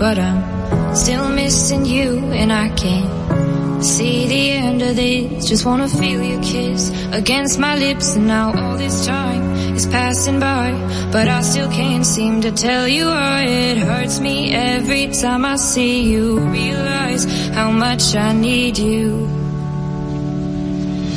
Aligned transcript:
but 0.00 0.18
I'm 0.18 0.96
still 0.96 1.28
missing 1.28 1.84
you 1.84 2.32
and 2.32 2.50
I 2.50 2.70
can't 2.70 3.84
see 3.84 4.26
the 4.26 4.50
end 4.52 4.80
of 4.80 4.96
this. 4.96 5.46
Just 5.46 5.66
wanna 5.66 5.88
feel 5.88 6.22
your 6.22 6.42
kiss 6.42 6.90
against 7.12 7.58
my 7.58 7.76
lips 7.76 8.16
and 8.16 8.26
now 8.26 8.46
all 8.50 8.78
this 8.78 9.04
time 9.04 9.42
is 9.76 9.84
passing 9.84 10.40
by, 10.40 10.70
but 11.12 11.28
I 11.28 11.42
still 11.42 11.70
can't 11.70 12.06
seem 12.06 12.40
to 12.40 12.50
tell 12.50 12.88
you 12.88 13.04
why 13.08 13.42
it 13.44 13.76
hurts 13.76 14.20
me 14.20 14.54
every 14.54 15.08
time 15.08 15.44
I 15.44 15.56
see 15.56 16.10
you. 16.10 16.38
Realize 16.38 17.24
how 17.50 17.70
much 17.70 18.16
I 18.16 18.32
need 18.32 18.78
you. 18.78 19.28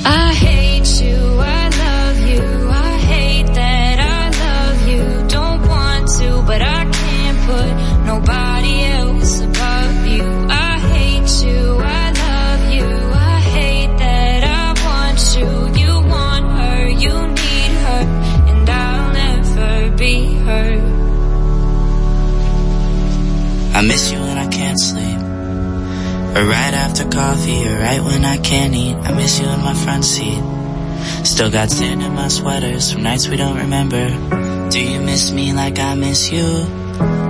I 0.06 0.34
hate 0.34 0.90
you, 1.02 1.20
I 1.40 1.70
love 1.86 2.20
you, 2.32 2.70
I 2.70 2.92
hate 3.12 3.48
that 3.56 3.98
I 4.20 4.24
love 4.46 4.80
you. 4.92 5.28
Don't 5.30 5.62
want 5.70 6.10
to, 6.20 6.44
but 6.46 6.62
I 6.62 6.84
can't 6.92 7.40
put 7.48 8.06
nobody 8.06 8.53
Or 26.36 26.46
right 26.46 26.74
after 26.74 27.08
coffee, 27.10 27.68
or 27.68 27.78
right 27.78 28.02
when 28.04 28.26
I 28.26 28.38
can't 28.38 28.74
eat. 28.74 28.96
I 28.96 29.14
miss 29.14 29.40
you 29.40 29.48
in 29.48 29.60
my 29.62 29.76
front 29.76 30.04
seat. 30.04 30.42
Still 31.24 31.52
got 31.52 31.70
sand 31.70 32.02
in 32.02 32.14
my 32.14 32.28
sweaters 32.28 32.92
from 32.92 33.04
nights 33.04 33.28
we 33.28 33.38
don't 33.38 33.58
remember. 33.58 34.10
Do 34.70 34.80
you 34.82 35.00
miss 35.02 35.32
me 35.32 35.54
like 35.54 35.78
I 35.78 35.94
miss 35.94 36.32
you? 36.32 36.66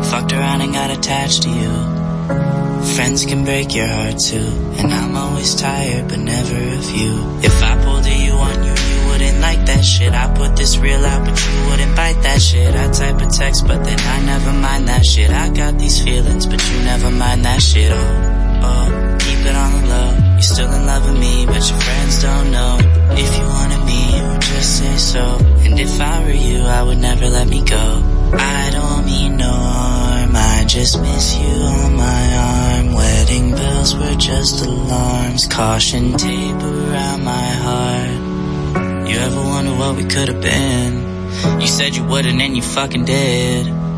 Fucked 0.10 0.32
around 0.32 0.62
and 0.62 0.74
got 0.74 0.90
attached 0.90 1.44
to 1.44 1.50
you. 1.50 2.94
Friends 2.96 3.26
can 3.26 3.44
break 3.44 3.74
your 3.76 3.88
heart 3.88 4.20
too. 4.20 4.48
And 4.78 4.94
I'm 4.94 5.16
always 5.16 5.56
tired, 5.56 6.08
but 6.08 6.20
never 6.20 6.56
of 6.56 6.90
you. 6.92 7.40
If 7.42 7.62
I 7.62 7.84
pulled 7.84 8.06
a 8.06 8.16
you 8.16 8.32
on 8.32 8.64
you, 8.64 8.72
you 8.72 9.08
wouldn't 9.08 9.40
like 9.42 9.66
that 9.66 9.84
shit. 9.84 10.14
I 10.14 10.34
put 10.34 10.56
this 10.56 10.78
real 10.78 11.04
out, 11.06 11.26
but 11.26 11.38
you 11.46 11.70
wouldn't 11.70 11.96
bite 11.96 12.22
that 12.24 12.42
shit. 12.42 12.74
I 12.76 12.92
type 12.92 13.20
a 13.22 13.26
text, 13.26 13.68
but 13.68 13.84
then 13.84 14.00
I 14.00 14.26
never 14.26 14.54
mind 14.54 14.88
that 14.88 15.06
shit. 15.06 15.30
I 15.30 15.50
got 15.50 15.78
these 15.78 16.02
feelings, 16.02 16.46
but 16.46 16.62
you 16.70 16.78
never 16.84 17.10
mind 17.10 17.44
that 17.46 17.62
shit. 17.62 17.92
Oh, 17.92 18.43
oh, 18.64 19.18
keep 19.20 19.40
it 19.46 19.56
on 19.56 19.72
the 19.74 19.88
low. 19.88 20.12
You're 20.34 20.42
still 20.42 20.72
in 20.72 20.86
love 20.86 21.06
with 21.06 21.20
me, 21.20 21.46
but 21.46 21.70
your 21.70 21.80
friends 21.80 22.22
don't 22.22 22.52
know. 22.52 22.78
If 23.12 23.38
you 23.38 23.44
wanted 23.44 23.86
me, 23.86 24.18
you 24.18 24.24
would 24.28 24.42
just 24.42 24.80
say 24.80 24.98
so. 24.98 25.38
And 25.66 25.80
if 25.80 26.00
I 26.02 26.24
were 26.24 26.32
you, 26.32 26.62
I 26.62 26.82
would 26.84 26.98
never 26.98 27.30
let 27.30 27.48
me 27.48 27.64
go. 27.64 28.02
I 28.34 28.70
don't 28.72 29.06
mean 29.06 29.38
no 29.38 29.52
harm, 29.52 30.32
I 30.36 30.66
just 30.68 31.00
miss 31.00 31.36
you 31.36 31.48
on 31.48 31.96
my 31.96 32.24
arm. 32.36 32.94
Wedding 32.94 33.52
bells 33.52 33.96
were 33.96 34.16
just 34.16 34.66
alarms, 34.66 35.48
caution 35.48 36.18
tape 36.18 36.62
around 36.62 37.24
my 37.24 37.48
heart. 37.66 39.08
You 39.10 39.18
ever 39.20 39.42
wonder 39.42 39.76
what 39.76 39.96
we 39.96 40.04
could 40.06 40.30
have 40.30 40.42
been? 40.42 41.62
You 41.62 41.68
said 41.68 41.96
you 41.96 42.04
wouldn't 42.04 42.42
and 42.42 42.56
you 42.56 42.64
fucking 42.64 43.06
did. 43.06 43.83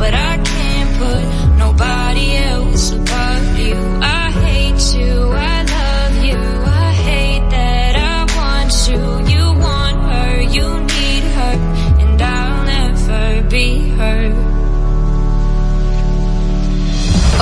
but 0.00 0.14
I 0.14 0.38
can't 0.38 0.90
put 0.96 1.58
nobody 1.58 2.34
else 2.38 2.90
above 2.90 3.58
you. 3.58 3.76
I 4.00 4.30
hate 4.46 4.82
you, 4.98 5.12
I 5.52 5.56
love 5.78 6.24
you, 6.24 6.40
I 6.84 6.92
hate 7.08 7.46
that 7.50 7.94
I 8.14 8.18
want 8.38 8.72
you. 8.88 9.02
You 9.34 9.44
want 9.66 9.96
her, 10.10 10.40
you 10.56 10.68
need 10.94 11.24
her, 11.36 11.54
and 12.00 12.22
I'll 12.22 12.64
never 12.64 13.42
be 13.50 13.90
her. 14.00 14.20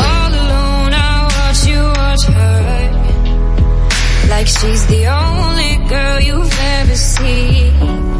All 0.06 0.30
alone, 0.42 0.92
I 1.10 1.14
watch 1.38 1.62
you 1.70 1.82
watch 2.02 2.24
her. 2.38 2.58
Like 4.28 4.48
she's 4.48 4.84
the 4.88 5.06
only 5.06 5.72
girl 5.88 6.20
you've 6.20 6.58
ever 6.58 6.96
seen. 6.96 8.17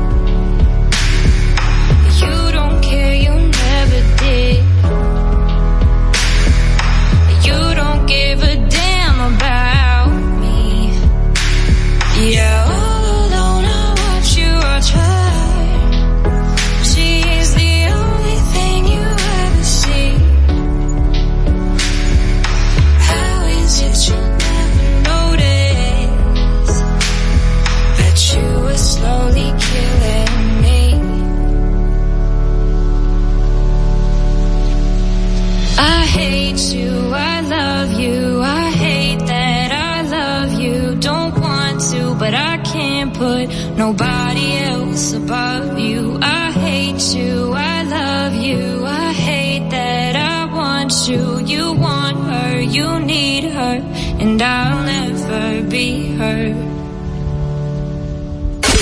Nobody 43.78 44.56
else 44.56 45.12
above 45.12 45.78
you. 45.78 46.18
I 46.20 46.50
hate 46.50 47.14
you, 47.14 47.52
I 47.54 47.84
love 47.84 48.34
you, 48.34 48.84
I 48.84 49.12
hate 49.12 49.70
that 49.70 50.16
I 50.16 50.52
want 50.52 50.92
you. 51.08 51.38
You 51.46 51.72
want 51.74 52.18
her, 52.32 52.60
you 52.60 52.98
need 52.98 53.44
her, 53.44 53.76
and 54.22 54.42
I'll 54.42 54.82
never 54.84 55.62
be 55.62 56.08
her. 56.20 56.40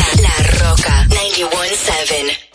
La, 0.01 0.09
La 0.25 0.37
Roca 0.61 0.97
91.7. 1.13 2.47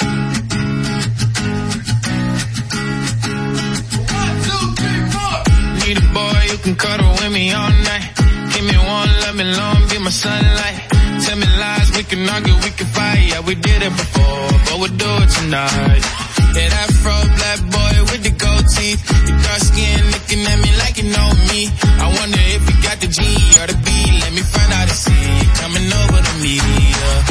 Need 5.81 5.97
a 5.97 6.07
boy 6.13 6.41
who 6.50 6.57
can 6.57 6.75
cuddle 6.75 7.12
with 7.19 7.31
me 7.31 7.53
all 7.53 7.69
night. 7.69 8.09
Give 8.53 8.66
me 8.66 8.78
one, 8.78 9.12
let 9.24 9.35
me 9.35 9.44
long, 9.59 9.88
be 9.90 10.00
my 10.00 10.09
sunlight. 10.09 10.50
Can 12.12 12.28
argue, 12.28 12.56
we 12.60 12.72
can 12.76 12.88
fight. 12.88 13.24
Yeah, 13.32 13.40
we 13.40 13.56
did 13.56 13.82
it 13.82 13.94
before, 13.96 14.48
but 14.68 14.76
we'll 14.84 14.98
do 15.00 15.12
it 15.24 15.30
tonight. 15.40 16.04
Yeah, 16.52 16.68
that 16.76 16.90
fro 17.00 17.16
black 17.40 17.60
boy 17.72 17.94
with 18.12 18.22
the 18.28 18.34
gold 18.36 18.66
teeth. 18.76 19.00
Your 19.28 19.40
dark 19.40 19.62
skin 19.64 20.04
looking 20.12 20.44
at 20.44 20.60
me 20.60 20.72
like 20.84 20.96
you 21.00 21.08
know 21.08 21.30
me. 21.48 21.72
I 22.04 22.08
wonder 22.20 22.44
if 22.52 22.62
you 22.68 22.75
got 22.84 23.00
the 23.00 23.08
G 23.08 23.19
or 23.63 23.68
the 23.72 23.78
B. 23.80 23.90
Let 24.28 24.34
me 24.36 24.44
find 24.44 24.72
out 24.75 24.92
and 24.92 25.00
see 25.06 25.24
you 25.40 25.48
coming 25.56 25.88
over 25.88 26.19
to 26.19 26.34
me. 26.44 26.60
Yeah. 26.60 27.31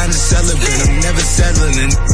time 0.00 0.10
to 0.10 0.16
celebrate. 0.16 0.88
I'm 0.88 1.00
never 1.00 1.20
settling. 1.20 2.09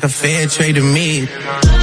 Like 0.00 0.10
a 0.10 0.14
fair 0.14 0.46
trade 0.46 0.76
to 0.76 0.82
me. 0.82 1.79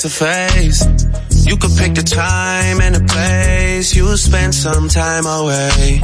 to 0.00 0.08
face. 0.08 0.80
You 1.44 1.56
could 1.58 1.76
pick 1.76 1.94
the 1.94 2.02
time 2.02 2.80
and 2.80 2.94
the 2.94 3.04
place. 3.04 3.94
You 3.94 4.16
spend 4.16 4.54
some 4.54 4.88
time 4.88 5.26
away. 5.26 6.00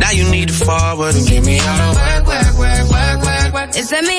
Now 0.00 0.12
you 0.12 0.24
need 0.30 0.48
to 0.48 0.54
forward 0.54 1.14
and 1.14 1.26
get 1.26 1.44
me 1.44 1.58
out 1.60 1.90
of 1.90 1.96
work, 1.96 2.26
work, 2.26 2.58
work, 2.58 2.88
work, 2.88 3.24
work, 3.24 3.54
work. 3.54 3.70
It's 3.76 3.92
let 3.92 4.04
me 4.04 4.18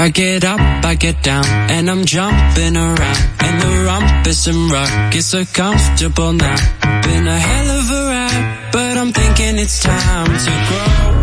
I 0.00 0.08
get 0.08 0.44
up, 0.46 0.58
I 0.58 0.94
get 0.94 1.22
down, 1.22 1.44
and 1.44 1.90
I'm 1.90 2.06
jumping 2.06 2.74
around. 2.74 3.18
And 3.38 3.60
the 3.60 3.84
rumpus 3.84 4.46
and 4.46 4.70
ruckus 4.72 5.26
so 5.26 5.44
comfortable 5.44 6.32
now. 6.32 6.56
Been 7.02 7.26
a 7.28 7.38
hell 7.38 7.70
of 7.78 7.90
a 7.90 8.06
ride, 8.08 8.70
but 8.72 8.96
I'm 8.96 9.12
thinking 9.12 9.58
it's 9.58 9.82
time 9.82 10.32
to 10.46 10.52
grow. 10.68 11.20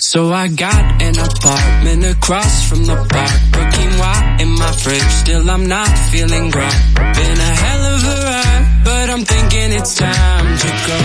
So 0.00 0.32
I 0.32 0.48
got 0.48 1.00
an 1.00 1.16
apartment 1.16 2.06
across 2.06 2.68
from 2.68 2.86
the 2.86 2.96
park. 2.96 3.40
Brooking 3.52 3.96
wine 4.00 4.40
in 4.40 4.50
my 4.58 4.72
fridge, 4.72 5.12
still 5.22 5.48
I'm 5.48 5.68
not 5.68 5.96
feeling 6.10 6.50
right. 6.50 6.82
Been 6.96 7.38
a 7.38 7.54
hell 7.62 7.84
of 7.94 8.02
a 8.02 8.16
ride, 8.26 8.80
but 8.82 9.10
I'm 9.10 9.24
thinking 9.24 9.78
it's 9.78 9.94
time 9.96 10.58
to 10.58 10.68
go. 10.90 10.98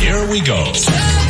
Here 0.00 0.28
we 0.28 0.40
go. 0.40 1.29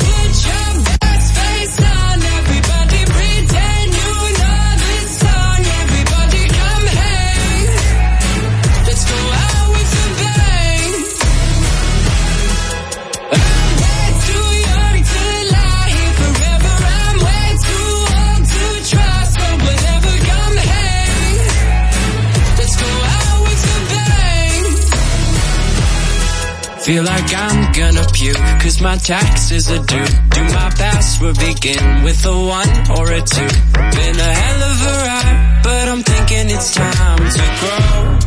Feel 26.91 27.05
like 27.05 27.32
I'm 27.32 27.72
gonna 27.72 28.05
puke, 28.12 28.36
cause 28.61 28.80
my 28.80 28.97
taxes 28.97 29.70
are 29.70 29.78
due. 29.78 30.11
Do 30.34 30.43
my 30.43 30.70
password 30.74 31.38
begin 31.38 32.03
with 32.03 32.26
a 32.26 32.36
one 32.36 32.72
or 32.99 33.12
a 33.12 33.22
two? 33.22 33.51
Been 33.95 34.16
a 34.18 34.32
hell 34.43 34.62
of 34.70 34.76
a 34.91 34.95
ride, 35.07 35.61
but 35.62 35.88
I'm 35.88 36.03
thinking 36.03 36.51
it's 36.51 36.74
time 36.74 37.22
to 37.36 37.45
grow. 37.61 38.18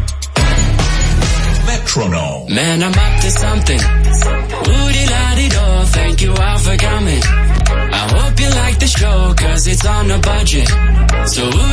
Metronome. 1.67 2.55
Man, 2.55 2.83
I'm 2.83 2.93
up 3.05 3.21
to 3.23 3.31
something. 3.31 3.81
Woody 4.71 5.05
la 5.11 5.35
dee 5.35 5.49
do, 5.49 5.65
thank 5.97 6.21
you 6.21 6.33
all 6.33 6.57
for 6.59 6.77
coming. 6.77 7.21
I 7.99 8.03
hope 8.15 8.39
you 8.39 8.49
like 8.49 8.79
the 8.79 8.87
show, 8.87 9.33
cause 9.35 9.67
it's 9.67 9.85
on 9.85 10.09
a 10.09 10.19
budget. 10.19 10.69
So 11.27 11.43
ooh 11.43 11.72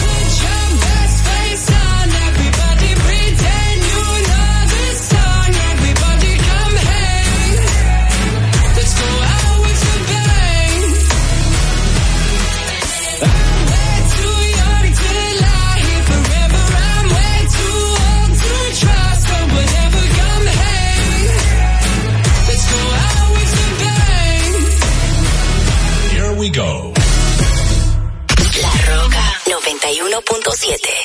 105.7. 30.43 31.00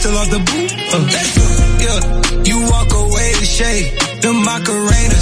still 0.00 0.16
off 0.16 0.30
the 0.30 0.38
boot. 0.38 0.72
Uh, 0.96 1.04
yeah, 1.84 2.00
you 2.48 2.56
walk 2.72 2.88
away 2.92 3.32
to 3.36 3.44
shake 3.44 3.86
the 4.24 4.32
Macarena 4.32 5.19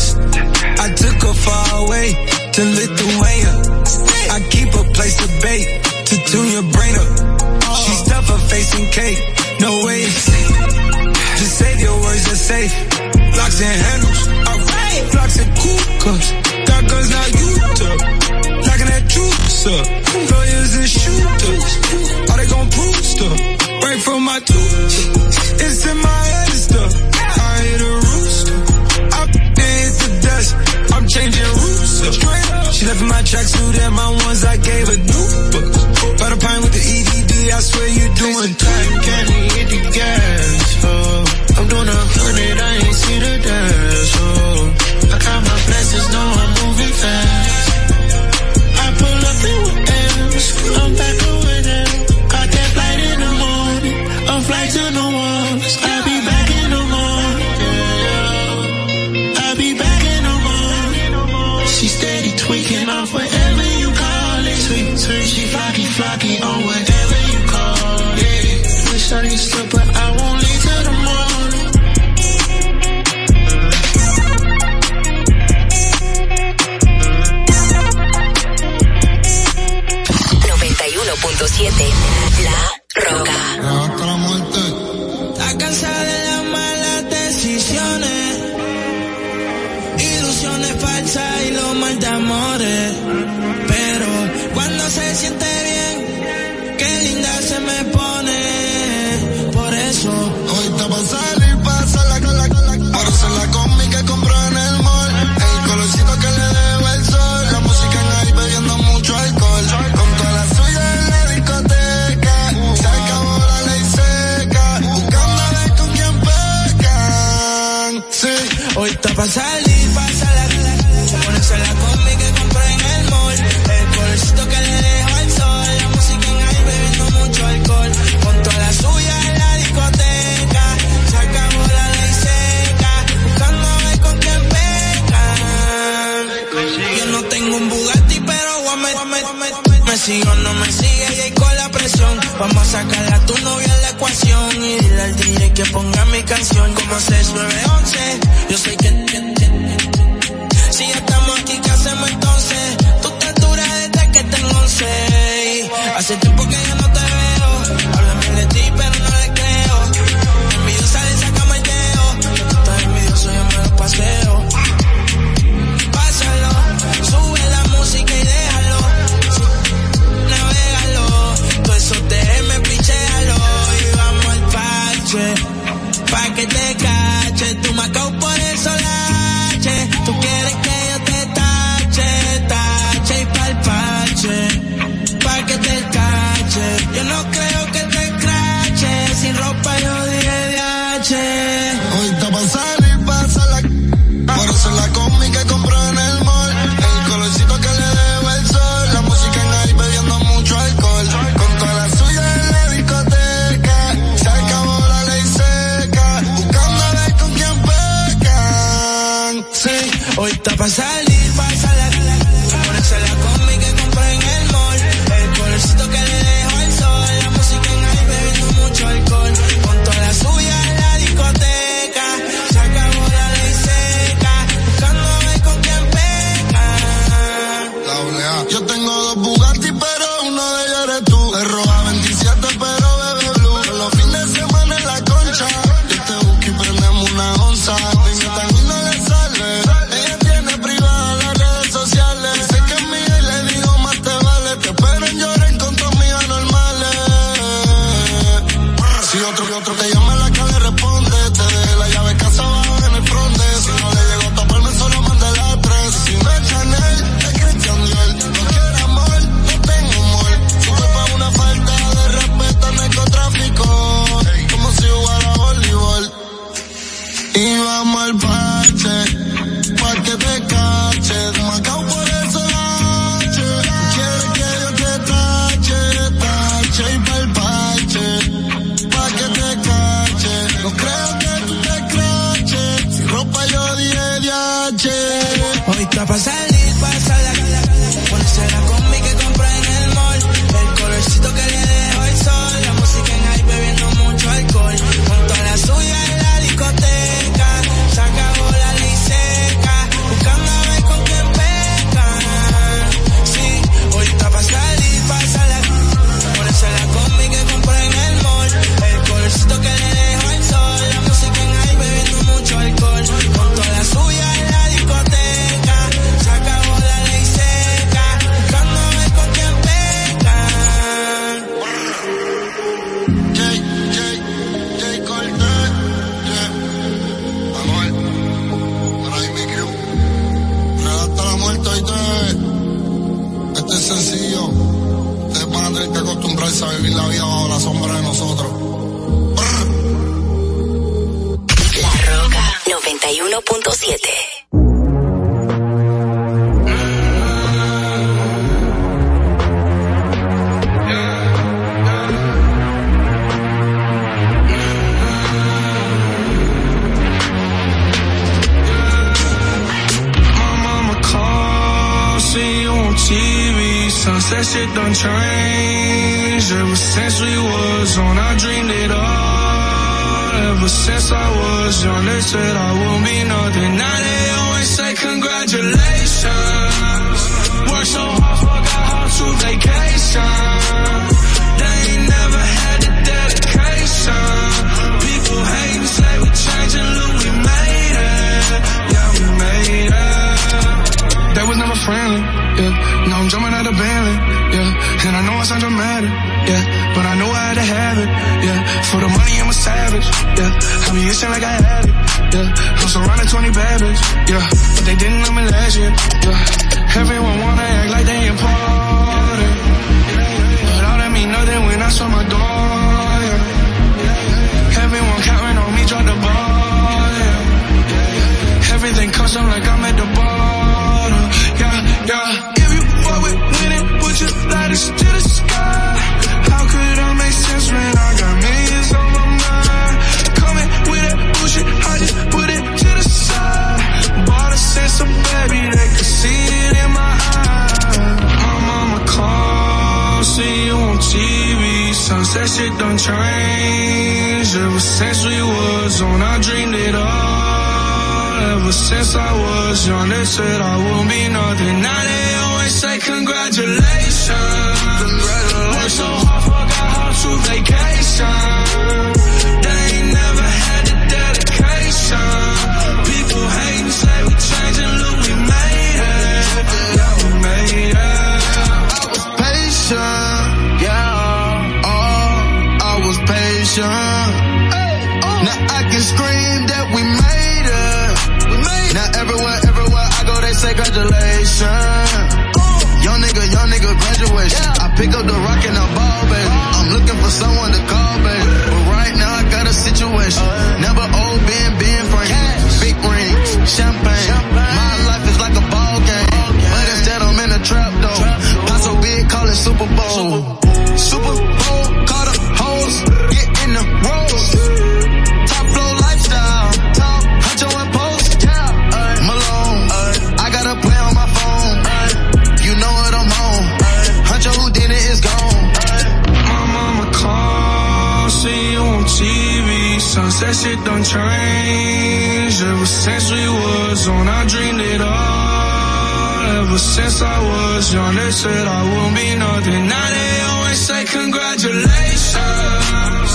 shit 520.68 520.84
done 520.84 521.04
changed 521.04 522.62
ever 522.62 522.86
since 522.86 523.30
we 523.30 523.48
was 523.48 524.08
on. 524.08 524.28
I 524.28 524.44
dreamed 524.46 524.80
it 524.80 525.00
all 525.00 526.46
ever 526.60 526.78
since 526.78 527.22
I 527.22 527.38
was 527.50 527.94
young. 527.94 528.14
They 528.14 528.30
said 528.30 528.66
I 528.66 528.82
won't 528.92 529.14
be 529.14 529.34
nothing. 529.36 529.88
Now 529.88 530.08
they 530.16 530.40
always 530.52 530.80
say 530.88 531.04
congratulations. 531.04 533.30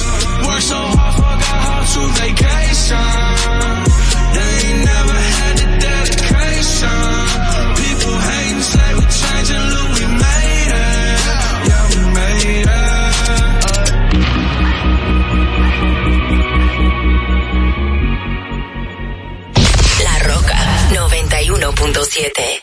Work 0.48 0.62
so 0.74 0.80
hard, 0.98 1.16
forgot 1.16 1.62
how 1.68 1.82
to 1.94 2.02
vacation. 2.22 3.53
7. 22.14 22.63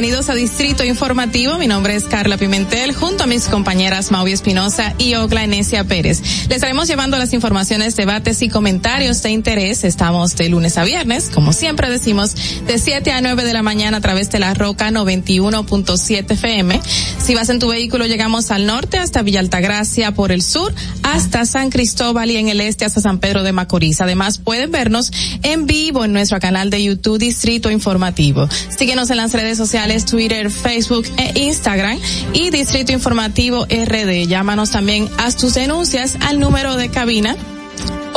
Bienvenidos 0.00 0.30
a 0.30 0.34
Distrito 0.34 0.84
Informativo. 0.84 1.58
Mi 1.58 1.66
nombre 1.66 1.96
es 1.96 2.04
Carla 2.04 2.36
Pimentel, 2.36 2.94
junto 2.94 3.24
a 3.24 3.26
mis 3.26 3.48
compañeras 3.48 4.12
Maui 4.12 4.30
Espinosa 4.30 4.94
y 4.96 5.16
Ogla 5.16 5.42
Enesia 5.42 5.82
Pérez. 5.82 6.20
Les 6.46 6.58
estaremos 6.58 6.86
llevando 6.86 7.18
las 7.18 7.32
informaciones, 7.32 7.96
debates 7.96 8.40
y 8.42 8.48
comentarios 8.48 9.20
de 9.24 9.30
interés. 9.30 9.82
Estamos 9.82 10.36
de 10.36 10.50
lunes 10.50 10.78
a 10.78 10.84
viernes, 10.84 11.32
como 11.34 11.52
siempre 11.52 11.90
decimos, 11.90 12.36
de 12.64 12.78
7 12.78 13.10
a 13.10 13.20
9 13.22 13.42
de 13.42 13.52
la 13.52 13.62
mañana 13.62 13.96
a 13.96 14.00
través 14.00 14.30
de 14.30 14.38
la 14.38 14.54
Roca 14.54 14.88
91.7 14.88 16.30
FM. 16.30 16.80
Si 17.28 17.34
vas 17.34 17.50
en 17.50 17.58
tu 17.58 17.68
vehículo, 17.68 18.06
llegamos 18.06 18.50
al 18.50 18.64
norte 18.64 18.96
hasta 18.96 19.20
Villa 19.20 19.40
Altagracia, 19.40 20.12
por 20.12 20.32
el 20.32 20.40
sur 20.40 20.74
hasta 21.02 21.44
San 21.44 21.68
Cristóbal 21.68 22.30
y 22.30 22.38
en 22.38 22.48
el 22.48 22.58
este 22.62 22.86
hasta 22.86 23.02
San 23.02 23.18
Pedro 23.18 23.42
de 23.42 23.52
Macorís. 23.52 24.00
Además, 24.00 24.38
pueden 24.38 24.70
vernos 24.70 25.12
en 25.42 25.66
vivo 25.66 26.06
en 26.06 26.14
nuestro 26.14 26.40
canal 26.40 26.70
de 26.70 26.82
YouTube 26.82 27.18
Distrito 27.18 27.70
Informativo. 27.70 28.48
Síguenos 28.74 29.10
en 29.10 29.18
las 29.18 29.34
redes 29.34 29.58
sociales 29.58 30.06
Twitter, 30.06 30.50
Facebook 30.50 31.04
e 31.18 31.38
Instagram 31.38 31.98
y 32.32 32.48
Distrito 32.48 32.92
Informativo 32.92 33.66
RD. 33.66 34.26
Llámanos 34.26 34.70
también 34.70 35.06
a 35.18 35.30
tus 35.30 35.52
denuncias 35.52 36.16
al 36.22 36.40
número 36.40 36.76
de 36.76 36.88
cabina 36.88 37.36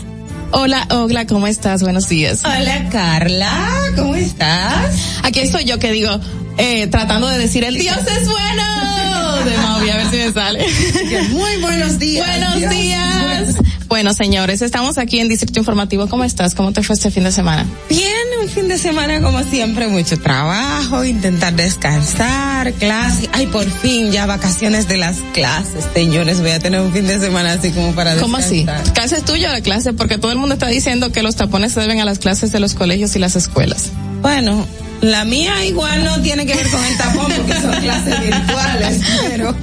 Hola, 0.50 0.88
Ogla, 0.90 1.28
¿cómo 1.28 1.46
estás? 1.46 1.84
Buenos 1.84 2.10
días. 2.10 2.42
Hola, 2.44 2.90
Carla, 2.90 3.92
¿cómo 3.96 4.16
estás? 4.16 5.20
Aquí 5.22 5.40
estoy 5.40 5.66
yo 5.66 5.78
que 5.78 5.92
digo, 5.92 6.20
eh, 6.58 6.88
tratando 6.88 7.28
de 7.28 7.38
decir 7.38 7.64
el 7.64 7.78
Dios 7.78 7.96
es 8.08 8.28
bueno 8.28 9.03
de 9.46 9.58
Maui, 9.58 9.90
a 9.90 9.98
ver 9.98 10.10
si 10.10 10.18
me 10.18 10.32
sale. 10.32 10.66
Muy 11.30 11.58
buenos 11.62 12.00
días. 12.00 12.28
Buenos 12.28 12.56
Dios. 12.58 12.72
días. 12.72 13.56
Bueno, 13.88 14.14
señores, 14.14 14.62
estamos 14.64 14.98
aquí 14.98 15.20
en 15.20 15.30
Distrito 15.30 15.60
Informativo. 15.60 16.08
¿Cómo 16.08 16.24
estás? 16.24 16.56
¿Cómo 16.56 16.72
te 16.72 16.82
fue 16.82 16.96
este 16.96 17.12
fin 17.12 17.24
de 17.26 17.32
semana? 17.32 17.66
Bien, 17.90 18.10
un 18.42 18.50
fin 18.50 18.68
de 18.68 18.78
semana 18.80 19.22
como 19.22 19.44
siempre, 19.44 19.88
mucho 19.88 20.18
trabajo, 20.20 21.04
intentar 21.06 21.54
descansar, 21.54 22.74
clase. 22.74 23.30
Ay, 23.34 23.46
por 23.48 23.70
fin, 23.70 24.12
ya 24.12 24.26
vacaciones 24.26 24.88
de 24.88 24.98
las 24.98 25.18
clases, 25.34 25.86
señores. 25.94 26.40
Voy 26.42 26.52
a 26.52 26.60
tener 26.60 26.82
un 26.82 26.92
fin 26.92 27.06
de 27.06 27.20
semana 27.20 27.54
así 27.54 27.70
como 27.72 27.94
para 27.94 28.16
¿Cómo 28.18 28.38
descansar. 28.38 28.82
así? 28.82 28.92
¿Clase 28.94 29.18
es 29.18 29.26
tuya 29.26 29.50
o 29.50 29.52
la 29.52 29.62
clase? 29.62 29.94
Porque 29.94 30.18
todo 30.18 30.32
el 30.32 30.38
mundo 30.40 30.54
está 30.56 30.68
diciendo 30.68 31.12
que 31.12 31.22
los 31.22 31.36
tapones 31.36 31.74
se 31.74 31.80
deben 31.82 32.00
a 32.00 32.06
las 32.06 32.18
clases 32.20 32.52
de 32.52 32.60
los 32.60 32.74
colegios 32.74 33.16
y 33.16 33.20
las 33.20 33.36
escuelas. 33.36 33.92
Bueno, 34.24 34.66
la 35.04 35.26
mía 35.26 35.66
igual 35.66 36.04
no 36.04 36.22
tiene 36.22 36.46
que 36.46 36.56
ver 36.56 36.70
con 36.70 36.84
el 36.84 36.98
tapón 36.98 37.32
porque 37.36 37.54
son 37.62 37.74
clases 37.82 38.22
virtuales, 38.22 39.02
pero, 39.30 39.56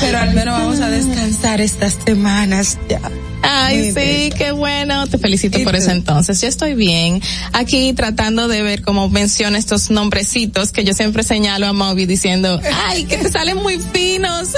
pero 0.00 0.18
al 0.18 0.34
menos 0.34 0.58
vamos 0.58 0.80
a 0.80 0.88
descansar 0.88 1.60
estas 1.60 1.98
semanas 2.04 2.78
ya. 2.88 3.00
Ay, 3.44 3.92
sí, 3.92 4.30
qué 4.38 4.52
bueno. 4.52 5.06
Te 5.08 5.18
felicito 5.18 5.58
por 5.64 5.74
eso 5.74 5.90
entonces. 5.90 6.40
Yo 6.40 6.46
estoy 6.48 6.74
bien. 6.74 7.20
Aquí 7.52 7.92
tratando 7.92 8.46
de 8.48 8.62
ver 8.62 8.82
cómo 8.82 9.08
menciona 9.08 9.58
estos 9.58 9.90
nombrecitos 9.90 10.70
que 10.70 10.84
yo 10.84 10.94
siempre 10.94 11.22
señalo 11.24 11.66
a 11.66 11.72
Moby 11.72 12.06
diciendo, 12.06 12.60
ay, 12.86 13.04
que 13.04 13.18
te 13.18 13.30
salen 13.30 13.56
muy 13.56 13.78
finos. 13.92 14.48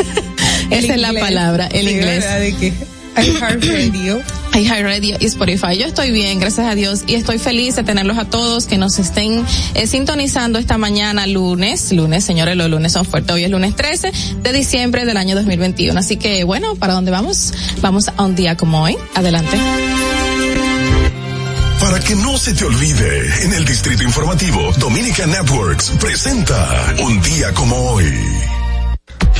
Esa 0.70 0.94
es 0.94 1.00
la 1.00 1.14
palabra, 1.14 1.68
el 1.72 1.86
Sí, 1.88 1.94
inglés. 1.94 2.24
iHeartRadio. 3.20 4.22
iHeartRadio 4.54 5.16
y 5.20 5.26
Spotify. 5.26 5.76
Yo 5.78 5.86
estoy 5.86 6.10
bien, 6.10 6.40
gracias 6.40 6.66
a 6.66 6.74
Dios, 6.74 7.02
y 7.06 7.14
estoy 7.14 7.38
feliz 7.38 7.76
de 7.76 7.82
tenerlos 7.82 8.18
a 8.18 8.24
todos 8.24 8.66
que 8.66 8.78
nos 8.78 8.98
estén 8.98 9.44
eh, 9.74 9.86
sintonizando 9.86 10.58
esta 10.58 10.78
mañana 10.78 11.26
lunes. 11.26 11.92
Lunes, 11.92 12.24
señores, 12.24 12.56
los 12.56 12.70
lunes 12.70 12.92
son 12.92 13.04
fuertes. 13.04 13.34
Hoy 13.34 13.44
es 13.44 13.50
lunes 13.50 13.74
13 13.76 14.12
de 14.42 14.52
diciembre 14.52 15.04
del 15.04 15.16
año 15.16 15.34
2021. 15.34 15.98
Así 15.98 16.16
que, 16.16 16.44
bueno, 16.44 16.76
¿para 16.76 16.94
dónde 16.94 17.10
vamos? 17.10 17.52
Vamos 17.80 18.08
a 18.08 18.22
un 18.22 18.34
día 18.34 18.56
como 18.56 18.82
hoy. 18.82 18.96
Adelante. 19.14 19.58
Para 21.80 22.00
que 22.00 22.14
no 22.16 22.36
se 22.38 22.54
te 22.54 22.64
olvide, 22.64 23.44
en 23.44 23.54
el 23.54 23.64
Distrito 23.64 24.02
Informativo, 24.02 24.72
Dominica 24.78 25.26
Networks 25.26 25.92
presenta 26.00 26.94
Un 27.00 27.22
día 27.22 27.52
como 27.54 27.76
hoy. 27.92 28.57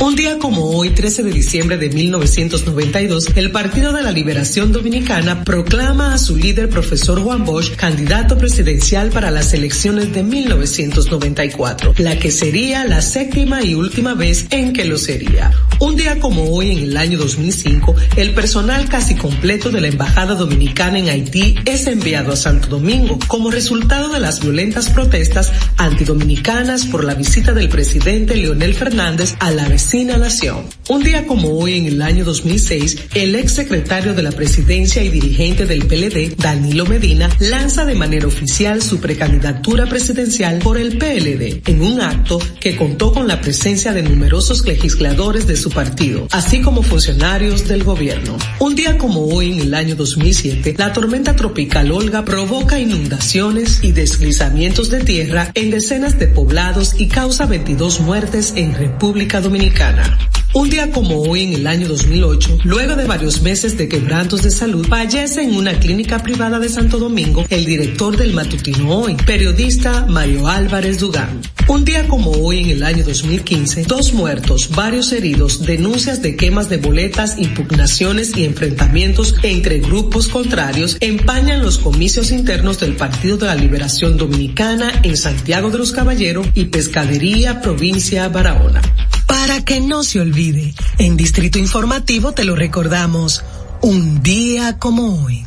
Un 0.01 0.15
día 0.15 0.39
como 0.39 0.63
hoy, 0.77 0.91
13 0.91 1.23
de 1.23 1.31
diciembre 1.31 1.77
de 1.77 1.89
1992, 1.89 3.35
el 3.35 3.51
Partido 3.51 3.91
de 3.91 4.01
la 4.01 4.13
Liberación 4.13 4.71
Dominicana 4.71 5.43
proclama 5.43 6.13
a 6.13 6.17
su 6.17 6.37
líder, 6.37 6.69
profesor 6.69 7.21
Juan 7.21 7.43
Bosch, 7.43 7.75
candidato 7.75 8.37
presidencial 8.37 9.09
para 9.09 9.29
las 9.29 9.53
elecciones 9.53 10.13
de 10.13 10.23
1994, 10.23 11.95
la 11.97 12.17
que 12.17 12.31
sería 12.31 12.85
la 12.85 13.01
séptima 13.01 13.61
y 13.61 13.75
última 13.75 14.13
vez 14.13 14.45
en 14.51 14.71
que 14.71 14.85
lo 14.85 14.97
sería. 14.97 15.51
Un 15.81 15.95
día 15.95 16.19
como 16.19 16.43
hoy, 16.51 16.71
en 16.71 16.79
el 16.79 16.97
año 16.97 17.17
2005, 17.17 17.95
el 18.17 18.33
personal 18.33 18.89
casi 18.89 19.15
completo 19.15 19.71
de 19.71 19.79
la 19.79 19.87
Embajada 19.87 20.35
Dominicana 20.35 20.99
en 20.99 21.07
Haití 21.07 21.55
es 21.65 21.87
enviado 21.87 22.33
a 22.33 22.35
Santo 22.35 22.67
Domingo 22.67 23.17
como 23.27 23.49
resultado 23.49 24.09
de 24.09 24.19
las 24.19 24.41
violentas 24.41 24.89
protestas 24.89 25.53
antidominicanas 25.77 26.85
por 26.85 27.05
la 27.05 27.13
visita 27.13 27.53
del 27.53 27.69
presidente 27.69 28.35
Leonel 28.35 28.73
Fernández 28.73 29.35
a 29.39 29.51
la 29.51 29.69
vecina 29.69 30.17
nación. 30.17 30.65
Un 30.89 31.01
día 31.01 31.25
como 31.25 31.57
hoy, 31.57 31.77
en 31.77 31.85
el 31.85 32.01
año 32.01 32.25
2006, 32.25 32.97
el 33.13 33.35
ex 33.35 33.53
secretario 33.53 34.13
de 34.13 34.23
la 34.23 34.33
presidencia 34.33 35.01
y 35.01 35.07
dirigente 35.07 35.65
del 35.65 35.85
PLD, 35.85 36.35
Danilo 36.35 36.85
Medina, 36.87 37.29
lanza 37.39 37.85
de 37.85 37.95
manera 37.95 38.27
oficial 38.27 38.81
su 38.81 38.99
precandidatura 38.99 39.85
presidencial 39.85 40.59
por 40.59 40.77
el 40.77 40.97
PLD, 40.97 41.61
en 41.69 41.81
un 41.81 42.01
acto 42.01 42.37
que 42.59 42.75
contó 42.75 43.13
con 43.13 43.29
la 43.29 43.39
presencia 43.39 43.93
de 43.93 44.03
numerosos 44.03 44.65
legisladores 44.65 45.47
de 45.47 45.55
su 45.55 45.68
partido, 45.69 46.27
así 46.31 46.61
como 46.61 46.83
funcionarios 46.83 47.67
del 47.67 47.83
gobierno. 47.83 48.37
Un 48.59 48.75
día 48.75 48.97
como 48.97 49.25
hoy, 49.27 49.53
en 49.53 49.59
el 49.59 49.73
año 49.73 49.95
2007, 49.95 50.75
la 50.77 50.93
tormenta 50.93 51.35
tropical 51.35 51.91
Olga 51.91 52.25
provoca 52.25 52.79
inundaciones 52.79 53.83
y 53.83 53.91
deslizamientos 53.91 54.89
de 54.89 55.03
tierra 55.03 55.51
en 55.53 55.71
decenas 55.71 56.19
de 56.19 56.27
poblados 56.27 56.99
y 56.99 57.07
causa 57.07 57.45
22 57.45 58.01
muertes 58.01 58.53
en 58.55 58.73
República 58.73 59.41
Dominicana. 59.41 60.17
Un 60.51 60.67
día 60.67 60.89
como 60.89 61.21
hoy 61.21 61.43
en 61.43 61.53
el 61.53 61.67
año 61.67 61.87
2008, 61.87 62.57
luego 62.63 62.95
de 62.95 63.05
varios 63.05 63.43
meses 63.43 63.77
de 63.77 63.87
quebrantos 63.87 64.41
de 64.41 64.49
salud, 64.49 64.83
fallece 64.87 65.43
en 65.43 65.55
una 65.55 65.77
clínica 65.79 66.23
privada 66.23 66.57
de 66.57 66.69
Santo 66.69 66.97
Domingo 66.97 67.45
el 67.51 67.65
director 67.65 68.17
del 68.17 68.33
matutino 68.33 68.89
hoy, 68.89 69.15
periodista 69.27 70.07
Mario 70.07 70.47
Álvarez 70.47 70.97
Dugán. 70.97 71.39
Un 71.67 71.85
día 71.85 72.07
como 72.07 72.31
hoy 72.31 72.61
en 72.61 72.69
el 72.71 72.83
año 72.83 73.03
2015, 73.03 73.83
dos 73.83 74.11
muertos, 74.13 74.71
varios 74.71 75.11
heridos, 75.11 75.67
denuncias 75.67 76.23
de 76.23 76.35
quemas 76.35 76.67
de 76.67 76.77
boletas, 76.77 77.37
impugnaciones 77.37 78.35
y 78.35 78.45
enfrentamientos 78.45 79.35
entre 79.43 79.77
grupos 79.77 80.29
contrarios 80.29 80.97
empañan 80.99 81.61
los 81.61 81.77
comicios 81.77 82.31
internos 82.31 82.79
del 82.79 82.95
Partido 82.95 83.37
de 83.37 83.45
la 83.45 83.55
Liberación 83.55 84.17
Dominicana 84.17 84.99
en 85.03 85.15
Santiago 85.15 85.69
de 85.69 85.77
los 85.77 85.91
Caballeros 85.91 86.47
y 86.55 86.65
Pescadería, 86.65 87.61
provincia 87.61 88.27
Barahona. 88.29 88.81
Para 89.29 89.63
que 89.63 89.79
no 89.79 90.03
se 90.03 90.19
olvide, 90.19 90.73
en 90.97 91.15
Distrito 91.15 91.59
Informativo 91.59 92.33
te 92.33 92.43
lo 92.43 92.55
recordamos, 92.55 93.43
un 93.81 94.23
día 94.23 94.77
como 94.79 95.23
hoy. 95.23 95.45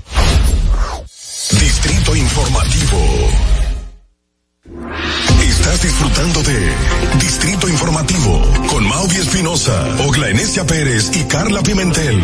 Distrito 1.51 2.15
Informativo. 2.15 2.99
Estás 5.43 5.83
disfrutando 5.83 6.43
de 6.45 6.73
Distrito 7.21 7.69
Informativo 7.69 8.41
con 8.71 8.89
Maudi 8.89 9.17
Espinosa, 9.17 9.97
Ogla 10.07 10.29
Enesia 10.31 10.65
Pérez 10.65 11.11
y 11.17 11.25
Carla 11.25 11.61
Pimentel. 11.63 12.23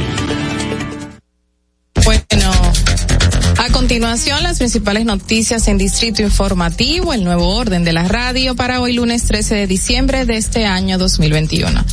Bueno, 2.05 2.73
a 3.59 3.71
continuación 3.73 4.43
las 4.45 4.59
principales 4.59 5.05
noticias 5.05 5.67
en 5.67 5.79
Distrito 5.79 6.23
Informativo, 6.23 7.13
el 7.13 7.25
nuevo 7.25 7.57
orden 7.57 7.83
de 7.83 7.93
la 7.93 8.07
radio 8.07 8.55
para 8.55 8.81
hoy 8.81 8.93
lunes 8.93 9.25
13 9.25 9.57
de 9.57 9.67
diciembre 9.67 10.25
de 10.27 10.37
este 10.37 10.65
año 10.65 10.97
2021. 10.97 11.85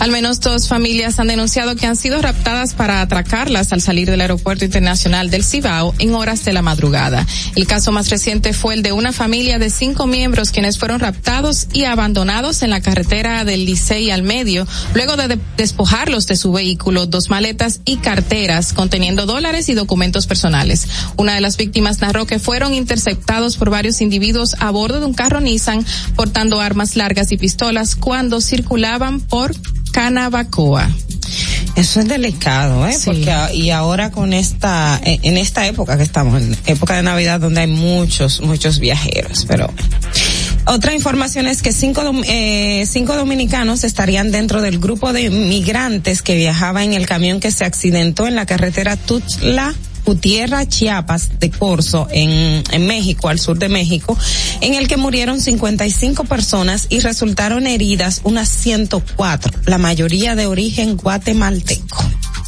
Al 0.00 0.10
menos 0.10 0.40
dos 0.40 0.66
familias 0.66 1.18
han 1.18 1.28
denunciado 1.28 1.76
que 1.76 1.86
han 1.86 1.94
sido 1.94 2.22
raptadas 2.22 2.72
para 2.72 3.02
atracarlas 3.02 3.70
al 3.74 3.82
salir 3.82 4.10
del 4.10 4.22
Aeropuerto 4.22 4.64
Internacional 4.64 5.28
del 5.28 5.44
Cibao 5.44 5.94
en 5.98 6.14
horas 6.14 6.42
de 6.46 6.54
la 6.54 6.62
madrugada. 6.62 7.26
El 7.54 7.66
caso 7.66 7.92
más 7.92 8.08
reciente 8.08 8.54
fue 8.54 8.72
el 8.72 8.82
de 8.82 8.92
una 8.92 9.12
familia 9.12 9.58
de 9.58 9.68
cinco 9.68 10.06
miembros 10.06 10.52
quienes 10.52 10.78
fueron 10.78 11.00
raptados 11.00 11.66
y 11.74 11.84
abandonados 11.84 12.62
en 12.62 12.70
la 12.70 12.80
carretera 12.80 13.44
del 13.44 13.66
Licey 13.66 14.10
al 14.10 14.22
medio, 14.22 14.66
luego 14.94 15.18
de, 15.18 15.28
de 15.28 15.38
despojarlos 15.58 16.26
de 16.26 16.36
su 16.36 16.50
vehículo, 16.50 17.04
dos 17.04 17.28
maletas 17.28 17.82
y 17.84 17.98
carteras 17.98 18.72
conteniendo 18.72 19.26
dólares 19.26 19.68
y 19.68 19.74
documentos 19.74 20.26
personales. 20.26 20.88
Una 21.18 21.34
de 21.34 21.42
las 21.42 21.58
víctimas 21.58 22.00
narró 22.00 22.24
que 22.24 22.38
fueron 22.38 22.72
interceptados 22.72 23.58
por 23.58 23.68
varios 23.68 24.00
individuos 24.00 24.56
a 24.60 24.70
bordo 24.70 24.98
de 24.98 25.04
un 25.04 25.12
carro 25.12 25.42
Nissan 25.42 25.84
portando 26.16 26.58
armas 26.58 26.96
largas 26.96 27.32
y 27.32 27.36
pistolas 27.36 27.96
cuando 27.96 28.40
circulaban 28.40 29.20
por 29.20 29.54
Canabacoa. 29.92 30.90
Eso 31.76 32.00
es 32.00 32.08
delicado, 32.08 32.86
¿eh? 32.86 32.92
Sí. 32.92 33.02
Porque 33.06 33.30
a- 33.30 33.52
y 33.54 33.70
ahora 33.70 34.10
con 34.10 34.32
esta, 34.32 35.00
en 35.04 35.20
en 35.24 35.36
esta 35.38 35.66
época 35.66 35.96
que 35.96 36.02
estamos, 36.02 36.40
en 36.42 36.56
época 36.66 36.96
de 36.96 37.02
Navidad 37.02 37.40
donde 37.40 37.60
hay 37.60 37.66
muchos, 37.68 38.40
muchos 38.40 38.80
viajeros, 38.80 39.44
pero 39.46 39.72
otra 40.66 40.92
información 40.94 41.46
es 41.46 41.62
que 41.62 41.72
cinco, 41.72 42.02
eh, 42.26 42.84
cinco 42.90 43.14
dominicanos 43.16 43.84
estarían 43.84 44.32
dentro 44.32 44.60
del 44.62 44.78
grupo 44.80 45.12
de 45.12 45.30
migrantes 45.30 46.22
que 46.22 46.34
viajaba 46.34 46.82
en 46.84 46.94
el 46.94 47.06
camión 47.06 47.38
que 47.40 47.50
se 47.52 47.64
accidentó 47.64 48.26
en 48.26 48.34
la 48.34 48.46
carretera 48.46 48.96
Tuxtla 48.96 49.74
Gutiérrez, 50.04 50.68
Chiapas 50.68 51.38
de 51.38 51.50
Corzo, 51.50 52.08
en, 52.10 52.62
en 52.70 52.86
México, 52.86 53.28
al 53.28 53.38
sur 53.38 53.58
de 53.58 53.68
México, 53.68 54.16
en 54.60 54.74
el 54.74 54.88
que 54.88 54.96
murieron 54.96 55.40
55 55.40 56.24
personas 56.24 56.86
y 56.88 57.00
resultaron 57.00 57.66
heridas 57.66 58.20
unas 58.24 58.48
104, 58.48 59.52
la 59.66 59.78
mayoría 59.78 60.34
de 60.34 60.46
origen 60.46 60.96
guatemalteco. 60.96 62.04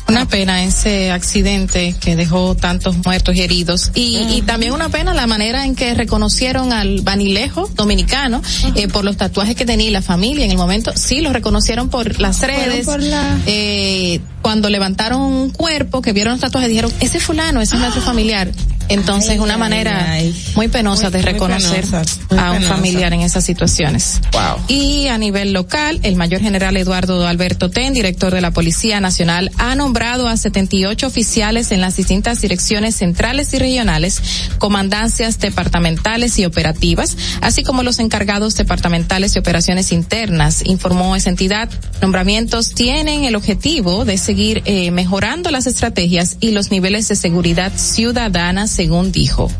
Una 0.08 0.26
pena 0.28 0.62
ese 0.64 1.10
accidente 1.10 1.94
que 1.98 2.16
dejó 2.16 2.54
tantos 2.54 2.96
muertos 2.98 3.34
y 3.34 3.40
heridos. 3.40 3.90
Y, 3.94 4.18
y 4.30 4.42
también 4.42 4.72
una 4.72 4.88
pena 4.90 5.14
la 5.14 5.26
manera 5.26 5.64
en 5.64 5.74
que 5.74 5.94
reconocieron 5.94 6.72
al 6.72 7.00
vanilejo 7.00 7.70
dominicano 7.74 8.42
eh, 8.74 8.88
por 8.88 9.04
los 9.04 9.16
tatuajes 9.16 9.56
que 9.56 9.64
tenía 9.64 9.90
la 9.90 10.02
familia 10.02 10.44
en 10.44 10.50
el 10.50 10.58
momento. 10.58 10.92
Sí, 10.96 11.20
lo 11.22 11.32
reconocieron 11.32 11.88
por 11.88 12.20
las 12.20 12.40
redes. 12.40 12.84
por 12.84 13.00
la- 13.02 13.38
Eh, 13.46 14.20
cuando 14.42 14.68
levantaron 14.68 15.20
un 15.22 15.50
cuerpo, 15.50 16.02
que 16.02 16.12
vieron 16.12 16.32
los 16.32 16.40
tatuajes, 16.40 16.68
dijeron, 16.68 16.92
ese 17.00 17.18
fulano, 17.20 17.60
ese 17.62 17.76
es 17.76 17.80
nuestro 17.80 18.02
familiar. 18.02 18.50
Entonces, 18.88 19.30
Ay, 19.32 19.38
una 19.38 19.56
manera 19.56 20.12
ay. 20.12 20.34
muy 20.54 20.68
penosa 20.68 21.04
Muy- 21.10 21.12
de 21.12 21.22
reconocer 21.22 21.84
penosa, 21.84 22.02
a 22.38 22.50
un 22.52 22.58
penosa. 22.58 22.74
familiar 22.74 23.12
en 23.12 23.20
esas 23.22 23.44
situaciones. 23.44 24.20
Wow. 24.32 24.64
Y 24.68 25.08
a 25.08 25.18
nivel 25.18 25.52
local, 25.52 26.00
el 26.02 26.16
mayor 26.16 26.40
general 26.40 26.76
Eduardo 26.76 27.26
Alberto 27.26 27.70
Ten, 27.70 27.92
director 27.94 28.32
de 28.34 28.40
la 28.40 28.50
Policía 28.50 29.00
Nacional, 29.00 29.50
ha 29.58 29.74
nombrado 29.74 30.28
a 30.28 30.36
78 30.36 31.06
oficiales 31.06 31.72
en 31.72 31.80
las 31.80 31.96
distintas 31.96 32.40
direcciones 32.40 32.96
centrales 32.96 33.52
y 33.54 33.58
regionales, 33.58 34.20
comandancias 34.58 35.38
departamentales 35.38 36.38
y 36.38 36.44
operativas, 36.44 37.16
así 37.40 37.62
como 37.62 37.82
los 37.82 37.98
encargados 37.98 38.54
departamentales 38.56 39.34
de 39.34 39.40
operaciones 39.40 39.92
internas, 39.92 40.62
informó 40.64 41.16
esa 41.16 41.30
entidad. 41.30 41.68
Nombramientos 42.00 42.74
tienen 42.74 43.24
el 43.24 43.36
objetivo 43.36 44.04
de 44.04 44.18
seguir 44.18 44.62
eh, 44.64 44.90
mejorando 44.90 45.50
las 45.50 45.66
estrategias 45.66 46.36
y 46.40 46.50
los 46.50 46.70
niveles 46.70 47.08
de 47.08 47.16
seguridad 47.16 47.72
ciudadana, 47.76 48.66
según 48.72 49.12
dijo. 49.12 49.50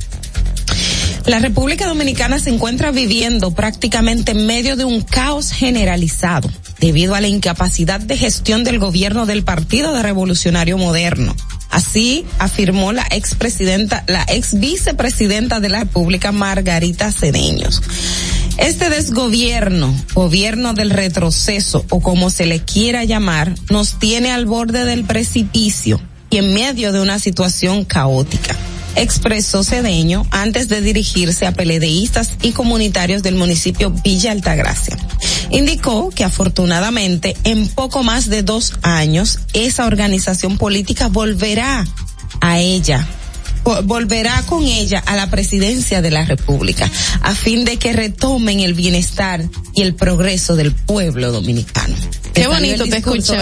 La 1.27 1.39
República 1.39 1.87
Dominicana 1.87 2.41
se 2.41 2.51
encuentra 2.51 2.91
viviendo 2.91 3.53
prácticamente 3.53 4.33
en 4.33 4.45
medio 4.45 4.75
de 4.77 4.85
un 4.85 5.03
caos 5.03 5.53
generalizado 5.53 6.51
debido 6.81 7.15
a 7.15 7.21
la 7.21 7.29
incapacidad 7.29 8.01
de 8.01 8.17
gestión 8.17 8.65
del 8.65 8.81
gobierno 8.81 9.25
del 9.25 9.45
Partido 9.45 9.93
de 9.95 10.03
Revolucionario 10.03 10.79
Moderno. 10.79 11.37
Así 11.71 12.27
afirmó 12.41 12.93
la 12.93 13.07
expresidenta, 13.13 14.03
la 14.09 14.25
ex 14.29 14.59
vicepresidenta 14.59 15.61
de 15.61 15.69
la 15.69 15.81
República, 15.81 16.33
Margarita 16.33 17.13
Cedeños. 17.13 17.81
Este 18.59 18.91
desgobierno, 18.91 19.95
gobierno 20.15 20.75
del 20.75 20.91
retroceso 20.91 21.87
o 21.89 22.01
como 22.01 22.31
se 22.31 22.47
le 22.47 22.61
quiera 22.61 23.05
llamar, 23.05 23.55
nos 23.71 23.99
tiene 24.01 24.33
al 24.33 24.45
borde 24.45 24.85
del 24.85 25.05
precipicio 25.05 26.01
y 26.31 26.39
en 26.39 26.53
medio 26.53 26.93
de 26.93 27.01
una 27.01 27.21
situación 27.21 27.85
caótica 27.85 28.57
expresó 28.97 29.65
Cedeño 29.65 30.27
antes 30.31 30.69
de 30.69 30.81
dirigirse 30.81 31.47
a 31.47 31.53
peledeístas 31.53 32.33
y 32.43 32.53
comunitarios 32.53 33.23
del 33.23 33.35
municipio 33.37 33.91
Villa 34.05 34.33
Altagracia. 34.33 34.97
Indicó 35.51 36.11
que 36.11 36.25
afortunadamente 36.25 37.37
en 37.45 37.69
poco 37.69 38.03
más 38.03 38.29
de 38.29 38.43
dos 38.43 38.75
años 38.83 39.41
esa 39.53 39.87
organización 39.87 40.59
política 40.59 41.09
volverá 41.09 41.87
a 42.41 42.59
ella 42.59 43.07
vo- 43.65 43.83
volverá 43.85 44.43
con 44.47 44.65
ella 44.65 45.03
a 45.07 45.15
la 45.17 45.31
presidencia 45.31 46.01
de 46.03 46.11
la 46.11 46.25
República 46.25 46.91
a 47.23 47.35
fin 47.35 47.65
de 47.65 47.77
que 47.79 47.93
retomen 47.93 48.61
el 48.61 48.75
bienestar 48.75 49.45
y 49.75 49.83
el 49.83 49.95
progreso 49.95 50.57
del 50.57 50.73
pueblo 50.75 51.31
dominicano. 51.33 51.95
Qué 52.35 52.47
bonito 52.47 52.85
te 52.85 52.97
escuchó. 52.99 53.35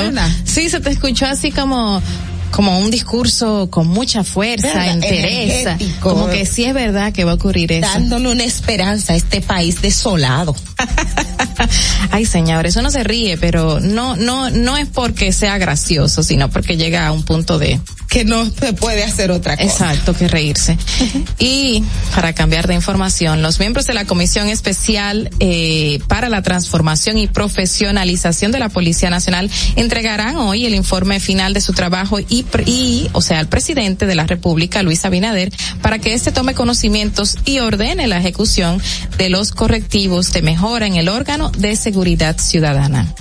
Sí, 0.45 0.69
se 0.69 0.81
te 0.81 0.91
escuchó 0.91 1.27
así 1.27 1.53
como 1.53 2.03
como 2.51 2.79
un 2.79 2.91
discurso 2.91 3.69
con 3.71 3.87
mucha 3.87 4.25
fuerza, 4.25 4.91
Energético. 4.91 6.11
como 6.11 6.29
que 6.29 6.47
sí 6.47 6.65
es 6.65 6.75
verdad 6.75 7.13
que 7.13 7.25
va 7.25 7.33
a 7.33 7.35
ocurrir 7.35 7.73
eso. 7.73 7.89
Dándole 7.89 8.31
una 8.31 8.45
esperanza 8.45 9.13
a 9.13 9.17
este 9.17 9.41
país 9.41 9.81
desolado. 9.83 10.55
Ay, 12.11 12.27
señor, 12.27 12.67
eso 12.67 12.83
no 12.83 12.91
se 12.91 13.05
ríe, 13.05 13.37
pero 13.37 13.81
no 13.81 14.17
no 14.17 14.51
no 14.51 14.77
es 14.77 14.89
porque 14.89 15.33
sea 15.33 15.59
gracioso, 15.59 16.23
sino 16.23 16.51
porque 16.51 16.77
llega 16.77 17.07
a 17.07 17.13
un 17.13 17.23
punto 17.23 17.59
de 17.59 17.81
que 18.11 18.25
no 18.25 18.45
se 18.45 18.73
puede 18.73 19.05
hacer 19.05 19.31
otra 19.31 19.57
cosa. 19.57 19.69
Exacto, 19.93 20.13
que 20.15 20.29
reírse. 20.29 20.77
Y 21.39 21.83
para 22.15 22.35
cambiar 22.35 22.67
de 22.67 22.75
información, 22.75 23.41
los 23.41 23.61
miembros 23.61 23.87
de 23.87 23.95
la 23.95 24.05
Comisión 24.05 24.49
Especial 24.49 25.31
eh, 25.39 26.01
para 26.09 26.29
la 26.29 26.43
Transformación 26.43 27.17
y 27.19 27.29
Profesionalización 27.29 28.53
de 28.53 28.59
la 28.59 28.69
Policía 28.69 29.11
Nacional 29.11 29.51
entregarán 29.77 30.37
hoy 30.37 30.67
el 30.67 30.75
informe 30.75 31.21
final 31.21 31.55
de 31.55 31.61
su 31.61 31.73
trabajo 31.73 32.19
y, 32.19 32.40
y 32.67 33.09
o 33.13 33.23
sea, 33.23 33.39
al 33.39 33.49
presidente 33.49 34.07
de 34.07 34.15
la 34.15 34.27
República, 34.27 34.83
Luis 34.83 35.05
Abinader, 35.05 35.53
para 35.83 35.99
que 35.99 36.15
éste 36.15 36.33
tome 36.33 36.55
conocimientos 36.55 37.37
y 37.45 37.59
ordene 37.61 38.07
la 38.07 38.19
ejecución 38.19 38.81
de 39.19 39.31
los 39.31 39.53
correctivos 39.53 40.33
de 40.33 40.43
mejora 40.43 40.87
en 40.87 40.97
el 40.97 41.09
órgano 41.09 41.51
de 41.51 41.77
seguridad 41.77 42.39
ciudadana. 42.39 43.15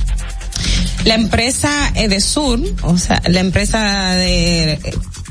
La 1.05 1.15
empresa 1.15 1.91
Edesur, 1.95 2.61
o 2.83 2.97
sea, 2.97 3.21
la 3.27 3.39
empresa 3.39 4.15
de 4.15 4.79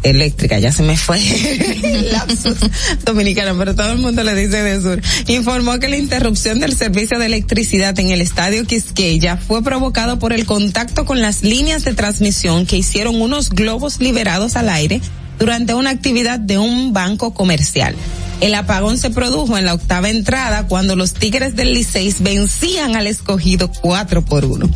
eléctrica, 0.03 0.59
ya 0.59 0.73
se 0.73 0.83
me 0.83 0.97
fue 0.97 1.21
dominicano, 3.05 3.57
pero 3.59 3.75
todo 3.75 3.93
el 3.93 3.99
mundo 3.99 4.23
le 4.23 4.35
dice 4.35 4.59
Edesur, 4.59 5.01
informó 5.27 5.79
que 5.79 5.89
la 5.89 5.97
interrupción 5.97 6.61
del 6.61 6.77
servicio 6.77 7.19
de 7.19 7.27
electricidad 7.27 7.99
en 7.99 8.11
el 8.11 8.21
estadio 8.21 8.65
Quisqueya 8.65 9.37
fue 9.37 9.63
provocado 9.63 10.19
por 10.19 10.33
el 10.33 10.47
contacto 10.47 11.05
con 11.05 11.21
las 11.21 11.43
líneas 11.43 11.85
de 11.85 11.95
transmisión 11.95 12.67
que 12.67 12.77
hicieron 12.77 13.21
unos 13.21 13.51
globos 13.51 14.01
liberados 14.01 14.57
al 14.57 14.69
aire 14.69 15.01
durante 15.39 15.75
una 15.75 15.91
actividad 15.91 16.39
de 16.39 16.59
un 16.59 16.93
banco 16.93 17.33
comercial. 17.33 17.95
El 18.41 18.55
apagón 18.55 18.99
se 18.99 19.11
produjo 19.11 19.59
en 19.59 19.65
la 19.65 19.75
octava 19.75 20.09
entrada 20.11 20.67
cuando 20.69 20.95
los 20.95 21.13
Tigres 21.13 21.57
del 21.57 21.75
Liceis 21.75 22.21
vencían 22.23 22.95
al 22.95 23.09
escogido 23.09 23.71
4 23.81 24.25
por 24.25 24.45
1. 24.45 24.71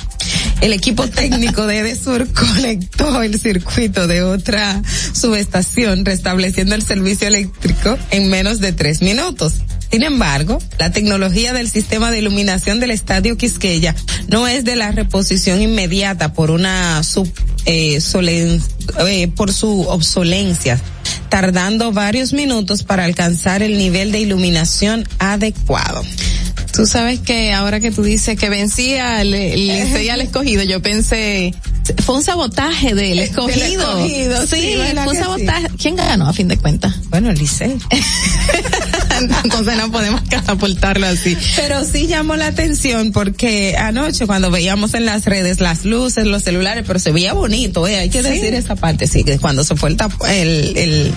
El 0.62 0.72
equipo 0.72 1.06
técnico 1.08 1.66
de 1.66 1.78
Edesur 1.78 2.26
conectó 2.32 3.22
el 3.22 3.38
circuito 3.38 4.08
de 4.08 4.22
otra 4.24 4.82
subestación 5.12 6.04
restableciendo 6.04 6.74
el 6.74 6.82
servicio 6.82 7.28
eléctrico 7.28 7.96
en 8.10 8.30
menos 8.30 8.58
de 8.60 8.72
tres 8.72 9.00
minutos. 9.00 9.54
Sin 9.92 10.02
embargo, 10.02 10.58
la 10.78 10.90
tecnología 10.90 11.52
del 11.52 11.68
sistema 11.68 12.10
de 12.10 12.18
iluminación 12.18 12.80
del 12.80 12.90
estadio 12.90 13.36
Quisqueya 13.36 13.94
no 14.28 14.48
es 14.48 14.64
de 14.64 14.74
la 14.74 14.90
reposición 14.90 15.60
inmediata 15.60 16.32
por 16.32 16.50
una 16.50 17.02
sub, 17.02 17.30
eh, 17.66 18.00
solen- 18.00 18.60
eh, 19.06 19.28
por 19.28 19.52
su 19.52 19.82
obsolencia, 19.82 20.80
tardando 21.32 21.92
varios 21.92 22.34
minutos 22.34 22.82
para 22.82 23.04
alcanzar 23.04 23.62
el 23.62 23.78
nivel 23.78 24.12
de 24.12 24.20
iluminación 24.20 25.08
adecuado. 25.18 26.04
Tú 26.74 26.84
sabes 26.84 27.20
que 27.20 27.54
ahora 27.54 27.80
que 27.80 27.90
tú 27.90 28.02
dices 28.02 28.38
que 28.38 28.50
vencía 28.50 29.22
el, 29.22 29.32
el 29.34 30.10
al 30.10 30.20
escogido, 30.20 30.62
yo 30.62 30.82
pensé, 30.82 31.54
fue 32.04 32.16
un 32.16 32.22
sabotaje 32.22 32.94
del 32.94 33.18
escogido. 33.18 34.04
escogido, 34.04 34.46
sí, 34.46 34.60
sí, 34.60 34.76
¿verdad 34.76 35.04
fue 35.04 35.14
un 35.14 35.18
sabotaje. 35.18 35.68
¿Quién 35.80 35.96
ganó 35.96 36.28
a 36.28 36.34
fin 36.34 36.48
de 36.48 36.58
cuentas? 36.58 36.94
Bueno, 37.08 37.30
el 37.30 37.38
Licey. 37.38 37.78
Entonces 39.44 39.76
no 39.76 39.90
podemos 39.90 40.20
catapultarlo 40.28 41.06
así. 41.06 41.36
Pero 41.56 41.84
sí 41.84 42.06
llamó 42.06 42.36
la 42.36 42.48
atención 42.48 43.12
porque 43.12 43.76
anoche 43.78 44.26
cuando 44.26 44.50
veíamos 44.50 44.94
en 44.94 45.06
las 45.06 45.24
redes 45.24 45.60
las 45.60 45.84
luces, 45.84 46.26
los 46.26 46.42
celulares, 46.42 46.84
pero 46.86 46.98
se 46.98 47.12
veía 47.12 47.32
bonito, 47.32 47.86
eh, 47.86 47.96
hay 47.98 48.10
que 48.10 48.22
Sí. 48.22 48.28
decir 48.28 48.54
esa 48.54 48.76
parte, 48.76 49.06
sí, 49.06 49.24
que 49.24 49.38
cuando 49.38 49.64
se 49.64 49.76
fue 49.76 49.90
el 49.90 49.96
tap- 49.96 50.28
el, 50.28 50.76
el 50.76 51.12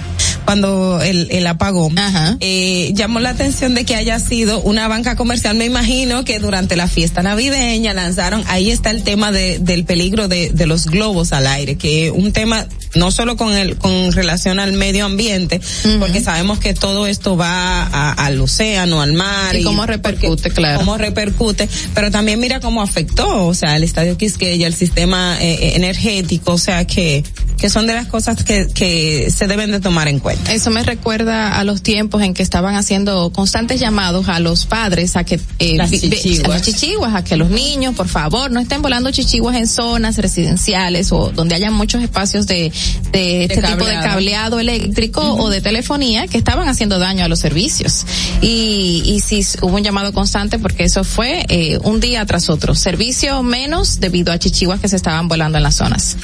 cuando 0.45 1.01
el, 1.01 1.27
el 1.31 1.47
apagón, 1.47 1.95
eh, 2.39 2.91
llamó 2.93 3.19
la 3.19 3.30
atención 3.31 3.73
de 3.76 3.84
que 3.85 3.95
haya 3.95 4.19
sido 4.19 4.61
una 4.61 4.88
banca 4.88 5.15
comercial, 5.15 5.55
me 5.57 5.65
imagino 5.65 6.23
que 6.23 6.39
durante 6.39 6.76
la 6.76 6.88
fiesta 6.88 7.22
navideña 7.23 7.93
lanzaron, 7.93 8.43
ahí 8.47 8.72
está 8.72 8.91
el 8.91 9.03
tema 9.03 9.31
de, 9.31 9.59
del 9.59 9.85
peligro 9.85 10.27
de, 10.27 10.49
de 10.51 10.65
los 10.67 10.85
globos 10.85 11.34
al 11.34 11.47
aire, 11.47 11.76
que 11.77 12.11
un 12.11 12.31
tema 12.31 12.67
no 12.95 13.11
solo 13.11 13.35
con 13.35 13.53
el, 13.53 13.77
con 13.77 14.11
relación 14.13 14.59
al 14.59 14.72
medio 14.73 15.05
ambiente, 15.05 15.59
porque 15.99 16.22
sabemos 16.22 16.59
que 16.59 16.73
todo 16.73 17.07
esto 17.07 17.35
va 17.35 17.84
a- 17.84 18.11
al 18.26 18.39
océano, 18.39 19.01
al 19.01 19.13
mar. 19.13 19.55
Y 19.55 19.63
cómo 19.63 19.85
repercute, 19.85 20.49
claro. 20.51 20.80
Cómo 20.80 20.97
repercute, 20.97 21.67
pero 21.93 22.11
también 22.11 22.39
mira 22.39 22.59
cómo 22.59 22.81
afectó, 22.81 23.47
o 23.47 23.53
sea, 23.53 23.76
el 23.76 23.84
estadio 23.84 24.17
Quisqueya, 24.17 24.67
el 24.67 24.73
sistema 24.76 25.38
eh, 25.41 25.53
eh, 25.59 25.72
energético, 25.76 26.53
o 26.53 26.57
sea, 26.57 26.85
que, 26.85 27.23
que 27.57 27.69
son 27.69 27.88
de 27.88 27.94
las 27.94 28.07
cosas 28.07 28.44
que, 28.44 28.68
que 28.68 29.32
se 29.32 29.48
deben 29.48 29.72
de 29.72 29.80
tomar 29.80 30.07
en 30.07 30.19
cuenta. 30.19 30.53
Eso 30.53 30.69
me 30.72 30.84
recuerda 30.84 31.57
a 31.57 31.64
los 31.64 31.82
tiempos 31.82 32.22
en 32.22 32.34
que 32.34 32.44
estaban 32.44 32.76
haciendo 32.76 33.32
constantes 33.32 33.80
llamados 33.80 34.27
a 34.30 34.40
los 34.40 34.65
padres 34.65 35.15
a 35.15 35.23
que 35.23 35.40
eh, 35.60 35.77
Las 35.77 35.91
chichiguas. 35.91 36.45
a 36.45 36.48
las 36.49 36.61
chichiguas, 36.61 37.15
a 37.15 37.23
que 37.23 37.38
los 37.38 37.49
niños, 37.49 37.95
por 37.95 38.07
favor, 38.07 38.52
no 38.52 38.60
estén 38.60 38.82
volando 38.82 39.11
chichiguas 39.11 39.56
en 39.56 39.68
zonas 39.68 40.18
residenciales 40.18 41.11
o 41.11 41.32
donde 41.32 41.56
haya 41.56 41.72
muchos 41.72 42.03
espacios 42.03 42.48
de, 42.48 42.72
de 43.11 43.44
este 43.45 43.61
tipo 43.61 43.86
de 43.86 43.94
cableado. 43.94 44.60
eléctrico 44.60 45.22
o 45.36 45.49
de 45.49 45.61
telefonía 45.61 46.27
que 46.27 46.38
estaban 46.38 46.68
haciendo 46.68 46.99
daño 46.99 47.23
a 47.26 47.27
los 47.27 47.40
servicios. 47.40 48.06
Y, 48.41 49.02
y 49.06 49.19
sí 49.22 49.45
hubo 49.61 49.76
un 49.76 49.84
llamado 49.84 50.14
constante 50.14 50.60
porque 50.60 50.84
eso 50.84 51.03
fue 51.03 51.45
eh, 51.49 51.80
un 51.84 51.99
día 51.99 52.26
tras 52.26 52.49
otro. 52.49 52.76
Servicio 52.76 53.41
menos 53.44 53.99
debido 53.99 54.32
a 54.34 54.40
chichiguas 54.40 54.80
que 54.80 54.88
se 54.88 54.95
estaban 54.95 55.27
volando 55.27 55.57
en 55.57 55.64
las 55.64 55.76
zonas. 55.76 56.18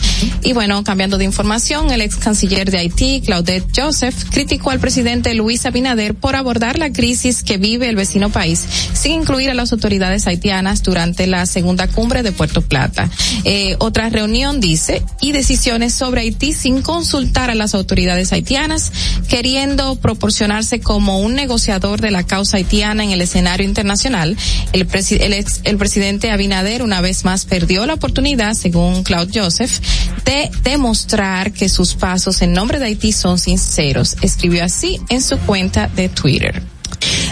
Y 0.44 0.54
bueno, 0.54 0.84
cambiando 0.84 1.18
de 1.22 1.26
información, 1.26 1.92
el 1.92 2.02
ex 2.02 2.16
canciller 2.16 2.72
de 2.72 2.80
Haití, 2.80 3.22
Claudette 3.24 3.68
Joseph, 3.76 4.16
criticó 4.32 4.72
al 4.72 4.80
presidente 4.80 5.36
Luis 5.36 5.68
Abinader 5.68 6.16
por 6.16 6.36
abordar 6.36 6.80
la 6.80 6.92
crisis 6.92 7.44
que 7.44 7.58
vive 7.58 7.88
el 7.88 7.96
vecino 7.96 8.32
país 8.32 8.66
sin 8.94 9.22
incluir 9.22 9.52
a 9.52 9.54
las 9.54 9.72
autoridades 9.72 10.26
haitianas 10.26 10.82
durante 10.82 11.28
la 11.28 11.46
segunda 11.46 11.88
cumbre 11.88 12.24
de 12.24 12.32
Puerto 12.32 12.64
Plata. 12.64 13.08
Eh, 13.44 13.76
otra 13.78 14.10
reunión 14.10 14.60
dice, 14.60 15.04
y 15.22 15.32
decisiones 15.32 15.94
sobre 15.94 16.22
Haití 16.22 16.54
sin 16.54 16.82
consultar 16.82 17.52
a 17.52 17.56
las 17.56 17.76
autoridades 17.76 18.34
haitianas, 18.34 18.92
queriendo 19.30 19.98
proporcionarse 19.98 20.80
como 20.80 21.20
un 21.20 21.36
negociador 21.36 22.02
de 22.02 22.10
la 22.10 22.24
causa 22.24 22.58
haitiana 22.58 23.04
en 23.04 23.12
el 23.12 23.22
escenario 23.22 23.68
internacional. 23.68 24.36
El, 24.74 24.88
ex- 25.34 25.62
el 25.66 25.78
presidente 25.78 26.32
Abinader 26.32 26.82
una 26.82 27.00
vez 27.00 27.26
más 27.26 27.46
perdió 27.46 27.86
la 27.86 27.94
oportunidad, 27.94 28.56
según 28.56 29.04
Claude 29.04 29.40
Joseph, 29.40 29.80
de 30.26 30.50
demostrar 30.64 31.11
que 31.54 31.68
sus 31.68 31.96
pasos 31.96 32.42
en 32.42 32.54
nombre 32.54 32.80
de 32.80 32.86
Haití 32.86 33.12
son 33.12 33.38
sinceros. 33.38 34.16
Escribió 34.22 34.64
así 34.64 35.00
en 35.10 35.22
su 35.22 35.38
cuenta 35.40 35.88
de 35.88 36.08
Twitter. 36.08 36.64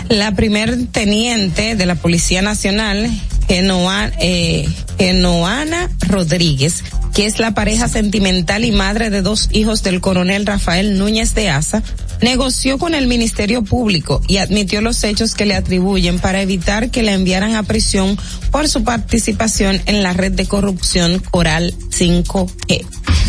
La 0.10 0.34
primer 0.34 0.88
teniente 0.88 1.76
de 1.76 1.86
la 1.86 1.96
Policía 1.96 2.42
Nacional, 2.42 3.10
eh, 3.48 4.68
Genoana 4.98 5.90
Rodríguez, 6.08 6.84
que 7.14 7.26
es 7.26 7.40
la 7.40 7.54
pareja 7.54 7.88
sentimental 7.88 8.66
y 8.66 8.72
madre 8.72 9.10
de 9.10 9.22
dos 9.22 9.48
hijos 9.54 9.82
del 9.82 10.02
coronel 10.02 10.46
Rafael 10.46 10.98
Núñez 10.98 11.34
de 11.36 11.50
Asa, 11.50 11.82
negoció 12.22 12.78
con 12.78 12.96
el 12.96 13.08
Ministerio 13.08 13.64
Público 13.64 14.22
y 14.28 14.38
admitió 14.38 14.82
los 14.82 15.04
hechos 15.04 15.36
que 15.36 15.46
le 15.46 15.56
atribuyen 15.56 16.20
para 16.20 16.42
evitar 16.42 16.92
que 16.92 17.04
la 17.04 17.14
enviaran 17.14 17.56
a 17.56 17.64
prisión 17.64 18.18
por 18.52 18.68
su 18.68 18.84
participación 18.84 19.82
en 19.86 20.04
la 20.04 20.14
red 20.14 20.32
de 20.32 20.46
corrupción 20.46 21.20
Coral 21.20 21.74
5G. 21.90 22.86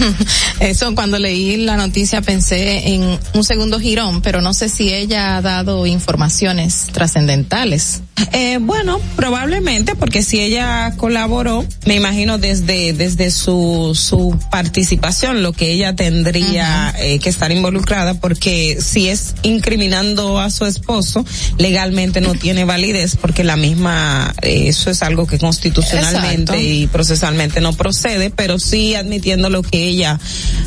Eso 0.60 0.94
cuando 0.94 1.18
leí 1.18 1.56
la 1.56 1.76
noticia 1.76 2.22
pensé 2.22 2.94
en 2.94 3.18
un 3.34 3.44
segundo 3.44 3.78
girón, 3.78 4.22
pero 4.22 4.40
no 4.40 4.54
sé 4.54 4.68
si 4.68 4.92
ella 4.92 5.36
ha 5.36 5.42
dado 5.42 5.86
informaciones 5.86 6.86
trascendentales. 6.92 8.02
Eh, 8.32 8.58
bueno, 8.60 9.00
probablemente 9.16 9.94
porque 9.94 10.22
si 10.22 10.40
ella 10.40 10.94
colaboró, 10.96 11.64
me 11.86 11.94
imagino 11.94 12.38
desde 12.38 12.92
desde 12.92 13.30
su 13.30 13.92
su 13.94 14.38
participación, 14.50 15.42
lo 15.42 15.52
que 15.52 15.72
ella 15.72 15.94
tendría 15.94 16.94
eh, 16.98 17.18
que 17.18 17.28
estar 17.28 17.50
involucrada, 17.52 18.14
porque 18.14 18.78
si 18.80 19.08
es 19.08 19.34
incriminando 19.42 20.38
a 20.38 20.50
su 20.50 20.66
esposo, 20.66 21.24
legalmente 21.58 22.20
no 22.20 22.34
tiene 22.34 22.64
validez, 22.64 23.16
porque 23.16 23.44
la 23.44 23.56
misma 23.56 24.34
eh, 24.42 24.64
eso 24.68 24.90
es 24.90 25.02
algo 25.02 25.26
que 25.26 25.38
constitucionalmente 25.38 26.52
Exacto. 26.52 26.60
y 26.60 26.86
procesalmente 26.88 27.60
no 27.60 27.72
procede, 27.72 28.30
pero 28.30 28.58
sí 28.58 28.94
admitiendo 28.94 29.50
lo 29.50 29.62
que 29.62 29.84
ella 29.88 30.18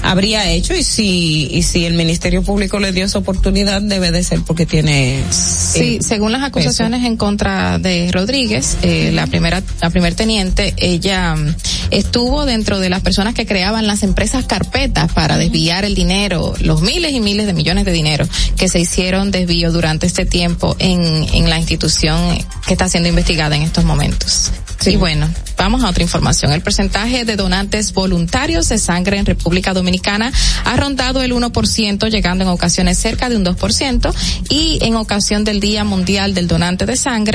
habría 0.02 0.50
hecho 0.52 0.74
y 0.76 0.84
si 0.84 1.50
y 1.52 1.64
si 1.64 1.86
el 1.86 1.94
Ministerio 1.94 2.42
Público 2.44 2.80
le 2.80 2.92
dio 2.92 3.06
esa 3.06 3.20
oportunidad 3.20 3.82
debe 3.82 4.12
de 4.12 4.24
ser 4.24 4.42
porque 4.46 4.66
tiene 4.66 5.24
Sí, 5.30 5.96
eh, 5.96 6.00
según 6.02 6.32
las 6.32 6.44
acusaciones 6.44 7.00
peso. 7.02 7.12
en 7.12 7.18
contra 7.18 7.43
de 7.44 8.10
Rodríguez, 8.14 8.78
eh, 8.84 9.12
la 9.14 9.28
primera, 9.28 9.62
la 9.82 9.90
primer 9.90 10.16
teniente, 10.16 10.74
ella 10.78 11.36
mm, 11.36 11.56
estuvo 11.92 12.46
dentro 12.46 12.80
de 12.80 12.90
las 12.90 13.02
personas 13.02 13.34
que 13.34 13.46
creaban 13.46 13.86
las 13.86 14.04
empresas 14.04 14.46
carpetas 14.46 15.12
para 15.12 15.38
desviar 15.38 15.84
el 15.84 15.94
dinero, 15.94 16.54
los 16.62 16.82
miles 16.82 17.12
y 17.12 17.20
miles 17.20 17.46
de 17.46 17.54
millones 17.54 17.84
de 17.84 17.92
dinero 17.92 18.26
que 18.56 18.70
se 18.70 18.80
hicieron 18.80 19.30
desvío 19.30 19.74
durante 19.74 20.08
este 20.08 20.26
tiempo 20.26 20.78
en, 20.80 21.28
en 21.34 21.50
la 21.50 21.58
institución 21.58 22.38
que 22.66 22.74
está 22.74 22.88
siendo 22.88 23.10
investigada 23.10 23.58
en 23.58 23.64
estos 23.64 23.84
momentos. 23.84 24.52
Y 24.86 24.98
bueno, 24.98 25.30
vamos 25.58 25.84
a 25.84 25.90
otra 25.90 26.04
información. 26.04 26.52
El 26.52 26.62
porcentaje 26.62 27.24
de 27.24 27.36
donantes 27.36 27.94
voluntarios 27.94 28.68
de 28.70 28.78
sangre 28.78 29.18
en 29.18 29.26
República 29.26 29.74
Dominicana 29.74 30.32
ha 30.66 30.76
rondado 30.76 31.22
el 31.22 31.34
1%, 31.34 32.10
llegando 32.10 32.44
en 32.44 32.50
ocasiones 32.50 32.98
cerca 32.98 33.30
de 33.30 33.38
un 33.38 33.46
2%, 33.46 34.14
y 34.50 34.80
en 34.82 34.96
ocasión 34.96 35.44
del 35.44 35.60
Día 35.60 35.84
Mundial 35.84 36.34
del 36.34 36.48
Donante 36.48 36.86
de 36.86 36.98
Sangre, 36.98 37.33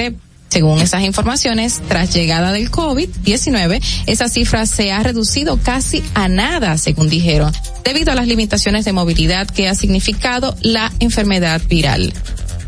según 0.48 0.80
esas 0.80 1.02
informaciones, 1.02 1.80
tras 1.88 2.14
llegada 2.14 2.52
del 2.52 2.70
COVID-19, 2.70 3.82
esa 4.06 4.28
cifra 4.28 4.64
se 4.66 4.92
ha 4.92 5.02
reducido 5.02 5.58
casi 5.62 6.02
a 6.14 6.28
nada, 6.28 6.78
según 6.78 7.08
dijeron, 7.08 7.52
debido 7.84 8.12
a 8.12 8.14
las 8.14 8.26
limitaciones 8.26 8.84
de 8.84 8.92
movilidad 8.92 9.46
que 9.46 9.68
ha 9.68 9.74
significado 9.74 10.56
la 10.62 10.90
enfermedad 11.00 11.60
viral. 11.68 12.14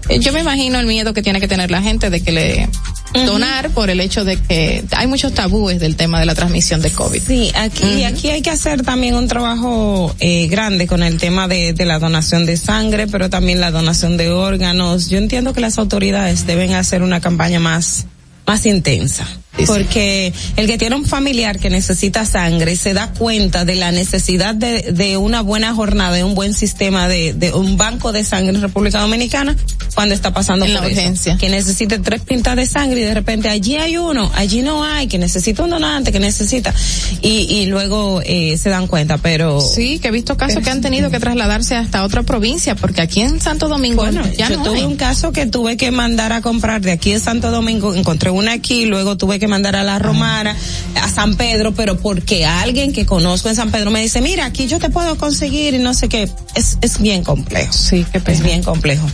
Eh, 0.08 0.18
Yo 0.18 0.32
me 0.32 0.40
imagino 0.40 0.78
el 0.78 0.86
miedo 0.86 1.14
que 1.14 1.22
tiene 1.22 1.40
que 1.40 1.48
tener 1.48 1.70
la 1.70 1.80
gente 1.80 2.10
de 2.10 2.22
que 2.22 2.32
le 2.32 2.68
donar 3.12 3.70
por 3.70 3.90
el 3.90 4.00
hecho 4.00 4.24
de 4.24 4.36
que 4.36 4.84
hay 4.92 5.06
muchos 5.06 5.34
tabúes 5.34 5.80
del 5.80 5.96
tema 5.96 6.20
de 6.20 6.26
la 6.26 6.34
transmisión 6.34 6.80
de 6.80 6.90
COVID. 6.90 7.22
Sí, 7.26 7.50
aquí, 7.54 8.04
aquí 8.04 8.30
hay 8.30 8.42
que 8.42 8.50
hacer 8.50 8.82
también 8.82 9.14
un 9.14 9.28
trabajo 9.28 10.14
eh, 10.20 10.46
grande 10.48 10.86
con 10.86 11.02
el 11.02 11.18
tema 11.18 11.48
de, 11.48 11.72
de 11.72 11.84
la 11.84 11.98
donación 11.98 12.46
de 12.46 12.56
sangre, 12.56 13.06
pero 13.06 13.30
también 13.30 13.60
la 13.60 13.70
donación 13.70 14.16
de 14.16 14.30
órganos. 14.30 15.08
Yo 15.08 15.18
entiendo 15.18 15.52
que 15.52 15.60
las 15.60 15.78
autoridades 15.78 16.46
deben 16.46 16.74
hacer 16.74 17.02
una 17.02 17.20
campaña 17.20 17.60
más, 17.60 18.06
más 18.46 18.66
intensa. 18.66 19.26
Porque 19.66 20.32
el 20.56 20.66
que 20.66 20.78
tiene 20.78 20.96
un 20.96 21.04
familiar 21.04 21.58
que 21.58 21.70
necesita 21.70 22.24
sangre 22.24 22.76
se 22.76 22.94
da 22.94 23.12
cuenta 23.12 23.64
de 23.64 23.74
la 23.76 23.92
necesidad 23.92 24.54
de, 24.54 24.92
de 24.92 25.16
una 25.16 25.42
buena 25.42 25.74
jornada, 25.74 26.16
de 26.16 26.24
un 26.24 26.34
buen 26.34 26.54
sistema 26.54 27.08
de, 27.08 27.34
de 27.34 27.52
un 27.52 27.76
banco 27.76 28.12
de 28.12 28.24
sangre 28.24 28.54
en 28.54 28.62
República 28.62 29.00
Dominicana 29.00 29.56
cuando 29.94 30.14
está 30.14 30.32
pasando 30.32 30.64
En 30.66 30.72
por 30.72 30.82
la 30.82 30.88
eso. 30.88 30.98
urgencia. 31.00 31.36
Que 31.36 31.48
necesite 31.48 31.98
tres 31.98 32.22
pintas 32.22 32.56
de 32.56 32.64
sangre 32.64 33.00
y 33.00 33.04
de 33.04 33.12
repente 33.12 33.48
allí 33.48 33.76
hay 33.76 33.96
uno, 33.96 34.30
allí 34.34 34.62
no 34.62 34.84
hay, 34.84 35.08
que 35.08 35.18
necesita 35.18 35.64
un 35.64 35.70
donante, 35.70 36.12
que 36.12 36.20
necesita. 36.20 36.72
Y, 37.20 37.28
y 37.52 37.66
luego 37.66 38.22
eh, 38.24 38.56
se 38.56 38.70
dan 38.70 38.86
cuenta, 38.86 39.18
pero. 39.18 39.60
Sí, 39.60 39.98
que 39.98 40.08
he 40.08 40.12
visto 40.12 40.36
casos 40.36 40.62
que 40.62 40.70
han 40.70 40.80
tenido 40.80 41.10
que 41.10 41.18
trasladarse 41.18 41.74
hasta 41.74 42.04
otra 42.04 42.22
provincia, 42.22 42.76
porque 42.76 43.02
aquí 43.02 43.20
en 43.20 43.40
Santo 43.40 43.68
Domingo 43.68 44.02
Bueno, 44.02 44.22
ya 44.38 44.48
yo 44.48 44.58
no 44.58 44.62
tuve 44.64 44.78
hay. 44.78 44.84
un 44.84 44.96
caso 44.96 45.32
que 45.32 45.46
tuve 45.46 45.76
que 45.76 45.90
mandar 45.90 46.32
a 46.32 46.40
comprar 46.40 46.80
de 46.80 46.92
aquí 46.92 47.12
de 47.12 47.18
Santo 47.18 47.50
Domingo, 47.50 47.94
encontré 47.94 48.30
una 48.30 48.52
aquí, 48.52 48.86
luego 48.86 49.16
tuve 49.18 49.39
que 49.40 49.48
mandar 49.48 49.74
a 49.74 49.82
la 49.82 49.98
Romana, 49.98 50.56
a 50.94 51.08
San 51.08 51.36
Pedro, 51.36 51.72
pero 51.74 51.98
porque 51.98 52.46
alguien 52.46 52.92
que 52.92 53.06
conozco 53.06 53.48
en 53.48 53.56
San 53.56 53.72
Pedro 53.72 53.90
me 53.90 54.00
dice, 54.00 54.20
mira, 54.20 54.44
aquí 54.44 54.68
yo 54.68 54.78
te 54.78 54.90
puedo 54.90 55.16
conseguir 55.16 55.74
y 55.74 55.78
no 55.78 55.94
sé 55.94 56.08
qué, 56.08 56.28
es, 56.54 56.78
es 56.80 57.00
bien 57.00 57.24
complejo. 57.24 57.72
Sí, 57.72 58.06
qué 58.12 58.22
Es 58.30 58.40
bien 58.42 58.62
complejo. 58.62 59.08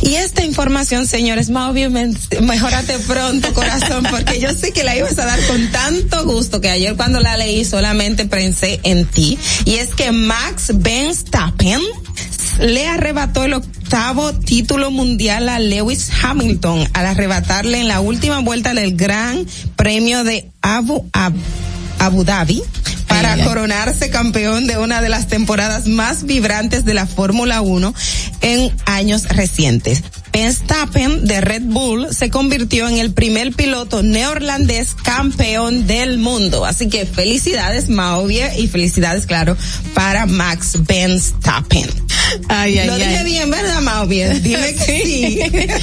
Y 0.00 0.14
esta 0.14 0.44
información, 0.44 1.06
señores, 1.06 1.50
más 1.50 1.70
obviamente, 1.70 2.40
mejorate 2.40 2.98
pronto, 3.00 3.52
corazón, 3.52 4.06
porque 4.10 4.40
yo 4.40 4.52
sé 4.52 4.72
que 4.72 4.84
la 4.84 4.96
ibas 4.96 5.18
a 5.18 5.26
dar 5.26 5.40
con 5.46 5.70
tanto 5.70 6.24
gusto 6.24 6.60
que 6.60 6.70
ayer 6.70 6.96
cuando 6.96 7.20
la 7.20 7.36
leí 7.36 7.64
solamente 7.64 8.24
pensé 8.24 8.80
en 8.82 9.06
ti. 9.06 9.38
Y 9.64 9.74
es 9.76 9.94
que 9.94 10.12
Max 10.12 10.72
Verstappen 10.74 11.80
le 12.60 12.86
arrebató 12.88 13.44
el 13.44 13.54
octavo 13.54 14.32
título 14.32 14.90
mundial 14.90 15.48
a 15.48 15.58
Lewis 15.58 16.10
Hamilton 16.22 16.86
al 16.92 17.06
arrebatarle 17.06 17.80
en 17.80 17.88
la 17.88 18.00
última 18.00 18.38
vuelta 18.40 18.74
del 18.74 18.96
Gran 18.96 19.46
Premio 19.76 20.24
de 20.24 20.50
Abu, 20.62 21.08
Ab- 21.12 21.34
Abu 21.98 22.24
Dhabi 22.24 22.62
para 23.08 23.36
coronarse 23.44 24.10
campeón 24.10 24.66
de 24.66 24.78
una 24.78 25.00
de 25.00 25.08
las 25.08 25.28
temporadas 25.28 25.86
más 25.86 26.24
vibrantes 26.24 26.84
de 26.84 26.94
la 26.94 27.06
Fórmula 27.06 27.60
1 27.60 27.94
en 28.40 28.72
años 28.86 29.24
recientes. 29.28 30.02
Verstappen 30.34 31.24
de 31.26 31.40
Red 31.40 31.62
Bull 31.62 32.08
se 32.12 32.28
convirtió 32.28 32.88
en 32.88 32.98
el 32.98 33.12
primer 33.12 33.52
piloto 33.52 34.02
neerlandés 34.02 34.94
campeón 34.94 35.86
del 35.86 36.18
mundo. 36.18 36.64
Así 36.66 36.88
que 36.88 37.06
felicidades 37.06 37.88
Mauvie 37.88 38.50
y 38.58 38.66
felicidades 38.66 39.26
claro 39.26 39.56
para 39.94 40.26
Max 40.26 40.72
Verstappen. 40.86 41.88
Ay, 42.48 42.78
ay, 42.78 42.86
Lo 42.88 42.96
dije 42.96 43.18
ay. 43.18 43.24
bien, 43.24 43.50
¿verdad 43.50 43.80
Mauvie? 43.80 44.28
Dime 44.40 44.74
que 44.74 45.02
sí. 45.04 45.38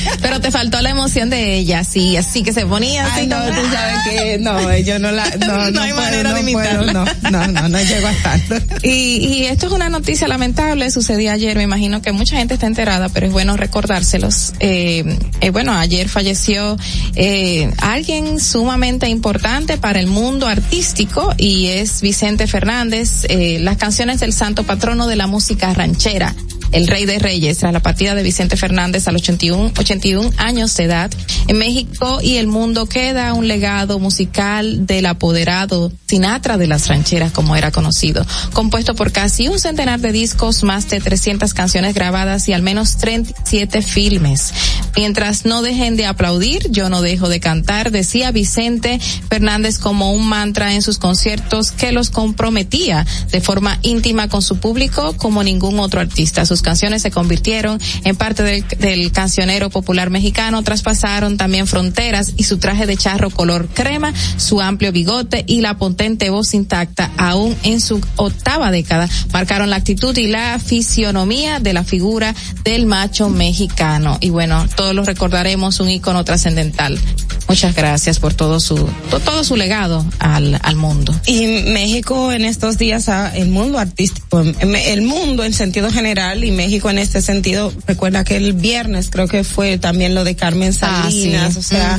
Pero 0.21 0.41
te 0.41 0.51
faltó 0.51 0.81
la 0.81 0.89
emoción 0.89 1.29
de 1.29 1.55
ella, 1.55 1.83
sí, 1.85 2.17
así 2.17 2.43
que 2.43 2.51
se 2.51 2.65
ponía 2.65 3.05
así. 3.05 3.21
Ay, 3.21 3.27
no, 3.27 3.37
como- 3.39 3.51
tú 3.51 3.61
sabes 3.71 3.97
que 4.09 4.37
no, 4.39 4.77
yo 4.79 4.99
no 4.99 5.11
la, 5.11 5.29
no, 5.37 5.47
No 5.47 5.71
no, 5.71 5.81
hay 5.81 5.91
puedo, 5.93 6.01
manera 6.03 6.29
no 6.31 6.35
de 6.35 6.51
puedo, 6.51 6.81
imitarla. 6.83 6.93
no, 7.31 7.31
no, 7.31 7.47
no, 7.47 7.69
no 7.69 7.77
llego 7.81 8.07
a 8.07 8.13
tanto. 8.23 8.55
Y, 8.83 8.89
y 8.89 9.45
esto 9.45 9.67
es 9.67 9.71
una 9.71 9.87
noticia 9.89 10.27
lamentable, 10.27 10.91
sucedió 10.91 11.31
ayer, 11.31 11.55
me 11.55 11.63
imagino 11.63 12.01
que 12.01 12.11
mucha 12.11 12.35
gente 12.37 12.55
está 12.55 12.67
enterada, 12.67 13.07
pero 13.09 13.27
es 13.27 13.31
bueno 13.31 13.55
recordárselos. 13.55 14.40
Eh, 14.59 15.17
eh, 15.39 15.49
bueno, 15.49 15.73
ayer 15.73 16.09
falleció 16.09 16.77
eh, 17.15 17.71
alguien 17.79 18.39
sumamente 18.39 19.07
importante 19.09 19.77
para 19.77 19.99
el 19.99 20.07
mundo 20.07 20.47
artístico 20.47 21.33
y 21.37 21.67
es 21.67 22.01
Vicente 22.01 22.47
Fernández, 22.47 23.25
eh, 23.29 23.59
las 23.59 23.77
canciones 23.77 24.19
del 24.19 24.33
santo 24.33 24.63
patrono 24.63 25.07
de 25.07 25.15
la 25.15 25.27
música 25.27 25.73
ranchera. 25.73 26.35
El 26.71 26.87
Rey 26.87 27.05
de 27.05 27.19
Reyes, 27.19 27.57
tras 27.57 27.73
la 27.73 27.81
partida 27.81 28.15
de 28.15 28.23
Vicente 28.23 28.57
Fernández 28.57 29.07
a 29.07 29.11
los 29.11 29.21
81, 29.21 29.73
81 29.77 30.31
años 30.37 30.75
de 30.77 30.83
edad, 30.85 31.11
en 31.47 31.57
México 31.57 32.19
y 32.21 32.37
el 32.37 32.47
mundo 32.47 32.85
queda 32.85 33.33
un 33.33 33.47
legado 33.47 33.99
musical 33.99 34.85
del 34.85 35.05
apoderado 35.05 35.91
Sinatra 36.07 36.57
de 36.57 36.67
las 36.67 36.87
rancheras, 36.87 37.31
como 37.31 37.55
era 37.55 37.71
conocido, 37.71 38.25
compuesto 38.53 38.95
por 38.95 39.11
casi 39.11 39.47
un 39.47 39.59
centenar 39.59 39.99
de 39.99 40.11
discos, 40.11 40.63
más 40.63 40.89
de 40.89 40.99
300 40.99 41.53
canciones 41.53 41.93
grabadas 41.93 42.47
y 42.49 42.53
al 42.53 42.61
menos 42.61 42.97
37 42.97 43.81
filmes. 43.81 44.53
Mientras 44.95 45.45
no 45.45 45.61
dejen 45.61 45.95
de 45.95 46.05
aplaudir, 46.05 46.69
yo 46.69 46.89
no 46.89 47.01
dejo 47.01 47.29
de 47.29 47.39
cantar, 47.39 47.91
decía 47.91 48.31
Vicente 48.31 48.99
Fernández 49.29 49.79
como 49.79 50.11
un 50.11 50.27
mantra 50.27 50.73
en 50.73 50.81
sus 50.81 50.97
conciertos 50.97 51.71
que 51.71 51.91
los 51.93 52.09
comprometía 52.09 53.05
de 53.31 53.41
forma 53.41 53.79
íntima 53.81 54.27
con 54.27 54.41
su 54.41 54.57
público 54.57 55.13
como 55.17 55.43
ningún 55.43 55.79
otro 55.79 56.01
artista. 56.01 56.45
Canciones 56.61 57.01
se 57.01 57.11
convirtieron 57.11 57.79
en 58.03 58.15
parte 58.15 58.43
del, 58.43 58.65
del 58.79 59.11
cancionero 59.11 59.69
popular 59.69 60.09
mexicano, 60.09 60.63
traspasaron 60.63 61.37
también 61.37 61.67
fronteras 61.67 62.33
y 62.37 62.43
su 62.43 62.57
traje 62.57 62.85
de 62.85 62.97
charro 62.97 63.29
color 63.29 63.67
crema, 63.73 64.13
su 64.37 64.61
amplio 64.61 64.91
bigote 64.91 65.43
y 65.47 65.61
la 65.61 65.77
potente 65.77 66.29
voz 66.29 66.53
intacta, 66.53 67.11
aún 67.17 67.55
en 67.63 67.81
su 67.81 68.01
octava 68.15 68.71
década, 68.71 69.09
marcaron 69.31 69.69
la 69.69 69.77
actitud 69.77 70.17
y 70.17 70.27
la 70.27 70.59
fisionomía 70.59 71.59
de 71.59 71.73
la 71.73 71.83
figura 71.83 72.35
del 72.63 72.85
macho 72.85 73.29
mexicano. 73.29 74.17
Y 74.21 74.29
bueno, 74.29 74.67
todos 74.75 74.93
lo 74.95 75.03
recordaremos, 75.03 75.79
un 75.79 75.89
ícono 75.89 76.23
trascendental. 76.23 76.99
Muchas 77.47 77.75
gracias 77.75 78.19
por 78.19 78.33
todo 78.33 78.59
su, 78.59 78.75
to- 79.09 79.19
todo 79.19 79.43
su 79.43 79.55
legado 79.57 80.05
al, 80.19 80.59
al 80.63 80.75
mundo. 80.75 81.13
Y 81.25 81.45
México 81.47 82.31
en 82.31 82.45
estos 82.45 82.77
días, 82.77 83.09
el 83.35 83.49
mundo 83.49 83.77
artístico, 83.79 84.41
el 84.41 85.01
mundo 85.01 85.43
en 85.43 85.53
sentido 85.53 85.91
general 85.91 86.43
y 86.43 86.50
México 86.55 86.89
en 86.89 86.97
este 86.99 87.21
sentido, 87.21 87.73
recuerda 87.87 88.23
que 88.23 88.37
el 88.37 88.53
viernes 88.53 89.09
creo 89.09 89.27
que 89.27 89.43
fue 89.43 89.77
también 89.77 90.13
lo 90.15 90.23
de 90.23 90.35
Carmen 90.35 90.73
Ah, 90.81 91.07
sí. 91.09 91.21
Salinas, 91.23 91.57
o 91.57 91.61
sea, 91.61 91.97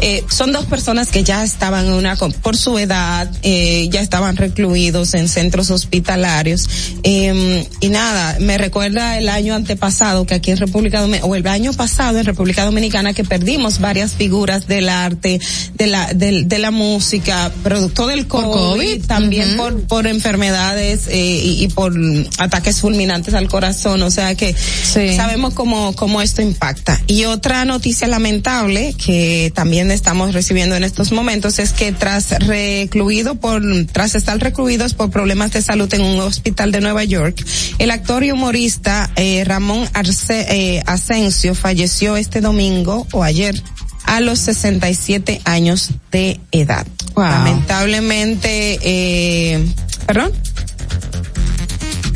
eh, 0.00 0.22
son 0.30 0.52
dos 0.52 0.64
personas 0.66 1.08
que 1.08 1.22
ya 1.24 1.42
estaban 1.44 1.86
en 1.86 1.92
una, 1.92 2.16
por 2.16 2.56
su 2.56 2.78
edad, 2.78 3.30
eh, 3.42 3.88
ya 3.90 4.00
estaban 4.00 4.36
recluidos 4.36 5.14
en 5.14 5.28
centros 5.28 5.70
hospitalarios, 5.70 6.68
eh, 7.02 7.68
y 7.80 7.88
nada, 7.88 8.36
me 8.40 8.58
recuerda 8.58 9.18
el 9.18 9.28
año 9.28 9.54
antepasado 9.54 10.26
que 10.26 10.34
aquí 10.34 10.50
en 10.50 10.58
República 10.58 11.00
Dominicana, 11.00 11.26
o 11.26 11.34
el 11.34 11.46
año 11.46 11.72
pasado 11.72 12.18
en 12.18 12.24
República 12.24 12.64
Dominicana 12.64 13.12
que 13.14 13.24
perdimos 13.24 13.78
varias 13.80 14.12
figuras 14.12 14.66
del 14.66 14.88
arte, 14.88 15.40
de 15.74 15.86
la, 15.86 16.12
del- 16.14 16.48
de, 16.48 16.58
la 16.58 16.70
música, 16.70 17.50
producto 17.62 18.06
del 18.06 18.26
COVID, 18.26 18.52
COVID, 18.52 19.04
también 19.06 19.56
por, 19.56 19.82
por 19.82 20.06
enfermedades 20.06 21.06
eh, 21.08 21.16
y, 21.42 21.64
y 21.64 21.68
por 21.68 21.92
ataques 22.38 22.80
fulminantes 22.80 23.34
al 23.34 23.48
corazón, 23.48 23.93
o 24.02 24.10
sea 24.10 24.34
que 24.34 24.54
sabemos 24.54 25.54
cómo, 25.54 25.94
cómo 25.94 26.22
esto 26.22 26.42
impacta. 26.42 27.00
Y 27.06 27.24
otra 27.24 27.64
noticia 27.64 28.06
lamentable 28.06 28.94
que 28.94 29.52
también 29.54 29.90
estamos 29.90 30.34
recibiendo 30.34 30.76
en 30.76 30.84
estos 30.84 31.12
momentos 31.12 31.58
es 31.58 31.72
que 31.72 31.92
tras 31.92 32.30
recluido 32.40 33.34
por, 33.36 33.62
tras 33.92 34.14
estar 34.14 34.38
recluidos 34.38 34.94
por 34.94 35.10
problemas 35.10 35.52
de 35.52 35.62
salud 35.62 35.92
en 35.94 36.02
un 36.02 36.20
hospital 36.20 36.72
de 36.72 36.80
Nueva 36.80 37.04
York, 37.04 37.44
el 37.78 37.90
actor 37.90 38.24
y 38.24 38.32
humorista 38.32 39.10
eh, 39.16 39.44
Ramón 39.44 39.88
Arce, 39.92 40.46
eh, 40.50 40.82
Asensio 40.86 41.54
falleció 41.54 42.16
este 42.16 42.40
domingo 42.40 43.06
o 43.12 43.22
ayer 43.22 43.60
a 44.04 44.20
los 44.20 44.38
67 44.40 45.40
años 45.44 45.90
de 46.10 46.40
edad. 46.52 46.86
Lamentablemente, 47.16 48.78
eh, 48.82 49.64
perdón. 50.06 50.32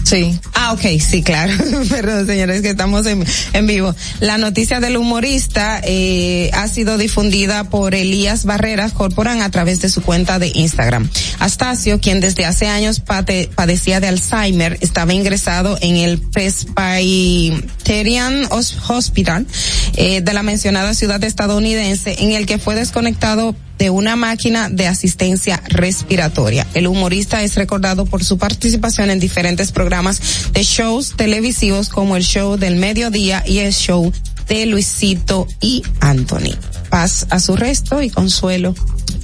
Sí. 0.09 0.39
Ah, 0.55 0.73
ok, 0.73 0.81
sí, 1.01 1.23
claro. 1.23 1.53
Perdón, 1.91 2.27
señores, 2.27 2.63
que 2.63 2.71
estamos 2.71 3.05
en, 3.07 3.25
en 3.53 3.67
vivo. 3.67 3.95
La 4.21 4.39
noticia 4.39 4.81
del 4.81 4.97
humorista 4.97 5.81
eh, 5.85 6.51
ha 6.55 6.67
sido 6.69 6.97
difundida 6.97 7.65
por 7.69 7.95
Elías 7.95 8.45
Barreras 8.45 8.93
Corporan 8.93 9.43
a 9.43 9.51
través 9.51 9.81
de 9.83 9.91
su 9.91 10.01
cuenta 10.01 10.39
de 10.39 10.51
Instagram. 10.55 11.11
Astacio, 11.41 12.01
quien 12.01 12.21
desde 12.21 12.47
hace 12.47 12.69
años 12.69 13.01
padecía 13.01 14.01
de 14.01 14.09
Alzheimer, 14.09 14.79
estaba 14.81 15.13
ingresado 15.13 15.77
en 15.83 15.97
el 15.97 16.19
Presbyterian 16.19 18.47
Hos- 18.51 18.79
Hospital 18.89 19.47
eh, 19.95 20.23
de 20.23 20.33
la 20.33 20.43
mencionada 20.43 20.95
ciudad 20.95 21.23
estadounidense, 21.23 22.17
en 22.23 22.33
el 22.33 22.47
que 22.47 22.59
fue 22.59 22.75
desconectado 22.75 23.55
de 23.79 23.91
una 23.91 24.17
máquina 24.17 24.69
de 24.69 24.87
asistencia 24.87 25.63
respiratoria. 25.69 26.67
El 26.75 26.87
humorista 26.87 27.43
es 27.43 27.55
recordado 27.55 28.07
por 28.07 28.25
su 28.25 28.39
participación 28.39 29.11
en 29.11 29.21
diferentes 29.21 29.73
programas 29.73 30.51
de 30.53 30.63
shows 30.63 31.15
televisivos 31.17 31.89
como 31.89 32.17
el 32.17 32.25
show 32.25 32.57
del 32.57 32.77
mediodía 32.77 33.43
y 33.47 33.59
el 33.59 33.73
show 33.73 34.13
de 34.49 34.67
Luisito 34.67 35.47
y 35.61 35.83
Anthony. 36.01 36.57
Paz 36.91 37.27
a 37.31 37.39
su 37.39 37.55
resto 37.57 38.03
y 38.03 38.11
consuelo 38.11 38.75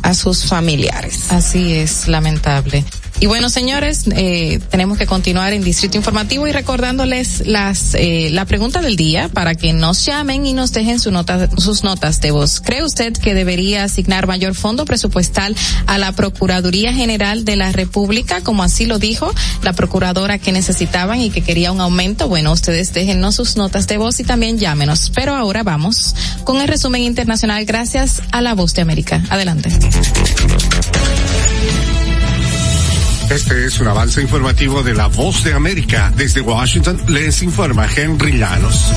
a 0.03 0.15
sus 0.15 0.45
familiares. 0.45 1.31
Así 1.31 1.73
es, 1.73 2.09
lamentable. 2.09 2.85
Y 3.25 3.27
bueno, 3.27 3.49
señores, 3.49 4.05
eh, 4.15 4.61
tenemos 4.69 4.99
que 4.99 5.07
continuar 5.07 5.55
en 5.55 5.65
Distrito 5.65 5.97
Informativo 5.97 6.47
y 6.47 6.53
recordándoles 6.53 7.47
las 7.47 7.95
eh, 7.95 8.29
la 8.31 8.45
pregunta 8.45 8.83
del 8.83 8.97
día 8.97 9.31
para 9.31 9.55
que 9.55 9.73
nos 9.73 10.05
llamen 10.05 10.45
y 10.45 10.53
nos 10.53 10.73
dejen 10.73 11.01
su 11.01 11.11
nota, 11.11 11.49
sus 11.57 11.85
notas 11.85 12.21
de 12.21 12.33
voz. 12.33 12.61
¿Cree 12.61 12.85
usted 12.85 13.15
que 13.15 13.33
debería 13.33 13.85
asignar 13.85 14.27
mayor 14.27 14.55
fondo 14.55 14.85
presupuestal 14.85 15.57
a 15.87 15.97
la 15.97 16.13
Procuraduría 16.13 16.93
General 16.93 17.47
de 17.47 17.57
la 17.57 17.73
República, 17.73 18.43
como 18.43 18.63
así 18.63 18.85
lo 18.85 18.99
dijo 18.99 19.33
la 19.63 19.73
procuradora 19.73 20.39
que 20.39 20.53
necesitaban 20.53 21.19
y 21.23 21.31
que 21.31 21.41
quería 21.41 21.73
un 21.73 21.81
aumento? 21.81 22.29
Bueno, 22.29 22.53
ustedes 22.53 22.93
déjennos 22.93 23.37
sus 23.37 23.57
notas 23.57 23.87
de 23.87 23.97
voz 23.97 24.21
y 24.21 24.25
también 24.25 24.59
llámenos. 24.59 25.11
Pero 25.15 25.35
ahora 25.35 25.63
vamos 25.63 26.15
con 26.45 26.61
el 26.61 26.69
resumen 26.69 27.03
internacional 27.03 27.65
gracias 27.65 28.21
a 28.33 28.43
la 28.43 28.53
Voz 28.53 28.75
de 28.75 28.83
América. 28.83 29.25
Adelante. 29.31 29.71
Este 33.31 33.65
es 33.65 33.81
un 33.81 33.89
avance 33.89 34.21
informativo 34.21 34.83
de 34.83 34.95
la 34.95 35.07
Voz 35.07 35.43
de 35.45 35.55
América. 35.55 36.13
Desde 36.17 36.41
Washington 36.41 37.01
les 37.09 37.43
informa 37.43 37.89
Henry 37.95 38.39
Llanos. 38.39 38.93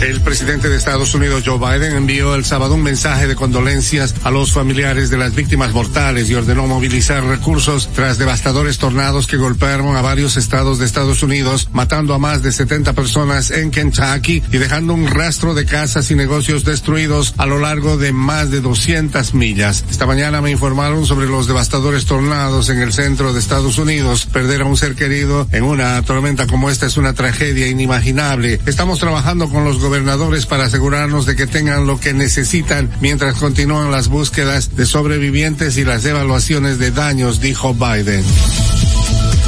El 0.00 0.20
presidente 0.20 0.68
de 0.68 0.76
Estados 0.76 1.14
Unidos, 1.14 1.42
Joe 1.44 1.58
Biden, 1.58 1.96
envió 1.96 2.34
el 2.34 2.44
sábado 2.44 2.74
un 2.74 2.82
mensaje 2.82 3.26
de 3.26 3.34
condolencias 3.34 4.14
a 4.24 4.30
los 4.30 4.52
familiares 4.52 5.08
de 5.08 5.16
las 5.16 5.34
víctimas 5.34 5.72
mortales 5.72 6.28
y 6.28 6.34
ordenó 6.34 6.66
movilizar 6.66 7.24
recursos 7.24 7.88
tras 7.94 8.18
devastadores 8.18 8.76
tornados 8.76 9.26
que 9.26 9.38
golpearon 9.38 9.96
a 9.96 10.02
varios 10.02 10.36
estados 10.36 10.78
de 10.78 10.84
Estados 10.84 11.22
Unidos, 11.22 11.70
matando 11.72 12.12
a 12.12 12.18
más 12.18 12.42
de 12.42 12.52
70 12.52 12.92
personas 12.92 13.50
en 13.50 13.70
Kentucky 13.70 14.42
y 14.52 14.58
dejando 14.58 14.92
un 14.92 15.06
rastro 15.06 15.54
de 15.54 15.64
casas 15.64 16.10
y 16.10 16.14
negocios 16.14 16.64
destruidos 16.64 17.34
a 17.38 17.46
lo 17.46 17.58
largo 17.58 17.96
de 17.96 18.12
más 18.12 18.50
de 18.50 18.60
200 18.60 19.32
millas. 19.32 19.84
Esta 19.90 20.06
mañana 20.06 20.42
me 20.42 20.50
informaron 20.50 21.06
sobre 21.06 21.26
los 21.26 21.46
devastadores 21.46 22.04
tornados 22.04 22.68
en 22.68 22.80
el 22.82 22.92
centro 22.92 23.32
de 23.32 23.40
Estados 23.40 23.55
Unidos. 23.64 24.26
Perder 24.26 24.62
a 24.62 24.64
un 24.66 24.76
ser 24.76 24.94
querido 24.94 25.48
en 25.50 25.64
una 25.64 26.00
tormenta 26.02 26.46
como 26.46 26.68
esta 26.68 26.86
es 26.86 26.96
una 26.96 27.14
tragedia 27.14 27.66
inimaginable. 27.66 28.60
Estamos 28.66 28.98
trabajando 28.98 29.48
con 29.48 29.64
los 29.64 29.80
gobernadores 29.80 30.44
para 30.44 30.64
asegurarnos 30.64 31.24
de 31.24 31.36
que 31.36 31.46
tengan 31.46 31.86
lo 31.86 31.98
que 31.98 32.12
necesitan 32.12 32.90
mientras 33.00 33.36
continúan 33.36 33.90
las 33.90 34.08
búsquedas 34.08 34.76
de 34.76 34.84
sobrevivientes 34.84 35.78
y 35.78 35.84
las 35.84 36.04
evaluaciones 36.04 36.78
de 36.78 36.90
daños, 36.90 37.40
dijo 37.40 37.74
Biden. 37.74 38.24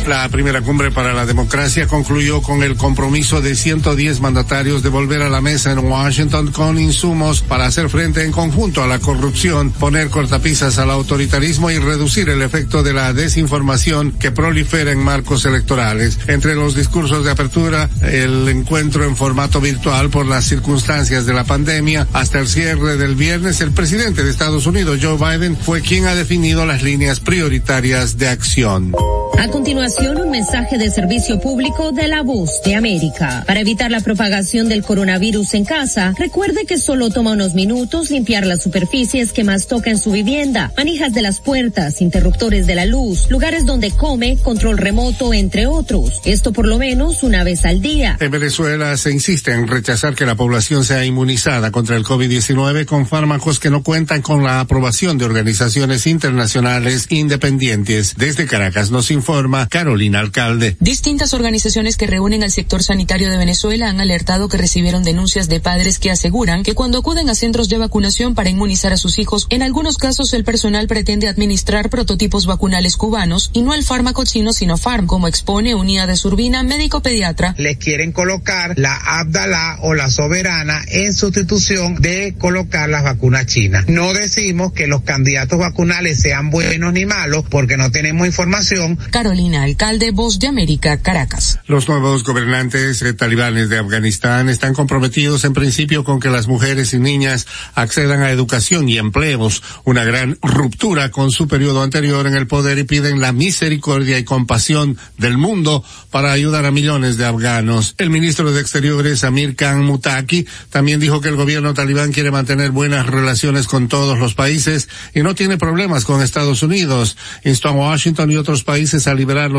La 0.09 0.27
primera 0.31 0.63
cumbre 0.63 0.91
para 0.91 1.13
la 1.13 1.27
democracia 1.27 1.87
concluyó 1.87 2.41
con 2.41 2.63
el 2.63 2.77
compromiso 2.77 3.43
de 3.43 3.55
110 3.55 4.23
mandatarios 4.23 4.83
de 4.83 4.89
volver 4.89 5.21
a 5.21 5.29
la 5.29 5.43
mesa 5.43 5.71
en 5.71 5.81
Washington 5.81 6.51
con 6.51 6.79
insumos 6.79 7.43
para 7.43 7.67
hacer 7.67 7.91
frente 7.91 8.25
en 8.25 8.33
conjunto 8.33 8.83
a 8.83 8.87
la 8.87 9.01
corrupción, 9.01 9.71
poner 9.71 10.09
cortapisas 10.09 10.79
al 10.79 10.91
autoritarismo 10.91 11.71
y 11.71 11.79
reducir 11.79 12.31
el 12.31 12.41
efecto 12.41 12.83
de 12.83 12.95
la 12.95 13.13
desinformación 13.13 14.13
que 14.13 14.31
prolifera 14.31 14.93
en 14.93 14.99
marcos 14.99 15.45
electorales. 15.45 16.19
Entre 16.27 16.55
los 16.55 16.75
discursos 16.75 17.23
de 17.23 17.31
apertura, 17.31 17.91
el 18.01 18.49
encuentro 18.49 19.05
en 19.05 19.15
formato 19.15 19.61
virtual 19.61 20.09
por 20.09 20.25
las 20.25 20.47
circunstancias 20.47 21.27
de 21.27 21.35
la 21.35 21.45
pandemia, 21.45 22.09
hasta 22.15 22.39
el 22.39 22.49
cierre 22.49 22.97
del 22.97 23.15
viernes, 23.15 23.61
el 23.61 23.73
presidente 23.73 24.25
de 24.25 24.31
Estados 24.31 24.67
Unidos, 24.67 25.01
Joe 25.03 25.19
Biden, 25.19 25.55
fue 25.55 25.83
quien 25.83 26.07
ha 26.07 26.15
definido 26.15 26.65
las 26.65 26.83
líneas 26.83 27.21
prioritarias 27.21 28.17
de 28.17 28.29
acción. 28.29 28.95
A 29.39 29.49
continuación, 29.49 29.98
un 30.07 30.31
mensaje 30.31 30.79
de 30.79 30.91
servicio 30.91 31.41
público 31.41 31.91
de 31.91 32.07
la 32.07 32.23
voz 32.23 32.63
de 32.65 32.77
América. 32.77 33.43
Para 33.47 33.61
evitar 33.61 33.91
la 33.91 34.01
propagación 34.01 34.69
del 34.69 34.85
coronavirus 34.85 35.55
en 35.55 35.65
casa, 35.65 36.15
recuerde 36.17 36.67
que 36.67 36.79
solo 36.79 37.11
toma 37.11 37.33
unos 37.33 37.55
minutos 37.55 38.11
limpiar 38.11 38.47
las 38.47 38.63
superficies 38.63 39.33
que 39.33 39.43
más 39.43 39.67
toca 39.67 39.91
en 39.91 39.99
su 39.99 40.13
vivienda, 40.13 40.73
manijas 40.77 41.13
de 41.13 41.23
las 41.23 41.41
puertas, 41.41 42.01
interruptores 42.01 42.67
de 42.67 42.77
la 42.77 42.87
luz, 42.87 43.29
lugares 43.29 43.67
donde 43.67 43.91
come, 43.91 44.37
control 44.37 44.79
remoto, 44.79 45.35
entre 45.35 45.67
otros. 45.67 46.21
Esto 46.25 46.53
por 46.53 46.69
lo 46.69 46.79
menos 46.79 47.23
una 47.25 47.43
vez 47.43 47.65
al 47.65 47.81
día. 47.81 48.17
En 48.21 48.31
Venezuela 48.31 48.97
se 48.97 49.11
insiste 49.11 49.53
en 49.53 49.67
rechazar 49.67 50.15
que 50.15 50.27
la 50.27 50.37
población 50.37 50.85
sea 50.85 51.05
inmunizada 51.05 51.73
contra 51.73 51.97
el 51.97 52.05
COVID-19 52.05 52.85
con 52.85 53.07
fármacos 53.07 53.59
que 53.59 53.71
no 53.71 53.83
cuentan 53.83 54.23
con 54.23 54.45
la 54.45 54.61
aprobación 54.61 55.19
de 55.19 55.25
organizaciones 55.25 56.07
internacionales 56.07 57.07
independientes. 57.11 58.15
Desde 58.17 58.47
Caracas 58.47 58.91
nos 58.91 59.11
informa 59.11 59.67
Carolina 59.79 60.19
Alcalde. 60.19 60.77
Distintas 60.81 61.35
organizaciones 61.35 61.97
que 61.97 62.09
reúnen 62.09 62.43
al 62.43 62.51
sector 62.51 62.83
sanitario 62.83 63.31
de 63.31 63.37
Venezuela 63.37 63.89
han 63.89 64.01
alertado 64.01 64.49
que 64.49 64.57
recibieron 64.57 65.05
denuncias 65.05 65.49
de 65.49 65.61
padres 65.61 66.01
que 66.01 66.11
aseguran 66.11 66.65
que 66.65 66.75
cuando 66.75 66.99
acuden 66.99 67.31
a 67.31 67.37
centros 67.37 67.69
de 67.69 67.79
vacunación 67.79 68.35
para 68.35 68.51
inmunizar 68.51 68.93
a 68.93 68.97
sus 68.97 69.21
hijos, 69.21 69.47
en 69.51 69.63
algunos 69.63 69.97
casos 69.97 70.35
el 70.35 70.43
personal 70.43 70.89
pretende 70.89 71.29
administrar 71.29 71.91
prototipos 71.91 72.47
vacunales 72.47 72.97
cubanos 72.97 73.51
y 73.53 73.63
no 73.63 73.73
el 73.73 73.85
fármaco 73.85 74.25
chino 74.25 74.53
Sinopharm, 74.53 75.07
como 75.07 75.29
expone 75.29 75.77
Unida 75.77 76.09
de 76.09 76.17
Surbina, 76.17 76.65
médico 76.65 77.01
pediatra. 77.01 77.55
Les 77.57 77.79
quieren 77.79 78.11
colocar 78.11 78.77
la 78.77 78.97
Abdala 78.97 79.79
o 79.83 79.95
la 79.95 80.11
Soberana 80.11 80.83
en 80.89 81.15
sustitución 81.15 81.95
de 82.03 82.35
colocar 82.37 82.89
las 82.89 83.05
vacunas 83.05 83.47
chinas. 83.47 83.87
No 83.87 84.13
decimos 84.13 84.73
que 84.73 84.89
los 84.89 85.03
candidatos 85.03 85.61
vacunales 85.61 86.19
sean 86.19 86.51
buenos 86.51 86.93
ni 86.93 87.07
malos 87.07 87.45
porque 87.49 87.77
no 87.77 87.93
tenemos 87.93 88.27
información. 88.27 88.99
Carolina 89.13 89.68
Alcalde, 89.69 90.13
Voz 90.13 90.39
de 90.39 90.47
América, 90.47 90.97
Caracas. 90.97 91.61
Los 91.67 91.89
nuevos 91.89 92.25
gobernantes 92.25 93.03
eh, 93.03 93.13
talibanes 93.13 93.69
de 93.69 93.79
Afganistán 93.79 94.49
están 94.49 94.73
comprometidos 94.73 95.45
en 95.45 95.53
principio 95.53 96.05
con 96.05 96.21
que 96.21 96.31
las 96.31 96.49
mujeres 96.49 96.95
y 96.95 96.99
niñas 96.99 97.47
accedan 97.75 98.23
a 98.23 98.31
educación 98.31 98.89
y 98.89 98.97
empleos, 98.97 99.63
una 99.85 100.05
gran 100.05 100.39
ruptura 100.41 101.11
con 101.11 101.31
su 101.31 101.49
periodo 101.49 101.83
anterior 101.83 102.27
en 102.27 102.35
el 102.35 102.47
poder 102.47 102.79
y 102.79 102.85
piden 102.85 103.21
la 103.21 103.33
misericordia 103.33 104.19
y 104.19 104.25
compasión 104.25 104.97
del 105.19 105.37
mundo 105.37 105.85
para 106.11 106.33
ayudar 106.33 106.65
a 106.65 106.71
millones 106.71 107.19
de 107.19 107.27
afganos. 107.27 107.95
El 107.99 108.09
ministro 108.09 108.51
de 108.51 108.63
Exteriores, 108.63 109.23
Amir 109.23 109.55
Khan 109.55 109.85
Mutaki, 109.85 110.47
también 110.71 110.99
dijo 110.99 111.21
que 111.21 111.29
el 111.29 111.37
gobierno 111.37 111.75
talibán 111.75 112.13
quiere 112.13 112.31
mantener 112.31 112.71
buenas 112.71 113.07
relaciones 113.07 113.67
con 113.67 113.89
todos 113.89 114.19
los 114.19 114.35
países 114.35 114.89
y 115.15 115.23
no 115.23 115.35
tiene 115.35 115.59
problemas 115.59 116.07
con 116.07 116.23
Estados 116.23 116.63
Unidos. 116.63 117.19
Instó 117.45 117.69
a 117.69 117.73
Washington 117.73 118.31
y 118.31 118.37
otros 118.37 118.65
países 118.65 119.07
a 119.07 119.15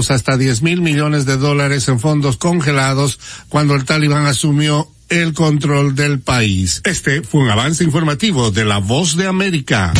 hasta 0.09 0.37
10 0.37 0.61
mil 0.61 0.81
millones 0.81 1.25
de 1.25 1.37
dólares 1.37 1.87
en 1.89 1.99
fondos 1.99 2.37
congelados 2.37 3.19
cuando 3.49 3.75
el 3.75 3.85
talibán 3.85 4.25
asumió 4.25 4.87
el 5.09 5.33
control 5.33 5.95
del 5.95 6.19
país. 6.19 6.81
Este 6.85 7.21
fue 7.21 7.41
un 7.41 7.49
avance 7.49 7.83
informativo 7.83 8.51
de 8.51 8.65
La 8.65 8.77
Voz 8.77 9.17
de 9.17 9.27
América. 9.27 9.93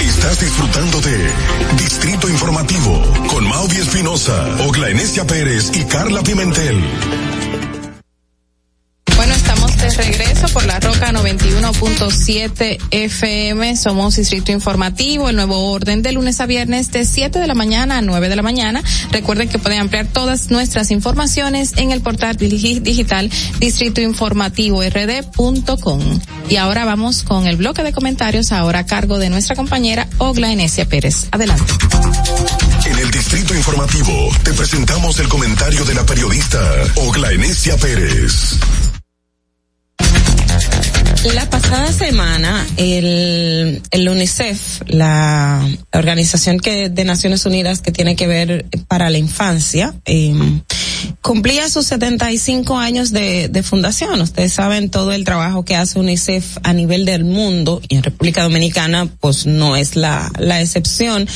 Estás 0.00 0.40
disfrutando 0.40 1.00
de 1.00 1.30
Distrito 1.78 2.28
Informativo 2.28 3.02
con 3.28 3.48
Maudi 3.48 3.76
Espinosa, 3.76 4.56
Ogla 4.66 4.90
Enesia 4.90 5.26
Pérez 5.26 5.70
y 5.74 5.84
Carla 5.84 6.22
Pimentel. 6.22 6.82
Regreso 9.96 10.48
por 10.48 10.66
la 10.66 10.80
Roca 10.80 11.12
91.7 11.12 12.78
FM. 12.90 13.76
Somos 13.76 14.16
Distrito 14.16 14.50
Informativo, 14.52 15.28
el 15.28 15.36
nuevo 15.36 15.70
orden 15.72 16.02
de 16.02 16.10
lunes 16.12 16.40
a 16.40 16.46
viernes 16.46 16.90
de 16.90 17.04
7 17.04 17.38
de 17.38 17.46
la 17.46 17.54
mañana 17.54 17.98
a 17.98 18.02
9 18.02 18.28
de 18.28 18.34
la 18.36 18.42
mañana. 18.42 18.82
Recuerden 19.12 19.48
que 19.48 19.58
pueden 19.58 19.78
ampliar 19.80 20.06
todas 20.06 20.50
nuestras 20.50 20.90
informaciones 20.90 21.74
en 21.76 21.92
el 21.92 22.00
portal 22.00 22.36
digi- 22.36 22.80
digital 22.80 23.30
distritoinformativord.com. 23.60 26.20
Y 26.48 26.56
ahora 26.56 26.84
vamos 26.84 27.22
con 27.22 27.46
el 27.46 27.56
bloque 27.56 27.82
de 27.84 27.92
comentarios, 27.92 28.50
ahora 28.52 28.80
a 28.80 28.86
cargo 28.86 29.18
de 29.18 29.30
nuestra 29.30 29.54
compañera 29.56 30.08
Ogla 30.18 30.52
Enesia 30.52 30.86
Pérez. 30.86 31.28
Adelante. 31.30 31.72
En 32.86 32.98
el 32.98 33.10
Distrito 33.10 33.54
Informativo 33.54 34.30
te 34.42 34.52
presentamos 34.52 35.18
el 35.20 35.28
comentario 35.28 35.84
de 35.84 35.94
la 35.94 36.04
periodista 36.04 36.60
Ogla 36.96 37.32
Enesia 37.32 37.76
Pérez. 37.78 38.56
La 41.32 41.48
pasada 41.48 41.90
semana, 41.90 42.66
el, 42.76 43.80
el 43.90 44.08
UNICEF, 44.08 44.82
la 44.88 45.66
organización 45.92 46.60
que, 46.60 46.90
de 46.90 47.04
Naciones 47.04 47.46
Unidas 47.46 47.80
que 47.80 47.92
tiene 47.92 48.14
que 48.14 48.26
ver 48.26 48.66
para 48.88 49.08
la 49.08 49.16
infancia, 49.16 49.94
eh, 50.04 50.34
cumplía 51.22 51.70
sus 51.70 51.86
75 51.86 52.76
años 52.76 53.10
de, 53.10 53.48
de 53.48 53.62
fundación. 53.62 54.20
Ustedes 54.20 54.52
saben 54.52 54.90
todo 54.90 55.12
el 55.12 55.24
trabajo 55.24 55.64
que 55.64 55.76
hace 55.76 55.98
UNICEF 55.98 56.58
a 56.62 56.74
nivel 56.74 57.06
del 57.06 57.24
mundo 57.24 57.80
y 57.88 57.96
en 57.96 58.02
República 58.02 58.42
Dominicana, 58.42 59.08
pues 59.20 59.46
no 59.46 59.76
es 59.76 59.96
la, 59.96 60.30
la 60.38 60.60
excepción 60.60 61.26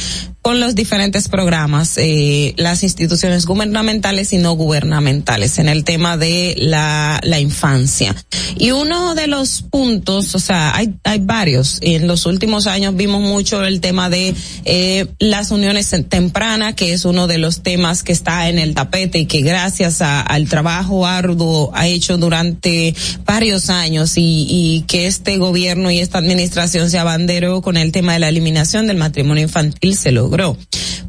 con 0.49 0.61
los 0.61 0.75
diferentes 0.75 1.29
programas, 1.29 1.99
eh, 1.99 2.55
las 2.57 2.83
instituciones 2.83 3.45
gubernamentales 3.45 4.33
y 4.33 4.39
no 4.39 4.55
gubernamentales 4.55 5.59
en 5.59 5.69
el 5.69 5.85
tema 5.85 6.17
de 6.17 6.55
la, 6.57 7.21
infancia. 7.39 8.17
Y 8.57 8.71
uno 8.71 9.15
de 9.15 9.27
los 9.27 9.61
puntos, 9.61 10.35
o 10.35 10.39
sea, 10.39 10.75
hay, 10.75 10.95
hay 11.05 11.19
varios. 11.19 11.77
En 11.83 12.07
los 12.07 12.25
últimos 12.25 12.67
años 12.67 12.97
vimos 12.97 13.21
mucho 13.21 13.63
el 13.63 13.83
tema 13.83 14.09
de 14.09 14.35
eh, 14.65 15.07
las 15.19 15.51
uniones 15.51 15.95
tempranas, 16.09 16.73
que 16.73 16.95
es 16.95 17.05
uno 17.05 17.27
de 17.27 17.37
los 17.37 17.63
temas 17.63 18.03
que 18.03 18.13
está 18.13 18.49
en 18.49 18.59
el 18.59 18.73
tapete 18.73 19.19
y 19.19 19.27
que 19.27 19.43
gracias 19.43 20.01
a- 20.01 20.23
al 20.23 20.49
trabajo 20.49 21.05
arduo 21.05 21.73
ha 21.75 21.89
hecho 21.89 22.17
durante 22.17 22.95
varios 23.27 23.69
años 23.69 24.17
y, 24.17 24.47
y 24.49 24.85
que 24.87 25.09
este 25.09 25.37
gobierno 25.37 25.91
y 25.91 25.99
esta 25.99 26.17
administración 26.17 26.89
se 26.91 26.99
abanderó 26.99 27.61
con 27.61 27.77
el 27.77 27.93
tema 27.93 28.15
de 28.15 28.21
la 28.21 28.31
eliminación 28.31 28.87
del 28.87 28.97
matrimonio 28.97 29.43
infantil 29.43 29.95
se 29.95 30.11
logró. 30.11 30.38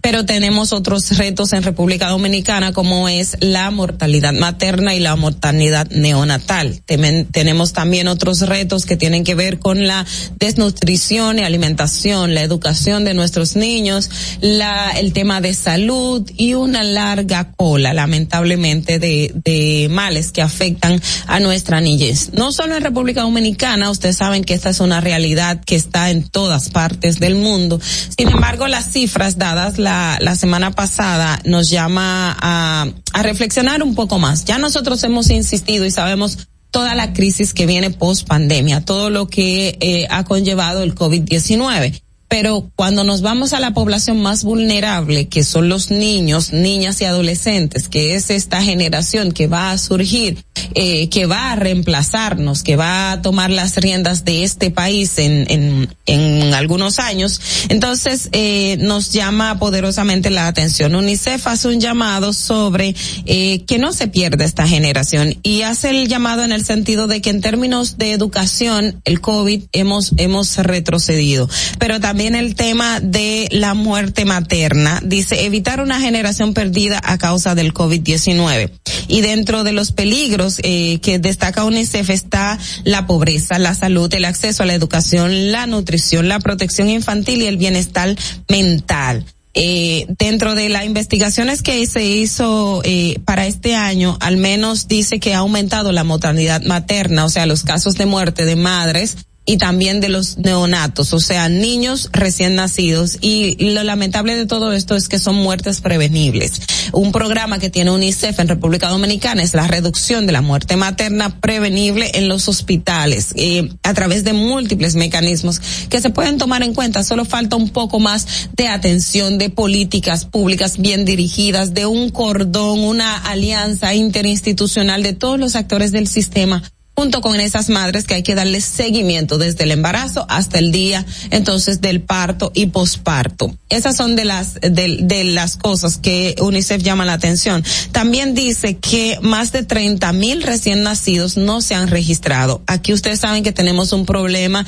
Pero 0.01 0.25
tenemos 0.25 0.71
otros 0.71 1.17
retos 1.17 1.53
en 1.53 1.63
República 1.63 2.09
Dominicana 2.09 2.71
como 2.73 3.09
es 3.09 3.37
la 3.41 3.69
mortalidad 3.69 4.33
materna 4.33 4.95
y 4.95 4.99
la 4.99 5.15
mortalidad 5.15 5.89
neonatal. 5.89 6.81
Tenemos 6.85 7.73
también 7.73 8.07
otros 8.07 8.41
retos 8.41 8.85
que 8.85 8.95
tienen 8.95 9.23
que 9.23 9.35
ver 9.35 9.59
con 9.59 9.87
la 9.87 10.05
desnutrición 10.39 11.39
y 11.39 11.43
alimentación, 11.43 12.33
la 12.33 12.41
educación 12.41 13.03
de 13.03 13.13
nuestros 13.13 13.55
niños, 13.55 14.09
la, 14.41 14.91
el 14.91 15.11
tema 15.13 15.41
de 15.41 15.53
salud 15.53 16.29
y 16.37 16.53
una 16.53 16.83
larga 16.83 17.51
cola, 17.55 17.93
lamentablemente, 17.93 18.99
de, 18.99 19.33
de 19.43 19.87
males 19.89 20.31
que 20.31 20.41
afectan 20.41 21.01
a 21.27 21.39
nuestra 21.39 21.81
niñez. 21.81 22.31
No 22.33 22.51
solo 22.51 22.77
en 22.77 22.83
República 22.83 23.21
Dominicana, 23.21 23.89
ustedes 23.89 24.17
saben 24.17 24.43
que 24.43 24.53
esta 24.53 24.69
es 24.69 24.79
una 24.79 25.01
realidad 25.01 25.61
que 25.65 25.75
está 25.75 26.09
en 26.09 26.23
todas 26.23 26.69
partes 26.69 27.19
del 27.19 27.35
mundo. 27.35 27.79
Sin 28.17 28.29
embargo, 28.29 28.67
las 28.67 28.91
cifras 28.91 29.08
dadas 29.37 29.77
la, 29.77 30.17
la 30.21 30.35
semana 30.35 30.71
pasada 30.71 31.39
nos 31.45 31.69
llama 31.69 32.35
a, 32.39 32.87
a 33.13 33.23
reflexionar 33.23 33.83
un 33.83 33.95
poco 33.95 34.19
más. 34.19 34.45
Ya 34.45 34.57
nosotros 34.57 35.03
hemos 35.03 35.29
insistido 35.29 35.85
y 35.85 35.91
sabemos 35.91 36.49
toda 36.71 36.95
la 36.95 37.13
crisis 37.13 37.53
que 37.53 37.65
viene 37.65 37.89
post 37.89 38.27
pandemia, 38.27 38.85
todo 38.85 39.09
lo 39.09 39.27
que 39.27 39.77
eh, 39.79 40.07
ha 40.09 40.23
conllevado 40.23 40.83
el 40.83 40.95
COVID-19. 40.95 42.01
Pero 42.29 42.71
cuando 42.75 43.03
nos 43.03 43.21
vamos 43.21 43.53
a 43.53 43.59
la 43.59 43.73
población 43.73 44.21
más 44.21 44.43
vulnerable, 44.43 45.27
que 45.27 45.43
son 45.43 45.67
los 45.67 45.91
niños, 45.91 46.53
niñas 46.53 47.01
y 47.01 47.05
adolescentes, 47.05 47.89
que 47.89 48.15
es 48.15 48.29
esta 48.29 48.61
generación 48.61 49.31
que 49.31 49.47
va 49.47 49.71
a 49.71 49.77
surgir 49.77 50.37
eh, 50.75 51.09
que 51.09 51.25
va 51.25 51.51
a 51.51 51.55
reemplazarnos, 51.55 52.63
que 52.63 52.75
va 52.75 53.11
a 53.11 53.21
tomar 53.21 53.49
las 53.49 53.75
riendas 53.77 54.23
de 54.23 54.43
este 54.43 54.69
país 54.69 55.17
en, 55.17 55.45
en, 55.49 55.95
en 56.05 56.53
algunos 56.53 56.99
años. 56.99 57.41
Entonces, 57.69 58.29
eh, 58.33 58.77
nos 58.79 59.11
llama 59.11 59.57
poderosamente 59.57 60.29
la 60.29 60.47
atención. 60.47 60.95
UNICEF 60.95 61.47
hace 61.47 61.69
un 61.69 61.79
llamado 61.79 62.33
sobre 62.33 62.95
eh, 63.25 63.63
que 63.65 63.79
no 63.79 63.93
se 63.93 64.07
pierda 64.07 64.45
esta 64.45 64.67
generación 64.67 65.37
y 65.41 65.63
hace 65.63 65.89
el 65.89 66.07
llamado 66.07 66.43
en 66.43 66.51
el 66.51 66.63
sentido 66.63 67.07
de 67.07 67.21
que 67.21 67.31
en 67.31 67.41
términos 67.41 67.97
de 67.97 68.11
educación, 68.11 69.01
el 69.05 69.21
COVID 69.21 69.63
hemos, 69.71 70.13
hemos 70.17 70.57
retrocedido. 70.57 71.49
Pero 71.79 71.99
también 71.99 72.18
el 72.21 72.55
tema 72.55 72.99
de 72.99 73.47
la 73.51 73.73
muerte 73.73 74.25
materna, 74.25 74.99
dice 75.03 75.45
evitar 75.45 75.81
una 75.81 75.99
generación 75.99 76.53
perdida 76.53 76.99
a 77.03 77.17
causa 77.17 77.55
del 77.55 77.73
COVID-19. 77.73 78.71
Y 79.07 79.21
dentro 79.21 79.63
de 79.63 79.71
los 79.71 79.91
peligros 79.91 80.59
eh, 80.63 80.99
que 81.01 81.19
destaca 81.19 81.63
UNICEF 81.63 82.09
está 82.09 82.59
la 82.83 83.07
pobreza, 83.07 83.57
la 83.59 83.73
salud, 83.73 84.13
el 84.13 84.25
acceso 84.25 84.63
a 84.63 84.65
la 84.65 84.73
educación, 84.73 85.51
la 85.51 85.67
nutrición, 85.67 86.27
la 86.27 86.39
protección 86.39 86.89
infantil 86.89 87.41
y 87.41 87.47
el 87.47 87.57
bienestar 87.57 88.15
mental. 88.47 89.25
Eh, 89.55 90.05
dentro 90.19 90.53
de 90.53 90.69
las 90.69 90.85
investigaciones 90.85 91.63
que 91.63 91.85
se 91.87 92.05
hizo 92.05 92.81
eh, 92.85 93.19
para 93.25 93.47
este 93.47 93.75
año, 93.75 94.17
al 94.21 94.37
menos 94.37 94.87
dice 94.87 95.19
que 95.19 95.33
ha 95.33 95.39
aumentado 95.39 95.91
la 95.91 96.03
mortalidad 96.03 96.61
materna, 96.63 97.25
o 97.25 97.29
sea, 97.29 97.47
los 97.47 97.63
casos 97.63 97.95
de 97.95 98.05
muerte 98.05 98.45
de 98.45 98.55
madres 98.55 99.17
y 99.49 99.57
también 99.57 99.99
de 99.99 100.09
los 100.09 100.37
neonatos, 100.37 101.11
o 101.11 101.19
sea, 101.19 101.49
niños 101.49 102.09
recién 102.13 102.53
nacidos. 102.53 103.17
Y 103.19 103.55
lo 103.73 103.81
lamentable 103.81 104.35
de 104.35 104.45
todo 104.45 104.73
esto 104.73 104.95
es 104.95 105.09
que 105.09 105.17
son 105.17 105.37
muertes 105.37 105.81
prevenibles. 105.81 106.61
Un 106.91 107.11
programa 107.11 107.57
que 107.57 107.71
tiene 107.71 107.89
UNICEF 107.89 108.39
en 108.39 108.47
República 108.47 108.89
Dominicana 108.89 109.41
es 109.41 109.55
la 109.55 109.65
reducción 109.65 110.27
de 110.27 110.33
la 110.33 110.43
muerte 110.43 110.75
materna 110.75 111.39
prevenible 111.39 112.11
en 112.13 112.27
los 112.27 112.47
hospitales 112.47 113.33
eh, 113.37 113.67
a 113.81 113.95
través 113.95 114.23
de 114.23 114.33
múltiples 114.33 114.95
mecanismos 114.95 115.59
que 115.89 115.99
se 115.99 116.11
pueden 116.11 116.37
tomar 116.37 116.61
en 116.61 116.75
cuenta. 116.75 117.03
Solo 117.03 117.25
falta 117.25 117.55
un 117.55 117.69
poco 117.69 117.99
más 117.99 118.27
de 118.55 118.67
atención, 118.67 119.39
de 119.39 119.49
políticas 119.49 120.25
públicas 120.25 120.77
bien 120.77 121.05
dirigidas, 121.05 121.73
de 121.73 121.87
un 121.87 122.11
cordón, 122.11 122.81
una 122.81 123.17
alianza 123.17 123.95
interinstitucional 123.95 125.01
de 125.01 125.13
todos 125.13 125.39
los 125.39 125.55
actores 125.55 125.91
del 125.91 126.07
sistema 126.07 126.61
junto 126.99 127.21
con 127.21 127.39
esas 127.39 127.69
madres 127.69 128.03
que 128.03 128.15
hay 128.15 128.23
que 128.23 128.35
darles 128.35 128.65
seguimiento 128.65 129.37
desde 129.37 129.63
el 129.63 129.71
embarazo 129.71 130.25
hasta 130.27 130.59
el 130.59 130.73
día 130.73 131.05
entonces 131.31 131.79
del 131.79 132.01
parto 132.01 132.51
y 132.53 132.65
posparto. 132.65 133.55
Esas 133.69 133.95
son 133.95 134.17
de 134.17 134.25
las 134.25 134.55
de, 134.55 134.97
de 134.99 135.23
las 135.23 135.55
cosas 135.55 135.97
que 135.97 136.35
UNICEF 136.41 136.83
llama 136.83 137.05
la 137.05 137.13
atención. 137.13 137.63
También 137.93 138.35
dice 138.35 138.75
que 138.75 139.17
más 139.21 139.53
de 139.53 139.63
30 139.63 140.11
mil 140.11 140.43
recién 140.43 140.83
nacidos 140.83 141.37
no 141.37 141.61
se 141.61 141.73
han 141.73 141.87
registrado. 141.87 142.63
Aquí 142.67 142.91
ustedes 142.91 143.21
saben 143.21 143.45
que 143.45 143.53
tenemos 143.53 143.93
un 143.93 144.05
problema 144.05 144.65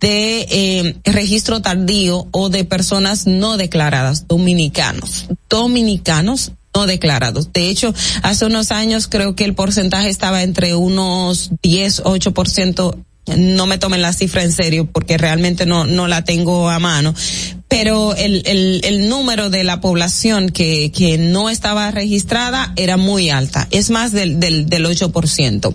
de 0.00 0.46
eh, 0.50 0.96
registro 1.04 1.62
tardío 1.62 2.26
o 2.32 2.48
de 2.48 2.64
personas 2.64 3.28
no 3.28 3.56
declaradas, 3.56 4.26
dominicanos. 4.26 5.26
Dominicanos 5.48 6.52
no 6.78 6.86
declarados. 6.86 7.52
De 7.52 7.68
hecho, 7.68 7.92
hace 8.22 8.46
unos 8.46 8.70
años 8.70 9.08
creo 9.08 9.34
que 9.34 9.44
el 9.44 9.54
porcentaje 9.54 10.08
estaba 10.08 10.44
entre 10.44 10.76
unos 10.76 11.50
10, 11.62 12.04
8%. 12.04 12.96
No 13.36 13.66
me 13.66 13.78
tomen 13.78 14.00
la 14.00 14.12
cifra 14.12 14.44
en 14.44 14.52
serio 14.52 14.88
porque 14.90 15.18
realmente 15.18 15.66
no, 15.66 15.86
no 15.86 16.06
la 16.06 16.22
tengo 16.22 16.70
a 16.70 16.78
mano. 16.78 17.14
Pero 17.66 18.14
el, 18.14 18.42
el, 18.46 18.80
el 18.84 19.08
número 19.08 19.50
de 19.50 19.64
la 19.64 19.80
población 19.80 20.50
que, 20.50 20.92
que 20.92 21.18
no 21.18 21.50
estaba 21.50 21.90
registrada 21.90 22.72
era 22.76 22.96
muy 22.96 23.28
alta. 23.28 23.66
Es 23.70 23.90
más 23.90 24.12
del, 24.12 24.38
del, 24.38 24.66
del 24.66 24.86
8%. 24.86 25.74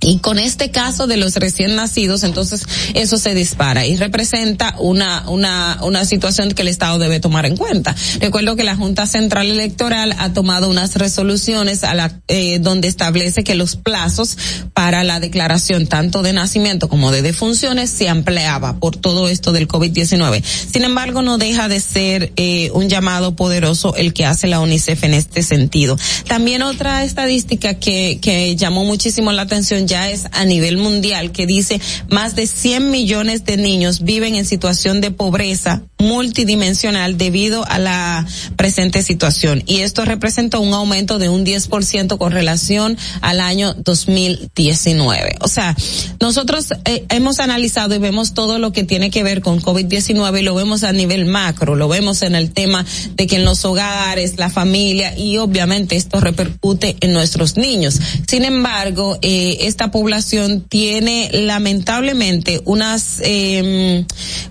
Y 0.00 0.18
con 0.18 0.38
este 0.38 0.70
caso 0.70 1.06
de 1.06 1.16
los 1.16 1.36
recién 1.36 1.76
nacidos, 1.76 2.24
entonces 2.24 2.66
eso 2.94 3.16
se 3.16 3.34
dispara 3.34 3.86
y 3.86 3.96
representa 3.96 4.74
una, 4.78 5.28
una, 5.28 5.78
una 5.82 6.04
situación 6.04 6.50
que 6.52 6.62
el 6.62 6.68
Estado 6.68 6.98
debe 6.98 7.20
tomar 7.20 7.46
en 7.46 7.56
cuenta. 7.56 7.94
Recuerdo 8.20 8.56
que 8.56 8.64
la 8.64 8.76
Junta 8.76 9.06
Central 9.06 9.50
Electoral 9.50 10.14
ha 10.18 10.32
tomado 10.32 10.68
unas 10.68 10.96
resoluciones 10.96 11.84
a 11.84 11.94
la, 11.94 12.20
eh, 12.28 12.58
donde 12.60 12.88
establece 12.88 13.44
que 13.44 13.54
los 13.54 13.76
plazos 13.76 14.36
para 14.72 15.04
la 15.04 15.20
declaración 15.20 15.86
tanto 15.86 16.22
de 16.22 16.32
nacimiento 16.32 16.88
como 16.88 17.12
de 17.12 17.22
defunciones 17.22 17.90
se 17.90 18.08
ampliaba 18.08 18.78
por 18.78 18.96
todo 18.96 19.28
esto 19.28 19.52
del 19.52 19.68
COVID-19. 19.68 20.42
Sin 20.44 20.84
embargo, 20.84 21.22
no 21.22 21.38
deja 21.38 21.68
de 21.68 21.80
ser 21.80 22.32
eh, 22.36 22.70
un 22.72 22.88
llamado 22.88 23.36
poderoso 23.36 23.94
el 23.96 24.12
que 24.12 24.26
hace 24.26 24.48
la 24.48 24.60
UNICEF 24.60 25.04
en 25.04 25.14
este 25.14 25.42
sentido. 25.42 25.96
También 26.26 26.62
otra 26.62 27.04
estadística 27.04 27.74
que, 27.74 28.18
que 28.20 28.56
llamó 28.56 28.84
muchísimo 28.84 29.32
la 29.32 29.42
atención 29.42 29.73
ya 29.80 30.10
es 30.10 30.26
a 30.32 30.44
nivel 30.44 30.76
mundial 30.76 31.32
que 31.32 31.46
dice 31.46 31.80
más 32.08 32.36
de 32.36 32.46
100 32.46 32.90
millones 32.90 33.44
de 33.44 33.56
niños 33.56 34.02
viven 34.02 34.34
en 34.34 34.44
situación 34.44 35.00
de 35.00 35.10
pobreza 35.10 35.82
multidimensional 35.98 37.16
debido 37.16 37.64
a 37.66 37.78
la 37.78 38.26
presente 38.56 39.02
situación 39.02 39.62
y 39.66 39.78
esto 39.78 40.04
representa 40.04 40.58
un 40.58 40.72
aumento 40.74 41.18
de 41.18 41.28
un 41.28 41.44
10% 41.44 42.18
con 42.18 42.32
relación 42.32 42.96
al 43.20 43.40
año 43.40 43.74
2019. 43.74 45.36
O 45.40 45.48
sea, 45.48 45.74
nosotros 46.20 46.68
eh, 46.84 47.04
hemos 47.08 47.40
analizado 47.40 47.94
y 47.94 47.98
vemos 47.98 48.34
todo 48.34 48.58
lo 48.58 48.72
que 48.72 48.84
tiene 48.84 49.10
que 49.10 49.22
ver 49.22 49.40
con 49.40 49.60
COVID-19 49.60 50.40
y 50.40 50.42
lo 50.42 50.54
vemos 50.54 50.84
a 50.84 50.92
nivel 50.92 51.24
macro, 51.24 51.74
lo 51.74 51.88
vemos 51.88 52.22
en 52.22 52.34
el 52.34 52.52
tema 52.52 52.84
de 53.14 53.26
que 53.26 53.36
en 53.36 53.44
los 53.44 53.64
hogares, 53.64 54.38
la 54.38 54.50
familia 54.50 55.16
y 55.16 55.38
obviamente 55.38 55.96
esto 55.96 56.20
repercute 56.20 56.96
en 57.00 57.12
nuestros 57.12 57.56
niños. 57.56 57.98
Sin 58.26 58.44
embargo, 58.44 59.18
eh, 59.22 59.58
esta 59.66 59.90
población 59.90 60.62
tiene 60.62 61.30
lamentablemente 61.32 62.60
unas 62.64 63.20
eh, 63.20 64.04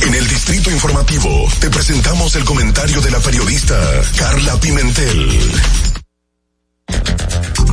En 0.01 0.15
el 0.15 0.27
Distrito 0.27 0.69
Informativo 0.71 1.47
te 1.59 1.69
presentamos 1.69 2.35
el 2.35 2.43
comentario 2.43 2.99
de 3.01 3.11
la 3.11 3.19
periodista 3.19 3.79
Carla 4.17 4.59
Pimentel. 4.59 5.39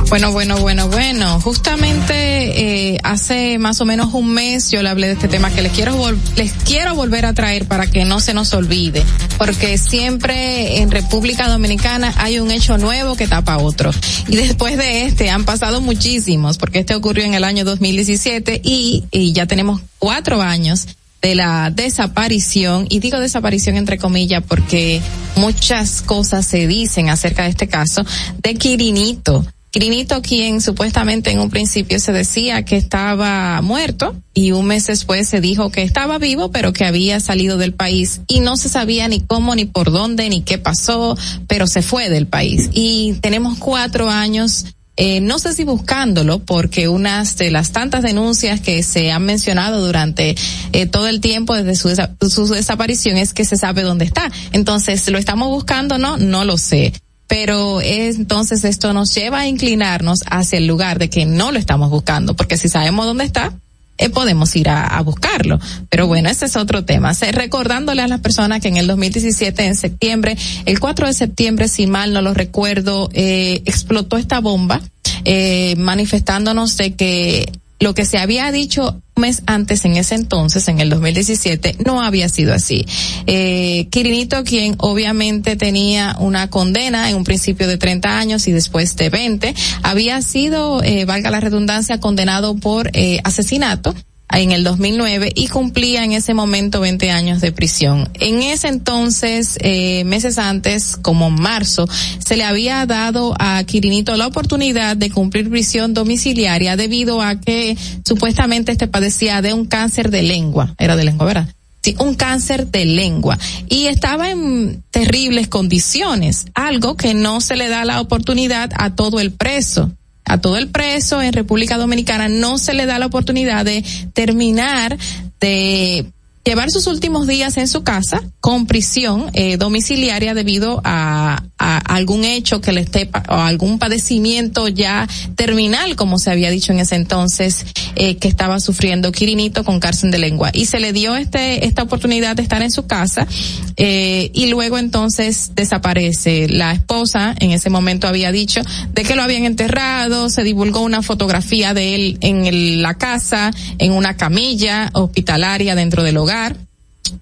Bueno, 0.09 0.31
bueno, 0.31 0.57
bueno, 0.57 0.89
bueno. 0.89 1.39
Justamente 1.39 2.93
eh, 2.93 2.97
hace 3.03 3.59
más 3.59 3.79
o 3.79 3.85
menos 3.85 4.11
un 4.15 4.33
mes 4.33 4.71
yo 4.71 4.81
le 4.81 4.89
hablé 4.89 5.05
de 5.05 5.13
este 5.13 5.27
tema 5.27 5.51
que 5.51 5.61
les 5.61 5.71
quiero 5.71 5.95
les 6.35 6.51
quiero 6.51 6.95
volver 6.95 7.27
a 7.27 7.33
traer 7.33 7.65
para 7.65 7.85
que 7.85 8.05
no 8.05 8.19
se 8.19 8.33
nos 8.33 8.51
olvide, 8.53 9.03
porque 9.37 9.77
siempre 9.77 10.81
en 10.81 10.89
República 10.89 11.47
Dominicana 11.47 12.11
hay 12.17 12.39
un 12.39 12.49
hecho 12.49 12.79
nuevo 12.79 13.15
que 13.15 13.27
tapa 13.27 13.59
otro. 13.59 13.91
Y 14.27 14.35
después 14.35 14.77
de 14.77 15.03
este 15.03 15.29
han 15.29 15.45
pasado 15.45 15.79
muchísimos, 15.79 16.57
porque 16.57 16.79
este 16.79 16.95
ocurrió 16.95 17.23
en 17.23 17.35
el 17.35 17.43
año 17.43 17.63
2017 17.63 18.61
y, 18.63 19.05
y 19.11 19.33
ya 19.33 19.45
tenemos 19.45 19.81
cuatro 19.99 20.41
años 20.41 20.87
de 21.21 21.35
la 21.35 21.71
desaparición, 21.71 22.85
y 22.89 22.99
digo 22.99 23.19
desaparición 23.19 23.75
entre 23.75 23.97
comillas 23.97 24.43
porque 24.47 25.01
muchas 25.35 26.01
cosas 26.01 26.45
se 26.45 26.67
dicen 26.67 27.09
acerca 27.09 27.43
de 27.43 27.49
este 27.49 27.67
caso, 27.67 28.05
de 28.41 28.55
Quirinito. 28.55 29.45
Quirinito, 29.71 30.23
quien 30.23 30.61
supuestamente 30.61 31.29
en 31.29 31.39
un 31.39 31.51
principio 31.51 31.99
se 31.99 32.11
decía 32.11 32.65
que 32.65 32.75
estaba 32.75 33.61
muerto 33.61 34.15
y 34.33 34.51
un 34.51 34.65
mes 34.65 34.87
después 34.87 35.29
se 35.29 35.41
dijo 35.41 35.69
que 35.69 35.83
estaba 35.83 36.17
vivo, 36.17 36.49
pero 36.49 36.73
que 36.73 36.85
había 36.85 37.19
salido 37.19 37.57
del 37.57 37.73
país 37.73 38.21
y 38.27 38.39
no 38.39 38.57
se 38.57 38.67
sabía 38.67 39.07
ni 39.07 39.21
cómo, 39.21 39.53
ni 39.53 39.65
por 39.65 39.91
dónde, 39.91 40.27
ni 40.29 40.41
qué 40.41 40.57
pasó, 40.57 41.15
pero 41.47 41.67
se 41.67 41.83
fue 41.83 42.09
del 42.09 42.25
país. 42.25 42.69
Y 42.73 43.13
tenemos 43.21 43.59
cuatro 43.59 44.09
años 44.09 44.65
eh, 45.01 45.21
no 45.21 45.39
sé 45.39 45.53
si 45.53 45.63
buscándolo, 45.63 46.39
porque 46.39 46.87
unas 46.89 47.37
de 47.37 47.51
las 47.51 47.71
tantas 47.71 48.03
denuncias 48.03 48.59
que 48.59 48.83
se 48.83 49.11
han 49.11 49.23
mencionado 49.23 49.83
durante 49.85 50.35
eh, 50.73 50.85
todo 50.85 51.07
el 51.07 51.21
tiempo 51.21 51.55
desde 51.55 51.75
su, 51.75 51.87
desa- 51.89 52.11
su 52.29 52.45
desaparición 52.47 53.15
es 53.17 53.33
que 53.33 53.45
se 53.45 53.55
sabe 53.57 53.81
dónde 53.81 54.03
está. 54.05 54.29
Entonces, 54.51 55.09
¿lo 55.09 55.17
estamos 55.17 55.47
buscando? 55.49 55.97
No, 55.97 56.17
no 56.17 56.43
lo 56.43 56.57
sé. 56.57 56.93
Pero 57.27 57.79
es- 57.79 58.17
entonces 58.17 58.63
esto 58.63 58.91
nos 58.91 59.13
lleva 59.15 59.39
a 59.41 59.47
inclinarnos 59.47 60.19
hacia 60.29 60.57
el 60.57 60.67
lugar 60.67 60.99
de 60.99 61.09
que 61.09 61.25
no 61.25 61.51
lo 61.51 61.59
estamos 61.59 61.89
buscando, 61.89 62.35
porque 62.35 62.57
si 62.57 62.67
sabemos 62.69 63.05
dónde 63.05 63.23
está, 63.23 63.53
eh, 63.99 64.09
podemos 64.09 64.55
ir 64.55 64.69
a, 64.69 64.87
a 64.87 65.01
buscarlo. 65.01 65.59
Pero 65.89 66.07
bueno, 66.07 66.29
ese 66.29 66.45
es 66.45 66.55
otro 66.55 66.85
tema. 66.85 67.11
Recordándole 67.31 68.01
a 68.01 68.07
las 68.07 68.21
personas 68.21 68.61
que 68.61 68.69
en 68.69 68.77
el 68.77 68.87
2017, 68.87 69.65
en 69.65 69.75
septiembre, 69.75 70.37
el 70.65 70.79
4 70.79 71.07
de 71.07 71.13
septiembre, 71.13 71.67
si 71.67 71.85
mal 71.85 72.13
no 72.13 72.21
lo 72.21 72.33
recuerdo, 72.33 73.09
eh, 73.13 73.61
explotó 73.65 74.17
esta 74.17 74.39
bomba, 74.39 74.81
eh, 75.25 75.75
manifestándonos 75.77 76.77
de 76.77 76.95
que 76.95 77.51
lo 77.79 77.93
que 77.93 78.05
se 78.05 78.17
había 78.17 78.51
dicho 78.51 79.01
un 79.15 79.21
mes 79.21 79.41
antes 79.45 79.85
en 79.85 79.95
ese 79.95 80.15
entonces, 80.15 80.67
en 80.67 80.79
el 80.79 80.89
2017, 80.89 81.77
no 81.85 82.01
había 82.01 82.29
sido 82.29 82.53
así. 82.53 82.85
Eh, 83.25 83.87
Quirinito, 83.89 84.43
quien 84.43 84.75
obviamente 84.79 85.55
tenía 85.55 86.15
una 86.19 86.49
condena 86.49 87.09
en 87.09 87.15
un 87.15 87.23
principio 87.23 87.67
de 87.67 87.77
30 87.77 88.17
años 88.17 88.47
y 88.47 88.51
después 88.51 88.95
de 88.95 89.09
20, 89.09 89.55
había 89.83 90.21
sido, 90.21 90.83
eh, 90.83 91.05
valga 91.05 91.31
la 91.31 91.39
redundancia, 91.39 91.99
condenado 91.99 92.55
por 92.55 92.91
eh, 92.93 93.19
asesinato 93.23 93.95
en 94.31 94.51
el 94.51 94.63
2009 94.63 95.31
y 95.33 95.47
cumplía 95.47 96.03
en 96.03 96.11
ese 96.11 96.33
momento 96.33 96.79
20 96.79 97.11
años 97.11 97.41
de 97.41 97.51
prisión. 97.51 98.09
En 98.15 98.41
ese 98.43 98.67
entonces, 98.67 99.57
eh, 99.61 100.03
meses 100.05 100.37
antes, 100.37 100.95
como 100.95 101.31
marzo, 101.31 101.87
se 102.25 102.37
le 102.37 102.43
había 102.43 102.85
dado 102.85 103.35
a 103.39 103.63
Quirinito 103.63 104.15
la 104.15 104.27
oportunidad 104.27 104.95
de 104.95 105.09
cumplir 105.09 105.49
prisión 105.49 105.93
domiciliaria 105.93 106.75
debido 106.75 107.21
a 107.21 107.39
que 107.39 107.75
supuestamente 108.05 108.71
este 108.71 108.87
padecía 108.87 109.41
de 109.41 109.53
un 109.53 109.65
cáncer 109.65 110.11
de 110.11 110.23
lengua. 110.23 110.75
Era 110.77 110.95
de 110.95 111.05
lengua, 111.05 111.25
¿verdad? 111.25 111.49
Sí, 111.81 111.95
un 111.97 112.15
cáncer 112.15 112.67
de 112.67 112.83
lengua 112.83 113.39
y 113.69 113.85
estaba 113.85 114.29
en 114.29 114.83
terribles 114.91 115.47
condiciones, 115.47 116.47
algo 116.53 116.97
que 116.97 117.13
no 117.13 117.39
se 117.39 117.55
le 117.55 117.69
da 117.69 117.85
la 117.85 118.01
oportunidad 118.01 118.69
a 118.75 118.95
todo 118.95 119.21
el 119.21 119.31
preso 119.31 119.93
a 120.29 120.39
todo 120.39 120.57
el 120.57 120.69
preso 120.69 121.21
en 121.21 121.33
República 121.33 121.77
Dominicana 121.77 122.29
no 122.29 122.59
se 122.59 122.73
le 122.75 122.85
da 122.85 122.99
la 122.99 123.07
oportunidad 123.07 123.65
de 123.65 123.83
terminar 124.13 124.95
de 125.39 126.05
llevar 126.45 126.71
sus 126.71 126.87
últimos 126.87 127.27
días 127.27 127.57
en 127.57 127.67
su 127.67 127.83
casa 127.83 128.23
con 128.39 128.65
prisión 128.65 129.29
eh, 129.33 129.57
domiciliaria 129.57 130.33
debido 130.33 130.81
a, 130.83 131.43
algún 131.57 132.23
hecho 132.23 132.61
que 132.61 132.71
le 132.71 132.79
esté 132.81 133.09
o 133.27 133.33
algún 133.33 133.79
padecimiento 133.79 134.69
ya 134.69 135.07
terminal 135.35 135.95
como 135.97 136.17
se 136.17 136.31
había 136.31 136.49
dicho 136.49 136.71
en 136.71 136.79
ese 136.79 136.95
entonces 136.95 137.65
eh, 137.95 138.15
que 138.15 138.29
estaba 138.29 138.59
sufriendo 138.61 139.11
Quirinito 139.11 139.65
con 139.65 139.79
cárcel 139.81 140.09
de 140.09 140.19
lengua. 140.19 140.51
Y 140.53 140.65
se 140.67 140.79
le 140.79 140.93
dio 140.93 141.17
este 141.17 141.65
esta 141.65 141.83
oportunidad 141.83 142.37
de 142.37 142.43
estar 142.43 142.61
en 142.61 142.71
su 142.71 142.87
casa 142.87 143.27
eh, 143.75 144.31
y 144.33 144.47
luego 144.47 144.77
entonces 144.77 145.51
desaparece. 145.53 146.47
La 146.47 146.71
esposa 146.71 147.35
en 147.39 147.51
ese 147.51 147.69
momento 147.69 148.07
había 148.07 148.31
dicho 148.31 148.61
de 148.93 149.03
que 149.03 149.15
lo 149.15 149.21
habían 149.23 149.43
enterrado 149.43 150.29
se 150.29 150.43
divulgó 150.43 150.79
una 150.81 151.01
fotografía 151.01 151.73
de 151.73 151.95
él 151.95 152.17
en 152.21 152.45
el- 152.45 152.81
la 152.81 152.93
casa 152.93 153.51
en 153.77 153.91
una 153.91 154.15
camilla 154.15 154.89
hospitalaria 154.93 155.75
dentro 155.75 156.03
del 156.03 156.15
hogar 156.17 156.28
hogar 156.29 156.55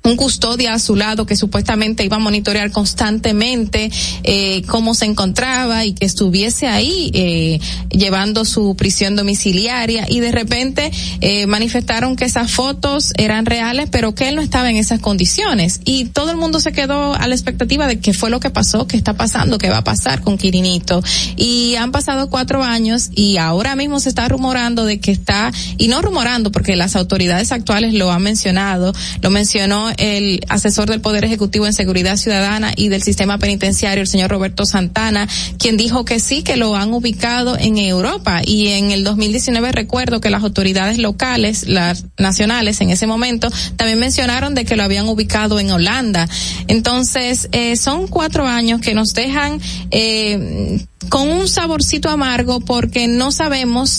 un 0.03 0.15
custodia 0.15 0.73
a 0.73 0.79
su 0.79 0.95
lado 0.95 1.25
que 1.25 1.35
supuestamente 1.35 2.03
iba 2.03 2.17
a 2.17 2.19
monitorear 2.19 2.71
constantemente 2.71 3.91
eh, 4.23 4.63
cómo 4.67 4.93
se 4.93 5.05
encontraba 5.05 5.85
y 5.85 5.93
que 5.93 6.05
estuviese 6.05 6.67
ahí 6.67 7.11
eh, 7.13 7.59
llevando 7.89 8.45
su 8.45 8.75
prisión 8.75 9.15
domiciliaria. 9.15 10.05
Y 10.09 10.19
de 10.19 10.31
repente 10.31 10.91
eh, 11.21 11.47
manifestaron 11.47 12.15
que 12.15 12.25
esas 12.25 12.51
fotos 12.51 13.13
eran 13.17 13.45
reales 13.45 13.89
pero 13.91 14.15
que 14.15 14.29
él 14.29 14.35
no 14.35 14.41
estaba 14.41 14.69
en 14.69 14.77
esas 14.77 14.99
condiciones. 14.99 15.81
Y 15.85 16.05
todo 16.05 16.31
el 16.31 16.37
mundo 16.37 16.59
se 16.59 16.71
quedó 16.71 17.13
a 17.13 17.27
la 17.27 17.35
expectativa 17.35 17.87
de 17.87 17.99
qué 17.99 18.13
fue 18.13 18.29
lo 18.29 18.39
que 18.39 18.49
pasó, 18.49 18.87
qué 18.87 18.97
está 18.97 19.13
pasando, 19.13 19.57
qué 19.57 19.69
va 19.69 19.77
a 19.77 19.83
pasar 19.83 20.21
con 20.21 20.37
Quirinito. 20.37 21.03
Y 21.35 21.75
han 21.75 21.91
pasado 21.91 22.29
cuatro 22.29 22.63
años 22.63 23.09
y 23.13 23.37
ahora 23.37 23.75
mismo 23.75 23.99
se 23.99 24.09
está 24.09 24.27
rumorando 24.27 24.85
de 24.85 24.99
que 24.99 25.11
está 25.11 25.51
y 25.77 25.87
no 25.87 26.01
rumorando 26.01 26.51
porque 26.51 26.75
las 26.75 26.95
autoridades 26.95 27.51
actuales 27.51 27.93
lo 27.93 28.11
han 28.11 28.23
mencionado, 28.23 28.93
lo 29.21 29.29
mencionó 29.29 29.76
el 29.97 30.41
asesor 30.49 30.89
del 30.89 31.01
Poder 31.01 31.23
Ejecutivo 31.25 31.65
en 31.65 31.73
Seguridad 31.73 32.17
Ciudadana 32.17 32.73
y 32.75 32.89
del 32.89 33.03
Sistema 33.03 33.37
Penitenciario, 33.37 34.01
el 34.01 34.07
señor 34.07 34.31
Roberto 34.31 34.65
Santana, 34.65 35.27
quien 35.57 35.77
dijo 35.77 36.05
que 36.05 36.19
sí, 36.19 36.43
que 36.43 36.57
lo 36.57 36.75
han 36.75 36.93
ubicado 36.93 37.57
en 37.57 37.77
Europa. 37.77 38.41
Y 38.45 38.67
en 38.67 38.91
el 38.91 39.03
2019 39.03 39.71
recuerdo 39.71 40.21
que 40.21 40.29
las 40.29 40.43
autoridades 40.43 40.97
locales, 40.97 41.67
las 41.67 42.05
nacionales 42.17 42.81
en 42.81 42.89
ese 42.89 43.07
momento, 43.07 43.49
también 43.75 43.99
mencionaron 43.99 44.55
de 44.55 44.65
que 44.65 44.75
lo 44.75 44.83
habían 44.83 45.07
ubicado 45.07 45.59
en 45.59 45.71
Holanda. 45.71 46.27
Entonces, 46.67 47.49
eh, 47.51 47.75
son 47.77 48.07
cuatro 48.07 48.47
años 48.47 48.81
que 48.81 48.93
nos 48.93 49.13
dejan 49.13 49.59
eh, 49.91 50.85
con 51.09 51.29
un 51.29 51.47
saborcito 51.47 52.09
amargo 52.09 52.59
porque 52.59 53.07
no 53.07 53.31
sabemos 53.31 53.89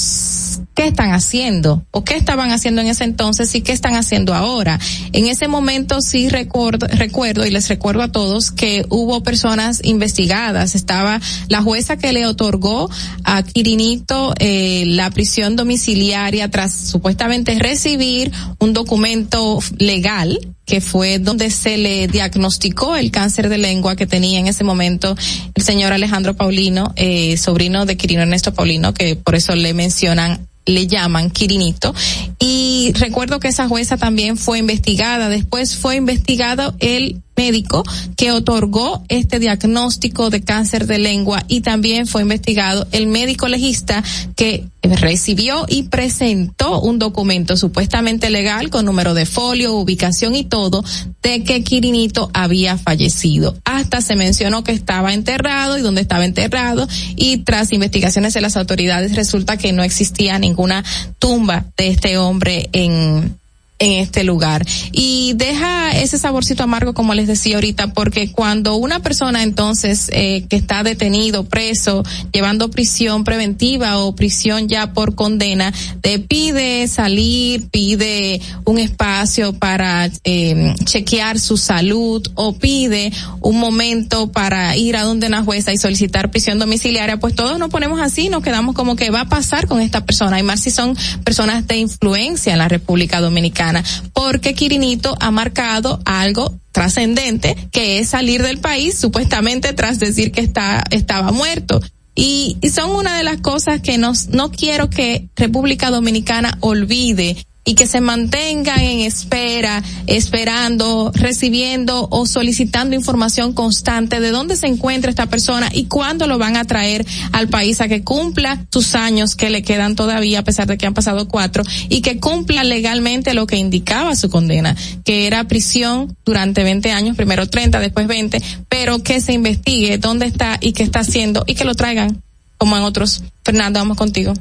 qué 0.79 0.87
están 0.87 1.11
haciendo 1.11 1.85
o 1.91 2.05
qué 2.05 2.15
estaban 2.15 2.53
haciendo 2.53 2.81
en 2.81 2.87
ese 2.87 3.03
entonces 3.03 3.53
y 3.57 3.63
qué 3.63 3.73
están 3.73 3.97
haciendo 3.97 4.33
ahora. 4.33 4.79
En 5.13 5.27
ese 5.27 5.49
momento 5.49 6.01
sí 6.01 6.29
recuerdo, 6.29 6.87
recuerdo 6.87 7.45
y 7.45 7.51
les 7.51 7.69
recuerdo 7.69 8.03
a 8.03 8.13
todos 8.13 8.53
que 8.53 8.87
hubo 8.89 9.25
personas 9.25 9.81
investigadas. 9.83 10.77
Estaba 10.77 11.21
la 11.49 11.63
jueza 11.63 11.97
que 11.97 12.13
le 12.13 12.27
otorgó 12.27 12.89
a 13.25 13.43
Quirinito 13.43 14.35
eh, 14.39 14.85
la 14.87 15.11
prisión 15.11 15.57
domiciliaria 15.57 16.49
tras 16.49 16.73
supuestamente 16.75 17.59
recibir 17.59 18.31
un 18.61 18.73
documento 18.73 19.59
legal 19.79 20.39
que 20.69 20.83
fue 20.83 21.19
donde 21.19 21.51
se 21.51 21.79
le 21.79 22.09
diagnosticó 22.09 22.95
el 22.95 23.11
cáncer 23.11 23.49
de 23.49 23.57
lengua 23.57 23.97
que 23.97 24.07
tenía 24.07 24.39
en 24.39 24.47
ese 24.47 24.65
momento 24.65 25.17
el 25.55 25.63
señor 25.63 25.95
Alejandro 25.95 26.37
Paulino, 26.37 26.93
eh, 26.95 27.39
sobrino 27.39 27.87
de 27.87 27.97
Quirino 27.97 28.21
Ernesto 28.21 28.53
Paulino, 28.53 28.93
que 28.93 29.17
por 29.17 29.35
eso 29.35 29.55
le 29.55 29.73
mencionan 29.73 30.47
le 30.67 30.87
llaman 30.87 31.31
Quirinito. 31.31 31.95
Y 32.39 32.93
recuerdo 32.97 33.41
que 33.41 33.49
esa 33.49 33.67
jueza 33.67 33.97
también 33.97 34.37
fue 34.37 34.59
investigada. 34.59 35.31
Después 35.31 35.77
fue 35.77 35.97
investigado 35.97 36.75
el 36.79 37.23
médico 37.39 37.85
que 38.17 38.33
otorgó 38.33 39.05
este 39.09 39.39
diagnóstico 39.39 40.29
de 40.29 40.43
cáncer 40.43 40.87
de 40.89 40.99
lengua 40.99 41.45
y 41.47 41.61
también 41.61 42.09
fue 42.09 42.23
investigado 42.23 42.89
el 42.91 43.07
médico 43.07 43.47
legista 43.47 44.03
que 44.35 44.67
recibió 44.83 45.65
y 45.69 45.85
presentó 45.85 46.81
un 46.81 46.99
documento 46.99 47.57
supuestamente 47.57 48.29
legal 48.29 48.71
con 48.71 48.85
número 48.85 49.15
de 49.15 49.25
folio, 49.25 49.75
ubicación 49.75 50.35
y 50.35 50.43
todo 50.43 50.85
de 51.23 51.45
que 51.45 51.63
Quirinito 51.63 52.29
había 52.35 52.77
fallecido. 52.77 53.57
Hasta 53.65 54.01
se 54.01 54.17
mencionó 54.17 54.65
que 54.65 54.73
estaba 54.73 55.15
enterrado 55.15 55.79
y 55.79 55.83
dónde 55.83 56.01
estaba 56.01 56.25
enterrado 56.25 56.89
y 57.15 57.39
tras 57.39 57.73
investigaciones 57.73 58.35
de 58.35 58.41
las 58.41 58.57
autoridades 58.57 59.15
resulta 59.15 59.57
que 59.57 59.73
no 59.73 59.85
existía 59.85 60.41
ninguna 60.41 60.85
tumba 61.21 61.67
de 61.77 61.89
este 61.89 62.19
hombre 62.19 62.69
en 62.73 63.39
en 63.79 63.93
este 63.93 64.25
lugar. 64.25 64.67
Y 64.93 65.35
deja 65.37 65.91
ese 65.93 66.19
saborcito 66.19 66.63
amargo, 66.63 66.95
como 66.95 67.15
les 67.15 67.27
decía 67.27 67.57
ahorita, 67.57 67.93
porque 67.93 68.33
cuando 68.33 68.77
una 68.77 69.01
persona 69.01 69.43
entonces 69.43 70.11
eh, 70.13 70.45
que 70.49 70.57
está 70.57 70.83
detenido, 70.83 71.45
preso, 71.45 72.03
llevando 72.33 72.71
prisión 72.71 73.25
preventiva 73.25 73.99
o 73.99 74.15
prisión 74.15 74.69
ya 74.69 74.93
por 74.93 75.15
condena, 75.15 75.73
te 76.01 76.19
pide 76.19 76.89
salir, 76.89 77.69
pide 77.69 78.41
un 78.65 78.79
espacio 78.79 79.53
para 79.53 80.11
eh, 80.25 80.75
chequear 80.85 81.39
su 81.39 81.57
salud 81.57 82.27
o 82.35 82.55
pide 82.55 83.13
un 83.41 83.59
momento 83.61 84.33
para 84.33 84.77
ir 84.77 84.97
a 84.97 85.03
donde 85.03 85.29
una 85.29 85.45
jueza 85.45 85.73
y 85.73 85.79
solicitar 85.79 86.31
prisión 86.31 86.59
domiciliaria, 86.59 87.19
pues 87.19 87.35
todos 87.35 87.59
nos 87.59 87.71
ponemos 87.71 88.01
así, 88.01 88.29
nos 88.29 88.43
quedamos 88.43 88.75
como 88.75 88.97
que 88.97 89.11
va 89.11 89.23
a 89.23 89.29
pasar 89.29 89.67
con 89.67 89.81
esta 89.81 90.05
persona, 90.05 90.39
y 90.39 90.43
más 90.43 90.61
si 90.61 90.71
son 90.71 90.97
personas 91.25 91.67
de 91.67 91.77
influencia 91.77 92.53
en 92.53 92.59
la 92.59 92.69
República 92.69 93.21
Dominicana 93.21 93.68
porque 94.13 94.55
Quirinito 94.55 95.17
ha 95.21 95.31
marcado 95.31 96.01
algo 96.05 96.59
trascendente 96.73 97.57
que 97.73 97.99
es 97.99 98.11
salir 98.11 98.43
del 98.43 98.59
país 98.59 98.99
supuestamente 98.99 99.73
tras 99.73 99.99
decir 99.99 100.33
que 100.33 100.41
está 100.41 100.85
estaba 100.91 101.33
muerto. 101.33 101.81
Y, 102.15 102.57
y 102.61 102.71
son 102.71 102.91
una 102.91 103.17
de 103.17 103.23
las 103.23 103.41
cosas 103.41 103.81
que 103.81 103.97
nos, 103.97 104.29
no 104.29 104.51
quiero 104.51 104.91
que 104.91 105.29
República 105.37 105.91
Dominicana 105.91 106.59
olvide 106.61 107.37
y 107.65 107.75
que 107.75 107.87
se 107.87 108.01
mantengan 108.01 108.81
en 108.81 109.01
espera, 109.01 109.83
esperando, 110.07 111.13
recibiendo 111.15 112.09
o 112.11 112.25
solicitando 112.25 112.97
información 112.97 113.53
constante 113.53 114.21
de 114.21 114.31
dónde 114.31 114.57
se 114.57 114.69
encuentra 114.69 115.11
esta 115.11 115.27
persona 115.27 115.69
y 115.73 115.85
cuándo 115.85 116.27
lo 116.27 116.39
van 116.39 116.57
a 116.57 116.65
traer 116.65 117.07
al 117.33 117.49
país 117.49 117.83
a 117.83 117.89
que 117.89 118.03
cumpla 118.03 118.65
sus 118.73 118.95
años 118.95 119.37
que 119.37 119.51
le 119.51 119.63
quedan 119.63 119.97
todavía, 119.97 120.39
a 120.39 120.45
pesar 120.45 120.67
de 120.67 120.79
que 120.79 120.87
han 120.87 120.95
pasado 120.95 121.29
cuatro, 121.29 121.63
y 121.91 122.01
que 122.01 122.19
cumpla 122.19 122.65
legalmente 122.65 123.35
lo 123.35 123.47
que 123.47 123.57
indicaba 123.57 124.17
su 124.17 124.31
condena, 124.31 124.75
que 125.05 125.27
era 125.27 125.45
prisión 125.45 126.17
durante 126.25 126.63
20 126.63 126.91
años, 126.91 127.17
primero 127.17 127.49
30, 127.49 127.81
después 127.81 128.07
20, 128.07 128.43
pero 128.71 129.03
que 129.03 129.21
se 129.21 129.35
investigue 129.35 129.99
dónde 129.99 130.25
está 130.27 130.57
y 130.61 130.73
qué 130.73 130.85
está 130.85 131.01
haciendo 131.01 131.45
y 131.47 131.55
que 131.55 131.65
lo 131.65 131.75
traigan, 131.75 132.23
como 132.57 132.79
en 132.79 132.83
otros. 132.83 133.23
Fernando, 133.45 133.79
vamos 133.79 133.97
contigo. 133.97 134.33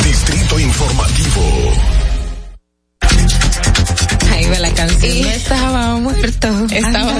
Distrito 0.00 0.58
Informativo. 0.58 1.61
Canción. 5.08 5.28
estaba 5.28 5.96
muerto. 5.96 6.48
Estaba 6.70 7.12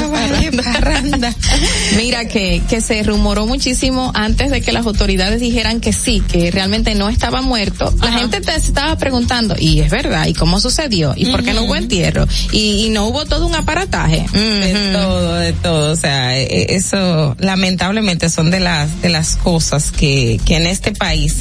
parranda. 0.72 1.34
Mira 1.96 2.26
que, 2.26 2.62
que 2.68 2.80
se 2.80 3.02
rumoró 3.02 3.46
muchísimo 3.46 4.12
antes 4.14 4.50
de 4.50 4.60
que 4.60 4.72
las 4.72 4.86
autoridades 4.86 5.40
dijeran 5.40 5.80
que 5.80 5.92
sí, 5.92 6.22
que 6.26 6.50
realmente 6.50 6.94
no 6.94 7.09
estaba 7.09 7.42
muerto. 7.42 7.92
La 8.02 8.12
gente 8.12 8.40
te 8.40 8.54
estaba 8.54 8.96
preguntando, 8.96 9.54
y 9.59 9.80
es 9.80 9.90
verdad, 9.90 10.26
¿y 10.26 10.34
cómo 10.34 10.60
sucedió? 10.60 11.14
¿Y 11.16 11.26
por 11.26 11.42
qué 11.42 11.52
no 11.52 11.64
hubo 11.64 11.76
entierro? 11.76 12.26
Y, 12.52 12.86
y 12.86 12.88
no 12.90 13.06
hubo 13.06 13.24
todo 13.26 13.46
un 13.46 13.54
aparataje. 13.54 14.24
de 14.32 14.90
todo, 14.92 15.34
de 15.36 15.52
todo, 15.52 15.92
o 15.92 15.96
sea, 15.96 16.38
e- 16.38 16.74
eso 16.74 17.34
lamentablemente 17.38 18.28
son 18.30 18.50
de 18.50 18.60
las 18.60 19.00
de 19.02 19.09
las 19.09 19.36
cosas 19.36 19.90
que 19.90 20.40
que 20.44 20.56
en 20.56 20.66
este 20.66 20.92
país 20.92 21.36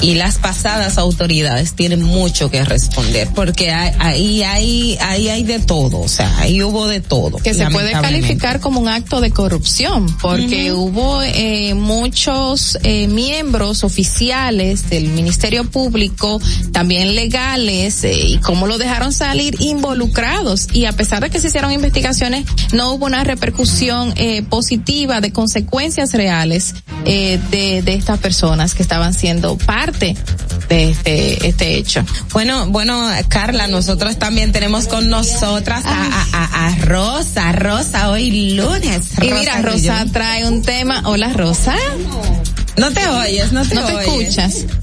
y 0.00 0.14
las 0.14 0.36
pasadas 0.38 0.98
autoridades 0.98 1.74
tienen 1.74 2.02
mucho 2.02 2.50
que 2.50 2.64
responder 2.64 3.28
porque 3.34 3.70
hay- 3.70 3.92
ahí 3.98 4.42
hay 4.42 4.98
ahí 5.00 5.28
hay 5.28 5.42
de 5.44 5.58
todo, 5.60 5.73
o 5.78 6.08
sea, 6.08 6.38
ahí 6.38 6.62
hubo 6.62 6.86
de 6.86 7.00
todo. 7.00 7.38
que 7.38 7.54
se 7.54 7.66
puede 7.70 7.92
calificar 7.92 8.60
como 8.60 8.80
un 8.80 8.88
acto 8.88 9.20
de 9.20 9.30
corrupción, 9.30 10.06
porque 10.20 10.72
hubo 10.72 11.22
eh, 11.22 11.74
muchos 11.74 12.78
eh, 12.82 13.08
miembros 13.08 13.84
oficiales 13.84 14.88
del 14.90 15.08
Ministerio 15.08 15.64
Público, 15.70 16.40
también 16.72 17.14
legales, 17.14 18.04
eh, 18.04 18.12
y 18.14 18.38
cómo 18.38 18.66
lo 18.66 18.78
dejaron 18.78 19.12
salir 19.12 19.56
involucrados. 19.60 20.68
Y 20.72 20.86
a 20.86 20.92
pesar 20.92 21.22
de 21.22 21.30
que 21.30 21.40
se 21.40 21.48
hicieron 21.48 21.72
investigaciones, 21.72 22.44
no 22.72 22.92
hubo 22.92 23.06
una 23.06 23.24
repercusión 23.24 24.12
eh, 24.16 24.42
positiva 24.42 25.20
de 25.20 25.32
consecuencias 25.32 26.12
reales 26.12 26.74
eh, 27.04 27.38
de, 27.50 27.82
de 27.82 27.94
estas 27.94 28.18
personas 28.18 28.74
que 28.74 28.82
estaban 28.82 29.14
siendo 29.14 29.56
parte 29.58 30.16
de 30.68 30.90
este, 30.90 31.46
este 31.46 31.76
hecho. 31.76 32.04
Bueno, 32.32 32.66
bueno, 32.68 33.08
Carla, 33.28 33.66
nosotros 33.66 34.16
también 34.18 34.52
tenemos 34.52 34.86
con 34.86 35.10
nosotras 35.64 35.84
a, 35.86 36.66
a, 36.66 36.74
Rosa, 36.84 37.52
Rosa, 37.52 38.10
hoy 38.10 38.52
lunes. 38.54 39.12
Y 39.22 39.32
mira, 39.32 39.62
Rosa 39.62 39.98
Rillón. 40.00 40.12
trae 40.12 40.46
un 40.46 40.62
tema. 40.62 41.02
Hola, 41.06 41.32
Rosa. 41.32 41.74
No 42.76 42.92
te 42.92 43.06
oyes, 43.06 43.52
no 43.52 43.64
te 43.64 43.74
No 43.76 43.84
te 43.84 43.94
oyes. 43.94 44.28
escuchas. 44.28 44.66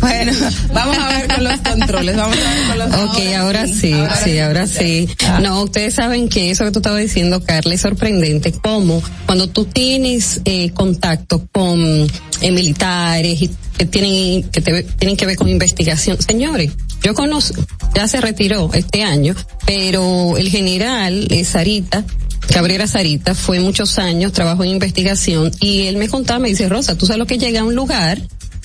Bueno, 0.00 0.32
vamos 0.72 0.96
a 0.96 1.08
ver 1.08 1.26
con 1.26 1.44
los 1.44 1.58
controles, 1.60 2.16
vamos 2.16 2.38
a 2.38 2.54
ver 2.54 2.66
con 2.68 2.78
los 2.78 3.10
Ok, 3.10 3.18
ahora 3.36 3.66
sí, 3.66 3.94
sí, 4.24 4.38
ahora 4.38 4.66
sí. 4.66 5.06
No, 5.42 5.64
ustedes 5.64 5.92
saben 5.92 6.30
que 6.30 6.50
eso 6.50 6.64
que 6.64 6.70
tú 6.70 6.78
estabas 6.78 7.02
diciendo, 7.02 7.42
Carla, 7.44 7.74
es 7.74 7.82
sorprendente 7.82 8.52
cómo 8.52 9.02
cuando 9.26 9.48
tú 9.48 9.66
tienes 9.66 10.40
eh, 10.46 10.70
contacto 10.70 11.46
con 11.52 12.06
eh, 12.40 12.50
militares 12.52 13.42
y 13.42 13.50
que 13.78 13.84
tienen 13.86 14.42
que 14.50 14.60
te- 14.60 14.82
tienen 14.82 15.16
que 15.16 15.26
ver 15.26 15.36
con 15.36 15.48
investigación, 15.48 16.18
señores, 16.20 16.72
yo 17.02 17.14
conozco, 17.14 17.64
ya 17.94 18.08
se 18.08 18.20
retiró 18.20 18.70
este 18.74 19.02
año, 19.02 19.34
pero 19.66 20.36
el 20.36 20.48
general 20.48 21.26
eh, 21.30 21.44
Sarita 21.44 22.04
Cabrera 22.52 22.86
Sarita 22.86 23.34
fue 23.34 23.58
muchos 23.60 23.98
años, 23.98 24.32
trabajó 24.32 24.62
en 24.64 24.70
investigación 24.70 25.50
y 25.60 25.82
él 25.88 25.96
me 25.96 26.08
contaba, 26.08 26.38
me 26.38 26.48
dice, 26.48 26.68
Rosa, 26.68 26.96
tú 26.96 27.04
sabes 27.06 27.18
lo 27.18 27.26
que 27.26 27.38
llega 27.38 27.60
a 27.60 27.64
un 27.64 27.74
lugar, 27.74 28.20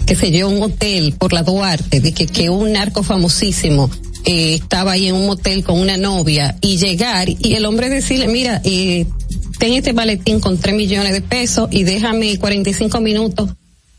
que 0.06 0.16
se 0.16 0.32
yo, 0.32 0.48
un 0.50 0.62
hotel 0.62 1.14
por 1.18 1.34
la 1.34 1.42
Duarte, 1.44 2.00
de 2.00 2.12
que, 2.12 2.28
que 2.28 2.50
un 2.52 2.74
narco 2.74 3.02
famosísimo 3.02 3.90
eh, 4.26 4.54
estaba 4.56 4.92
ahí 4.94 5.08
en 5.08 5.16
un 5.16 5.26
motel 5.26 5.64
con 5.64 5.80
una 5.80 5.98
novia 5.98 6.56
y 6.62 6.78
llegar 6.78 7.28
y 7.30 7.54
el 7.56 7.66
hombre 7.66 7.90
decirle, 7.90 8.28
mira, 8.28 8.62
eh, 8.64 9.08
ten 9.58 9.74
este 9.74 9.94
maletín 9.94 10.40
con 10.40 10.58
tres 10.60 10.76
millones 10.76 11.12
de 11.14 11.22
pesos 11.22 11.68
y 11.72 11.84
déjame 11.84 12.38
45 12.38 13.02
minutos 13.02 13.50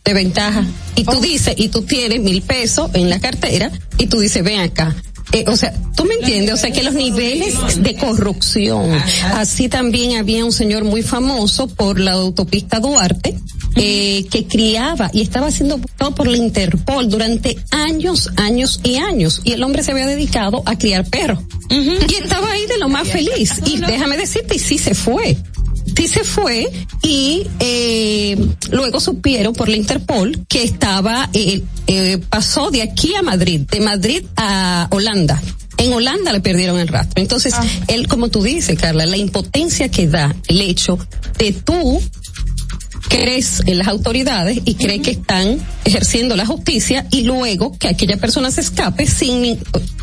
de 0.05 0.15
ventaja. 0.15 0.65
Y 0.97 1.05
tú 1.05 1.20
dices, 1.20 1.55
y 1.57 1.69
tú 1.69 1.83
tienes 1.83 2.20
mil 2.20 2.43
pesos 2.43 2.91
en 2.95 3.09
la 3.09 3.20
cartera 3.20 3.70
y 3.99 4.07
tú 4.07 4.20
dices, 4.20 4.43
ven 4.43 4.61
acá. 4.61 4.95
Eh, 5.33 5.45
o 5.47 5.57
sea, 5.57 5.73
tú 5.97 6.05
me 6.05 6.15
entiendes, 6.15 6.55
o 6.55 6.57
sea 6.59 6.70
que 6.70 6.83
los 6.83 6.93
niveles 6.93 7.55
de 7.79 7.95
corrupción. 7.97 8.91
Así 9.35 9.69
también 9.69 10.19
había 10.19 10.45
un 10.45 10.53
señor 10.53 10.85
muy 10.85 11.03
famoso 11.03 11.69
por 11.69 11.99
la 11.99 12.12
autopista 12.12 12.81
Duarte, 12.81 13.39
eh, 13.77 14.27
que 14.31 14.47
criaba 14.47 15.11
y 15.15 15.23
estaba 15.23 15.51
siendo 15.51 15.79
buscado 15.79 16.15
por 16.15 16.27
la 16.27 16.37
Interpol 16.37 17.09
durante 17.09 17.57
años, 17.70 18.29
años 18.37 18.81
y 18.83 18.97
años. 18.97 19.41
Y 19.45 19.53
el 19.53 19.62
hombre 19.62 19.83
se 19.83 19.93
había 19.93 20.07
dedicado 20.07 20.62
a 20.66 20.77
criar 20.77 21.07
perros. 21.09 21.39
Y 21.70 22.15
estaba 22.23 22.51
ahí 22.51 22.66
de 22.66 22.79
lo 22.79 22.91
más 22.91 23.09
feliz. 23.09 23.55
Y 23.65 23.79
déjame 23.79 24.19
decirte, 24.19 24.57
y 24.57 24.59
sí 24.59 24.77
se 24.77 24.95
fue. 24.95 25.39
Sí 25.97 26.09
se 26.09 26.24
fue 26.24 26.70
y 27.02 27.47
eh, 27.60 28.36
luego 28.70 29.01
supieron 29.01 29.52
por 29.55 29.69
la 29.69 29.77
Interpol 29.77 30.44
que 30.48 30.62
estaba, 30.62 31.28
eh, 31.32 31.62
eh, 31.86 32.19
pasó 32.28 32.70
de 32.70 32.82
aquí 32.82 33.14
a 33.14 33.23
Madrid, 33.23 33.60
de 33.60 33.81
Madrid 33.81 34.24
a 34.36 34.89
Holanda. 34.90 35.40
En 35.77 35.93
Holanda 35.93 36.32
le 36.32 36.40
perdieron 36.40 36.78
el 36.78 36.89
rastro. 36.89 37.20
Entonces, 37.20 37.55
él, 37.89 38.06
como 38.06 38.28
tú 38.28 38.43
dices, 38.43 38.78
Carla, 38.78 39.06
la 39.06 39.16
impotencia 39.16 39.89
que 39.89 40.06
da 40.06 40.35
el 40.47 40.60
hecho 40.60 40.98
de 41.39 41.52
tú 41.52 42.01
crees 43.09 43.62
en 43.66 43.79
las 43.79 43.89
autoridades 43.89 44.59
y 44.65 44.74
crees 44.74 45.03
que 45.03 45.11
están 45.12 45.59
ejerciendo 45.85 46.37
la 46.37 46.47
justicia 46.47 47.07
y 47.11 47.23
luego 47.24 47.77
que 47.79 47.89
aquella 47.89 48.16
persona 48.16 48.51
se 48.51 48.61
escape 48.61 49.07
sin 49.07 49.43
ni- 49.43 49.59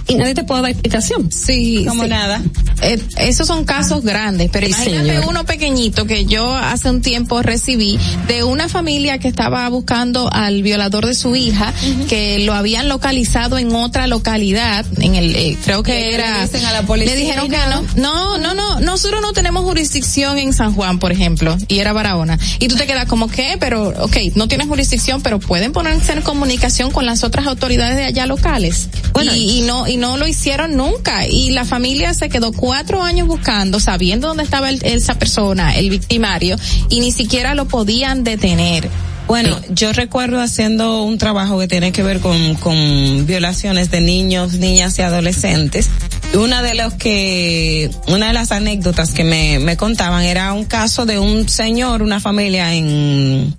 y 0.08 0.16
nadie 0.16 0.34
te 0.34 0.44
pueda 0.44 0.62
dar 0.64 0.72
explicación. 0.72 1.32
Sí, 1.32 1.86
Como 1.88 2.04
sí. 2.04 2.10
nada. 2.10 2.42
Eh, 2.82 3.00
esos 3.18 3.46
son 3.46 3.64
casos 3.64 4.04
grandes, 4.04 4.50
pero 4.52 4.66
Sí, 4.66 4.72
imagínate 4.74 5.10
señor. 5.10 5.26
uno 5.28 5.46
pequeñito 5.46 6.06
que 6.06 6.26
yo 6.26 6.52
hace 6.56 6.90
un 6.90 7.02
tiempo 7.02 7.44
recibí 7.44 8.00
de 8.28 8.44
una 8.44 8.70
familia 8.70 9.20
que 9.20 9.28
estaba 9.28 9.70
buscando 9.70 10.28
al 10.34 10.64
violador 10.64 11.06
de 11.06 11.14
su 11.14 11.36
hija, 11.36 11.74
que 12.08 12.40
lo 12.40 12.54
habían 12.56 12.90
localizado 12.90 13.60
en 13.60 13.74
otra 13.76 14.08
localidad, 14.08 14.84
en 15.00 15.14
el, 15.14 15.36
eh, 15.36 15.58
creo 15.64 15.84
que 15.84 16.16
era. 16.16 16.38
le 16.40 16.44
dicen 16.48 16.66
a 16.66 16.74
la 16.74 16.82
policía 16.88 17.14
le 17.14 17.20
dijeron 17.20 17.50
que 17.50 17.58
no. 17.70 17.84
No, 17.96 18.38
no, 18.40 18.56
no, 18.56 18.80
nosotros 18.80 19.22
no 19.22 19.32
tenemos 19.34 19.64
jurisdicción 19.64 20.40
en 20.40 20.54
San 20.54 20.74
Juan, 20.74 20.98
por 20.98 21.12
ejemplo, 21.12 21.56
y 21.68 21.80
era 21.80 21.94
Barahona. 21.94 22.40
Y 22.60 22.68
tú 22.68 22.76
te 22.78 22.88
quedas 22.90 23.06
como 23.08 23.28
que, 23.30 23.56
pero, 23.60 23.90
ok, 24.04 24.18
no 24.36 24.48
tienes 24.48 24.68
jurisdicción, 24.68 25.22
pero 25.22 25.40
pueden 25.40 25.72
ponerse 25.72 26.14
en 26.14 26.22
comunicación 26.22 26.92
con 26.92 27.06
las 27.06 27.24
otras 27.24 27.46
autoridades 27.48 27.96
de 27.96 28.04
allá 28.06 28.26
locales. 28.26 28.90
Bueno, 29.14 29.34
y, 29.36 29.60
y 29.60 29.62
no, 29.62 29.88
y 29.88 29.98
no 29.98 30.18
lo 30.18 30.28
hicieron 30.28 30.76
nunca. 30.76 31.28
Y 31.28 31.52
la 31.52 31.66
familia 31.66 32.14
se 32.14 32.30
quedó 32.30 32.52
cuatro 32.52 33.04
años 33.04 33.28
buscando, 33.28 33.80
sabiendo 33.80 34.28
dónde 34.28 34.44
estaba 34.44 34.70
el- 34.70 34.84
esa 34.84 35.20
persona, 35.20 35.78
el 35.78 35.90
victimario, 35.90 36.56
y 36.90 37.00
ni 37.00 37.12
siquiera 37.12 37.54
lo 37.54 37.68
podían 37.68 38.24
detener. 38.24 38.90
Bueno, 39.30 39.62
yo 39.70 39.94
recuerdo 39.94 40.42
haciendo 40.42 41.04
un 41.04 41.20
trabajo 41.20 41.60
que 41.60 41.68
tiene 41.68 41.92
que 41.92 42.02
ver 42.02 42.20
con, 42.20 42.56
con 42.56 43.28
violaciones 43.28 43.92
de 43.92 44.02
niños, 44.02 44.54
niñas 44.56 44.98
y 44.98 45.04
adolescentes. 45.04 45.88
Una 46.34 46.64
de 46.64 46.74
los 46.74 46.96
que, 46.96 47.92
una 48.08 48.28
de 48.28 48.34
las 48.34 48.52
anécdotas 48.52 49.12
que 49.12 49.24
me, 49.24 49.60
me 49.60 49.78
contaban 49.78 50.24
era 50.24 50.52
un 50.54 50.66
caso 50.66 51.06
de 51.06 51.20
un 51.20 51.48
señor, 51.48 52.02
una 52.02 52.20
familia 52.20 52.74
en, 52.74 53.56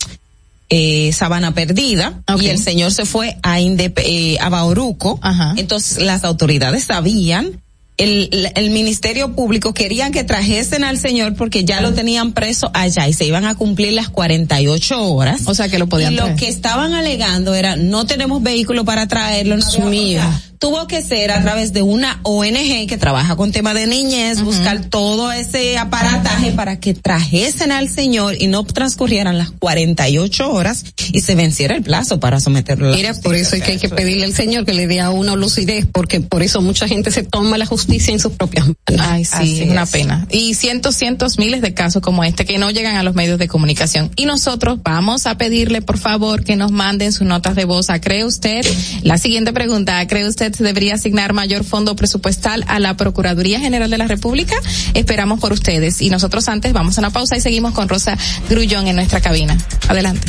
eh, 0.70 1.12
Sabana 1.12 1.54
Perdida 1.54 2.20
y 2.42 2.48
el 2.48 2.58
señor 2.58 2.90
se 2.92 3.04
fue 3.06 3.36
a, 3.42 3.60
Indep- 3.60 4.02
eh, 4.04 4.38
a 4.40 4.48
Bauruco. 4.48 5.20
Entonces 5.56 6.02
las 6.02 6.24
autoridades 6.24 6.82
sabían. 6.84 7.60
El, 8.00 8.70
Ministerio 8.70 9.34
Público 9.34 9.74
querían 9.74 10.12
que 10.12 10.24
trajesen 10.24 10.84
al 10.84 10.98
señor 10.98 11.34
porque 11.34 11.64
ya 11.64 11.80
lo 11.80 11.92
tenían 11.92 12.32
preso 12.32 12.70
allá 12.72 13.08
y 13.08 13.12
se 13.12 13.24
iban 13.24 13.44
a 13.44 13.54
cumplir 13.54 13.92
las 13.92 14.08
48 14.08 15.02
horas. 15.04 15.42
O 15.46 15.54
sea 15.54 15.68
que 15.68 15.78
lo 15.78 15.88
podían 15.88 16.12
Y 16.12 16.16
lo 16.16 16.36
que 16.36 16.48
estaban 16.48 16.94
alegando 16.94 17.54
era 17.54 17.76
no 17.76 18.06
tenemos 18.06 18.42
vehículo 18.42 18.84
para 18.84 19.06
traerlo. 19.06 19.56
No 19.56 19.64
había- 19.86 20.26
o 20.26 20.30
sea, 20.30 20.49
tuvo 20.60 20.86
que 20.86 21.02
ser 21.02 21.30
a 21.32 21.40
través 21.40 21.72
de 21.72 21.82
una 21.82 22.20
ONG 22.22 22.86
que 22.86 22.98
trabaja 22.98 23.34
con 23.34 23.50
tema 23.50 23.72
de 23.72 23.86
niñez, 23.86 24.42
buscar 24.42 24.84
todo 24.84 25.32
ese 25.32 25.78
aparataje 25.78 26.52
para 26.52 26.78
que 26.78 26.92
trajesen 26.92 27.72
al 27.72 27.88
señor 27.88 28.36
y 28.38 28.46
no 28.46 28.62
transcurrieran 28.64 29.38
las 29.38 29.50
48 29.52 30.52
horas 30.52 30.84
y 31.12 31.22
se 31.22 31.34
venciera 31.34 31.74
el 31.74 31.82
plazo 31.82 32.20
para 32.20 32.40
someterlo. 32.40 32.88
a 32.88 32.90
la 32.90 32.96
Mira, 32.96 33.14
por 33.14 33.34
eso 33.34 33.56
es 33.56 33.62
que 33.62 33.72
hay 33.72 33.78
que 33.78 33.88
pedirle 33.88 34.24
al 34.24 34.34
Señor 34.34 34.66
que 34.66 34.74
le 34.74 34.86
dé 34.86 35.00
a 35.00 35.10
uno 35.10 35.34
lucidez, 35.34 35.86
porque 35.90 36.20
por 36.20 36.42
eso 36.42 36.60
mucha 36.60 36.86
gente 36.86 37.10
se 37.10 37.22
toma 37.22 37.56
la 37.56 37.64
justicia 37.64 38.12
en 38.12 38.20
sus 38.20 38.32
propias 38.32 38.66
manos. 38.66 39.06
Ay, 39.08 39.24
sí, 39.24 39.62
es 39.62 39.70
una 39.70 39.86
pena. 39.86 40.26
Y 40.30 40.54
cientos, 40.54 40.94
cientos, 40.94 41.38
miles 41.38 41.62
de 41.62 41.72
casos 41.72 42.02
como 42.02 42.22
este 42.22 42.44
que 42.44 42.58
no 42.58 42.70
llegan 42.70 42.96
a 42.96 43.02
los 43.02 43.14
medios 43.14 43.38
de 43.38 43.48
comunicación. 43.48 44.10
Y 44.14 44.26
nosotros 44.26 44.80
vamos 44.82 45.26
a 45.26 45.38
pedirle, 45.38 45.80
por 45.80 45.96
favor, 45.96 46.44
que 46.44 46.56
nos 46.56 46.70
manden 46.70 47.12
sus 47.12 47.26
notas 47.26 47.56
de 47.56 47.64
voz. 47.64 47.88
¿A 47.88 47.98
¿Cree 47.98 48.26
usted? 48.26 48.60
La 49.02 49.16
siguiente 49.16 49.54
pregunta, 49.54 50.06
¿cree 50.06 50.28
usted 50.28 50.49
se 50.54 50.64
debería 50.64 50.94
asignar 50.94 51.32
mayor 51.32 51.64
fondo 51.64 51.96
presupuestal 51.96 52.64
a 52.68 52.78
la 52.78 52.96
Procuraduría 52.96 53.60
General 53.60 53.90
de 53.90 53.98
la 53.98 54.06
República? 54.06 54.56
Esperamos 54.94 55.40
por 55.40 55.52
ustedes. 55.52 56.00
Y 56.02 56.10
nosotros 56.10 56.48
antes 56.48 56.72
vamos 56.72 56.98
a 56.98 57.00
una 57.00 57.10
pausa 57.10 57.36
y 57.36 57.40
seguimos 57.40 57.72
con 57.74 57.88
Rosa 57.88 58.16
Grullón 58.48 58.86
en 58.88 58.96
nuestra 58.96 59.20
cabina. 59.20 59.56
Adelante. 59.88 60.26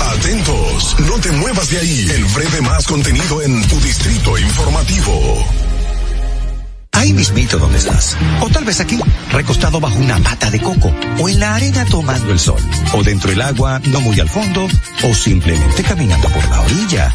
Atentos, 0.00 0.96
no 1.00 1.18
te 1.20 1.30
muevas 1.32 1.68
de 1.70 1.78
ahí. 1.78 2.08
El 2.14 2.24
breve 2.26 2.60
más 2.62 2.86
contenido 2.86 3.42
en 3.42 3.66
tu 3.68 3.80
distrito 3.80 4.38
informativo. 4.38 5.44
Ahí 6.96 7.12
mismito 7.12 7.58
donde 7.58 7.78
estás. 7.78 8.16
O 8.40 8.48
tal 8.48 8.64
vez 8.64 8.80
aquí, 8.80 8.98
recostado 9.30 9.78
bajo 9.78 9.98
una 9.98 10.18
mata 10.18 10.50
de 10.50 10.60
coco. 10.60 10.90
O 11.20 11.28
en 11.28 11.40
la 11.40 11.54
arena 11.54 11.84
tomando 11.84 12.32
el 12.32 12.38
sol. 12.38 12.60
O 12.94 13.02
dentro 13.02 13.30
del 13.30 13.42
agua, 13.42 13.80
no 13.86 14.00
muy 14.00 14.18
al 14.18 14.28
fondo. 14.28 14.66
O 15.02 15.14
simplemente 15.14 15.82
caminando 15.82 16.28
por 16.30 16.48
la 16.48 16.60
orilla. 16.62 17.14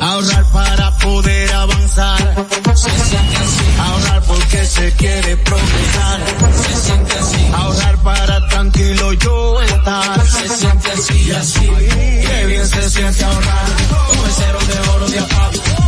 Ahorrar 0.00 0.44
para 0.52 0.96
poder 0.98 1.52
avanzar. 1.52 2.46
Se 2.74 2.90
siente 2.90 3.36
así. 3.36 3.64
Ahorrar 3.78 4.22
porque 4.22 4.64
se 4.64 4.92
quiere 4.92 5.36
progresar. 5.36 6.20
Se 6.54 6.76
siente 6.76 7.18
así. 7.18 7.50
Ahorrar 7.54 7.98
para 7.98 8.48
tranquilo 8.48 9.12
yo 9.14 9.60
estar. 9.62 10.26
Se 10.26 10.48
siente 10.48 10.90
así 10.92 11.32
así. 11.32 11.70
Qué 12.26 12.46
bien 12.46 12.66
se 12.66 12.90
siente 12.90 13.24
ahorrar. 13.24 13.66
El 14.24 14.32
cero 14.32 14.58
de 14.66 14.88
oro 14.90 15.08
de 15.08 15.18
APAP. 15.18 15.87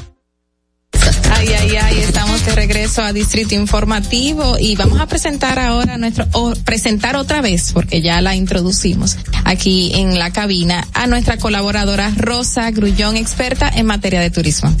Ay, 1.41 1.53
ay, 1.53 1.75
ay, 1.75 1.99
estamos 2.01 2.45
de 2.45 2.53
regreso 2.53 3.01
a 3.01 3.13
Distrito 3.13 3.55
Informativo 3.55 4.59
y 4.59 4.75
vamos 4.75 4.99
a 4.99 5.07
presentar 5.07 5.57
ahora 5.57 5.97
nuestro, 5.97 6.27
o 6.33 6.53
presentar 6.53 7.15
otra 7.15 7.41
vez, 7.41 7.71
porque 7.73 7.99
ya 7.99 8.21
la 8.21 8.35
introducimos 8.35 9.17
aquí 9.43 9.91
en 9.95 10.19
la 10.19 10.31
cabina, 10.31 10.87
a 10.93 11.07
nuestra 11.07 11.37
colaboradora 11.37 12.11
Rosa 12.15 12.69
Grullón, 12.69 13.17
experta 13.17 13.71
en 13.73 13.87
materia 13.87 14.21
de 14.21 14.29
turismo. 14.29 14.71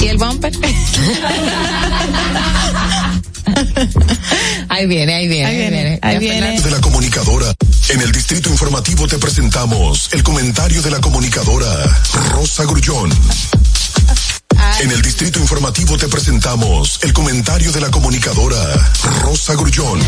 ¿Y 0.00 0.06
el 0.06 0.16
bumper? 0.16 0.52
ahí 4.68 4.86
viene, 4.86 5.14
ahí 5.14 5.26
viene, 5.26 5.46
Ahí 5.46 5.56
viene, 5.56 5.98
ahí 6.00 6.18
viene. 6.20 6.60
De 6.60 6.70
la 6.70 6.80
comunicadora. 6.80 7.52
En 7.90 8.00
el 8.00 8.12
Distrito 8.12 8.48
Informativo 8.48 9.08
te 9.08 9.18
presentamos 9.18 10.10
el 10.12 10.22
comentario 10.22 10.80
de 10.80 10.92
la 10.92 11.00
comunicadora 11.00 11.68
Rosa 12.30 12.64
Grullón. 12.64 13.10
En 14.80 14.92
el 14.92 15.02
Distrito 15.02 15.40
Informativo 15.40 15.98
te 15.98 16.06
presentamos 16.06 17.00
el 17.02 17.12
comentario 17.12 17.72
de 17.72 17.80
la 17.80 17.90
comunicadora 17.90 18.92
Rosa 19.22 19.54
Grullón. 19.54 19.98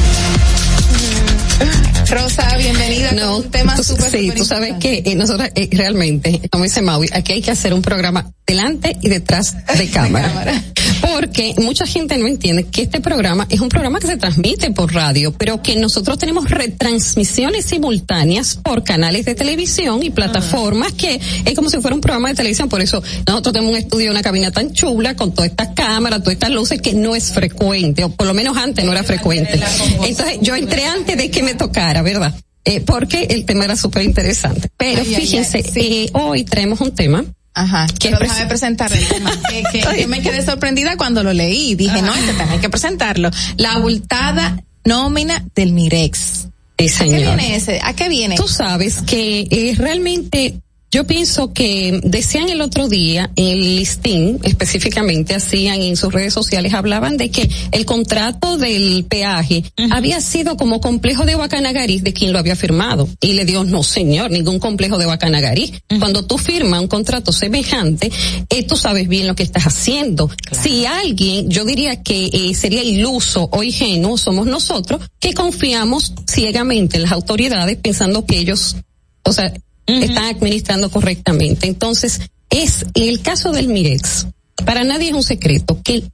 Rosa, 2.08 2.56
bienvenida. 2.56 3.10
No, 3.12 3.38
un 3.38 3.50
tema 3.50 3.76
súper, 3.82 4.12
sí, 4.12 4.30
tú 4.36 4.44
sabes 4.44 4.74
que 4.78 5.02
eh, 5.04 5.16
nosotros 5.16 5.48
eh, 5.56 5.68
realmente, 5.72 6.40
como 6.52 6.62
dice 6.62 6.82
Maui, 6.82 7.08
aquí 7.12 7.32
hay 7.32 7.42
que 7.42 7.50
hacer 7.50 7.74
un 7.74 7.82
programa 7.82 8.30
delante 8.46 8.96
y 9.00 9.08
detrás 9.08 9.56
de 9.76 9.90
cámara. 9.90 10.62
Porque 11.02 11.54
mucha 11.58 11.84
gente 11.86 12.16
no 12.16 12.26
entiende 12.26 12.64
que 12.64 12.82
este 12.82 13.00
programa 13.00 13.46
es 13.50 13.60
un 13.60 13.68
programa 13.68 13.98
que 13.98 14.06
se 14.06 14.16
transmite 14.16 14.70
por 14.70 14.94
radio, 14.94 15.32
pero 15.36 15.60
que 15.60 15.74
nosotros 15.76 16.16
tenemos 16.16 16.48
retransmisiones 16.48 17.66
simultáneas 17.66 18.56
por 18.62 18.84
canales 18.84 19.24
de 19.24 19.34
televisión 19.34 20.02
y 20.02 20.10
plataformas 20.10 20.92
que 20.92 21.20
es 21.44 21.54
como 21.54 21.68
si 21.68 21.80
fuera 21.80 21.94
un 21.94 22.00
programa 22.00 22.28
de 22.28 22.34
televisión. 22.36 22.68
Por 22.68 22.80
eso 22.80 23.02
nosotros 23.26 23.52
tenemos 23.52 23.72
un 23.72 23.78
estudio, 23.78 24.10
una 24.10 24.22
cabina 24.22 24.50
tan 24.52 24.72
chula 24.72 25.16
con 25.16 25.34
todas 25.34 25.50
estas 25.50 25.68
cámaras, 25.74 26.20
todas 26.20 26.34
estas 26.34 26.50
luces 26.50 26.80
que 26.80 26.94
no 26.94 27.16
es 27.16 27.32
frecuente, 27.32 28.04
o 28.04 28.08
por 28.10 28.26
lo 28.26 28.34
menos 28.34 28.56
antes 28.56 28.84
no 28.84 28.92
era 28.92 29.02
frecuente. 29.02 29.60
Entonces 30.06 30.38
yo 30.40 30.54
entré 30.54 30.86
antes 30.86 31.16
de 31.16 31.30
que 31.30 31.42
me 31.42 31.54
tocara, 31.54 32.02
¿verdad? 32.02 32.34
Eh, 32.64 32.80
porque 32.80 33.24
el 33.30 33.44
tema 33.44 33.64
era 33.64 33.74
súper 33.76 34.02
interesante. 34.04 34.68
Pero 34.76 35.02
Ay, 35.02 35.14
ay, 35.14 35.20
fíjense, 35.20 35.58
ay, 35.58 35.64
sí. 35.64 35.80
eh, 35.80 36.10
hoy 36.12 36.44
traemos 36.44 36.80
un 36.80 36.94
tema 36.94 37.24
Ajá, 37.54 37.86
que 37.98 38.08
es 38.08 38.18
déjame 38.18 38.46
presentar 38.46 38.92
el 38.92 39.06
tema. 39.06 39.30
Que, 39.72 40.06
me 40.06 40.22
quedé 40.22 40.44
sorprendida 40.44 40.96
cuando 40.96 41.22
lo 41.22 41.32
leí. 41.32 41.74
Dije, 41.74 42.02
no, 42.02 42.14
este 42.14 42.32
tema 42.32 42.52
hay 42.52 42.58
que 42.58 42.70
presentarlo. 42.70 43.30
La 43.56 43.72
abultada 43.72 44.62
nómina 44.84 45.44
del 45.54 45.72
Mirex. 45.72 46.48
Sí, 46.78 46.88
¿A 46.88 47.04
qué 47.04 47.16
viene 47.16 47.56
ese? 47.56 47.80
¿A 47.82 47.92
qué 47.94 48.08
viene? 48.08 48.36
Tú 48.36 48.48
sabes 48.48 49.02
que 49.02 49.46
eh, 49.50 49.74
realmente 49.76 50.61
yo 50.92 51.06
pienso 51.06 51.54
que 51.54 52.00
decían 52.04 52.50
el 52.50 52.60
otro 52.60 52.86
día 52.86 53.30
en 53.34 53.46
el 53.46 53.76
listín, 53.76 54.38
específicamente 54.42 55.34
hacían 55.34 55.80
en 55.80 55.96
sus 55.96 56.12
redes 56.12 56.34
sociales, 56.34 56.74
hablaban 56.74 57.16
de 57.16 57.30
que 57.30 57.48
el 57.70 57.86
contrato 57.86 58.58
del 58.58 59.06
peaje 59.08 59.64
había 59.90 60.20
sido 60.20 60.58
como 60.58 60.82
complejo 60.82 61.24
de 61.24 61.34
Guacanagarí 61.34 62.00
de 62.00 62.12
quien 62.12 62.34
lo 62.34 62.38
había 62.38 62.56
firmado. 62.56 63.08
Y 63.22 63.32
le 63.32 63.46
dio, 63.46 63.64
no 63.64 63.82
señor, 63.82 64.30
ningún 64.30 64.58
complejo 64.58 64.98
de 64.98 65.06
Guacanagarí. 65.06 65.72
Cuando 65.98 66.26
tú 66.26 66.36
firmas 66.36 66.82
un 66.82 66.88
contrato 66.88 67.32
semejante, 67.32 68.12
eh, 68.50 68.62
tú 68.64 68.76
sabes 68.76 69.08
bien 69.08 69.26
lo 69.26 69.34
que 69.34 69.44
estás 69.44 69.64
haciendo. 69.64 70.30
Si 70.50 70.84
alguien, 70.84 71.48
yo 71.48 71.64
diría 71.64 72.02
que 72.02 72.26
eh, 72.26 72.54
sería 72.54 72.82
iluso 72.82 73.48
o 73.50 73.62
ingenuo, 73.62 74.18
somos 74.18 74.46
nosotros, 74.46 75.00
que 75.18 75.32
confiamos 75.32 76.12
ciegamente 76.30 76.98
en 76.98 77.04
las 77.04 77.12
autoridades 77.12 77.78
pensando 77.78 78.26
que 78.26 78.38
ellos, 78.38 78.76
o 79.22 79.32
sea, 79.32 79.54
están 79.86 80.24
administrando 80.24 80.90
correctamente. 80.90 81.66
Entonces, 81.66 82.20
es 82.50 82.84
en 82.94 83.08
el 83.08 83.20
caso 83.20 83.50
del 83.52 83.68
Mirex, 83.68 84.26
para 84.64 84.84
nadie 84.84 85.08
es 85.08 85.14
un 85.14 85.22
secreto 85.22 85.80
que 85.82 86.04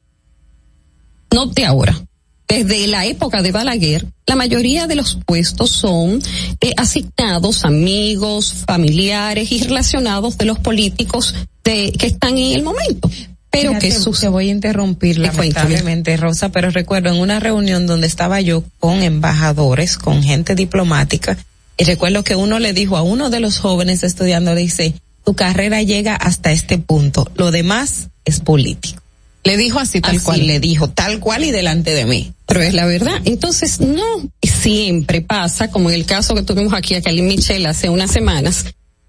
no 1.33 1.47
de 1.47 1.65
ahora, 1.65 2.01
desde 2.49 2.87
la 2.87 3.05
época 3.05 3.43
de 3.43 3.53
Balaguer, 3.53 4.07
la 4.27 4.35
mayoría 4.37 4.87
de 4.87 4.95
los 4.95 5.19
puestos 5.27 5.71
son 5.71 6.23
eh, 6.61 6.73
asignados 6.79 7.65
a 7.65 7.69
amigos, 7.69 8.65
familiares 8.67 9.53
y 9.53 9.63
relacionados 9.63 10.39
de 10.39 10.47
los 10.47 10.59
políticos 10.59 11.35
de, 11.65 11.93
que 11.93 12.07
están 12.07 12.39
en 12.39 12.53
el 12.55 12.63
momento. 12.63 13.11
Pero 13.51 13.71
Mira, 13.71 13.81
que 13.81 13.91
te- 13.91 13.99
sus 14.01 14.21
te 14.21 14.29
voy 14.29 14.49
a 14.49 14.53
interrumpir 14.53 15.17
Te 15.17 15.23
cuento, 15.23 15.37
lamentablemente, 15.39 16.17
Rosa, 16.17 16.51
pero 16.51 16.71
recuerdo 16.71 17.11
en 17.11 17.17
una 17.17 17.41
reunión 17.41 17.87
donde 17.87 18.07
estaba 18.07 18.41
yo 18.41 18.63
con 18.79 19.03
embajadores, 19.03 19.97
con 19.99 20.23
gente 20.23 20.55
diplomática, 20.55 21.37
y 21.79 21.85
recuerdo 21.85 22.25
que 22.25 22.37
uno 22.37 22.59
le 22.59 22.73
dijo 22.73 22.97
a 22.97 23.03
uno 23.03 23.31
de 23.31 23.41
los 23.41 23.59
jóvenes 23.59 24.03
estudiando, 24.03 24.55
le 24.55 24.63
dice, 24.63 24.95
tu 25.25 25.35
carrera 25.35 25.81
llega 25.83 26.17
hasta 26.17 26.53
este 26.53 26.77
punto, 26.79 27.31
lo 27.37 27.51
demás 27.51 28.09
es 28.25 28.41
político. 28.41 29.03
Le 29.45 29.57
dijo 29.57 29.79
así, 29.79 30.01
tal 30.01 30.17
Así 30.17 30.25
cual. 30.25 30.47
le 30.47 30.61
dijo, 30.61 30.91
tal 30.91 31.21
cual 31.21 31.45
y 31.45 31.53
delante 31.53 31.95
de 31.95 32.05
mí. 32.05 32.33
Pero 32.47 32.61
es 32.61 32.75
la 32.75 32.85
verdad. 32.85 33.21
Entonces, 33.25 33.81
no 33.81 34.05
siempre 34.43 35.21
pasa, 35.21 35.71
como 35.71 35.89
en 35.91 35.95
el 35.95 36.05
caso 36.05 36.35
que 36.35 36.43
tuvimos 36.43 36.75
aquí 36.75 36.95
a 36.95 37.03
Cali 37.03 37.23
Michelle 37.23 37.67
hace 37.67 37.89
unas 37.89 38.11
semanas, 38.11 38.65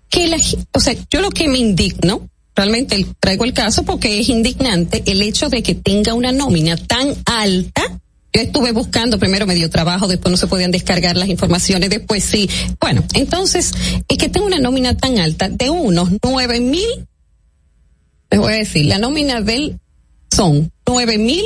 que 0.10 0.28
la, 0.28 0.38
o 0.74 0.80
sea, 0.80 0.96
yo 1.10 1.22
lo 1.22 1.30
que 1.32 1.48
me 1.48 1.58
indigno, 1.58 2.30
realmente 2.56 3.06
traigo 3.20 3.46
el 3.46 3.54
caso 3.54 3.84
porque 3.84 4.20
es 4.20 4.30
indignante 4.30 5.04
el 5.08 5.22
hecho 5.22 5.50
de 5.50 5.64
que 5.64 5.76
tenga 5.76 6.14
una 6.14 6.32
nómina 6.32 6.78
tan 6.78 7.16
alta. 7.26 7.82
Yo 8.34 8.42
estuve 8.42 8.72
buscando, 8.72 9.18
primero 9.18 9.48
me 9.48 9.56
dio 9.56 9.70
trabajo, 9.70 10.08
después 10.08 10.32
no 10.32 10.38
se 10.38 10.48
podían 10.48 10.72
descargar 10.72 11.18
las 11.18 11.30
informaciones, 11.30 11.90
después 11.90 12.24
sí. 12.24 12.50
Bueno, 12.80 13.04
entonces, 13.14 13.74
es 14.08 14.18
que 14.18 14.30
tenga 14.30 14.46
una 14.46 14.60
nómina 14.60 14.96
tan 14.96 15.18
alta 15.20 15.50
de 15.50 15.70
unos 15.70 16.10
nueve 16.24 16.60
mil, 16.60 17.08
les 18.30 18.40
voy 18.40 18.54
a 18.54 18.58
decir, 18.58 18.86
la 18.86 19.00
nómina 19.00 19.42
del 19.42 19.80
son 20.32 20.72
nueve 20.86 21.18
mil 21.18 21.44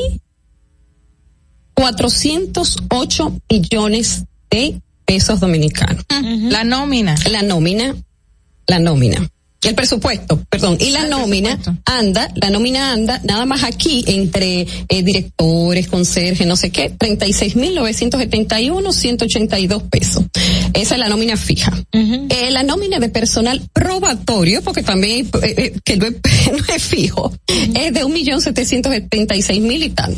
408 1.74 3.42
millones 3.50 4.26
de 4.50 4.82
pesos 5.06 5.40
dominicanos. 5.40 6.06
La 6.10 6.64
nómina. 6.64 7.16
La 7.32 7.42
nómina, 7.42 7.96
la 8.68 8.80
nómina. 8.80 9.30
El 9.64 9.76
presupuesto, 9.76 10.44
perdón, 10.49 10.77
y 10.80 10.90
la 10.91 11.06
nómina 11.07 11.57
anda, 11.85 12.30
la 12.35 12.49
nómina 12.49 12.91
anda 12.91 13.22
nada 13.23 13.45
más 13.45 13.64
aquí 13.64 14.03
entre 14.07 14.68
eh, 14.90 15.03
directores, 15.03 15.88
conserjes, 15.88 16.45
no 16.45 16.56
sé 16.56 16.69
qué, 16.69 16.91
36.971, 16.98 18.91
182 18.91 19.84
pesos. 19.84 20.26
Esa 20.73 20.95
es 20.95 20.99
la 20.99 21.07
nómina 21.07 21.38
fija. 21.38 21.72
Eh, 21.91 22.52
la 22.52 22.64
nómina 22.64 22.99
de 22.99 23.10
personal 23.10 23.61
probatorio, 23.72 24.61
porque 24.61 24.84
también 24.84 25.30
eh, 25.41 25.56
eh, 25.57 25.73
que 25.84 25.98
no 25.98 26.07
es, 26.07 26.14
no 26.52 26.73
es 26.73 26.84
fijo, 26.84 27.34
es 27.48 27.94
de 27.94 28.03
un 28.03 28.14
millón 28.14 28.41
setecientos 28.41 28.91
setenta 28.94 29.35
y 29.35 29.41
seis 29.41 29.61
mil 29.61 29.84
y 29.84 29.90
tal. 29.90 30.15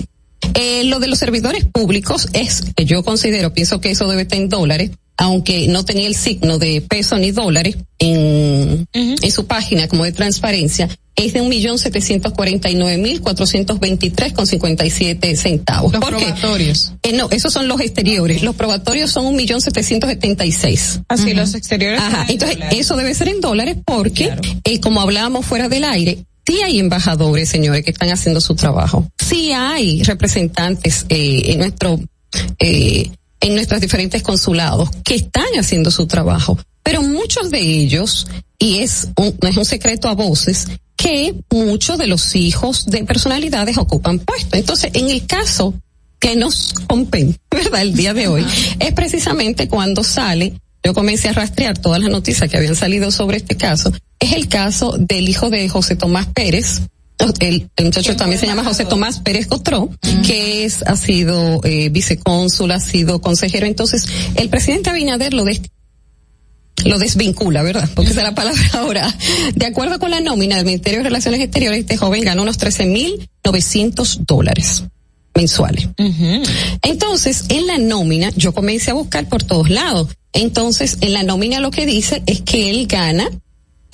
Eh, 0.53 0.83
lo 0.85 0.99
de 0.99 1.07
los 1.07 1.19
servidores 1.19 1.65
públicos 1.65 2.29
es, 2.33 2.61
que 2.75 2.85
yo 2.85 3.03
considero, 3.03 3.53
pienso 3.53 3.81
que 3.81 3.91
eso 3.91 4.07
debe 4.07 4.23
estar 4.23 4.39
en 4.39 4.49
dólares, 4.49 4.91
aunque 5.17 5.67
no 5.67 5.85
tenía 5.85 6.07
el 6.07 6.15
signo 6.15 6.57
de 6.57 6.81
peso 6.81 7.17
ni 7.17 7.31
dólares 7.31 7.77
en, 7.99 8.85
en 8.93 9.31
su 9.31 9.45
página 9.45 9.87
como 9.87 10.03
de 10.03 10.11
transparencia, 10.11 10.89
es 11.15 11.31
de 11.31 11.39
un 11.39 11.47
millón 11.47 11.79
setecientos 11.79 12.33
cuarenta 12.33 12.69
y 12.69 12.75
nueve 12.75 12.97
mil 12.97 13.21
cuatrocientos 13.21 13.79
veintitrés 13.79 14.33
con 14.33 14.45
cincuenta 14.45 14.85
y 14.85 14.89
siete 14.89 15.33
centavos. 15.37 15.93
Los 15.93 16.01
¿Por 16.01 16.17
qué? 16.17 16.25
probatorios. 16.25 16.91
Eh, 17.03 17.13
no, 17.13 17.29
esos 17.31 17.53
son 17.53 17.69
los 17.69 17.79
exteriores. 17.79 18.43
Los 18.43 18.55
probatorios 18.55 19.11
son 19.11 19.25
un 19.25 19.37
millón 19.37 19.61
setecientos 19.61 20.09
setenta 20.09 20.45
y 20.45 20.51
seis. 20.51 20.99
Así 21.07 21.33
los 21.33 21.55
exteriores. 21.55 22.01
Ajá, 22.01 22.23
en 22.23 22.31
entonces 22.31 22.57
eso 22.71 22.97
debe 22.97 23.15
ser 23.15 23.29
en 23.29 23.39
dólares 23.39 23.77
porque, 23.85 24.35
eh, 24.65 24.79
como 24.81 24.99
hablábamos 24.99 25.45
fuera 25.45 25.69
del 25.69 25.85
aire, 25.85 26.25
sí 26.45 26.61
hay 26.61 26.79
embajadores, 26.79 27.47
señores, 27.47 27.85
que 27.85 27.91
están 27.91 28.09
haciendo 28.09 28.41
su 28.41 28.55
trabajo. 28.55 29.07
Sí 29.17 29.53
hay 29.53 30.03
representantes 30.03 31.05
eh, 31.07 31.43
en 31.45 31.59
nuestro, 31.59 31.97
eh, 32.59 33.09
en 33.45 33.53
nuestros 33.53 33.79
diferentes 33.79 34.23
consulados 34.23 34.89
que 35.03 35.13
están 35.13 35.45
haciendo 35.59 35.91
su 35.91 36.07
trabajo. 36.07 36.57
Pero 36.81 37.03
muchos 37.03 37.51
de 37.51 37.59
ellos, 37.59 38.27
y 38.57 38.79
es 38.79 39.09
un, 39.17 39.37
no 39.39 39.47
es 39.47 39.55
un 39.55 39.65
secreto 39.65 40.07
a 40.07 40.15
voces, 40.15 40.67
que 40.95 41.35
muchos 41.51 41.99
de 41.99 42.07
los 42.07 42.35
hijos 42.35 42.87
de 42.87 43.03
personalidades 43.03 43.77
ocupan 43.77 44.17
puestos. 44.17 44.59
Entonces, 44.59 44.89
en 44.95 45.11
el 45.11 45.27
caso 45.27 45.75
que 46.19 46.35
nos 46.35 46.73
compete, 46.87 47.39
¿verdad? 47.51 47.83
El 47.83 47.93
día 47.93 48.15
de 48.15 48.27
hoy, 48.27 48.43
es 48.79 48.93
precisamente 48.93 49.67
cuando 49.67 50.03
sale, 50.03 50.59
yo 50.83 50.95
comencé 50.95 51.29
a 51.29 51.33
rastrear 51.33 51.77
todas 51.77 52.01
las 52.01 52.09
noticias 52.09 52.49
que 52.49 52.57
habían 52.57 52.75
salido 52.75 53.11
sobre 53.11 53.37
este 53.37 53.57
caso, 53.57 53.91
es 54.19 54.33
el 54.33 54.47
caso 54.47 54.95
del 54.97 55.29
hijo 55.29 55.51
de 55.51 55.69
José 55.69 55.95
Tomás 55.95 56.25
Pérez, 56.33 56.81
el, 57.39 57.69
el 57.75 57.85
muchacho 57.85 58.15
también 58.15 58.39
se 58.39 58.45
llama 58.47 58.63
José 58.63 58.85
Tomás 58.85 59.19
Pérez 59.19 59.47
Cotró, 59.47 59.89
que 60.25 60.65
es, 60.65 60.83
ha 60.83 60.95
sido 60.97 61.61
eh, 61.63 61.89
vicecónsul, 61.89 62.71
ha 62.71 62.79
sido 62.79 63.21
consejero. 63.21 63.65
Entonces, 63.65 64.05
el 64.35 64.49
presidente 64.49 64.89
Abinader 64.89 65.33
lo 65.33 65.43
des- 65.45 65.61
lo 66.83 66.99
desvincula, 66.99 67.63
¿verdad? 67.63 67.89
Porque 67.95 68.11
esa 68.11 68.19
es 68.21 68.27
la 68.27 68.35
palabra 68.35 68.61
ahora. 68.73 69.17
De 69.55 69.65
acuerdo 69.65 69.97
con 69.97 70.11
la 70.11 70.19
nómina 70.19 70.57
del 70.57 70.65
Ministerio 70.65 70.99
de 70.99 71.03
Relaciones 71.05 71.39
Exteriores, 71.39 71.79
este 71.79 71.97
joven 71.97 72.23
gana 72.23 72.41
unos 72.41 72.59
13.900 72.59 74.25
dólares 74.27 74.83
mensuales. 75.33 75.87
Entonces, 76.81 77.45
en 77.49 77.67
la 77.67 77.77
nómina, 77.77 78.29
yo 78.35 78.53
comencé 78.53 78.91
a 78.91 78.93
buscar 78.93 79.27
por 79.27 79.43
todos 79.43 79.69
lados. 79.69 80.09
Entonces, 80.33 80.97
en 81.01 81.13
la 81.13 81.23
nómina 81.23 81.59
lo 81.59 81.71
que 81.71 81.85
dice 81.85 82.21
es 82.25 82.41
que 82.41 82.69
él 82.69 82.87
gana 82.87 83.29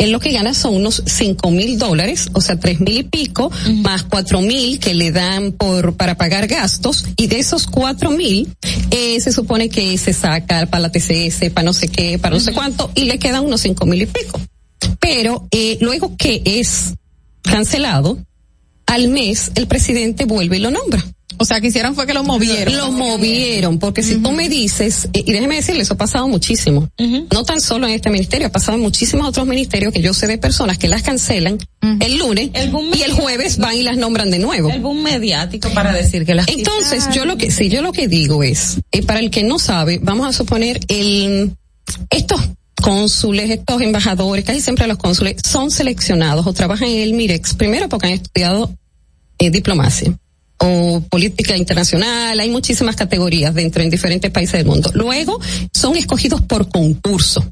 él 0.01 0.11
lo 0.11 0.19
que 0.19 0.31
gana 0.31 0.53
son 0.55 0.75
unos 0.75 1.03
cinco 1.05 1.51
mil 1.51 1.77
dólares, 1.77 2.29
o 2.33 2.41
sea, 2.41 2.59
tres 2.59 2.79
mil 2.79 2.97
y 2.97 3.03
pico, 3.03 3.51
más 3.83 4.03
cuatro 4.03 4.41
mil 4.41 4.79
que 4.79 4.95
le 4.95 5.11
dan 5.11 5.51
por 5.51 5.95
para 5.95 6.15
pagar 6.15 6.47
gastos, 6.47 7.05
y 7.17 7.27
de 7.27 7.39
esos 7.39 7.67
cuatro 7.67 8.09
mil, 8.09 8.51
eh, 8.89 9.19
se 9.19 9.31
supone 9.31 9.69
que 9.69 9.97
se 9.99 10.13
saca 10.13 10.65
para 10.65 10.81
la 10.81 10.91
TCS, 10.91 11.51
para 11.53 11.65
no 11.65 11.73
sé 11.73 11.87
qué, 11.87 12.17
para 12.17 12.33
no 12.33 12.41
sé 12.41 12.51
cuánto, 12.51 12.91
y 12.95 13.05
le 13.05 13.19
quedan 13.19 13.45
unos 13.45 13.61
cinco 13.61 13.85
mil 13.85 14.01
y 14.01 14.07
pico. 14.07 14.41
Pero 14.99 15.47
eh, 15.51 15.77
luego 15.81 16.17
que 16.17 16.41
es 16.45 16.95
cancelado, 17.43 18.17
al 18.87 19.07
mes 19.07 19.51
el 19.55 19.67
presidente 19.67 20.25
vuelve 20.25 20.57
y 20.57 20.61
lo 20.61 20.71
nombra. 20.71 21.05
O 21.37 21.45
sea, 21.45 21.61
que 21.61 21.67
hicieron 21.67 21.95
fue 21.95 22.05
que 22.05 22.13
lo 22.13 22.23
movieron. 22.23 22.75
Lo 22.75 22.91
movieron, 22.91 23.79
porque 23.79 24.03
si 24.03 24.17
tú 24.17 24.31
me 24.31 24.49
dices, 24.49 25.09
y 25.13 25.31
déjeme 25.31 25.55
decirle, 25.55 25.81
eso 25.81 25.93
ha 25.93 25.97
pasado 25.97 26.27
muchísimo, 26.27 26.89
no 27.31 27.43
tan 27.43 27.61
solo 27.61 27.87
en 27.87 27.93
este 27.93 28.09
ministerio, 28.09 28.47
ha 28.47 28.51
pasado 28.51 28.77
en 28.77 28.83
muchísimos 28.83 29.27
otros 29.27 29.47
ministerios 29.47 29.93
que 29.93 30.01
yo 30.01 30.13
sé 30.13 30.27
de 30.27 30.37
personas 30.37 30.77
que 30.77 30.87
las 30.87 31.03
cancelan 31.03 31.57
el 31.81 32.17
lunes 32.17 32.51
y 32.93 33.01
el 33.01 33.13
jueves 33.13 33.57
van 33.57 33.75
y 33.75 33.83
las 33.83 33.97
nombran 33.97 34.29
de 34.29 34.39
nuevo. 34.39 34.69
El 34.69 34.81
boom 34.81 35.03
mediático 35.03 35.69
para 35.73 35.93
decir 35.93 36.25
que 36.25 36.35
las 36.35 36.47
Entonces, 36.47 37.09
yo 37.13 37.25
lo 37.25 37.37
que, 37.37 37.51
sí, 37.51 37.69
yo 37.69 37.81
lo 37.81 37.91
que 37.91 38.07
digo 38.07 38.43
es, 38.43 38.79
eh, 38.91 39.03
para 39.03 39.19
el 39.19 39.31
que 39.31 39.43
no 39.43 39.59
sabe, 39.59 39.99
vamos 40.01 40.27
a 40.27 40.33
suponer 40.33 40.79
el, 40.87 41.55
estos 42.09 42.41
cónsules, 42.81 43.49
estos 43.49 43.81
embajadores, 43.81 44.43
casi 44.43 44.61
siempre 44.61 44.87
los 44.87 44.97
cónsules 44.97 45.37
son 45.47 45.71
seleccionados 45.71 46.45
o 46.45 46.53
trabajan 46.53 46.89
en 46.89 47.01
el 47.01 47.13
Mirex, 47.13 47.53
primero 47.53 47.89
porque 47.89 48.07
han 48.07 48.13
estudiado 48.13 48.73
eh, 49.37 49.49
diplomacia 49.49 50.15
o 50.61 51.01
política 51.09 51.57
internacional, 51.57 52.39
hay 52.39 52.49
muchísimas 52.49 52.95
categorías 52.95 53.53
dentro 53.53 53.81
en 53.81 53.89
diferentes 53.89 54.29
países 54.31 54.53
del 54.53 54.65
mundo. 54.65 54.91
Luego 54.93 55.39
son 55.73 55.95
escogidos 55.95 56.41
por 56.41 56.69
concurso. 56.69 57.45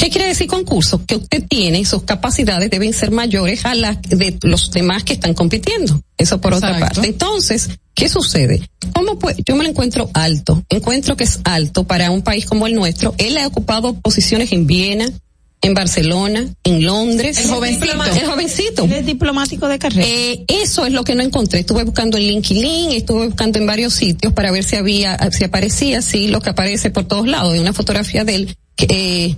¿Qué 0.00 0.08
quiere 0.08 0.28
decir 0.28 0.46
concurso? 0.46 1.04
Que 1.04 1.16
usted 1.16 1.44
tiene, 1.46 1.84
sus 1.84 2.04
capacidades 2.04 2.70
deben 2.70 2.94
ser 2.94 3.10
mayores 3.10 3.66
a 3.66 3.74
las 3.74 4.00
de 4.00 4.38
los 4.42 4.70
demás 4.70 5.04
que 5.04 5.12
están 5.12 5.34
compitiendo. 5.34 6.00
Eso 6.16 6.40
por 6.40 6.54
otra 6.54 6.78
parte. 6.78 7.06
Entonces, 7.06 7.68
¿qué 7.94 8.08
sucede? 8.08 8.70
¿Cómo 8.94 9.18
pues? 9.18 9.36
Yo 9.44 9.56
me 9.56 9.64
lo 9.64 9.68
encuentro 9.68 10.08
alto. 10.14 10.64
Encuentro 10.70 11.16
que 11.16 11.24
es 11.24 11.40
alto 11.44 11.84
para 11.84 12.10
un 12.10 12.22
país 12.22 12.46
como 12.46 12.66
el 12.66 12.74
nuestro. 12.74 13.14
Él 13.18 13.36
ha 13.36 13.46
ocupado 13.46 13.92
posiciones 13.92 14.52
en 14.52 14.66
Viena, 14.66 15.06
en 15.62 15.74
Barcelona, 15.74 16.46
en 16.64 16.84
Londres. 16.84 17.38
El 17.38 17.50
jovencito. 17.50 18.04
El 18.14 18.26
jovencito. 18.26 18.84
Él 18.84 18.92
es 18.92 19.06
diplomático 19.06 19.68
de 19.68 19.78
carrera. 19.78 20.06
Eh, 20.06 20.44
eso 20.48 20.86
es 20.86 20.92
lo 20.92 21.04
que 21.04 21.14
no 21.14 21.22
encontré. 21.22 21.60
Estuve 21.60 21.84
buscando 21.84 22.16
en 22.16 22.24
LinkedIn, 22.24 22.92
estuve 22.92 23.26
buscando 23.26 23.58
en 23.58 23.66
varios 23.66 23.92
sitios 23.92 24.32
para 24.32 24.50
ver 24.50 24.64
si 24.64 24.76
había, 24.76 25.18
si 25.30 25.44
aparecía, 25.44 26.00
sí, 26.00 26.28
lo 26.28 26.40
que 26.40 26.50
aparece 26.50 26.90
por 26.90 27.04
todos 27.04 27.26
lados, 27.26 27.52
de 27.52 27.60
una 27.60 27.72
fotografía 27.72 28.24
de 28.24 28.34
él, 28.34 28.56
que, 28.74 28.86
eh, 28.88 29.36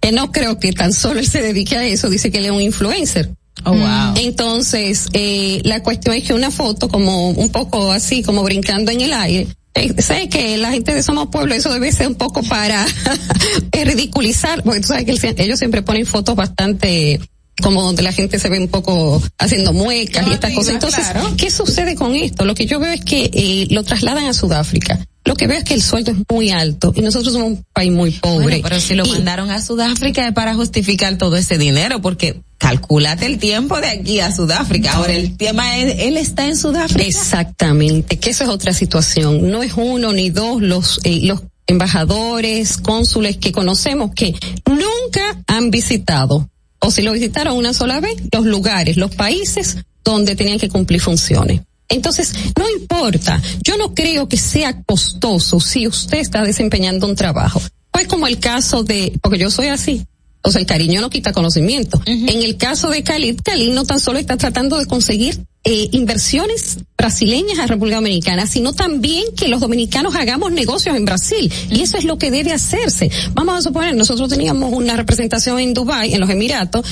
que 0.00 0.12
no 0.12 0.30
creo 0.30 0.58
que 0.60 0.72
tan 0.72 0.92
solo 0.92 1.18
él 1.18 1.26
se 1.26 1.42
dedique 1.42 1.76
a 1.76 1.84
eso, 1.84 2.08
dice 2.08 2.30
que 2.30 2.38
él 2.38 2.46
es 2.46 2.50
un 2.52 2.60
influencer. 2.60 3.30
Oh, 3.64 3.72
wow. 3.72 4.14
Entonces, 4.16 5.06
eh, 5.12 5.60
la 5.64 5.82
cuestión 5.82 6.14
es 6.14 6.24
que 6.24 6.34
una 6.34 6.50
foto 6.50 6.88
como 6.88 7.30
un 7.30 7.48
poco 7.48 7.90
así, 7.90 8.22
como 8.22 8.44
brincando 8.44 8.92
en 8.92 9.00
el 9.00 9.12
aire, 9.12 9.48
eh, 9.76 9.94
sé 10.02 10.28
que 10.28 10.56
la 10.58 10.70
gente 10.70 10.94
de 10.94 11.02
Somos 11.02 11.28
Pueblo 11.28 11.54
eso 11.54 11.72
debe 11.72 11.92
ser 11.92 12.08
un 12.08 12.14
poco 12.14 12.42
para 12.42 12.86
ridiculizar, 13.72 14.62
porque 14.62 14.80
tú 14.80 14.88
sabes 14.88 15.04
que 15.04 15.42
ellos 15.42 15.58
siempre 15.58 15.82
ponen 15.82 16.06
fotos 16.06 16.34
bastante 16.34 17.20
como 17.62 17.82
donde 17.82 18.02
la 18.02 18.12
gente 18.12 18.38
se 18.38 18.48
ve 18.48 18.58
un 18.58 18.68
poco 18.68 19.22
haciendo 19.38 19.72
muecas 19.72 20.26
y 20.28 20.32
estas 20.32 20.52
cosas. 20.54 20.74
Entonces, 20.74 21.06
¿qué 21.36 21.50
sucede 21.50 21.94
con 21.94 22.14
esto? 22.14 22.44
Lo 22.44 22.54
que 22.54 22.66
yo 22.66 22.78
veo 22.78 22.92
es 22.92 23.04
que 23.04 23.30
eh, 23.32 23.66
lo 23.70 23.82
trasladan 23.82 24.26
a 24.26 24.34
Sudáfrica. 24.34 25.04
Lo 25.24 25.34
que 25.34 25.48
veo 25.48 25.58
es 25.58 25.64
que 25.64 25.74
el 25.74 25.82
sueldo 25.82 26.12
es 26.12 26.18
muy 26.30 26.50
alto 26.50 26.92
y 26.94 27.00
nosotros 27.00 27.32
somos 27.32 27.48
un 27.48 27.64
país 27.72 27.90
muy 27.90 28.12
pobre. 28.12 28.44
Bueno, 28.44 28.60
pero 28.62 28.80
si 28.80 28.94
lo 28.94 29.04
Y- 29.04 29.10
mandaron 29.10 29.50
a 29.50 29.60
Sudáfrica 29.60 30.28
es 30.28 30.32
para 30.34 30.54
justificar 30.54 31.18
todo 31.18 31.36
ese 31.36 31.58
dinero, 31.58 32.00
porque 32.00 32.42
calculate 32.58 33.26
el 33.26 33.38
tiempo 33.38 33.80
de 33.80 33.88
aquí 33.88 34.20
a 34.20 34.32
Sudáfrica. 34.34 34.92
Ahora 34.92 35.14
el 35.14 35.36
tema 35.36 35.78
es, 35.78 35.96
él 36.06 36.16
está 36.16 36.46
en 36.46 36.56
Sudáfrica. 36.56 37.04
Exactamente, 37.04 38.20
que 38.20 38.30
eso 38.30 38.44
es 38.44 38.50
otra 38.50 38.72
situación. 38.72 39.50
No 39.50 39.64
es 39.64 39.72
uno 39.76 40.12
ni 40.12 40.30
dos 40.30 40.62
los, 40.62 41.00
eh, 41.02 41.20
los 41.24 41.42
embajadores, 41.66 42.76
cónsules 42.78 43.36
que 43.38 43.50
conocemos 43.52 44.12
que 44.14 44.34
nunca 44.66 45.42
han 45.46 45.70
visitado, 45.70 46.48
o 46.80 46.90
si 46.90 47.02
lo 47.02 47.12
visitaron 47.12 47.56
una 47.56 47.72
sola 47.72 48.00
vez, 48.00 48.16
los 48.32 48.44
lugares, 48.46 48.96
los 48.96 49.14
países 49.14 49.78
donde 50.04 50.36
tenían 50.36 50.58
que 50.58 50.68
cumplir 50.68 51.00
funciones. 51.00 51.62
Entonces, 51.88 52.32
no 52.58 52.68
importa, 52.68 53.40
yo 53.62 53.76
no 53.76 53.94
creo 53.94 54.28
que 54.28 54.36
sea 54.36 54.82
costoso 54.82 55.60
si 55.60 55.86
usted 55.86 56.18
está 56.18 56.42
desempeñando 56.42 57.06
un 57.06 57.14
trabajo. 57.14 57.60
Pues 57.90 58.08
como 58.08 58.26
el 58.26 58.38
caso 58.38 58.82
de, 58.82 59.12
porque 59.22 59.38
yo 59.38 59.50
soy 59.50 59.68
así, 59.68 60.04
o 60.46 60.52
sea, 60.52 60.60
el 60.60 60.66
cariño 60.66 61.00
no 61.00 61.10
quita 61.10 61.32
conocimiento. 61.32 62.00
En 62.06 62.42
el 62.42 62.56
caso 62.56 62.88
de 62.88 63.02
Khalid, 63.02 63.40
Khalid 63.42 63.74
no 63.74 63.84
tan 63.84 63.98
solo 63.98 64.20
está 64.20 64.36
tratando 64.36 64.78
de 64.78 64.86
conseguir 64.86 65.44
eh, 65.64 65.88
inversiones 65.90 66.78
brasileñas 66.96 67.58
a 67.58 67.66
República 67.66 67.96
Dominicana, 67.96 68.46
sino 68.46 68.72
también 68.72 69.24
que 69.36 69.48
los 69.48 69.60
dominicanos 69.60 70.14
hagamos 70.14 70.52
negocios 70.52 70.96
en 70.96 71.04
Brasil. 71.04 71.52
Y 71.68 71.80
eso 71.80 71.98
es 71.98 72.04
lo 72.04 72.16
que 72.16 72.30
debe 72.30 72.52
hacerse. 72.52 73.10
Vamos 73.34 73.58
a 73.58 73.62
suponer, 73.62 73.96
nosotros 73.96 74.28
teníamos 74.28 74.72
una 74.72 74.96
representación 74.96 75.58
en 75.58 75.74
Dubái, 75.74 76.14
en 76.14 76.20
los 76.20 76.30
Emiratos, 76.30 76.86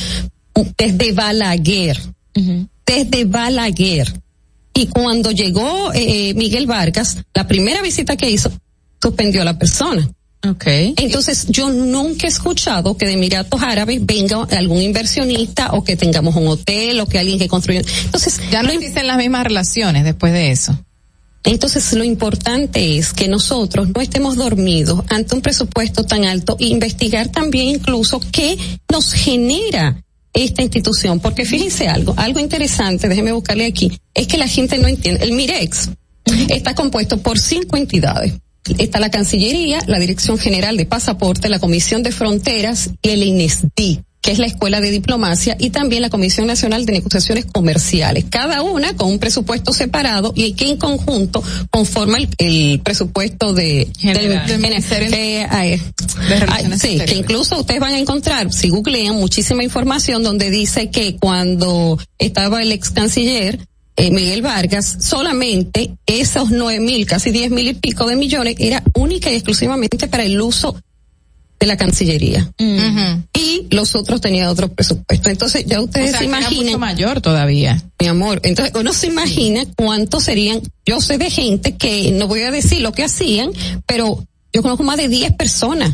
desde 0.76 1.12
Balaguer. 1.12 2.00
Desde 2.84 3.24
Balaguer. 3.24 4.20
Y 4.74 4.88
cuando 4.88 5.30
llegó 5.30 5.92
eh, 5.94 6.34
Miguel 6.34 6.66
Vargas, 6.66 7.18
la 7.32 7.46
primera 7.46 7.82
visita 7.82 8.16
que 8.16 8.28
hizo, 8.28 8.50
suspendió 9.00 9.42
a 9.42 9.44
la 9.44 9.56
persona. 9.56 10.10
Okay. 10.46 10.94
Entonces, 10.98 11.46
yo 11.48 11.70
nunca 11.70 12.26
he 12.26 12.30
escuchado 12.30 12.96
que 12.96 13.06
de 13.06 13.12
Emiratos 13.12 13.62
Árabes 13.62 14.04
venga 14.04 14.42
algún 14.50 14.82
inversionista 14.82 15.72
o 15.72 15.82
que 15.84 15.96
tengamos 15.96 16.36
un 16.36 16.48
hotel 16.48 17.00
o 17.00 17.06
que 17.06 17.18
alguien 17.18 17.38
que 17.38 17.48
construya. 17.48 17.82
Entonces, 18.04 18.40
ya 18.50 18.62
no 18.62 18.70
existen 18.70 19.06
las 19.06 19.16
mismas 19.16 19.44
relaciones 19.44 20.04
después 20.04 20.32
de 20.32 20.50
eso. 20.50 20.78
Entonces, 21.44 21.92
lo 21.92 22.04
importante 22.04 22.98
es 22.98 23.12
que 23.12 23.28
nosotros 23.28 23.88
no 23.94 24.00
estemos 24.00 24.36
dormidos 24.36 25.04
ante 25.08 25.34
un 25.34 25.42
presupuesto 25.42 26.04
tan 26.04 26.24
alto 26.24 26.56
e 26.58 26.66
investigar 26.66 27.28
también 27.28 27.68
incluso 27.68 28.20
qué 28.32 28.56
nos 28.90 29.12
genera 29.12 30.02
esta 30.32 30.62
institución. 30.62 31.20
Porque 31.20 31.44
fíjense 31.44 31.88
algo, 31.88 32.14
algo 32.16 32.40
interesante, 32.40 33.08
déjeme 33.08 33.32
buscarle 33.32 33.66
aquí, 33.66 33.98
es 34.14 34.26
que 34.26 34.38
la 34.38 34.48
gente 34.48 34.78
no 34.78 34.88
entiende. 34.88 35.22
El 35.22 35.32
Mirex 35.32 35.90
está 36.48 36.74
compuesto 36.74 37.18
por 37.18 37.38
cinco 37.38 37.76
entidades. 37.76 38.34
Está 38.78 38.98
la 39.00 39.10
Cancillería, 39.10 39.80
la 39.86 39.98
Dirección 39.98 40.38
General 40.38 40.76
de 40.76 40.86
Pasaporte, 40.86 41.48
la 41.48 41.58
Comisión 41.58 42.02
de 42.02 42.12
Fronteras 42.12 42.90
y 43.02 43.10
el 43.10 43.22
INESDI 43.22 44.00
que 44.22 44.30
es 44.30 44.38
la 44.38 44.46
Escuela 44.46 44.80
de 44.80 44.90
Diplomacia, 44.90 45.54
y 45.60 45.68
también 45.68 46.00
la 46.00 46.08
Comisión 46.08 46.46
Nacional 46.46 46.86
de 46.86 46.92
Negociaciones 46.92 47.44
Comerciales. 47.44 48.24
Cada 48.30 48.62
una 48.62 48.96
con 48.96 49.10
un 49.10 49.18
presupuesto 49.18 49.74
separado 49.74 50.32
y 50.34 50.54
que 50.54 50.70
en 50.70 50.78
conjunto 50.78 51.42
conforma 51.68 52.16
el, 52.16 52.30
el 52.38 52.80
presupuesto 52.82 53.52
de, 53.52 53.86
General. 53.98 54.46
del- 54.46 54.46
Del 54.46 54.58
Ministerio 54.60 55.10
eh, 55.14 55.46
ay, 55.50 55.78
de 56.30 56.40
Relaciones 56.40 56.80
sí, 56.80 56.98
que 57.06 57.14
incluso 57.16 57.60
ustedes 57.60 57.80
van 57.80 57.92
a 57.92 57.98
encontrar, 57.98 58.50
si 58.50 58.70
googlean, 58.70 59.14
muchísima 59.14 59.62
información 59.62 60.22
donde 60.22 60.48
dice 60.50 60.88
que 60.88 61.16
cuando 61.16 61.98
estaba 62.18 62.62
el 62.62 62.72
ex 62.72 62.88
canciller, 62.88 63.58
eh, 63.96 64.10
Miguel 64.10 64.42
Vargas, 64.42 64.96
solamente 65.00 65.96
esos 66.06 66.50
nueve 66.50 66.80
mil, 66.80 67.06
casi 67.06 67.30
diez 67.30 67.50
mil 67.50 67.68
y 67.68 67.74
pico 67.74 68.06
de 68.06 68.16
millones 68.16 68.56
era 68.58 68.82
única 68.94 69.30
y 69.30 69.34
exclusivamente 69.34 70.08
para 70.08 70.24
el 70.24 70.40
uso 70.40 70.76
de 71.60 71.66
la 71.66 71.76
Cancillería. 71.76 72.52
Y 73.32 73.66
los 73.70 73.94
otros 73.94 74.20
tenían 74.20 74.48
otro 74.48 74.68
presupuesto. 74.72 75.30
Entonces, 75.30 75.64
ya 75.66 75.80
ustedes 75.80 76.08
O 76.08 76.10
sea, 76.10 76.18
se 76.18 76.24
imaginan. 76.24 76.64
mucho 76.66 76.78
mayor 76.78 77.20
todavía. 77.20 77.82
Mi 78.00 78.08
amor, 78.08 78.40
entonces 78.42 78.74
uno 78.78 78.92
se 78.92 79.06
imagina 79.06 79.62
cuántos 79.76 80.24
serían. 80.24 80.60
Yo 80.84 81.00
sé 81.00 81.16
de 81.16 81.30
gente 81.30 81.76
que 81.76 82.10
no 82.12 82.26
voy 82.26 82.40
a 82.42 82.50
decir 82.50 82.80
lo 82.80 82.92
que 82.92 83.04
hacían, 83.04 83.50
pero 83.86 84.26
yo 84.52 84.62
conozco 84.62 84.82
más 84.82 84.96
de 84.96 85.08
10 85.08 85.34
personas. 85.34 85.92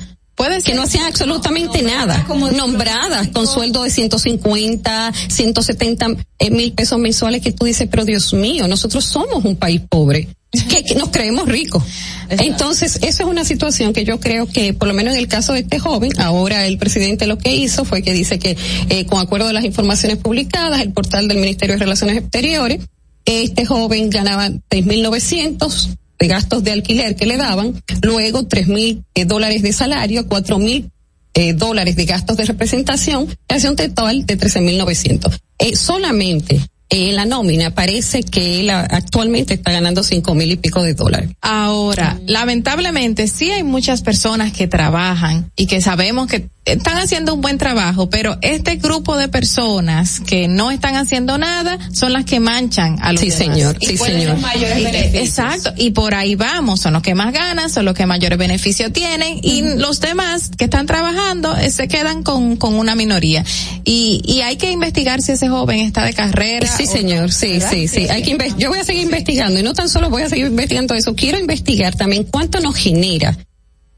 Que 0.65 0.75
no 0.75 0.83
hacían 0.83 1.05
absolutamente 1.05 1.83
nada, 1.83 2.27
nombradas 2.57 3.29
con 3.29 3.47
sueldo 3.47 3.83
de 3.83 3.91
150, 3.91 5.13
170 5.29 6.07
eh, 6.39 6.51
mil 6.51 6.73
pesos 6.73 6.99
mensuales 6.99 7.43
que 7.43 7.53
tú 7.53 7.67
dices, 7.67 7.89
pero 7.91 8.05
Dios 8.05 8.33
mío, 8.33 8.67
nosotros 8.67 9.05
somos 9.05 9.45
un 9.45 9.57
país 9.57 9.81
pobre, 9.89 10.29
que, 10.51 10.85
que 10.85 10.95
nos 10.97 11.11
creemos 11.11 11.49
ricos. 11.49 11.83
Entonces, 12.31 12.97
eso 13.03 13.23
es 13.23 13.29
una 13.29 13.45
situación 13.45 13.93
que 13.93 14.05
yo 14.05 14.19
creo 14.19 14.47
que, 14.47 14.73
por 14.73 14.89
lo 14.89 14.95
menos 14.95 15.15
en 15.15 15.21
el 15.21 15.29
caso 15.29 15.53
de 15.53 15.61
este 15.61 15.79
joven, 15.79 16.11
ahora 16.19 16.67
el 16.67 16.79
presidente 16.79 17.27
lo 17.27 17.39
que 17.39 17.55
hizo 17.55 17.85
fue 17.85 18.03
que 18.03 18.13
dice 18.13 18.39
que, 18.39 18.57
eh, 18.89 19.07
con 19.07 19.21
acuerdo 19.21 19.47
de 19.47 19.53
las 19.53 19.65
informaciones 19.65 20.19
publicadas, 20.19 20.81
el 20.81 20.93
portal 20.93 21.29
del 21.29 21.39
Ministerio 21.39 21.75
de 21.75 21.81
Relaciones 21.81 22.17
Exteriores, 22.17 22.81
este 23.25 23.67
joven 23.67 24.11
ganaba 24.11 24.49
3.900 24.49 25.97
de 26.21 26.29
gastos 26.29 26.63
de 26.63 26.71
alquiler 26.73 27.17
que 27.17 27.27
le 27.27 27.39
daban, 27.39 27.83
luego 28.03 28.47
tres 28.47 28.69
mil 28.69 29.05
eh, 29.15 29.25
dólares 29.25 29.63
de 29.63 29.73
salario, 29.73 30.29
cuatro 30.29 30.59
mil 30.59 30.91
eh, 31.33 31.55
dólares 31.55 31.97
de 31.97 32.05
gastos 32.05 32.37
de 32.37 32.45
representación, 32.45 33.27
que 33.27 33.55
hace 33.55 33.71
un 33.71 33.77
total 33.77 34.27
de 34.27 34.39
13.900. 34.39 35.41
Eh, 35.59 35.77
solamente 35.77 36.61
en 36.91 37.17
la 37.17 37.25
nómina 37.25 37.73
parece 37.73 38.23
que 38.23 38.61
él 38.61 38.71
actualmente 38.71 39.55
está 39.55 39.71
ganando 39.71 40.03
cinco 40.03 40.35
mil 40.35 40.51
y 40.51 40.57
pico 40.57 40.83
de 40.83 40.95
dólares. 40.95 41.31
Ahora, 41.41 42.21
lamentablemente 42.27 43.29
sí 43.29 43.51
hay 43.51 43.63
muchas 43.63 44.03
personas 44.03 44.53
que 44.53 44.67
trabajan 44.67 45.51
y 45.57 45.67
que 45.67 45.81
sabemos 45.81 46.27
que 46.27 46.49
están 46.73 46.99
haciendo 46.99 47.35
un 47.35 47.41
buen 47.41 47.59
trabajo, 47.59 48.09
pero 48.11 48.39
este 48.43 48.77
grupo 48.77 49.17
de 49.17 49.29
personas 49.29 50.21
que 50.21 50.49
no 50.49 50.71
están 50.71 50.97
haciendo 50.97 51.39
nada 51.39 51.79
son 51.93 52.13
las 52.13 52.25
que 52.25 52.41
manchan 52.41 52.97
a 53.03 53.13
los 53.13 53.21
Sí, 53.21 53.31
demás. 53.31 53.39
señor, 53.57 53.77
Y 53.81 53.87
sí, 53.87 53.97
señor. 53.97 54.31
los 54.35 54.41
mayores 54.41 54.79
Y- 54.79 54.85
beneficios. 54.85 55.29
Exacto, 55.29 55.73
y 55.77 55.91
por 55.91 56.15
ahí 56.15 56.35
vamos, 56.35 56.81
son 56.81 56.93
los 56.93 57.03
que 57.03 57.15
más 57.15 57.33
ganan, 57.33 57.71
son 57.71 57.85
los 57.85 57.95
que 57.95 58.07
mayores 58.07 58.39
beneficios 58.39 58.93
tienen 58.93 59.39
y 59.43 59.63
los 59.77 60.01
demás 60.01 60.51
que 60.57 60.65
están 60.65 60.87
trabajando 60.87 61.57
eh, 61.57 61.71
se 61.71 61.89
quedan 61.89 62.23
con, 62.23 62.57
con 62.57 62.75
una 62.75 62.95
minoría. 62.95 63.45
Y, 63.85 64.23
y 64.25 64.41
hay 64.43 64.57
que 64.57 64.71
investigar 64.71 65.23
si 65.23 65.33
ese 65.33 65.49
joven 65.49 65.81
está 65.81 66.05
de 66.05 66.13
carrera. 66.13 66.67
Sí, 66.67 66.85
o- 66.85 66.91
señor, 66.91 67.33
sí, 67.33 67.53
¿verdad? 67.55 67.71
sí, 67.71 67.89
sí. 67.89 68.09
Hay 68.09 68.23
que 68.23 68.39
yo 68.59 68.69
voy 68.69 68.79
a 68.79 68.85
seguir 68.85 69.03
investigando 69.03 69.59
y 69.61 69.63
no 69.63 69.73
tan 69.75 69.89
solo 69.89 70.09
voy 70.11 70.23
a 70.23 70.29
seguir 70.29 70.47
investigando 70.47 70.95
eso, 70.95 71.15
quiero 71.15 71.39
investigar 71.39 71.95
también 71.97 72.25
cuánto 72.25 72.61
nos 72.61 72.77
genera 72.77 73.37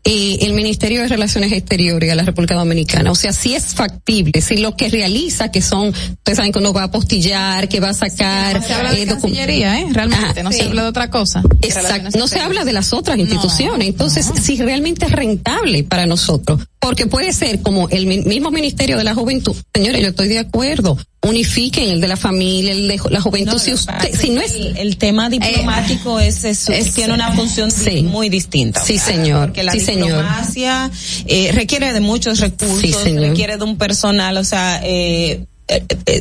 eh, 0.05 0.39
el 0.43 0.53
Ministerio 0.55 1.03
de 1.03 1.09
Relaciones 1.09 1.53
Exteriores 1.53 2.11
a 2.11 2.15
la 2.17 2.25
República 2.25 2.55
Dominicana. 2.55 3.11
O 3.11 3.15
sea, 3.15 3.33
si 3.33 3.55
es 3.55 3.67
factible, 3.75 4.41
si 4.41 4.57
lo 4.57 4.77
que 4.77 4.89
realiza, 4.89 5.51
que 5.53 5.63
son, 5.63 5.89
ustedes 5.89 6.37
saben 6.37 6.53
que 6.53 6.59
uno 6.59 6.73
va 6.73 6.83
a 6.83 6.85
apostillar, 6.85 7.69
que 7.69 7.79
va 7.81 7.91
a 7.91 7.95
sacar. 7.95 8.61
No 8.61 8.67
se 8.67 8.73
habla 8.75 8.93
de 8.93 9.03
eh, 9.03 9.07
docu- 9.07 9.21
Cancillería, 9.23 9.81
¿eh? 9.81 9.87
Realmente, 9.93 10.43
no 10.43 10.51
sí. 10.51 10.59
se 10.59 10.65
habla 10.65 10.83
de 10.83 10.89
otra 10.89 11.11
cosa. 11.11 11.43
Exacto. 11.61 12.19
No 12.19 12.27
se 12.27 12.41
habla 12.41 12.65
de 12.65 12.73
las 12.73 12.93
otras 12.93 13.19
instituciones. 13.19 13.89
Entonces, 13.89 14.29
si 14.43 14.57
realmente 14.57 15.07
es 15.07 15.13
rentable 15.13 15.85
para 15.85 16.07
nosotros, 16.07 16.61
porque 16.81 17.07
puede 17.07 17.33
ser 17.33 17.63
como 17.63 17.89
el 17.89 18.07
mi- 18.07 18.23
mismo 18.23 18.51
Ministerio 18.51 18.97
de 18.99 19.05
la 19.05 19.15
Juventud. 19.15 19.55
Señores, 19.75 20.03
yo 20.03 20.09
estoy 20.09 20.29
de 20.29 20.41
acuerdo. 20.41 20.99
Unifiquen 21.25 21.89
el 21.89 22.01
de 22.01 22.09
la 22.09 22.17
familia, 22.17 22.73
el 22.73 22.89
de 22.89 23.01
la 23.11 23.21
juventud. 23.21 23.59
si 23.59 23.73
usted, 23.73 23.95
si 24.19 24.31
no 24.31 24.41
es 24.41 24.55
el, 24.55 24.77
el 24.77 24.97
tema 24.97 25.31
diplomático 25.31 26.19
es, 26.19 26.43
es, 26.45 26.95
tiene 26.95 27.15
una 27.15 27.33
función 27.33 27.71
muy 28.07 28.29
distinta. 28.29 28.81
Sí, 28.85 28.99
sea, 28.99 29.15
señor. 29.15 29.47
Porque 29.47 29.63
la 29.63 29.71
Sí, 29.73 29.79
señor. 29.79 30.09
diplomacia 30.09 30.91
eh, 31.27 31.53
requiere 31.55 31.93
de 31.93 32.01
muchos 32.01 32.41
recursos, 32.41 32.81
Sí, 32.81 32.93
señor. 32.93 33.29
requiere 33.29 33.57
de 33.57 33.63
un 33.65 33.77
personal, 33.77 34.37
o 34.37 34.43
sea, 34.43 34.81
eh, 34.83 34.91
eh, 34.91 35.33
eh, 35.33 35.47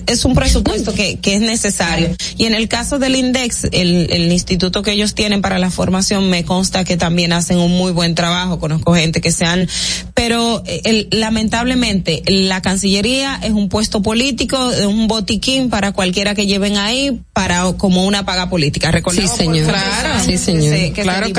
es 0.06 0.26
un 0.26 0.34
presupuesto 0.36 0.94
que, 0.94 1.18
que 1.19 1.36
es 1.36 1.41
necesario. 1.41 2.15
Y 2.38 2.45
en 2.45 2.53
el 2.56 2.68
caso 2.68 2.99
del 2.99 3.15
INDEX, 3.15 3.65
el, 3.72 4.07
el 4.11 4.32
instituto 4.32 4.82
que 4.82 4.91
ellos 4.91 5.15
tienen 5.15 5.41
para 5.41 5.60
la 5.60 5.69
formación, 5.69 6.30
me 6.30 6.44
consta 6.45 6.84
que 6.84 6.98
también 6.98 7.34
hacen 7.34 7.57
un 7.57 7.72
muy 7.72 7.91
buen 7.91 8.15
trabajo. 8.15 8.60
Conozco 8.60 8.94
gente 8.94 9.22
que 9.22 9.32
sean, 9.32 9.68
pero 10.14 10.64
eh, 10.65 10.82
el- 10.86 11.07
lamentablemente 11.11 12.23
la 12.28 12.61
Cancillería 12.61 13.40
es 13.44 13.52
un 13.52 13.69
puesto 13.69 14.02
político, 14.02 14.72
es 14.72 14.86
un 14.86 15.07
botiquín 15.07 15.69
para 15.69 15.91
cualquiera 15.91 16.34
que 16.36 16.45
lleven 16.48 16.78
ahí 16.78 17.19
para 17.34 17.64
como 17.73 18.06
una 18.06 18.26
paga 18.26 18.49
política. 18.49 18.88
Sí, 18.88 18.94
Recordemos 18.94 19.32
por 19.32 19.40
señor. 19.40 19.68
claro, 19.68 20.23
Sí, 20.26 20.38
señor. 20.38 20.73
que 20.94 20.94
se- 20.94 20.94
que 20.94 21.03
se 21.30 21.34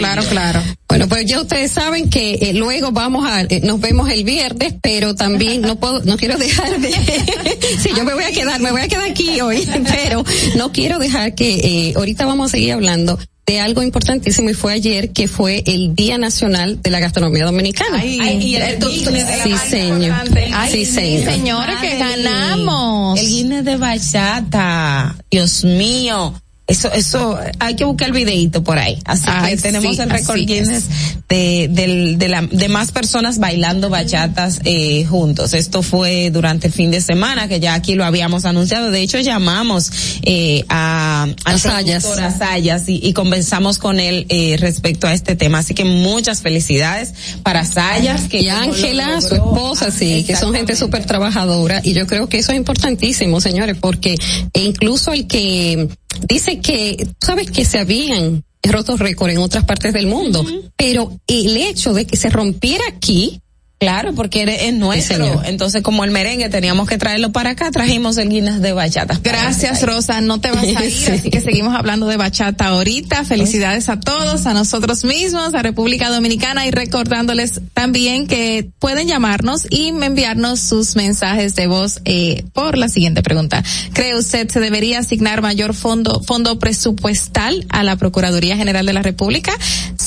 divide. 0.60 0.76
Bueno, 0.93 1.09
pues 1.09 1.24
ya 1.24 1.40
ustedes 1.40 1.73
saben 1.73 2.10
que 2.10 2.35
eh, 2.35 2.52
luego 2.52 2.93
vamos 2.93 3.27
a, 3.27 3.40
eh, 3.40 3.62
nos 3.64 3.81
vemos 3.81 4.10
el 4.10 4.24
viernes, 4.24 4.74
pero 4.82 5.14
también 5.14 5.62
no 5.62 5.77
puedo, 5.77 6.05
no 6.05 6.19
quiero 6.19 6.36
dejar 6.36 6.78
de, 6.78 6.90
sí, 7.82 7.89
yo 7.97 8.05
me 8.05 8.12
voy 8.12 8.24
a 8.24 8.31
quedar, 8.31 8.60
me 8.60 8.73
voy 8.73 8.82
a 8.82 8.89
quedar 8.89 9.09
aquí 9.09 9.40
hoy, 9.40 9.66
pero 9.90 10.23
no 10.55 10.70
quiero 10.70 10.98
dejar 10.98 11.35
que, 11.35 11.55
eh, 11.55 11.94
ahorita 11.97 12.27
vamos 12.27 12.48
a 12.48 12.51
seguir 12.51 12.74
hablando 12.74 13.19
de 13.47 13.59
algo 13.59 13.82
importantísimo 13.82 14.51
y 14.51 14.55
fue 14.55 14.74
ayer 14.74 15.12
que 15.12 15.28
fue 15.28 15.62
el 15.64 15.94
Día 15.94 16.19
Nacional 16.19 16.82
de 16.82 16.90
la 16.90 17.01
Gastronomía 17.01 17.47
Dominicana. 17.47 17.97
Ay, 17.98 18.19
y 18.39 18.56
el 18.56 18.78
Guinness 18.78 19.28
de 19.28 19.36
la 19.39 19.44
sí, 19.44 19.55
señor. 19.70 20.14
Ay, 20.52 20.73
sí, 20.73 20.85
señor. 20.85 21.32
señores, 21.32 21.77
que 21.81 21.97
ganamos. 21.97 23.19
El 23.19 23.28
Guinness 23.28 23.64
de 23.64 23.77
bachata. 23.78 25.16
Dios 25.31 25.64
mío. 25.64 26.35
Eso, 26.68 26.90
eso, 26.93 27.39
hay 27.59 27.74
que 27.74 27.84
buscar 27.84 28.09
el 28.09 28.14
videito 28.14 28.62
por 28.62 28.78
ahí. 28.78 28.97
Así 29.05 29.24
Ay, 29.26 29.56
que 29.56 29.62
tenemos 29.62 29.97
sí, 29.97 30.01
el 30.02 30.09
récord 30.09 30.36
Guinness 30.39 30.84
de, 31.28 31.68
del- 31.70 32.18
de, 32.18 32.28
la, 32.28 32.43
de 32.43 32.68
más 32.68 32.93
personas 32.93 33.39
bailando 33.39 33.90
bachatas 33.90 34.60
eh, 34.64 35.05
juntos. 35.05 35.55
Esto 35.55 35.82
fue 35.82 36.30
durante 36.30 36.68
el 36.68 36.72
fin 36.72 36.90
de 36.93 37.01
semana, 37.01 37.48
que 37.48 37.59
ya 37.59 37.74
aquí 37.74 37.94
lo 37.97 38.05
habíamos 38.05 38.44
anunciado. 38.44 38.90
De 38.93 39.02
hecho, 39.02 39.18
llamamos 39.18 39.90
eh, 40.22 40.64
a, 40.68 41.26
A 41.44 41.59
Sayas. 41.59 42.05
productor, 42.05 42.24
a 42.24 42.39
Sayas 42.39 42.89
y, 42.89 43.01
y 43.02 43.12
conversamos 43.12 43.78
con 43.78 43.98
él 43.98 44.26
eh, 44.28 44.56
respecto 44.59 45.09
a 45.09 45.12
este 45.14 45.34
tema. 45.34 45.59
Así 45.59 45.74
que 45.74 45.84
muchas 45.84 46.43
felicidades 46.43 47.12
para 47.43 47.64
Sayas. 47.64 48.28
Que 48.28 48.40
y 48.40 48.48
Ángela, 48.48 49.20
su 49.20 49.34
esposa, 49.34 49.90
sí, 49.90 50.22
que 50.24 50.36
son 50.36 50.55
gente 50.55 50.76
súper 50.76 51.05
trabajadora 51.06 51.80
y 51.82 51.93
yo 51.93 52.06
creo 52.06 52.28
que 52.28 52.39
eso 52.39 52.52
es 52.52 52.56
importantísimo, 52.59 53.40
señores, 53.40 53.76
porque 53.80 54.16
incluso 54.55 55.12
el 55.12 55.26
que 55.26 55.89
dice 56.20 56.60
que, 56.60 57.09
sabes 57.20 57.51
que 57.51 57.64
se 57.64 57.78
habían 57.78 58.44
roto 58.62 58.97
récord 58.97 59.30
en 59.30 59.39
otras 59.39 59.64
partes 59.64 59.93
del 59.93 60.06
mundo, 60.06 60.44
pero 60.76 61.20
el 61.26 61.56
hecho 61.56 61.93
de 61.93 62.06
que 62.06 62.16
se 62.16 62.30
rompiera 62.30 62.84
aquí, 62.89 63.40
Claro, 63.82 64.14
porque 64.14 64.42
eres- 64.42 64.62
es 64.62 64.74
nuestro. 64.74 65.42
Entonces, 65.44 65.82
como 65.82 66.04
el 66.04 66.10
merengue 66.10 66.48
teníamos 66.48 66.88
que 66.88 66.98
traerlo 66.98 67.32
para 67.32 67.50
acá, 67.50 67.70
trajimos 67.70 68.16
el 68.18 68.28
Guinness 68.28 68.60
de 68.60 68.72
bachata. 68.72 69.18
Gracias, 69.22 69.82
Rosa. 69.82 70.20
No 70.20 70.40
te 70.40 70.50
vas 70.50 70.62
a 70.64 70.84
ir, 70.84 71.10
así 71.10 71.30
que 71.30 71.40
seguimos 71.40 71.74
hablando 71.74 72.06
de 72.06 72.16
bachata 72.16 72.66
ahorita. 72.68 73.24
Felicidades 73.24 73.88
a 73.88 73.98
todos, 74.00 74.46
a 74.46 74.54
nosotros 74.54 75.04
mismos, 75.04 75.54
a 75.54 75.62
República 75.62 76.09
Dominicana 76.10 76.66
y 76.66 76.70
recordándoles 76.70 77.60
también 77.74 78.26
que 78.26 78.68
pueden 78.78 79.09
llamarnos 79.09 79.66
y 79.70 79.88
enviarnos 79.88 80.60
sus 80.60 80.96
mensajes 80.96 81.54
de 81.54 81.66
voz 81.66 82.00
eh, 82.04 82.44
por 82.52 82.78
la 82.78 82.88
siguiente 82.88 83.22
pregunta. 83.22 83.62
¿Cree 83.92 84.16
usted 84.16 84.48
se 84.48 84.60
debería 84.60 85.00
asignar 85.00 85.42
mayor 85.42 85.74
fondo 85.74 86.22
fondo 86.22 86.59
presupuestal 86.59 87.66
a 87.68 87.82
la 87.82 87.96
Procuraduría 87.96 88.56
General 88.56 88.86
de 88.86 88.92
la 88.92 89.02
República? 89.02 89.52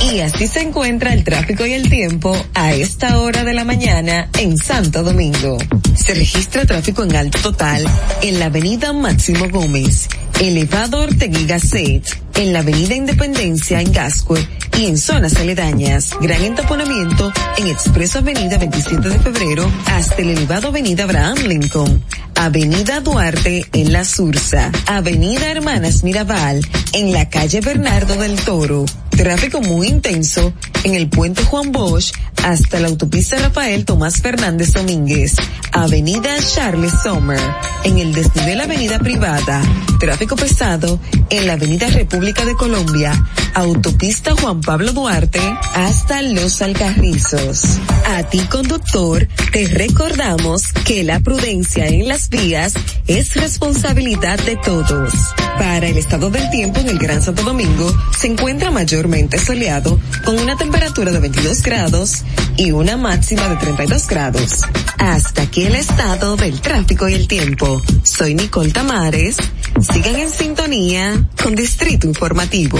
Y 0.00 0.20
así 0.20 0.46
se 0.46 0.60
encuentra 0.60 1.12
el 1.12 1.24
tráfico 1.24 1.66
y 1.66 1.72
el 1.72 1.88
tiempo 1.88 2.36
a 2.54 2.72
esta 2.74 3.18
hora 3.20 3.44
de 3.44 3.54
la 3.54 3.64
mañana 3.64 4.28
en 4.38 4.56
Santo 4.56 5.02
Domingo. 5.02 5.58
Se 5.94 6.14
registra 6.14 6.64
tráfico 6.64 7.02
en 7.02 7.16
alto 7.16 7.38
total 7.40 7.84
en 8.22 8.38
la 8.38 8.46
avenida 8.46 8.92
Máximo 8.92 9.48
Gómez, 9.48 10.08
elevado 10.40 11.00
Ortegui 11.00 11.46
Gasset, 11.46 12.04
en 12.34 12.52
la 12.52 12.60
avenida 12.60 12.94
Independencia 12.94 13.80
en 13.80 13.92
Gascue 13.92 14.46
y 14.78 14.86
en 14.86 14.98
zonas 14.98 15.36
aledañas. 15.36 16.10
Gran 16.20 16.44
entaponamiento 16.44 17.32
en 17.56 17.68
Expreso 17.68 18.18
Avenida 18.18 18.58
27 18.58 19.08
de 19.08 19.18
Febrero 19.18 19.70
hasta 19.86 20.16
el 20.16 20.30
elevado 20.30 20.68
Avenida 20.68 21.04
Abraham 21.04 21.38
Lincoln. 21.46 22.02
Avenida 22.36 23.00
Duarte 23.00 23.66
en 23.72 23.92
La 23.92 24.04
Sursa, 24.04 24.70
Avenida 24.86 25.50
Hermanas 25.50 26.04
Mirabal 26.04 26.60
en 26.92 27.12
la 27.12 27.30
calle 27.30 27.60
Bernardo 27.60 28.14
del 28.16 28.36
Toro. 28.36 28.84
Tráfico 29.10 29.62
muy 29.62 29.85
intenso 29.86 30.52
en 30.84 30.94
el 30.94 31.08
puente 31.08 31.42
Juan 31.44 31.72
Bosch 31.72 32.12
hasta 32.44 32.78
la 32.78 32.88
autopista 32.88 33.36
Rafael 33.38 33.84
Tomás 33.84 34.20
Fernández 34.20 34.72
Domínguez. 34.72 35.34
Avenida 35.72 36.30
Charles 36.54 36.92
Sommer 37.02 37.40
en 37.84 37.98
el 37.98 38.14
desnivel 38.14 38.60
Avenida 38.60 38.98
Privada. 38.98 39.62
Tráfico 39.98 40.36
pesado 40.36 41.00
en 41.30 41.46
la 41.46 41.54
Avenida 41.54 41.88
República 41.88 42.44
de 42.44 42.54
Colombia. 42.54 43.12
Autopista 43.54 44.34
Juan 44.36 44.60
Pablo 44.60 44.92
Duarte 44.92 45.40
hasta 45.74 46.22
Los 46.22 46.62
Alcarrizos. 46.62 47.78
A 48.06 48.22
ti 48.24 48.40
conductor, 48.40 49.26
te 49.52 49.66
recordamos 49.68 50.72
que 50.84 51.04
la 51.04 51.20
prudencia 51.20 51.86
en 51.86 52.06
las 52.06 52.28
vías 52.28 52.74
es 53.06 53.34
responsabilidad 53.34 54.38
de 54.40 54.56
todos. 54.56 55.12
Para 55.58 55.86
el 55.86 55.96
estado 55.96 56.30
del 56.30 56.48
tiempo 56.50 56.80
en 56.80 56.90
el 56.90 56.98
Gran 56.98 57.22
Santo 57.22 57.42
Domingo 57.42 57.92
se 58.18 58.26
encuentra 58.26 58.70
mayormente 58.70 59.38
soleado 59.38 59.75
con 60.24 60.38
una 60.38 60.56
temperatura 60.56 61.10
de 61.10 61.18
22 61.18 61.62
grados 61.62 62.22
y 62.56 62.72
una 62.72 62.96
máxima 62.96 63.48
de 63.48 63.56
32 63.56 64.06
grados. 64.06 64.62
Hasta 64.98 65.42
aquí 65.42 65.64
el 65.64 65.74
estado 65.74 66.36
del 66.36 66.60
tráfico 66.60 67.08
y 67.08 67.14
el 67.14 67.28
tiempo. 67.28 67.82
Soy 68.02 68.34
Nicole 68.34 68.72
Tamares. 68.72 69.36
Sigan 69.80 70.16
en 70.16 70.30
sintonía 70.30 71.28
con 71.42 71.54
Distrito 71.54 72.06
Informativo. 72.06 72.78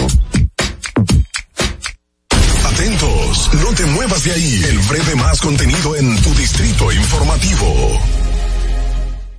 Atentos, 2.64 3.50
no 3.62 3.72
te 3.74 3.84
muevas 3.86 4.24
de 4.24 4.32
ahí. 4.32 4.64
El 4.68 4.78
breve 4.80 5.14
más 5.16 5.40
contenido 5.40 5.96
en 5.96 6.16
tu 6.22 6.34
Distrito 6.34 6.90
Informativo. 6.92 8.25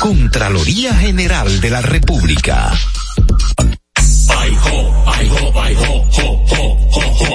Contraloría 0.00 0.94
General 0.94 1.60
de 1.60 1.68
la 1.68 1.82
República. 1.82 2.72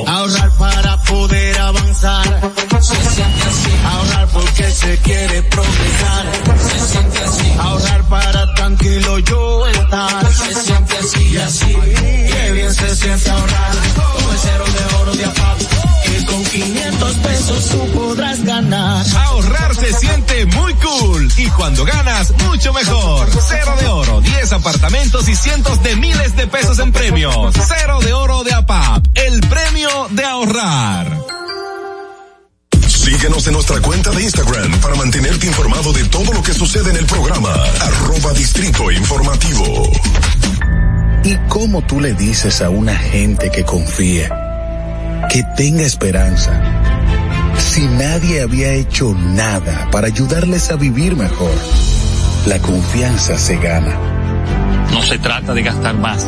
Ahorrar 0.07 0.51
para 0.57 0.97
poder 1.03 1.59
avanzar. 1.59 2.51
Se 2.81 2.95
siente 2.95 3.43
así. 3.43 3.71
Ahorrar 3.85 4.27
porque 4.29 4.71
se 4.71 4.97
quiere 4.97 5.43
progresar. 5.43 6.25
Se 6.57 6.79
siente 6.91 7.19
así. 7.19 7.53
Ahorrar 7.59 8.03
para 8.09 8.53
tranquilo 8.55 9.19
yo 9.19 9.67
estar. 9.67 10.33
Se 10.33 10.53
siente 10.53 10.97
así 10.97 11.23
y 11.27 11.37
así. 11.37 11.75
Qué 12.31 12.51
bien 12.53 12.73
se 12.73 12.95
siente 12.95 13.29
ahorrar. 13.29 13.71
Con 13.95 14.33
el 14.33 14.39
cero 14.39 14.65
de 14.65 14.95
oro 14.95 15.15
de 15.15 15.25
APAP. 15.25 15.57
Que 16.05 16.25
con 16.25 16.43
500 16.43 17.15
pesos 17.17 17.69
tú 17.69 17.91
podrás 17.91 18.43
ganar. 18.43 19.05
Ahorrar 19.15 19.75
se 19.75 19.93
siente 19.93 20.45
muy 20.45 20.73
cool 20.75 21.31
y 21.37 21.47
cuando 21.49 21.85
ganas, 21.85 22.31
mucho 22.47 22.73
mejor. 22.73 23.29
Cero 23.47 23.75
de 23.79 23.87
oro, 23.87 24.21
10 24.21 24.51
apartamentos 24.53 25.27
y 25.27 25.35
cientos 25.35 25.81
de 25.83 25.95
miles 25.95 26.35
de 26.35 26.47
pesos 26.47 26.79
en 26.79 26.91
premios. 26.95 27.53
Cero 27.67 27.99
de 28.03 28.13
oro 28.13 28.43
de 28.43 28.53
APAP, 28.53 29.05
el 29.15 29.39
premio 29.41 29.89
de 30.09 30.23
ahorrar. 30.23 31.17
Síguenos 32.87 33.45
en 33.47 33.53
nuestra 33.53 33.79
cuenta 33.81 34.11
de 34.11 34.23
Instagram 34.23 34.79
para 34.81 34.95
mantenerte 34.95 35.45
informado 35.45 35.93
de 35.93 36.03
todo 36.05 36.33
lo 36.33 36.41
que 36.41 36.53
sucede 36.53 36.89
en 36.89 36.97
el 36.97 37.05
programa. 37.05 37.53
Arroba 37.81 38.33
Distrito 38.33 38.89
Informativo. 38.91 39.91
¿Y 41.23 41.35
cómo 41.47 41.81
tú 41.81 41.99
le 41.99 42.13
dices 42.13 42.61
a 42.61 42.69
una 42.69 42.95
gente 42.95 43.51
que 43.51 43.63
confíe, 43.63 44.29
que 45.29 45.43
tenga 45.55 45.83
esperanza, 45.83 46.61
si 47.57 47.81
nadie 47.81 48.41
había 48.41 48.73
hecho 48.73 49.13
nada 49.13 49.89
para 49.91 50.07
ayudarles 50.07 50.69
a 50.71 50.75
vivir 50.75 51.15
mejor? 51.15 51.53
La 52.45 52.59
confianza 52.59 53.37
se 53.39 53.57
gana. 53.57 53.97
No 54.91 55.01
se 55.01 55.17
trata 55.17 55.53
de 55.53 55.63
gastar 55.63 55.95
más, 55.95 56.27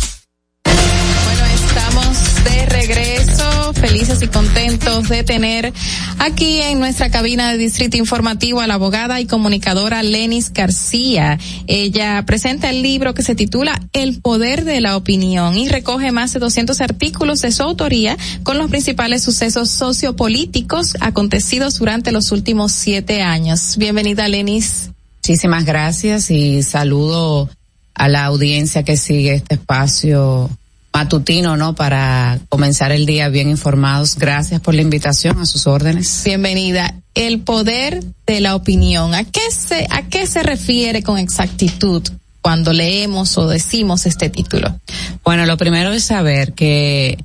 De 2.43 2.65
regreso, 2.65 3.73
felices 3.73 4.21
y 4.21 4.27
contentos 4.27 5.09
de 5.09 5.23
tener 5.23 5.73
aquí 6.17 6.61
en 6.61 6.79
nuestra 6.79 7.09
cabina 7.09 7.51
de 7.51 7.57
Distrito 7.57 7.97
Informativo 7.97 8.61
a 8.61 8.67
la 8.67 8.75
abogada 8.75 9.19
y 9.19 9.25
comunicadora 9.25 10.01
Lenis 10.01 10.51
García. 10.51 11.37
Ella 11.67 12.23
presenta 12.25 12.69
el 12.69 12.81
libro 12.81 13.13
que 13.13 13.23
se 13.23 13.35
titula 13.35 13.81
El 13.93 14.21
Poder 14.21 14.63
de 14.63 14.81
la 14.81 14.97
Opinión 14.97 15.57
y 15.57 15.69
recoge 15.69 16.11
más 16.11 16.33
de 16.33 16.39
200 16.39 16.81
artículos 16.81 17.41
de 17.41 17.51
su 17.51 17.63
autoría 17.63 18.17
con 18.43 18.57
los 18.57 18.69
principales 18.69 19.23
sucesos 19.23 19.69
sociopolíticos 19.69 20.97
acontecidos 20.99 21.79
durante 21.79 22.11
los 22.11 22.31
últimos 22.31 22.71
siete 22.71 23.21
años. 23.21 23.77
Bienvenida, 23.77 24.27
Lenis. 24.27 24.89
Muchísimas 25.17 25.65
gracias 25.65 26.31
y 26.31 26.63
saludo 26.63 27.49
a 27.93 28.09
la 28.09 28.25
audiencia 28.25 28.83
que 28.83 28.97
sigue 28.97 29.35
este 29.35 29.55
espacio 29.55 30.49
matutino, 30.93 31.57
¿no? 31.57 31.75
Para 31.75 32.39
comenzar 32.49 32.91
el 32.91 33.05
día 33.05 33.29
bien 33.29 33.49
informados. 33.49 34.17
Gracias 34.17 34.61
por 34.61 34.75
la 34.75 34.81
invitación, 34.81 35.39
a 35.39 35.45
sus 35.45 35.67
órdenes. 35.67 36.21
Bienvenida. 36.25 36.95
El 37.13 37.41
poder 37.41 38.03
de 38.25 38.39
la 38.41 38.55
opinión. 38.55 39.13
¿A 39.13 39.23
qué 39.23 39.51
se, 39.51 39.87
a 39.89 40.03
qué 40.03 40.27
se 40.27 40.43
refiere 40.43 41.03
con 41.03 41.17
exactitud 41.17 42.03
cuando 42.41 42.73
leemos 42.73 43.37
o 43.37 43.47
decimos 43.47 44.05
este 44.05 44.29
título? 44.29 44.79
Bueno, 45.23 45.45
lo 45.45 45.57
primero 45.57 45.91
es 45.91 46.03
saber 46.03 46.53
que 46.53 47.17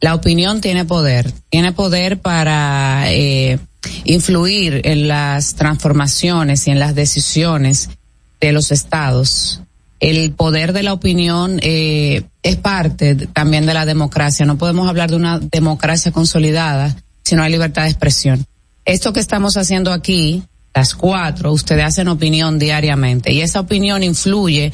la 0.00 0.14
opinión 0.14 0.60
tiene 0.60 0.84
poder. 0.84 1.32
Tiene 1.50 1.72
poder 1.72 2.20
para 2.20 3.12
eh, 3.12 3.58
influir 4.04 4.82
en 4.84 5.08
las 5.08 5.54
transformaciones 5.54 6.66
y 6.66 6.70
en 6.70 6.78
las 6.78 6.94
decisiones 6.94 7.90
de 8.40 8.52
los 8.52 8.70
estados. 8.70 9.60
El 10.00 10.32
poder 10.32 10.72
de 10.72 10.82
la 10.82 10.92
opinión 10.92 11.58
eh, 11.62 12.22
es 12.42 12.56
parte 12.56 13.14
también 13.14 13.66
de 13.66 13.74
la 13.74 13.84
democracia. 13.84 14.46
No 14.46 14.58
podemos 14.58 14.88
hablar 14.88 15.10
de 15.10 15.16
una 15.16 15.38
democracia 15.38 16.12
consolidada 16.12 16.96
si 17.24 17.34
no 17.34 17.42
hay 17.42 17.50
libertad 17.50 17.82
de 17.82 17.90
expresión. 17.90 18.46
Esto 18.84 19.12
que 19.12 19.20
estamos 19.20 19.56
haciendo 19.56 19.92
aquí, 19.92 20.42
las 20.74 20.94
cuatro, 20.94 21.52
ustedes 21.52 21.84
hacen 21.84 22.08
opinión 22.08 22.58
diariamente 22.58 23.32
y 23.32 23.42
esa 23.42 23.60
opinión 23.60 24.02
influye 24.02 24.72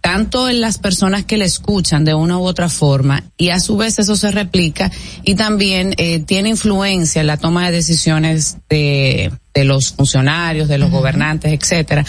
tanto 0.00 0.48
en 0.48 0.60
las 0.60 0.78
personas 0.78 1.24
que 1.24 1.36
le 1.36 1.44
escuchan 1.44 2.04
de 2.04 2.14
una 2.14 2.38
u 2.38 2.42
otra 2.42 2.68
forma 2.68 3.24
y 3.36 3.50
a 3.50 3.60
su 3.60 3.76
vez 3.76 3.98
eso 3.98 4.16
se 4.16 4.30
replica 4.30 4.90
y 5.24 5.34
también 5.34 5.94
eh, 5.98 6.20
tiene 6.20 6.48
influencia 6.48 7.20
en 7.20 7.26
la 7.26 7.36
toma 7.36 7.66
de 7.66 7.76
decisiones 7.76 8.58
de, 8.68 9.30
de 9.52 9.64
los 9.64 9.92
funcionarios, 9.92 10.68
de 10.68 10.78
los 10.78 10.90
gobernantes, 10.90 11.52
etcétera. 11.52 12.04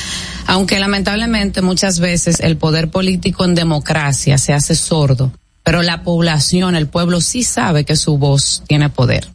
Aunque 0.48 0.80
lamentablemente 0.80 1.62
muchas 1.62 2.00
veces 2.00 2.40
el 2.40 2.58
poder 2.58 2.90
político 2.90 3.44
en 3.44 3.56
democracia 3.56 4.38
se 4.38 4.54
hace 4.54 4.76
sordo, 4.76 5.32
pero 5.64 5.84
la 5.84 6.04
población, 6.04 6.76
el 6.76 6.88
pueblo 6.88 7.22
sí 7.22 7.44
sabe 7.44 7.84
que 7.84 7.96
su 7.96 8.18
voz 8.18 8.64
tiene 8.68 8.90
poder. 8.90 9.28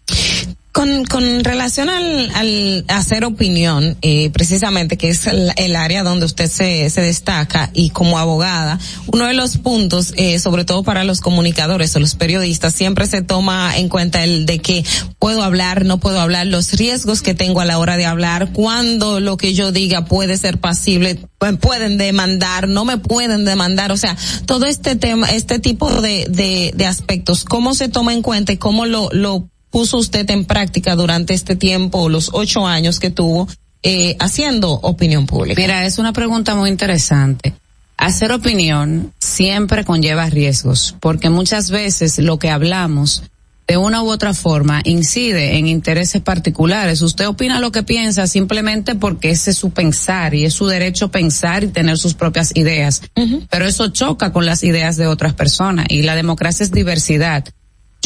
Con, 0.77 1.07
con 1.07 1.43
relación 1.43 1.89
al, 1.89 2.31
al 2.35 2.85
hacer 2.89 3.25
opinión, 3.25 3.97
eh, 4.03 4.29
precisamente, 4.29 4.99
que 4.99 5.09
es 5.09 5.27
el, 5.27 5.75
área 5.75 6.03
donde 6.03 6.27
usted 6.27 6.51
se, 6.51 6.91
se 6.91 7.01
destaca 7.01 7.71
y 7.73 7.89
como 7.89 8.19
abogada, 8.19 8.79
uno 9.07 9.25
de 9.25 9.33
los 9.33 9.57
puntos, 9.57 10.13
eh, 10.19 10.39
sobre 10.39 10.67
todo 10.67 10.83
para 10.83 11.03
los 11.05 11.23
comunicadores 11.23 11.97
o 11.97 11.99
los 11.99 12.15
periodistas, 12.15 12.75
siempre 12.75 13.07
se 13.07 13.23
toma 13.23 13.75
en 13.79 13.89
cuenta 13.89 14.23
el 14.23 14.45
de 14.45 14.59
que 14.59 14.85
puedo 15.19 15.43
hablar, 15.43 15.87
no 15.87 15.99
puedo 15.99 16.21
hablar, 16.21 16.47
los 16.47 16.75
riesgos 16.75 17.23
que 17.23 17.33
tengo 17.33 17.63
a 17.63 17.65
la 17.65 17.79
hora 17.79 17.97
de 17.97 18.05
hablar, 18.05 18.53
cuando 18.53 19.19
lo 19.19 19.39
que 19.39 19.55
yo 19.55 19.73
diga 19.73 20.05
puede 20.05 20.37
ser 20.37 20.59
pasible, 20.59 21.19
pu- 21.41 21.59
pueden 21.59 21.97
demandar, 21.97 22.69
no 22.69 22.85
me 22.85 22.99
pueden 22.99 23.47
demandar, 23.47 23.93
o 23.93 23.97
sea, 23.97 24.15
todo 24.45 24.67
este 24.67 24.95
tema, 24.95 25.31
este 25.31 25.59
tipo 25.59 26.03
de, 26.03 26.27
de, 26.29 26.73
de 26.75 26.85
aspectos, 26.85 27.47
cómo 27.47 27.75
se 27.75 27.89
toma 27.89 28.13
en 28.13 28.21
cuenta 28.21 28.53
y 28.53 28.59
cómo 28.59 28.85
lo, 28.85 29.09
lo 29.13 29.49
puso 29.77 29.99
usted 29.99 30.31
en 30.31 30.47
práctica 30.47 30.97
durante 30.97 31.35
este 31.35 31.55
tiempo, 31.55 32.09
los 32.09 32.31
ocho 32.33 32.67
años 32.67 32.99
que 32.99 33.11
tuvo 33.11 33.47
eh, 33.83 34.17
haciendo 34.21 34.71
opinión 34.71 35.27
pública? 35.27 35.61
Mira, 35.61 35.85
es 35.85 35.99
una 35.99 36.15
pregunta 36.15 36.55
muy 36.55 36.71
interesante. 36.71 37.53
Hacer 37.99 38.33
opinión 38.33 39.13
siempre 39.21 39.85
conlleva 39.85 40.31
riesgos, 40.31 40.97
porque 40.99 41.29
muchas 41.29 41.71
veces 41.71 42.19
lo 42.21 42.39
que 42.39 42.49
hablamos 42.49 43.25
de 43.67 43.77
una 43.77 44.03
u 44.03 44.09
otra 44.09 44.33
forma 44.33 44.81
incide 44.85 45.59
en 45.59 45.67
intereses 45.67 46.23
particulares. 46.23 47.03
Usted 47.03 47.29
opina 47.29 47.61
lo 47.61 47.71
que 47.71 47.83
piensa 47.83 48.27
simplemente 48.27 48.95
porque 48.95 49.29
ese 49.29 49.51
es 49.51 49.59
su 49.59 49.73
pensar 49.73 50.33
y 50.33 50.47
es 50.47 50.55
su 50.55 50.69
derecho 50.69 51.11
pensar 51.11 51.65
y 51.65 51.69
tener 51.69 51.99
sus 51.99 52.15
propias 52.15 52.57
ideas. 52.57 53.03
Pero 53.51 53.67
eso 53.67 53.89
choca 53.89 54.33
con 54.33 54.47
las 54.47 54.65
ideas 54.65 54.97
de 54.97 55.07
otras 55.07 55.35
personas 55.35 55.85
y 55.91 56.01
la 56.01 56.15
democracia 56.15 56.65
es 56.65 56.73
diversidad. 56.73 57.45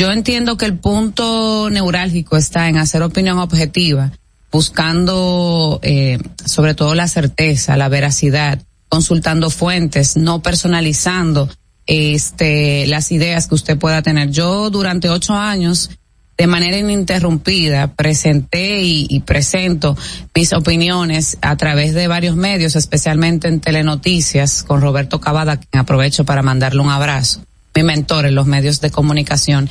Yo 0.01 0.11
entiendo 0.11 0.57
que 0.57 0.65
el 0.65 0.79
punto 0.79 1.69
neurálgico 1.69 2.39
está 2.39 2.71
en 2.71 2.79
hacer 2.79 3.03
opinión 3.03 3.39
objetiva, 3.39 4.11
buscando 4.51 5.79
eh, 5.83 6.17
sobre 6.43 6.73
todo 6.73 6.95
la 6.95 7.07
certeza, 7.07 7.77
la 7.77 7.91
veracidad, 7.91 8.63
consultando 8.89 9.51
fuentes, 9.51 10.17
no 10.17 10.41
personalizando 10.41 11.51
este 11.87 12.87
las 12.87 13.13
ideas 13.13 13.47
que 13.47 13.57
usted 13.57 13.77
pueda 13.77 14.01
tener. 14.01 14.31
Yo 14.31 14.71
durante 14.71 15.11
ocho 15.11 15.35
años 15.35 15.91
de 16.39 16.47
manera 16.47 16.79
ininterrumpida 16.79 17.93
presenté 17.95 18.81
y, 18.81 19.07
y 19.07 19.21
presento 19.21 19.99
mis 20.35 20.55
opiniones 20.55 21.37
a 21.43 21.59
través 21.59 21.93
de 21.93 22.09
varios 22.09 22.37
medios, 22.37 22.75
especialmente 22.75 23.49
en 23.49 23.61
Telenoticias, 23.61 24.63
con 24.63 24.81
Roberto 24.81 25.21
Cavada, 25.21 25.59
quien 25.59 25.79
aprovecho 25.79 26.25
para 26.25 26.41
mandarle 26.41 26.81
un 26.81 26.89
abrazo 26.89 27.43
mi 27.75 27.83
mentor 27.83 28.27
en 28.27 28.35
los 28.35 28.47
medios 28.47 28.81
de 28.81 28.91
comunicación. 28.91 29.69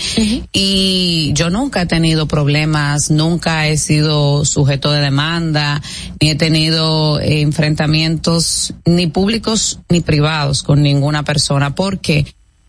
Y 0.53 1.31
yo 1.33 1.49
nunca 1.49 1.81
he 1.81 1.85
tenido 1.85 2.27
problemas, 2.27 3.11
nunca 3.11 3.67
he 3.67 3.77
sido 3.77 4.45
sujeto 4.45 4.91
de 4.91 5.01
demanda, 5.01 5.81
ni 6.21 6.29
he 6.29 6.35
tenido 6.35 7.19
eh, 7.19 7.41
enfrentamientos 7.41 8.73
ni 8.85 9.07
públicos 9.07 9.79
ni 9.89 10.01
privados 10.01 10.63
con 10.63 10.81
ninguna 10.81 11.23
persona. 11.23 11.75
¿Por 11.75 11.99
qué? 11.99 12.25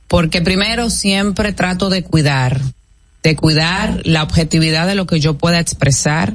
Porque 0.09 0.43
primero 0.43 0.91
siempre 0.91 1.53
trato 1.53 1.89
de 1.89 2.03
cuidar, 2.03 2.61
de 3.23 3.37
cuidar 3.37 4.01
la 4.05 4.25
objetividad 4.25 4.89
de 4.89 4.97
lo 4.97 5.07
que 5.07 5.21
yo 5.21 5.39
pueda 5.39 5.61
expresar. 5.61 6.35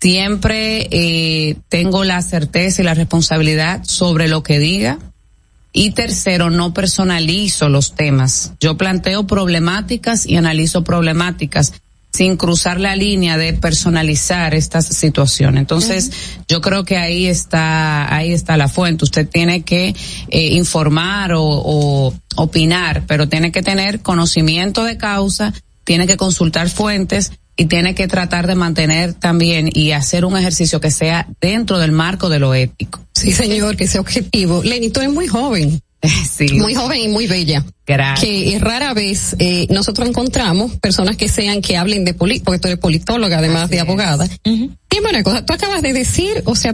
Siempre 0.00 0.88
eh, 0.90 1.56
tengo 1.68 2.02
la 2.04 2.22
certeza 2.22 2.82
y 2.82 2.84
la 2.84 2.94
responsabilidad 2.94 3.84
sobre 3.84 4.26
lo 4.26 4.42
que 4.42 4.58
diga. 4.58 4.98
Y 5.78 5.92
tercero, 5.92 6.50
no 6.50 6.74
personalizo 6.74 7.68
los 7.68 7.94
temas. 7.94 8.52
Yo 8.58 8.76
planteo 8.76 9.28
problemáticas 9.28 10.26
y 10.26 10.34
analizo 10.34 10.82
problemáticas 10.82 11.72
sin 12.12 12.36
cruzar 12.36 12.80
la 12.80 12.96
línea 12.96 13.38
de 13.38 13.52
personalizar 13.52 14.56
estas 14.56 14.86
situaciones. 14.86 15.60
Entonces, 15.60 16.10
yo 16.48 16.60
creo 16.60 16.84
que 16.84 16.96
ahí 16.96 17.26
está, 17.26 18.12
ahí 18.12 18.32
está 18.32 18.56
la 18.56 18.66
fuente. 18.66 19.04
Usted 19.04 19.28
tiene 19.28 19.62
que 19.62 19.94
eh, 20.30 20.46
informar 20.54 21.34
o, 21.34 21.44
o 21.44 22.12
opinar, 22.34 23.04
pero 23.06 23.28
tiene 23.28 23.52
que 23.52 23.62
tener 23.62 24.00
conocimiento 24.00 24.82
de 24.82 24.96
causa, 24.96 25.54
tiene 25.84 26.08
que 26.08 26.16
consultar 26.16 26.68
fuentes 26.70 27.30
y 27.60 27.66
tiene 27.66 27.94
que 27.96 28.06
tratar 28.06 28.46
de 28.46 28.54
mantener 28.54 29.14
también 29.14 29.68
y 29.74 29.90
hacer 29.90 30.24
un 30.24 30.38
ejercicio 30.38 30.80
que 30.80 30.92
sea 30.92 31.26
dentro 31.40 31.78
del 31.78 31.90
marco 31.90 32.28
de 32.28 32.38
lo 32.38 32.54
ético. 32.54 33.04
Sí, 33.12 33.32
señor, 33.32 33.76
que 33.76 33.88
sea 33.88 34.00
objetivo. 34.00 34.62
Lenny, 34.62 34.90
tú 34.90 35.00
eres 35.00 35.12
muy 35.12 35.26
joven. 35.26 35.82
Sí. 36.30 36.46
Muy 36.52 36.76
joven 36.76 37.00
y 37.00 37.08
muy 37.08 37.26
bella. 37.26 37.64
Gracias. 37.84 38.24
Que 38.24 38.54
es 38.54 38.60
rara 38.60 38.94
vez 38.94 39.34
eh, 39.40 39.66
nosotros 39.70 40.08
encontramos 40.08 40.76
personas 40.76 41.16
que 41.16 41.28
sean 41.28 41.60
que 41.60 41.76
hablen 41.76 42.04
de 42.04 42.14
política, 42.14 42.44
porque 42.44 42.60
tú 42.60 42.68
eres 42.68 42.78
politóloga 42.78 43.38
además 43.38 43.68
de 43.68 43.80
abogada. 43.80 44.28
Dime 44.44 45.10
una 45.10 45.24
cosa, 45.24 45.44
tú 45.44 45.54
acabas 45.54 45.82
de 45.82 45.92
decir, 45.92 46.44
o 46.44 46.54
sea, 46.54 46.72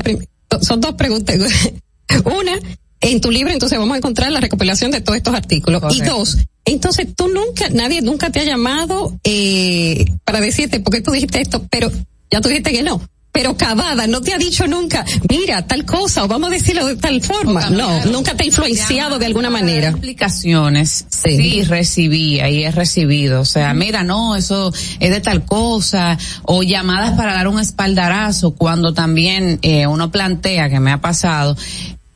son 0.60 0.82
dos 0.82 0.92
preguntas. 0.96 1.38
una, 2.26 2.52
en 3.00 3.20
tu 3.22 3.30
libro 3.30 3.50
entonces 3.50 3.78
vamos 3.78 3.94
a 3.94 3.96
encontrar 3.96 4.30
la 4.30 4.40
recopilación 4.40 4.90
de 4.90 5.00
todos 5.00 5.16
estos 5.16 5.34
artículos. 5.34 5.82
Y 5.96 6.02
dos, 6.02 6.36
entonces 6.64 7.08
tú 7.14 7.28
nunca, 7.28 7.68
nadie 7.70 8.00
nunca 8.02 8.30
te 8.30 8.40
ha 8.40 8.44
llamado 8.44 9.18
eh, 9.24 10.06
para 10.24 10.40
decirte 10.40 10.80
por 10.80 10.94
qué 10.94 11.00
tú 11.00 11.12
dijiste 11.12 11.40
esto, 11.40 11.66
pero 11.70 11.90
ya 12.30 12.40
tú 12.40 12.48
dijiste 12.48 12.72
que 12.72 12.82
no. 12.82 13.00
Pero 13.34 13.56
Cavada 13.56 14.06
no 14.06 14.20
te 14.20 14.32
ha 14.32 14.38
dicho 14.38 14.68
nunca, 14.68 15.04
mira, 15.28 15.66
tal 15.66 15.84
cosa, 15.84 16.22
o 16.22 16.28
vamos 16.28 16.50
a 16.50 16.52
decirlo 16.52 16.86
de 16.86 16.94
tal 16.94 17.20
forma. 17.20 17.68
No, 17.68 18.04
nunca 18.04 18.36
te 18.36 18.44
ha 18.44 18.46
influenciado 18.46 19.18
de 19.18 19.26
alguna 19.26 19.50
manera. 19.50 19.88
explicaciones 19.88 21.04
sí. 21.08 21.64
recibía 21.64 22.48
y 22.48 22.62
he 22.62 22.70
recibido. 22.70 23.40
O 23.40 23.44
sea, 23.44 23.74
mira, 23.74 24.04
no, 24.04 24.36
eso 24.36 24.72
es 25.00 25.10
de 25.10 25.20
tal 25.20 25.44
cosa. 25.44 26.16
O 26.44 26.62
llamadas 26.62 27.14
para 27.16 27.34
dar 27.34 27.48
un 27.48 27.58
espaldarazo 27.58 28.52
cuando 28.52 28.94
también 28.94 29.58
eh, 29.62 29.88
uno 29.88 30.12
plantea, 30.12 30.70
que 30.70 30.78
me 30.78 30.92
ha 30.92 31.00
pasado, 31.00 31.56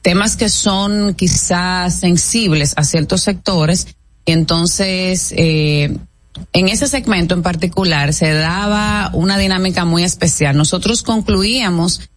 temas 0.03 0.37
que 0.37 0.49
son 0.49 1.15
quizás 1.15 1.99
sensibles 1.99 2.75
a 2.77 2.85
ciertos 2.85 3.23
sectores. 3.23 3.89
Entonces, 4.29 5.33
eh, 5.35 5.97
en 6.53 6.69
ese 6.69 6.87
segmento 6.87 7.35
en 7.35 7.43
particular 7.43 8.13
se 8.13 8.31
daba 8.33 9.11
una 9.15 9.39
dinámica 9.39 9.87
muy 9.87 10.05
especial. 10.05 10.55
Nosotros 10.55 11.03
concluíamos 11.03 12.11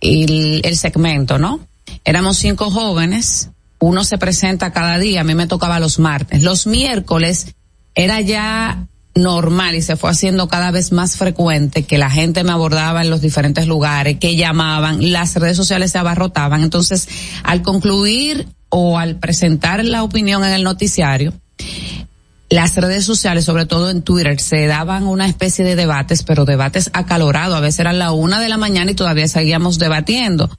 el, 0.00 0.60
el 0.64 0.76
segmento, 0.76 1.40
¿no? 1.40 1.58
Éramos 2.04 2.36
cinco 2.36 2.70
jóvenes, 2.70 3.50
uno 3.80 4.04
se 4.04 4.16
presenta 4.16 4.72
cada 4.72 4.96
día, 5.00 5.22
a 5.22 5.24
mí 5.24 5.34
me 5.34 5.48
tocaba 5.48 5.80
los 5.80 5.98
martes. 5.98 6.40
Los 6.44 6.68
miércoles 6.68 7.56
era 7.96 8.20
ya 8.20 8.86
normal 9.16 9.74
y 9.74 9.82
se 9.82 9.96
fue 9.96 10.10
haciendo 10.10 10.46
cada 10.46 10.70
vez 10.70 10.92
más 10.92 11.16
frecuente 11.16 11.82
que 11.82 11.98
la 11.98 12.10
gente 12.10 12.44
me 12.44 12.52
abordaba 12.52 13.02
en 13.02 13.10
los 13.10 13.22
diferentes 13.22 13.66
lugares, 13.66 14.18
que 14.20 14.36
llamaban, 14.36 15.10
las 15.10 15.34
redes 15.34 15.56
sociales 15.56 15.90
se 15.90 15.98
abarrotaban. 15.98 16.62
Entonces, 16.62 17.08
al 17.42 17.62
concluir 17.62 18.46
o 18.68 18.98
al 18.98 19.16
presentar 19.16 19.84
la 19.84 20.04
opinión 20.04 20.44
en 20.44 20.52
el 20.52 20.62
noticiario, 20.62 21.32
las 22.48 22.76
redes 22.76 23.04
sociales, 23.04 23.44
sobre 23.44 23.66
todo 23.66 23.90
en 23.90 24.02
Twitter, 24.02 24.40
se 24.40 24.66
daban 24.66 25.06
una 25.06 25.26
especie 25.26 25.64
de 25.64 25.74
debates, 25.74 26.22
pero 26.22 26.44
debates 26.44 26.90
acalorados. 26.92 27.56
A 27.56 27.60
veces 27.60 27.80
eran 27.80 27.98
la 27.98 28.12
una 28.12 28.40
de 28.40 28.48
la 28.48 28.56
mañana 28.56 28.90
y 28.92 28.94
todavía 28.94 29.26
seguíamos 29.26 29.78
debatiendo. 29.78 30.50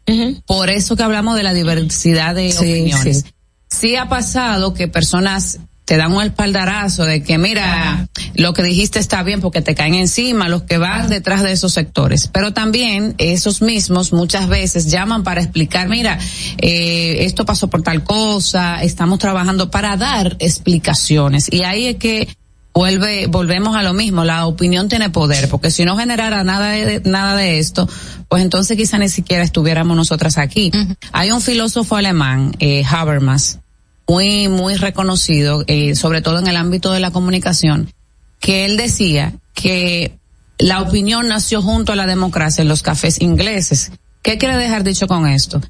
Por 0.46 0.70
eso 0.70 0.96
que 0.96 1.04
hablamos 1.04 1.38
de 1.38 1.44
la 1.44 1.54
diversidad 1.54 2.36
de 2.36 2.54
opiniones. 2.56 3.22
sí. 3.22 3.34
Sí. 3.70 3.96
ha 3.96 4.10
pasado 4.10 4.74
que 4.74 4.88
personas 4.88 5.60
te 5.88 5.96
dan 5.96 6.12
un 6.12 6.22
espaldarazo 6.22 7.06
de 7.06 7.24
que 7.24 7.38
mira, 7.38 8.10
lo 8.36 8.54
que 8.54 8.62
dijiste 8.62 9.00
está 9.00 9.24
bien 9.24 9.40
porque 9.40 9.62
te 9.62 9.74
caen 9.74 9.94
encima 9.94 10.50
los 10.50 10.64
que 10.64 10.78
van 10.78 11.08
detrás 11.08 11.44
de 11.44 11.54
esos 11.54 11.72
sectores. 11.72 12.28
Pero 12.28 12.52
también 12.52 13.16
esos 13.20 13.62
mismos 13.62 14.12
muchas 14.12 14.50
veces 14.50 14.92
llaman 14.92 15.24
para 15.24 15.40
explicar, 15.40 15.88
mira, 15.88 16.20
eh, 16.58 17.20
esto 17.22 17.46
pasó 17.46 17.70
por 17.70 17.84
tal 17.84 18.04
cosa, 18.04 18.84
estamos 18.84 19.18
trabajando 19.20 19.72
para 19.72 19.96
dar 19.96 20.36
explicaciones. 20.40 21.48
Y 21.54 21.64
ahí 21.64 21.88
es 21.88 21.96
que 21.96 22.28
vuelve, 22.74 23.28
volvemos 23.28 23.78
a 23.78 23.82
lo 23.82 23.94
mismo, 23.94 24.26
la 24.26 24.46
opinión 24.46 24.90
tiene 24.90 25.10
poder, 25.10 25.48
porque 25.48 25.72
si 25.72 25.86
no 25.86 25.96
generara 25.96 26.44
nada 26.44 26.72
de, 26.72 27.02
nada 27.06 27.38
de 27.38 27.60
esto, 27.60 27.88
pues 28.28 28.44
entonces 28.44 28.76
quizá 28.76 28.98
ni 28.98 29.08
siquiera 29.08 29.42
estuviéramos 29.42 29.96
nosotras 29.96 30.38
aquí. 30.38 30.70
Hay 31.14 31.32
un 31.32 31.40
filósofo 31.40 31.96
alemán, 31.96 32.58
eh, 32.60 32.84
Habermas, 32.84 33.60
muy, 34.08 34.48
muy 34.48 34.76
reconocido, 34.76 35.64
eh, 35.68 35.96
sobre 35.96 36.22
todo 36.22 36.40
en 36.40 36.48
el 36.48 36.56
ámbito 36.56 36.92
de 36.92 37.00
la 37.00 37.12
comunicación, 37.12 37.92
que 38.40 38.66
él 38.66 38.78
decía 38.78 39.34
que 39.54 40.18
la 40.58 40.82
opinión 40.82 41.28
nació 41.28 41.62
junto 41.62 41.92
a 41.92 41.96
la 41.96 42.08
democracia 42.08 42.62
en 42.62 42.70
los 42.70 42.82
cafés 42.82 43.22
ingleses. 43.22 43.92
¿Qué 44.22 44.38
quiere 44.38 44.58
dejar 44.58 44.84
dicho 44.84 45.08
con 45.08 45.28
esto? 45.28 45.62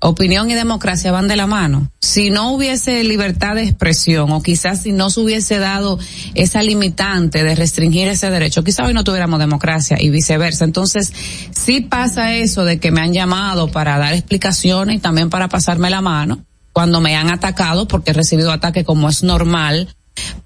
Opinión 0.00 0.48
y 0.48 0.54
democracia 0.54 1.10
van 1.10 1.26
de 1.26 1.34
la 1.34 1.48
mano. 1.48 1.90
Si 2.00 2.30
no 2.30 2.52
hubiese 2.52 3.02
libertad 3.02 3.56
de 3.56 3.64
expresión 3.64 4.30
o 4.30 4.42
quizás 4.42 4.82
si 4.82 4.92
no 4.92 5.10
se 5.10 5.20
hubiese 5.20 5.58
dado 5.58 5.98
esa 6.34 6.62
limitante 6.62 7.42
de 7.42 7.56
restringir 7.56 8.06
ese 8.06 8.30
derecho, 8.30 8.62
quizás 8.62 8.86
hoy 8.86 8.94
no 8.94 9.02
tuviéramos 9.02 9.40
democracia 9.40 9.96
y 10.00 10.10
viceversa. 10.10 10.64
Entonces, 10.64 11.12
sí 11.50 11.80
pasa 11.80 12.36
eso 12.36 12.64
de 12.64 12.78
que 12.78 12.92
me 12.92 13.00
han 13.00 13.12
llamado 13.12 13.72
para 13.72 13.98
dar 13.98 14.14
explicaciones 14.14 14.96
y 14.96 15.00
también 15.00 15.30
para 15.30 15.48
pasarme 15.48 15.90
la 15.90 16.00
mano 16.00 16.44
cuando 16.78 17.00
me 17.00 17.16
han 17.16 17.28
atacado 17.28 17.88
porque 17.88 18.12
he 18.12 18.14
recibido 18.14 18.52
ataque 18.52 18.84
como 18.84 19.08
es 19.08 19.24
normal. 19.24 19.88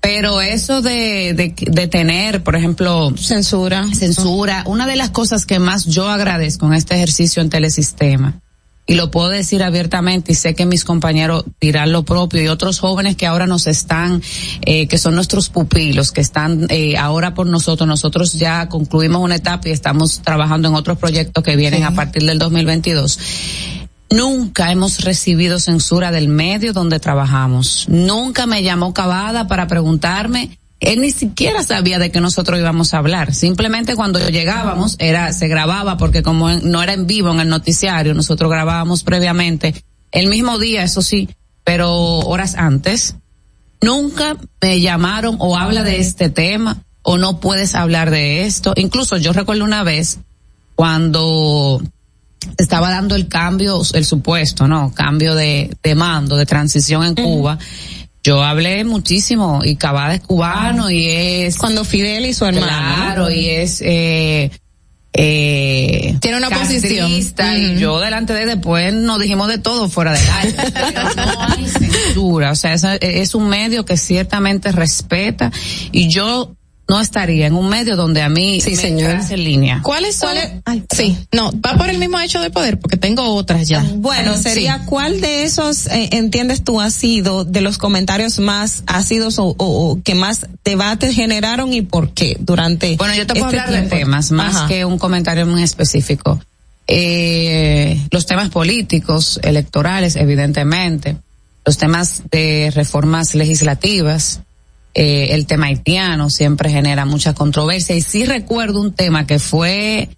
Pero 0.01 0.41
eso 0.41 0.81
de, 0.81 1.35
de, 1.35 1.55
de 1.55 1.89
tener, 1.89 2.43
por 2.43 2.57
ejemplo, 2.57 3.13
censura, 3.19 3.87
censura, 3.93 4.65
una 4.67 4.87
de 4.87 4.97
las 4.97 5.11
cosas 5.11 5.45
que 5.45 5.59
más 5.59 5.85
yo 5.85 6.09
agradezco 6.09 6.65
en 6.69 6.73
este 6.73 6.95
ejercicio 6.95 7.43
en 7.43 7.51
Telesistema, 7.51 8.41
y 8.87 8.95
lo 8.95 9.11
puedo 9.11 9.29
decir 9.29 9.63
abiertamente 9.63 10.33
y 10.33 10.35
sé 10.35 10.55
que 10.55 10.65
mis 10.65 10.85
compañeros 10.85 11.45
dirán 11.61 11.93
lo 11.93 12.03
propio 12.05 12.43
y 12.43 12.49
otros 12.49 12.81
jóvenes 12.81 13.15
que 13.15 13.27
ahora 13.27 13.47
nos 13.47 13.67
están, 13.67 14.23
eh, 14.63 14.89
que 14.89 14.97
son 14.97 15.15
nuestros 15.15 15.51
pupilos, 15.51 16.13
que 16.13 16.23
están 16.23 16.67
eh, 16.71 16.97
ahora 16.97 17.35
por 17.35 17.47
nosotros, 17.47 17.87
nosotros 17.87 18.33
ya 18.33 18.71
concluimos 18.71 19.21
una 19.21 19.37
etapa 19.37 19.69
y 19.69 19.73
estamos 19.73 20.23
trabajando 20.23 20.69
en 20.69 20.75
otros 20.77 20.97
proyectos 20.97 21.45
que 21.45 21.57
vienen 21.57 21.85
a 21.85 21.95
partir 21.95 22.25
del 22.25 22.39
2022. 22.39 23.19
Nunca 24.13 24.71
hemos 24.71 25.01
recibido 25.01 25.59
censura 25.59 26.11
del 26.11 26.29
medio 26.29 26.75
donde 26.75 27.01
trabajamos. 27.01 27.87
Nunca 27.89 28.47
me 28.47 28.63
llamó 28.63 28.93
Cavada 28.93 29.47
para 29.47 29.67
preguntarme. 29.67 30.59
Él 30.81 31.01
ni 31.01 31.13
siquiera 31.13 31.63
sabía 31.63 31.99
de 31.99 32.11
que 32.11 32.21
nosotros 32.21 32.59
íbamos 32.59 32.93
a 32.93 32.99
hablar. 32.99 33.35
Simplemente 33.35 33.97
cuando 33.97 34.19
llegábamos 34.19 34.97
era 34.99 35.33
se 35.33 35.49
grababa 35.49 35.97
porque 35.97 36.23
como 36.23 36.51
no 36.51 36.83
era 36.83 36.93
en 36.93 37.07
vivo 37.07 37.31
en 37.31 37.41
el 37.41 37.49
noticiario, 37.49 38.13
nosotros 38.13 38.51
grabábamos 38.51 39.03
previamente 39.03 39.75
el 40.11 40.27
mismo 40.27 40.59
día, 40.59 40.83
eso 40.83 41.01
sí, 41.01 41.31
pero 41.65 42.19
horas 42.19 42.55
antes. 42.57 43.17
Nunca 43.81 44.37
me 44.61 44.81
llamaron 44.81 45.37
o 45.39 45.57
habla 45.57 45.85
de 45.85 46.01
este 46.01 46.29
tema 46.29 46.83
o 47.03 47.17
no 47.17 47.41
puedes 47.41 47.75
hablar 47.75 48.11
de 48.11 48.43
esto. 48.45 48.75
Incluso 48.77 49.17
yo 49.17 49.33
recuerdo 49.33 49.65
una 49.65 49.85
vez 49.85 50.19
cuando 50.75 51.81
estaba 52.57 52.91
dando 52.91 53.15
el 53.15 53.29
cambio, 53.29 53.83
el 53.95 54.05
supuesto, 54.05 54.69
¿no? 54.69 54.93
Cambio 54.95 55.35
de, 55.35 55.75
de 55.83 55.95
mando, 55.95 56.37
de 56.37 56.47
transición 56.47 57.05
en 57.05 57.15
Cuba. 57.15 57.59
Yo 58.25 58.43
hablé 58.43 58.85
muchísimo 58.85 59.63
y 59.65 59.77
Cavada 59.77 60.15
es 60.15 60.21
cubano 60.21 60.91
y 60.91 61.09
es... 61.09 61.59
Cuando 61.59 61.85
Fidel 61.85 62.25
y 62.27 62.35
su 62.35 62.45
hermano. 62.45 62.67
Claro, 62.67 63.31
y 63.31 63.49
es... 63.49 63.83
Eh, 63.85 64.51
eh, 65.15 66.17
Tiene 66.21 66.39
una 66.39 66.49
posición. 66.49 67.11
y 67.11 67.79
yo 67.79 68.01
delante 68.01 68.33
de 68.33 68.47
después 68.47 68.95
nos 68.95 69.21
dijimos 69.21 69.49
de 69.49 69.59
todo 69.59 69.89
fuera 69.89 70.13
del 70.13 70.31
aire. 70.31 70.57
No 71.17 71.43
hay 71.43 71.67
censura, 71.67 72.53
o 72.53 72.55
sea, 72.55 72.75
es, 72.75 72.85
es 73.01 73.35
un 73.35 73.49
medio 73.49 73.85
que 73.85 73.97
ciertamente 73.97 74.73
respeta 74.73 75.51
y 75.91 76.09
yo 76.09 76.55
no 76.93 77.01
estaría 77.01 77.47
en 77.47 77.55
un 77.55 77.71
medio 77.71 77.97
donde 77.97 78.21
a 78.21 78.29
mí 78.29 78.61
Sí, 78.61 78.73
me 78.73 78.77
señor. 78.77 79.19
en 79.31 79.45
línea. 79.45 79.81
¿Cuáles 79.83 80.15
son? 80.17 80.37
sí, 80.95 81.17
no, 81.33 81.51
va 81.65 81.79
por 81.79 81.89
el 81.89 81.97
mismo 81.97 82.21
hecho 82.21 82.39
de 82.41 82.51
poder, 82.51 82.79
porque 82.79 82.99
tengo 82.99 83.35
otras 83.35 83.67
ya. 83.67 83.83
Bueno, 83.97 84.37
sería 84.37 84.77
Sí. 84.81 84.85
cuál 84.85 85.23
de 85.23 85.45
esos 85.45 85.87
eh, 85.87 86.11
entiendes 86.13 86.63
tú 86.65 86.83
ha 86.83 86.91
sido 86.91 87.45
de 87.47 87.63
los 87.63 87.79
comentarios 87.79 88.39
más 88.41 88.83
ácidos 88.87 89.39
o, 89.39 89.55
o- 89.57 89.57
o 89.93 90.03
que 90.03 90.15
más 90.15 90.47
debates 90.67 91.15
generaron 91.15 91.73
y 91.73 91.81
por 91.81 92.11
qué 92.13 92.37
durante 92.41 92.97
Bueno, 92.97 93.15
yo 93.15 93.27
te 93.27 93.33
puedo 93.35 93.47
este 93.47 93.61
hablar 93.61 93.83
de 93.85 93.89
temas 93.89 94.31
más 94.31 94.55
Ajá. 94.57 94.69
que 94.69 94.85
un 94.85 94.99
comentario 94.99 95.47
muy 95.47 95.63
específico. 95.63 96.41
Eh, 96.89 97.99
los 98.11 98.27
temas 98.27 98.51
políticos, 98.51 99.41
electorales, 99.43 100.15
evidentemente, 100.17 101.17
los 101.65 101.79
temas 101.79 102.23
de 102.31 102.71
reformas 102.75 103.35
legislativas, 103.35 104.41
eh, 104.95 105.29
el 105.31 105.47
tema 105.47 105.67
haitiano 105.67 106.31
siempre 106.31 106.71
genera 106.71 107.05
mucha 107.05 107.35
controversia. 107.35 107.97
Y 107.97 108.03
sí 108.03 108.25
recuerdo 108.25 108.81
un 108.81 108.93
tema 108.93 109.27
que 109.27 109.39
fue 109.39 110.09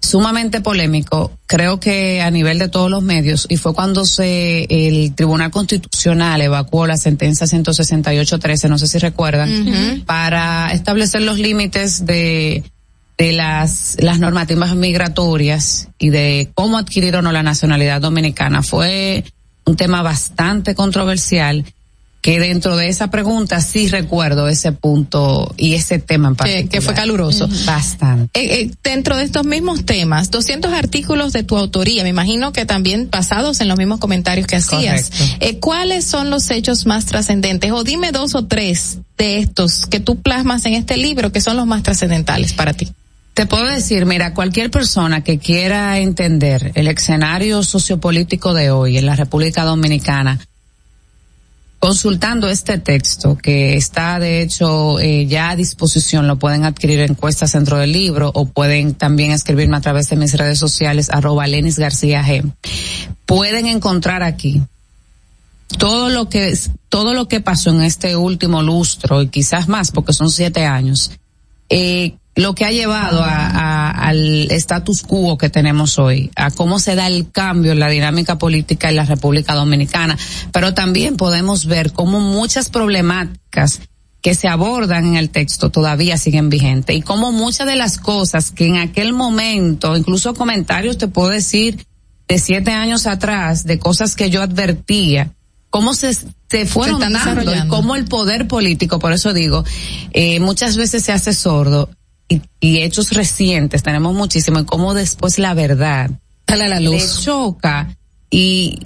sumamente 0.00 0.60
polémico, 0.60 1.32
creo 1.46 1.80
que 1.80 2.22
a 2.22 2.30
nivel 2.30 2.58
de 2.58 2.68
todos 2.68 2.90
los 2.90 3.02
medios, 3.02 3.46
y 3.48 3.56
fue 3.56 3.74
cuando 3.74 4.04
se 4.06 4.64
el 4.70 5.14
Tribunal 5.14 5.50
Constitucional 5.50 6.40
evacuó 6.40 6.86
la 6.86 6.96
sentencia 6.96 7.46
168-13, 7.46 8.68
no 8.68 8.78
sé 8.78 8.86
si 8.86 8.98
recuerdan, 8.98 10.02
para 10.06 10.72
establecer 10.72 11.22
los 11.22 11.38
límites 11.38 12.06
de 12.06 12.64
de 13.18 13.32
las 13.32 13.96
las 13.98 14.20
normativas 14.20 14.76
migratorias 14.76 15.88
y 15.98 16.10
de 16.10 16.50
cómo 16.54 16.78
adquirir 16.78 17.16
o 17.16 17.22
no 17.22 17.32
la 17.32 17.42
nacionalidad 17.42 18.00
dominicana. 18.00 18.62
Fue 18.62 19.24
un 19.64 19.76
tema 19.76 20.02
bastante 20.02 20.76
controversial 20.76 21.64
que 22.20 22.40
dentro 22.40 22.76
de 22.76 22.88
esa 22.88 23.10
pregunta 23.10 23.60
sí 23.60 23.88
recuerdo 23.88 24.48
ese 24.48 24.72
punto 24.72 25.54
y 25.56 25.74
ese 25.74 25.98
tema 25.98 26.28
en 26.28 26.36
particular. 26.36 26.64
Que, 26.64 26.68
que 26.68 26.80
fue 26.80 26.94
caluroso. 26.94 27.48
Bastante. 27.64 28.38
Eh, 28.38 28.62
eh, 28.62 28.70
dentro 28.82 29.16
de 29.16 29.24
estos 29.24 29.46
mismos 29.46 29.84
temas, 29.84 30.30
200 30.30 30.72
artículos 30.72 31.32
de 31.32 31.44
tu 31.44 31.56
autoría, 31.56 32.02
me 32.02 32.08
imagino 32.08 32.52
que 32.52 32.66
también 32.66 33.08
basados 33.10 33.60
en 33.60 33.68
los 33.68 33.78
mismos 33.78 34.00
comentarios 34.00 34.46
que 34.46 34.56
hacías. 34.56 35.10
Eh, 35.40 35.58
¿Cuáles 35.58 36.04
son 36.04 36.30
los 36.30 36.50
hechos 36.50 36.86
más 36.86 37.06
trascendentes? 37.06 37.70
O 37.70 37.84
dime 37.84 38.10
dos 38.10 38.34
o 38.34 38.46
tres 38.46 38.98
de 39.16 39.38
estos 39.38 39.86
que 39.86 40.00
tú 40.00 40.20
plasmas 40.20 40.66
en 40.66 40.74
este 40.74 40.96
libro 40.96 41.32
que 41.32 41.40
son 41.40 41.56
los 41.56 41.66
más 41.66 41.82
trascendentales 41.82 42.52
para 42.52 42.72
ti. 42.72 42.88
Te 43.34 43.46
puedo 43.46 43.66
decir, 43.66 44.04
mira, 44.04 44.34
cualquier 44.34 44.68
persona 44.68 45.22
que 45.22 45.38
quiera 45.38 46.00
entender 46.00 46.72
el 46.74 46.88
escenario 46.88 47.62
sociopolítico 47.62 48.52
de 48.52 48.72
hoy 48.72 48.98
en 48.98 49.06
la 49.06 49.14
República 49.14 49.62
Dominicana, 49.62 50.40
consultando 51.78 52.48
este 52.48 52.78
texto 52.78 53.36
que 53.36 53.76
está 53.76 54.18
de 54.18 54.42
hecho 54.42 54.98
eh, 54.98 55.26
ya 55.26 55.50
a 55.50 55.56
disposición, 55.56 56.26
lo 56.26 56.38
pueden 56.38 56.64
adquirir 56.64 57.00
en 57.00 57.14
Cuesta 57.14 57.46
Centro 57.46 57.78
del 57.78 57.92
Libro 57.92 58.30
o 58.34 58.46
pueden 58.46 58.94
también 58.94 59.30
escribirme 59.30 59.76
a 59.76 59.80
través 59.80 60.08
de 60.08 60.16
mis 60.16 60.34
redes 60.34 60.58
sociales 60.58 61.08
arroba 61.10 61.46
Lenis 61.46 61.78
García 61.78 62.24
G. 62.24 62.52
Pueden 63.26 63.66
encontrar 63.66 64.22
aquí 64.22 64.62
todo 65.78 66.08
lo 66.08 66.28
que 66.28 66.56
todo 66.88 67.14
lo 67.14 67.28
que 67.28 67.40
pasó 67.40 67.70
en 67.70 67.82
este 67.82 68.16
último 68.16 68.62
lustro 68.62 69.22
y 69.22 69.28
quizás 69.28 69.68
más 69.68 69.90
porque 69.92 70.12
son 70.12 70.30
siete 70.30 70.64
años 70.64 71.12
eh, 71.68 72.16
lo 72.38 72.54
que 72.54 72.64
ha 72.64 72.70
llevado 72.70 73.22
a, 73.22 73.46
a- 73.46 73.90
al 73.90 74.50
status 74.52 75.02
quo 75.02 75.36
que 75.36 75.50
tenemos 75.50 75.98
hoy, 75.98 76.30
a 76.36 76.50
cómo 76.52 76.78
se 76.78 76.94
da 76.94 77.06
el 77.08 77.30
cambio 77.32 77.72
en 77.72 77.80
la 77.80 77.88
dinámica 77.88 78.38
política 78.38 78.88
en 78.88 78.96
la 78.96 79.04
República 79.04 79.54
Dominicana, 79.54 80.16
pero 80.52 80.72
también 80.72 81.16
podemos 81.16 81.66
ver 81.66 81.92
cómo 81.92 82.20
muchas 82.20 82.68
problemáticas 82.70 83.80
que 84.22 84.34
se 84.34 84.48
abordan 84.48 85.04
en 85.06 85.16
el 85.16 85.30
texto 85.30 85.70
todavía 85.70 86.16
siguen 86.16 86.48
vigentes 86.48 86.96
y 86.96 87.02
cómo 87.02 87.32
muchas 87.32 87.66
de 87.66 87.76
las 87.76 87.98
cosas 87.98 88.50
que 88.50 88.66
en 88.66 88.76
aquel 88.76 89.12
momento, 89.12 89.96
incluso 89.96 90.34
comentarios 90.34 90.96
te 90.98 91.08
puedo 91.08 91.30
decir 91.30 91.86
de 92.28 92.38
siete 92.38 92.70
años 92.72 93.06
atrás, 93.06 93.64
de 93.64 93.78
cosas 93.78 94.14
que 94.16 94.30
yo 94.30 94.42
advertía, 94.42 95.32
cómo 95.70 95.94
se, 95.94 96.14
se 96.14 96.66
fueron 96.66 97.02
están 97.02 97.12
dando 97.36 97.52
y 97.64 97.68
cómo 97.68 97.94
el 97.96 98.04
poder 98.04 98.46
político, 98.48 98.98
por 98.98 99.12
eso 99.12 99.32
digo, 99.32 99.64
eh, 100.12 100.38
muchas 100.40 100.76
veces 100.76 101.02
se 101.04 101.12
hace 101.12 101.32
sordo 101.32 101.90
y, 102.28 102.42
y 102.60 102.78
hechos 102.82 103.12
recientes 103.12 103.82
tenemos 103.82 104.14
muchísimo 104.14 104.60
y 104.60 104.64
cómo 104.64 104.94
después 104.94 105.38
la 105.38 105.54
verdad 105.54 106.10
Sale 106.46 106.64
a 106.64 106.68
la 106.68 106.80
le 106.80 106.90
luz. 106.90 107.24
choca 107.24 107.96
y 108.30 108.78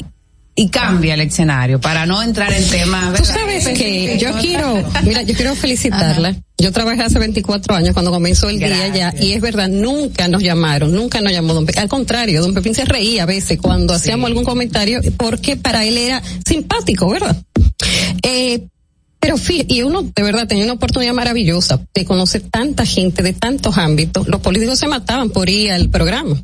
y 0.55 0.69
cambia 0.69 1.15
el 1.15 1.23
escenario 1.23 1.81
para 1.81 2.05
no 2.05 2.23
entrar 2.23 2.53
en 2.53 2.69
temas 2.69 3.15
Tú 3.15 3.25
sabes 3.25 3.67
que 3.69 4.19
yo 4.19 4.33
quiero, 4.41 4.85
mira, 5.03 5.23
yo 5.23 5.35
quiero 5.35 5.55
felicitarla. 5.55 6.37
Yo 6.59 6.71
trabajé 6.71 7.03
hace 7.03 7.19
24 7.19 7.75
años 7.75 7.93
cuando 7.95 8.11
comenzó 8.11 8.49
el 8.51 8.59
día 8.59 8.89
ya 8.89 9.15
y 9.19 9.33
es 9.33 9.41
verdad, 9.41 9.69
nunca 9.69 10.29
nos 10.29 10.43
llamaron, 10.43 10.93
nunca 10.93 11.21
nos 11.21 11.33
llamó 11.33 11.55
Don 11.55 11.67
Pepín. 11.67 11.81
Al 11.81 11.89
contrario, 11.89 12.43
Don 12.43 12.55
Pepín 12.55 12.75
se 12.75 12.85
reía 12.85 13.23
a 13.23 13.27
veces 13.27 13.59
cuando 13.61 13.95
hacíamos 13.95 14.29
algún 14.29 14.45
comentario 14.45 15.01
porque 15.17 15.57
para 15.57 15.85
él 15.85 15.97
era 15.97 16.23
simpático, 16.47 17.09
¿verdad? 17.09 17.37
Eh, 18.23 18.69
pero 19.23 19.37
fí- 19.37 19.65
y 19.69 19.83
uno 19.83 20.03
de 20.03 20.23
verdad 20.25 20.49
tenía 20.49 20.65
una 20.65 20.73
oportunidad 20.73 21.15
maravillosa 21.15 21.81
de 21.95 22.05
conocer 22.05 22.43
tanta 22.51 22.85
gente 22.85 23.23
de 23.23 23.33
tantos 23.33 23.79
ámbitos. 23.79 24.27
Los 24.27 24.41
políticos 24.41 24.81
se 24.81 24.89
mataban 24.89 25.31
por 25.31 25.49
ir 25.49 25.71
al 25.71 25.89
programa. 25.91 26.43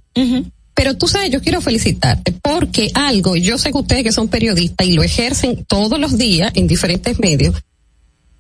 Pero 0.74 0.96
tú 0.96 1.08
sabes, 1.08 1.30
yo 1.32 1.42
quiero 1.42 1.60
felicitarte 1.60 2.30
porque 2.30 2.92
algo, 2.94 3.34
yo 3.34 3.58
sé 3.58 3.72
que 3.72 3.78
ustedes 3.78 4.04
que 4.04 4.12
son 4.12 4.28
periodistas 4.28 4.86
y 4.86 4.92
lo 4.92 5.02
ejercen 5.02 5.64
todos 5.66 5.98
los 5.98 6.16
días 6.16 6.52
en 6.54 6.68
diferentes 6.68 7.18
medios, 7.18 7.56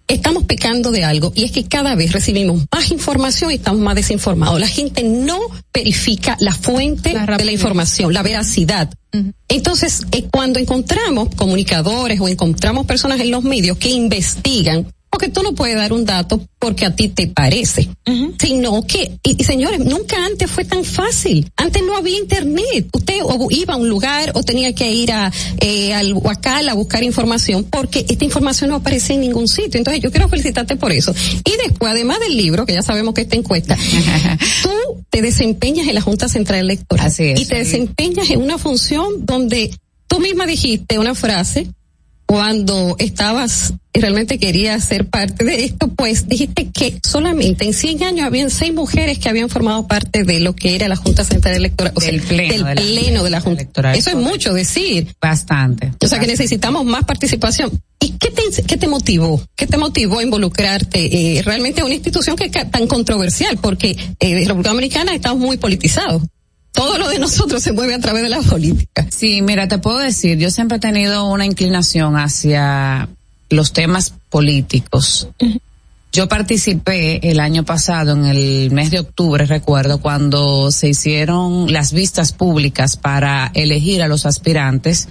estamos 0.08 0.44
pecando 0.44 0.90
de 0.90 1.04
algo 1.04 1.32
y 1.34 1.44
es 1.44 1.52
que 1.52 1.64
cada 1.64 1.94
vez 1.94 2.12
recibimos 2.12 2.64
más 2.72 2.90
información 2.90 3.50
y 3.50 3.54
estamos 3.54 3.80
más 3.80 3.94
desinformados. 3.94 4.58
La 4.58 4.66
gente 4.66 5.02
no 5.04 5.38
verifica 5.72 6.36
la 6.40 6.52
fuente 6.52 7.10
de 7.10 7.44
la 7.44 7.52
información, 7.52 8.12
la 8.12 8.22
veracidad. 8.22 8.90
Entonces, 9.48 10.06
eh, 10.12 10.24
cuando 10.30 10.58
encontramos 10.58 11.34
comunicadores 11.34 12.20
o 12.20 12.28
encontramos 12.28 12.86
personas 12.86 13.20
en 13.20 13.30
los 13.30 13.42
medios 13.44 13.78
que 13.78 13.90
investigan, 13.90 14.86
porque 15.10 15.28
tú 15.28 15.42
no 15.42 15.54
puedes 15.54 15.76
dar 15.76 15.92
un 15.92 16.04
dato 16.04 16.40
porque 16.58 16.84
a 16.84 16.94
ti 16.94 17.08
te 17.08 17.28
parece, 17.28 17.88
sino 18.40 18.82
que, 18.82 19.18
y, 19.22 19.40
y 19.40 19.44
señores, 19.44 19.80
nunca 19.80 20.24
antes 20.24 20.50
fue 20.50 20.64
tan 20.64 20.84
fácil. 20.84 21.50
Antes 21.56 21.82
no 21.82 21.96
había 21.96 22.18
internet. 22.18 22.88
Usted 22.92 23.20
o 23.22 23.48
iba 23.50 23.74
a 23.74 23.76
un 23.76 23.88
lugar 23.88 24.32
o 24.34 24.42
tenía 24.42 24.74
que 24.74 24.90
ir 24.90 25.12
a 25.12 25.32
eh, 25.60 25.94
al 25.94 26.12
Huacal 26.12 26.68
a 26.68 26.74
buscar 26.74 27.02
información 27.02 27.64
porque 27.64 28.04
esta 28.08 28.24
información 28.24 28.70
no 28.70 28.76
aparece 28.76 29.14
en 29.14 29.20
ningún 29.20 29.48
sitio. 29.48 29.78
Entonces 29.78 30.02
yo 30.02 30.10
quiero 30.10 30.28
felicitarte 30.28 30.76
por 30.76 30.92
eso. 30.92 31.14
Y 31.44 31.68
después, 31.68 31.92
además 31.92 32.20
del 32.20 32.36
libro, 32.36 32.66
que 32.66 32.74
ya 32.74 32.82
sabemos 32.82 33.14
que 33.14 33.22
esta 33.22 33.36
encuesta, 33.36 33.76
tú 34.62 35.04
te 35.10 35.22
desempeñas 35.22 35.86
en 35.88 35.94
la 35.94 36.00
Junta 36.00 36.28
Central 36.28 36.60
Electoral 36.60 37.12
y 37.18 37.44
te 37.46 37.56
desempeñas 37.56 38.30
en 38.30 38.42
una 38.42 38.58
función 38.58 39.24
donde 39.24 39.70
tú 40.06 40.20
misma 40.20 40.46
dijiste 40.46 40.98
una 40.98 41.14
frase 41.14 41.68
cuando 42.28 42.94
estabas 42.98 43.72
y 43.94 44.00
realmente 44.00 44.38
querías 44.38 44.84
ser 44.84 45.06
parte 45.06 45.46
de 45.46 45.64
esto, 45.64 45.88
pues 45.88 46.28
dijiste 46.28 46.68
que 46.70 47.00
solamente 47.02 47.64
en 47.64 47.72
100 47.72 48.02
años 48.02 48.26
habían 48.26 48.50
seis 48.50 48.74
mujeres 48.74 49.18
que 49.18 49.30
habían 49.30 49.48
formado 49.48 49.86
parte 49.86 50.24
de 50.24 50.38
lo 50.38 50.54
que 50.54 50.74
era 50.74 50.88
la 50.88 50.96
Junta 50.96 51.24
Central 51.24 51.54
Electoral, 51.54 51.94
o 51.96 52.00
sea, 52.02 52.10
pleno 52.10 52.26
del 52.26 52.48
de 52.48 52.58
la 52.58 52.74
pleno 52.74 53.24
de 53.24 53.30
la 53.30 53.40
Junta. 53.40 53.94
Eso 53.94 54.10
es 54.10 54.16
mucho 54.16 54.52
decir. 54.52 55.14
Bastante. 55.18 55.94
O 56.02 56.06
sea 56.06 56.20
que 56.20 56.26
necesitamos 56.26 56.84
más 56.84 57.04
participación. 57.04 57.70
¿Y 57.98 58.10
qué 58.18 58.30
te, 58.30 58.62
qué 58.62 58.76
te 58.76 58.88
motivó? 58.88 59.42
¿Qué 59.56 59.66
te 59.66 59.78
motivó 59.78 60.18
a 60.18 60.22
involucrarte 60.22 61.38
eh, 61.38 61.42
realmente 61.42 61.80
en 61.80 61.86
una 61.86 61.94
institución 61.94 62.36
que 62.36 62.44
es 62.44 62.70
tan 62.70 62.86
controversial? 62.86 63.56
Porque 63.56 63.96
eh, 64.20 64.44
República 64.44 64.68
Dominicana 64.68 65.14
estamos 65.14 65.38
muy 65.38 65.56
politizados. 65.56 66.22
Todo 66.78 66.96
lo 66.96 67.08
de 67.08 67.18
nosotros 67.18 67.60
se 67.60 67.72
mueve 67.72 67.94
a 67.94 67.98
través 67.98 68.22
de 68.22 68.28
la 68.28 68.40
política. 68.40 69.04
Sí, 69.10 69.42
mira, 69.42 69.66
te 69.66 69.78
puedo 69.78 69.98
decir, 69.98 70.38
yo 70.38 70.48
siempre 70.48 70.76
he 70.76 70.80
tenido 70.80 71.26
una 71.26 71.44
inclinación 71.44 72.16
hacia 72.16 73.08
los 73.50 73.72
temas 73.72 74.14
políticos. 74.30 75.26
Yo 76.12 76.28
participé 76.28 77.30
el 77.30 77.40
año 77.40 77.64
pasado, 77.64 78.12
en 78.12 78.26
el 78.26 78.70
mes 78.70 78.92
de 78.92 79.00
octubre, 79.00 79.44
recuerdo, 79.44 80.00
cuando 80.00 80.70
se 80.70 80.90
hicieron 80.90 81.72
las 81.72 81.92
vistas 81.92 82.30
públicas 82.30 82.96
para 82.96 83.50
elegir 83.54 84.00
a 84.00 84.06
los 84.06 84.24
aspirantes 84.24 85.08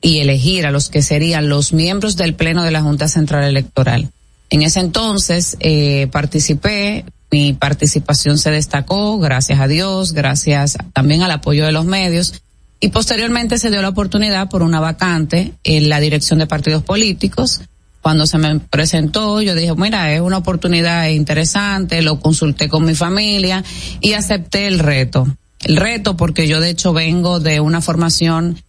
y 0.00 0.20
elegir 0.20 0.64
a 0.64 0.70
los 0.70 0.90
que 0.90 1.02
serían 1.02 1.48
los 1.48 1.72
miembros 1.72 2.16
del 2.16 2.34
Pleno 2.34 2.62
de 2.62 2.70
la 2.70 2.82
Junta 2.82 3.08
Central 3.08 3.42
Electoral. 3.42 4.10
En 4.48 4.62
ese 4.62 4.78
entonces 4.78 5.56
eh, 5.58 6.06
participé, 6.12 7.04
mi 7.34 7.52
participación 7.52 8.38
se 8.38 8.52
destacó, 8.52 9.18
gracias 9.18 9.58
a 9.58 9.66
Dios, 9.66 10.12
gracias 10.12 10.78
también 10.92 11.22
al 11.22 11.32
apoyo 11.32 11.66
de 11.66 11.72
los 11.72 11.84
medios, 11.84 12.40
y 12.78 12.90
posteriormente 12.90 13.58
se 13.58 13.70
dio 13.70 13.82
la 13.82 13.88
oportunidad 13.88 14.48
por 14.48 14.62
una 14.62 14.78
vacante 14.78 15.52
en 15.64 15.88
la 15.88 15.98
dirección 15.98 16.38
de 16.38 16.46
partidos 16.46 16.84
políticos. 16.84 17.62
Cuando 18.02 18.28
se 18.28 18.38
me 18.38 18.60
presentó, 18.60 19.42
yo 19.42 19.56
dije, 19.56 19.74
mira, 19.74 20.14
es 20.14 20.20
una 20.20 20.38
oportunidad 20.38 21.08
interesante, 21.08 22.02
lo 22.02 22.20
consulté 22.20 22.68
con 22.68 22.84
mi 22.84 22.94
familia 22.94 23.64
y 24.00 24.12
acepté 24.12 24.68
el 24.68 24.78
reto. 24.78 25.26
El 25.64 25.74
reto 25.74 26.16
porque 26.16 26.46
yo 26.46 26.60
de 26.60 26.70
hecho 26.70 26.92
vengo 26.92 27.40
de 27.40 27.58
una 27.58 27.80
formación 27.80 28.62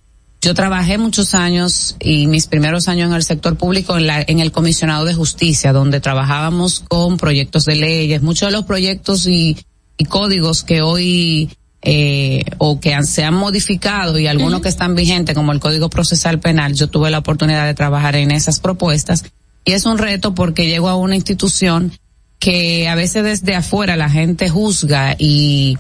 yo 0.46 0.54
trabajé 0.54 1.00
muchos 1.00 1.34
años 1.34 1.96
y 2.00 2.28
mis 2.28 2.46
primeros 2.46 2.88
años 2.88 3.10
en 3.10 3.16
el 3.16 3.24
sector 3.24 3.58
público 3.58 3.98
en, 3.98 4.06
la, 4.06 4.22
en 4.22 4.40
el 4.40 4.52
comisionado 4.52 5.04
de 5.04 5.16
justicia, 5.16 5.74
donde 5.74 6.00
trabajábamos 6.00 6.82
con 6.88 7.18
proyectos 7.18 7.66
de 7.66 7.76
leyes, 7.76 8.22
muchos 8.22 8.50
de 8.50 8.52
los 8.54 8.66
proyectos 8.66 9.26
y, 9.26 9.58
y 9.98 10.06
códigos 10.06 10.64
que 10.64 10.84
hoy 10.84 11.50
eh, 11.82 12.44
o 12.60 12.80
que 12.80 12.94
han- 12.94 13.06
se 13.08 13.24
han 13.24 13.34
modificado 13.34 14.20
y 14.20 14.28
algunos 14.28 14.62
que 14.62 14.70
están 14.70 14.94
vigentes, 14.96 15.36
como 15.36 15.52
el 15.52 15.60
Código 15.60 15.90
Procesal 15.90 16.40
Penal, 16.40 16.74
yo 16.76 16.88
tuve 16.90 17.10
la 17.10 17.18
oportunidad 17.20 17.66
de 17.66 17.74
trabajar 17.74 18.16
en 18.16 18.30
esas 18.32 18.60
propuestas. 18.60 19.24
Y 19.66 19.72
es 19.72 19.86
un 19.88 19.98
reto 19.98 20.36
porque 20.36 20.68
llego 20.68 20.90
a 20.90 20.96
una 20.96 21.16
institución 21.16 21.92
que 22.38 22.88
a 22.88 22.94
veces 22.96 23.24
desde 23.24 23.56
afuera 23.56 23.96
la 23.98 24.10
gente 24.10 24.48
juzga 24.50 25.16
y, 25.18 25.78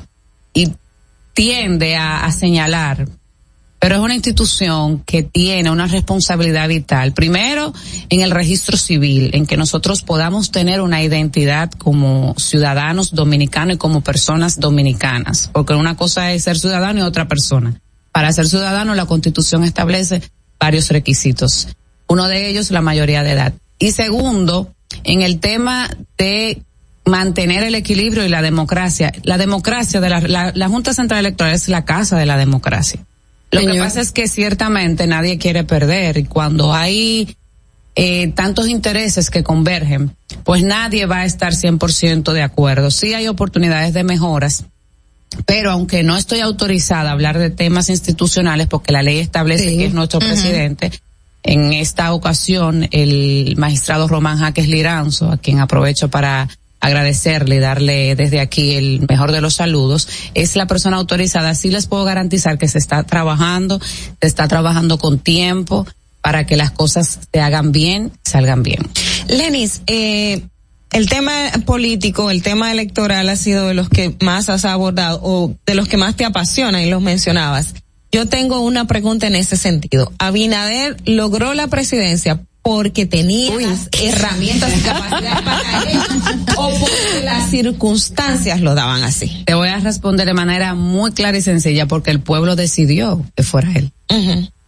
y 0.55 0.71
tiende 1.33 1.95
a, 1.95 2.25
a 2.25 2.31
señalar, 2.31 3.07
pero 3.79 3.95
es 3.95 4.01
una 4.01 4.15
institución 4.15 5.03
que 5.05 5.23
tiene 5.23 5.69
una 5.69 5.87
responsabilidad 5.87 6.67
vital. 6.67 7.13
Primero, 7.13 7.73
en 8.09 8.21
el 8.21 8.31
registro 8.31 8.77
civil, 8.77 9.31
en 9.33 9.45
que 9.45 9.57
nosotros 9.57 10.01
podamos 10.01 10.51
tener 10.51 10.81
una 10.81 11.03
identidad 11.03 11.71
como 11.71 12.33
ciudadanos 12.37 13.13
dominicanos 13.13 13.75
y 13.75 13.77
como 13.77 14.01
personas 14.01 14.59
dominicanas, 14.59 15.49
porque 15.53 15.73
una 15.73 15.95
cosa 15.95 16.31
es 16.31 16.43
ser 16.43 16.57
ciudadano 16.57 16.99
y 16.99 17.03
otra 17.03 17.27
persona. 17.27 17.79
Para 18.11 18.31
ser 18.31 18.47
ciudadano, 18.47 18.95
la 18.95 19.05
constitución 19.05 19.63
establece 19.63 20.21
varios 20.59 20.89
requisitos. 20.89 21.67
Uno 22.07 22.27
de 22.27 22.49
ellos, 22.49 22.71
la 22.71 22.81
mayoría 22.81 23.23
de 23.23 23.31
edad. 23.31 23.53
Y 23.77 23.91
segundo, 23.91 24.73
en 25.03 25.21
el 25.21 25.39
tema 25.39 25.89
de 26.17 26.61
mantener 27.05 27.63
el 27.63 27.75
equilibrio 27.75 28.25
y 28.25 28.29
la 28.29 28.41
democracia. 28.41 29.11
La 29.23 29.37
democracia 29.37 30.01
de 30.01 30.09
la, 30.09 30.21
la, 30.21 30.51
la 30.55 30.67
Junta 30.67 30.93
Central 30.93 31.19
Electoral 31.19 31.53
es 31.53 31.69
la 31.69 31.85
casa 31.85 32.17
de 32.17 32.25
la 32.25 32.37
democracia. 32.37 33.05
Lo 33.51 33.61
que 33.61 33.79
pasa 33.79 34.01
es 34.01 34.11
que 34.11 34.27
ciertamente 34.27 35.07
nadie 35.07 35.37
quiere 35.37 35.63
perder 35.63 36.17
y 36.17 36.25
cuando 36.25 36.73
hay 36.73 37.37
eh, 37.95 38.27
tantos 38.35 38.67
intereses 38.67 39.29
que 39.29 39.43
convergen, 39.43 40.15
pues 40.43 40.63
nadie 40.63 41.05
va 41.05 41.19
a 41.19 41.25
estar 41.25 41.53
100% 41.53 42.33
de 42.33 42.41
acuerdo. 42.41 42.91
Sí 42.91 43.13
hay 43.13 43.27
oportunidades 43.27 43.93
de 43.93 44.03
mejoras, 44.03 44.65
pero 45.45 45.71
aunque 45.71 46.03
no 46.03 46.17
estoy 46.17 46.41
autorizada 46.41 47.09
a 47.09 47.13
hablar 47.13 47.39
de 47.39 47.49
temas 47.49 47.89
institucionales 47.89 48.67
porque 48.67 48.91
la 48.91 49.01
ley 49.01 49.19
establece 49.19 49.77
que 49.77 49.85
es 49.85 49.93
nuestro 49.93 50.19
presidente, 50.19 50.91
en 51.43 51.73
esta 51.73 52.11
ocasión 52.13 52.87
el 52.91 53.53
magistrado 53.57 54.07
Román 54.07 54.39
Jaques 54.39 54.67
Liranzo, 54.67 55.31
a 55.31 55.37
quien 55.37 55.59
aprovecho 55.59 56.09
para 56.09 56.49
agradecerle 56.85 57.55
y 57.55 57.59
darle 57.59 58.15
desde 58.15 58.39
aquí 58.39 58.75
el 58.75 59.05
mejor 59.09 59.31
de 59.31 59.41
los 59.41 59.55
saludos, 59.55 60.07
es 60.33 60.55
la 60.55 60.67
persona 60.67 60.97
autorizada. 60.97 61.55
Sí 61.55 61.71
les 61.71 61.87
puedo 61.87 62.03
garantizar 62.03 62.57
que 62.57 62.67
se 62.67 62.77
está 62.77 63.03
trabajando, 63.03 63.79
se 63.81 64.27
está 64.27 64.47
trabajando 64.47 64.97
con 64.97 65.19
tiempo 65.19 65.87
para 66.21 66.45
que 66.45 66.57
las 66.57 66.71
cosas 66.71 67.19
se 67.31 67.41
hagan 67.41 67.71
bien, 67.71 68.11
salgan 68.23 68.61
bien. 68.63 68.81
Lenis, 69.27 69.81
eh, 69.87 70.41
el 70.91 71.09
tema 71.09 71.51
político, 71.65 72.29
el 72.29 72.43
tema 72.43 72.71
electoral 72.71 73.29
ha 73.29 73.35
sido 73.35 73.67
de 73.67 73.73
los 73.73 73.89
que 73.89 74.15
más 74.21 74.49
has 74.49 74.63
abordado 74.65 75.19
o 75.23 75.55
de 75.65 75.75
los 75.75 75.87
que 75.87 75.97
más 75.97 76.15
te 76.15 76.23
apasiona 76.23 76.83
y 76.83 76.89
los 76.89 77.01
mencionabas. 77.01 77.73
Yo 78.11 78.27
tengo 78.27 78.61
una 78.61 78.85
pregunta 78.85 79.27
en 79.27 79.35
ese 79.35 79.57
sentido. 79.57 80.13
Abinader 80.19 80.97
logró 81.05 81.53
la 81.53 81.67
presidencia 81.67 82.41
porque 82.65 83.05
tenía 83.05 83.55
las 83.57 83.89
herramientas 84.01 84.75
y 84.75 84.81
capacidades 84.81 85.41
para 85.43 85.83
ello 85.91 86.01
o 86.57 86.69
porque 86.71 87.23
las 87.23 87.51
circunstancias 87.51 88.59
lo 88.59 88.73
daban 88.73 89.03
así. 89.03 89.43
Te 89.45 89.53
voy 89.53 89.67
a 89.67 89.77
responder 89.77 90.25
de 90.25 90.33
manera 90.33 90.73
muy 90.73 91.11
clara 91.11 91.37
y 91.37 91.43
sencilla 91.43 91.85
porque 91.85 92.09
el 92.09 92.21
pueblo 92.21 92.55
decidió 92.55 93.23
que 93.35 93.43
fuera 93.43 93.71
él. 93.75 93.91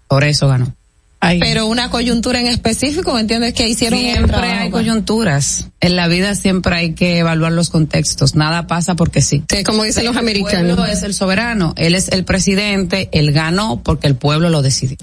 Por 0.07 0.25
eso 0.25 0.47
ganó. 0.47 0.75
Pero 1.19 1.65
una 1.65 1.89
coyuntura 1.89 2.39
en 2.39 2.45
específico, 2.45 3.17
¿entiendes? 3.17 3.53
Que 3.53 3.67
hicieron 3.67 3.99
Siempre 3.99 4.27
trabajo, 4.27 4.61
hay 4.61 4.69
coyunturas. 4.69 5.69
En 5.79 5.95
la 5.95 6.07
vida 6.07 6.35
siempre 6.35 6.75
hay 6.75 6.93
que 6.93 7.17
evaluar 7.17 7.51
los 7.51 7.71
contextos. 7.71 8.35
Nada 8.35 8.67
pasa 8.67 8.93
porque 8.93 9.21
sí. 9.21 9.43
como 9.65 9.83
dicen 9.83 10.05
los 10.05 10.13
El 10.13 10.19
americanos. 10.19 10.75
pueblo 10.75 10.85
es 10.85 11.01
el 11.01 11.15
soberano. 11.15 11.73
Él 11.75 11.95
es 11.95 12.09
el 12.09 12.25
presidente. 12.25 13.09
Él 13.11 13.31
ganó 13.31 13.81
porque 13.83 14.05
el 14.05 14.15
pueblo 14.15 14.51
lo 14.51 14.61
decidió. 14.61 14.97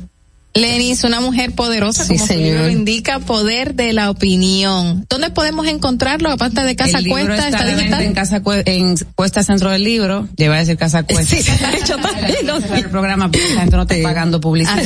Lenis, 0.55 1.03
una 1.05 1.21
mujer 1.21 1.53
poderosa, 1.53 2.05
Sí, 2.05 2.15
como 2.15 2.21
su 2.21 2.27
señor. 2.27 2.45
libro 2.47 2.71
indica, 2.71 3.19
poder 3.19 3.75
de 3.75 3.93
la 3.93 4.11
opinión. 4.11 5.05
¿Dónde 5.09 5.31
podemos 5.31 5.67
encontrarlo? 5.67 6.31
Aparte 6.31 6.63
de 6.63 6.77
Casa 6.77 6.99
el 6.99 7.05
libro 7.05 7.25
Cuesta, 7.27 7.49
está, 7.49 7.65
digital. 7.65 8.03
en 8.03 8.15
Casa 8.15 8.43
en 8.67 8.95
Cuesta 9.17 9.43
Centro 9.43 9.71
del 9.71 9.83
Libro. 9.85 10.29
Lleva 10.37 10.57
a 10.57 10.59
decir 10.61 10.77
Casa 10.77 11.03
Cuesta. 11.03 11.37
el 12.77 12.91
programa 12.91 13.31
porque 13.31 13.55
la 13.55 13.61
gente 13.63 13.77
no 13.77 13.83
está 13.83 13.95
pagando 14.03 14.41
publicidad. 14.41 14.83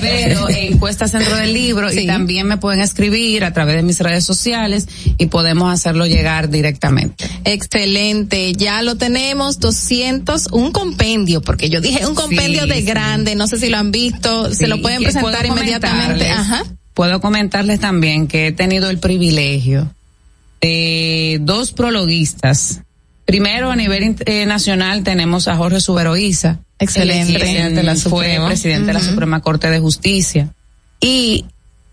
Pero 0.00 0.48
en 0.50 0.78
Cuesta 0.78 1.08
Centro 1.08 1.36
del 1.36 1.52
Libro 1.54 1.92
y 1.92 2.06
también 2.06 2.46
me 2.46 2.58
pueden 2.58 2.80
escribir 2.80 3.44
a 3.44 3.52
través 3.52 3.76
de 3.76 3.82
mis 3.82 3.98
redes 4.00 4.24
sociales 4.24 4.86
y 5.16 5.26
podemos 5.26 5.72
hacerlo 5.72 6.06
llegar 6.06 6.50
directamente. 6.50 7.24
Excelente, 7.44 8.52
ya 8.54 8.82
lo 8.82 8.96
tenemos, 8.96 9.58
200, 9.58 10.48
un 10.52 10.70
compendio, 10.72 11.40
porque 11.40 11.70
yo 11.70 11.80
dije 11.80 12.06
un 12.06 12.14
compendio 12.14 12.62
Sí, 12.64 12.68
de 12.68 12.74
sí. 12.76 12.82
grande, 12.82 13.34
no 13.36 13.46
sé 13.46 13.58
si 13.58 13.68
lo 13.68 13.78
han 13.78 13.90
visto, 13.92 14.50
se 14.50 14.64
Sí, 14.64 14.66
lo 14.66 14.80
pueden 14.82 14.97
y 14.98 15.04
presentar 15.04 15.46
puedo 15.46 15.56
inmediatamente. 15.58 16.30
Ajá. 16.30 16.64
Puedo 16.94 17.20
comentarles 17.20 17.80
también 17.80 18.26
que 18.26 18.48
he 18.48 18.52
tenido 18.52 18.90
el 18.90 18.98
privilegio 18.98 19.92
de 20.60 21.38
dos 21.40 21.72
prologuistas. 21.72 22.82
Primero, 23.24 23.70
a 23.70 23.76
nivel 23.76 24.16
eh, 24.26 24.46
nacional, 24.46 25.04
tenemos 25.04 25.48
a 25.48 25.56
Jorge 25.56 25.80
Suberoiza. 25.80 26.60
Excelente. 26.78 27.38
Presidente 27.38 27.74
de 27.74 27.82
la 27.82 27.94
Fue 27.94 28.10
Suprema, 28.10 28.46
presidente 28.48 28.86
de 28.86 28.92
la. 28.94 29.00
Suprema 29.00 29.40
Corte 29.40 29.70
de 29.70 29.78
Justicia. 29.80 30.52
Y 31.00 31.44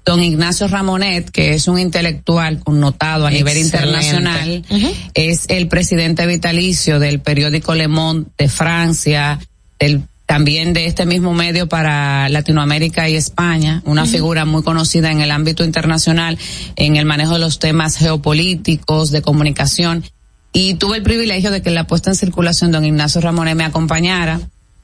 don 0.05 0.23
Ignacio 0.23 0.67
Ramonet, 0.67 1.29
que 1.29 1.53
es 1.53 1.67
un 1.67 1.79
intelectual 1.79 2.59
connotado 2.59 3.25
a 3.25 3.31
nivel 3.31 3.57
Excelente. 3.57 3.87
internacional, 3.87 4.65
es 5.13 5.45
el 5.49 5.67
presidente 5.67 6.25
vitalicio 6.27 6.99
del 6.99 7.19
periódico 7.19 7.73
Le 7.73 7.87
Monde 7.87 8.29
de 8.37 8.47
Francia, 8.47 9.39
del 9.79 10.03
también 10.25 10.73
de 10.73 10.87
este 10.87 11.05
mismo 11.05 11.33
medio 11.33 11.67
para 11.67 12.27
Latinoamérica 12.29 13.07
y 13.07 13.15
España, 13.15 13.81
una 13.85 14.05
figura 14.05 14.45
muy 14.45 14.63
conocida 14.63 15.11
en 15.11 15.21
el 15.21 15.29
ámbito 15.31 15.63
internacional 15.63 16.37
en 16.75 16.95
el 16.95 17.05
manejo 17.05 17.33
de 17.33 17.39
los 17.39 17.59
temas 17.59 17.97
geopolíticos, 17.97 19.11
de 19.11 19.21
comunicación. 19.21 20.03
Y 20.51 20.75
tuve 20.75 20.97
el 20.97 21.03
privilegio 21.03 21.51
de 21.51 21.61
que 21.61 21.69
la 21.69 21.85
puesta 21.85 22.09
en 22.09 22.15
circulación 22.15 22.71
don 22.71 22.85
Ignacio 22.85 23.21
Ramonet 23.21 23.55
me 23.55 23.65
acompañara, 23.65 24.39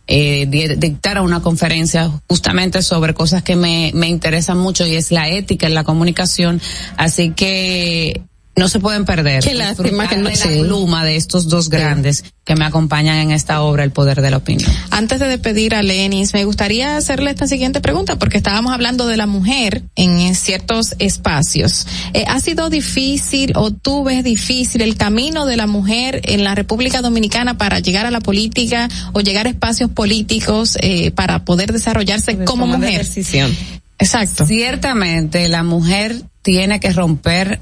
eh, 0.08 0.46
di- 0.48 0.76
dictara 0.76 1.22
una 1.22 1.42
conferencia 1.42 2.12
justamente 2.28 2.82
sobre 2.82 3.14
cosas 3.14 3.42
que 3.42 3.56
me, 3.56 3.92
me 3.94 4.10
interesan 4.10 4.58
mucho 4.58 4.86
y 4.86 4.96
es 4.96 5.12
la 5.12 5.30
ética 5.30 5.68
en 5.68 5.74
la 5.74 5.84
comunicación. 5.86 6.62
Así 6.98 7.32
que 7.32 8.22
no 8.56 8.68
se 8.68 8.80
pueden 8.80 9.06
perder. 9.06 9.44
Qué 9.44 9.54
lástima 9.54 10.08
que 10.08 10.18
no- 10.18 10.30
de 10.30 10.36
sí. 10.36 10.50
la 10.60 10.64
pluma 10.68 11.06
de 11.06 11.16
estos 11.16 11.48
dos 11.48 11.70
grandes 11.70 12.24
que 12.44 12.56
me 12.56 12.66
acompañan 12.66 13.18
en 13.18 13.32
esta 13.32 13.62
obra, 13.62 13.84
El 13.84 13.92
Poder 13.92 14.22
de 14.22 14.30
la 14.30 14.38
Opinión. 14.38 14.70
Antes 14.90 15.20
de 15.20 15.28
despedir 15.28 15.74
a 15.74 15.84
Lenis, 15.84 16.34
me 16.34 16.44
gustaría 16.44 16.98
hacerle 16.98 17.30
esta 17.32 17.48
siguiente 17.48 17.80
pregunta 17.82 18.18
porque 18.20 18.38
estábamos 18.38 18.74
hablando 18.74 19.08
de 19.08 19.16
la 19.16 19.26
mujer 19.26 19.84
en 19.96 20.36
ciertos 20.36 20.96
espacios. 21.00 21.88
Eh, 22.14 22.26
¿Ha 22.28 22.40
sido 22.40 22.70
difícil 22.70 23.54
o 23.56 23.72
tú 23.72 24.04
ves 24.04 24.24
difícil 24.24 24.82
el 24.82 24.96
camino 24.98 25.46
de 25.46 25.56
la 25.58 25.68
mujer 25.68 26.22
en 26.26 26.44
la 26.44 26.54
República 26.56 27.02
Dominicana 27.02 27.58
para 27.58 27.80
llegar 27.80 28.06
a 28.06 28.12
la 28.12 28.20
política 28.22 28.90
o 29.14 29.22
llegar 29.22 29.48
a 29.48 29.50
espacios 29.50 29.90
políticos 29.92 30.78
eh, 30.82 31.12
para 31.12 31.46
poder 31.46 31.72
desarrollarse 31.72 32.44
como 32.44 32.68
mujer? 32.68 33.06
decisión. 33.06 33.56
Exacto. 34.00 34.46
Ciertamente 34.46 35.48
la 35.48 35.64
mujer 35.64 36.24
tiene 36.42 36.80
que 36.80 36.92
romper 36.92 37.62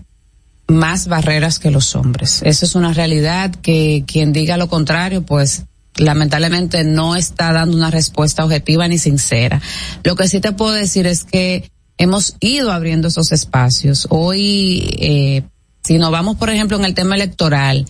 más 0.70 1.08
barreras 1.08 1.60
que 1.60 1.72
los 1.72 1.96
hombres. 1.96 2.42
Eso 2.44 2.66
es 2.66 2.76
una 2.76 2.94
realidad 2.94 3.52
que 3.52 4.04
quien 4.08 4.34
diga 4.34 4.58
lo 4.58 4.70
contrario, 4.70 5.24
pues 5.24 5.66
lamentablemente 5.96 6.84
no 6.84 7.16
está 7.16 7.52
dando 7.52 7.76
una 7.76 7.92
respuesta 7.92 8.46
objetiva 8.46 8.88
ni 8.88 8.98
sincera. 8.98 9.62
Lo 10.04 10.16
que 10.16 10.28
sí 10.28 10.40
te 10.40 10.52
puedo 10.52 10.72
decir 10.72 11.08
es 11.08 11.24
que 11.24 11.70
hemos 11.98 12.36
ido 12.40 12.72
abriendo 12.72 13.10
esos 13.10 13.32
espacios. 13.32 14.08
Hoy, 14.10 14.96
eh, 15.00 15.44
si 15.84 15.98
nos 15.98 16.12
vamos, 16.12 16.38
por 16.38 16.50
ejemplo, 16.50 16.78
en 16.78 16.86
el 16.86 16.94
tema 16.94 17.16
electoral, 17.16 17.86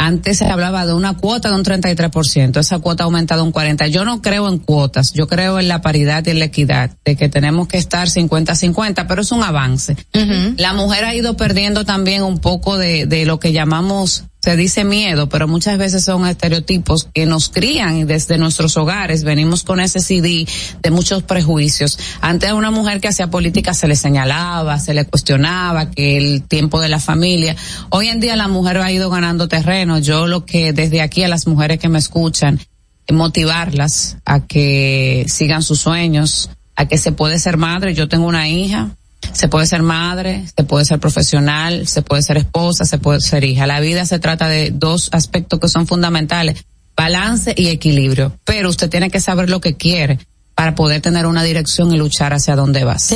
antes 0.00 0.38
se 0.38 0.46
hablaba 0.46 0.86
de 0.86 0.94
una 0.94 1.18
cuota 1.18 1.50
de 1.50 1.56
un 1.56 1.62
33%, 1.62 2.58
esa 2.58 2.78
cuota 2.78 3.02
ha 3.02 3.06
aumentado 3.06 3.44
un 3.44 3.52
40%. 3.52 3.88
Yo 3.88 4.06
no 4.06 4.22
creo 4.22 4.48
en 4.48 4.56
cuotas, 4.56 5.12
yo 5.12 5.26
creo 5.26 5.60
en 5.60 5.68
la 5.68 5.82
paridad 5.82 6.26
y 6.26 6.30
en 6.30 6.38
la 6.38 6.46
equidad, 6.46 6.96
de 7.04 7.16
que 7.16 7.28
tenemos 7.28 7.68
que 7.68 7.76
estar 7.76 8.08
50-50, 8.08 9.04
pero 9.06 9.20
es 9.20 9.30
un 9.30 9.42
avance. 9.42 9.96
La 10.56 10.72
mujer 10.72 11.04
ha 11.04 11.14
ido 11.14 11.36
perdiendo 11.36 11.84
también 11.84 12.22
un 12.22 12.38
poco 12.38 12.78
de, 12.78 13.04
de 13.04 13.26
lo 13.26 13.38
que 13.40 13.52
llamamos, 13.52 14.24
se 14.42 14.56
dice 14.56 14.84
miedo, 14.84 15.28
pero 15.28 15.46
muchas 15.46 15.76
veces 15.78 16.04
son 16.04 16.26
estereotipos 16.26 17.08
que 17.12 17.26
nos 17.26 17.50
crían 17.50 17.98
y 17.98 18.04
desde 18.04 18.38
nuestros 18.38 18.76
hogares 18.76 19.22
venimos 19.22 19.64
con 19.64 19.80
ese 19.80 20.00
CD 20.00 20.46
de 20.82 20.90
muchos 20.90 21.22
prejuicios. 21.22 21.98
Antes 22.20 22.50
a 22.50 22.54
una 22.54 22.70
mujer 22.70 23.00
que 23.00 23.08
hacía 23.08 23.30
política 23.30 23.74
se 23.74 23.86
le 23.86 23.96
señalaba, 23.96 24.78
se 24.78 24.94
le 24.94 25.04
cuestionaba 25.04 25.90
que 25.90 26.16
el 26.16 26.42
tiempo 26.42 26.80
de 26.80 26.88
la 26.88 27.00
familia. 27.00 27.54
Hoy 27.90 28.08
en 28.08 28.20
día 28.20 28.34
la 28.34 28.48
mujer 28.48 28.78
ha 28.78 28.90
ido 28.90 29.10
ganando 29.10 29.46
terreno. 29.46 29.98
Yo 29.98 30.26
lo 30.26 30.46
que 30.46 30.72
desde 30.72 31.02
aquí 31.02 31.22
a 31.22 31.28
las 31.28 31.46
mujeres 31.46 31.78
que 31.78 31.88
me 31.88 31.98
escuchan, 31.98 32.58
motivarlas 33.12 34.18
a 34.24 34.46
que 34.46 35.26
sigan 35.28 35.62
sus 35.62 35.80
sueños, 35.80 36.50
a 36.76 36.86
que 36.86 36.98
se 36.98 37.12
puede 37.12 37.38
ser 37.38 37.56
madre. 37.56 37.94
Yo 37.94 38.08
tengo 38.08 38.26
una 38.26 38.48
hija, 38.48 38.96
se 39.32 39.48
puede 39.48 39.66
ser 39.66 39.82
madre, 39.82 40.44
se 40.56 40.64
puede 40.64 40.84
ser 40.84 40.98
profesional, 40.98 41.86
se 41.86 42.02
puede 42.02 42.22
ser 42.22 42.36
esposa, 42.36 42.84
se 42.84 42.98
puede 42.98 43.20
ser 43.20 43.44
hija. 43.44 43.66
La 43.66 43.80
vida 43.80 44.04
se 44.06 44.18
trata 44.18 44.48
de 44.48 44.70
dos 44.70 45.08
aspectos 45.12 45.60
que 45.60 45.68
son 45.68 45.86
fundamentales, 45.86 46.64
balance 46.96 47.54
y 47.56 47.68
equilibrio. 47.68 48.36
Pero 48.44 48.68
usted 48.68 48.90
tiene 48.90 49.10
que 49.10 49.20
saber 49.20 49.50
lo 49.50 49.60
que 49.60 49.76
quiere 49.76 50.18
para 50.60 50.74
poder 50.74 51.00
tener 51.00 51.24
una 51.24 51.42
dirección 51.42 51.90
y 51.90 51.96
luchar 51.96 52.34
hacia 52.34 52.54
dónde 52.54 52.84
vas. 52.84 53.10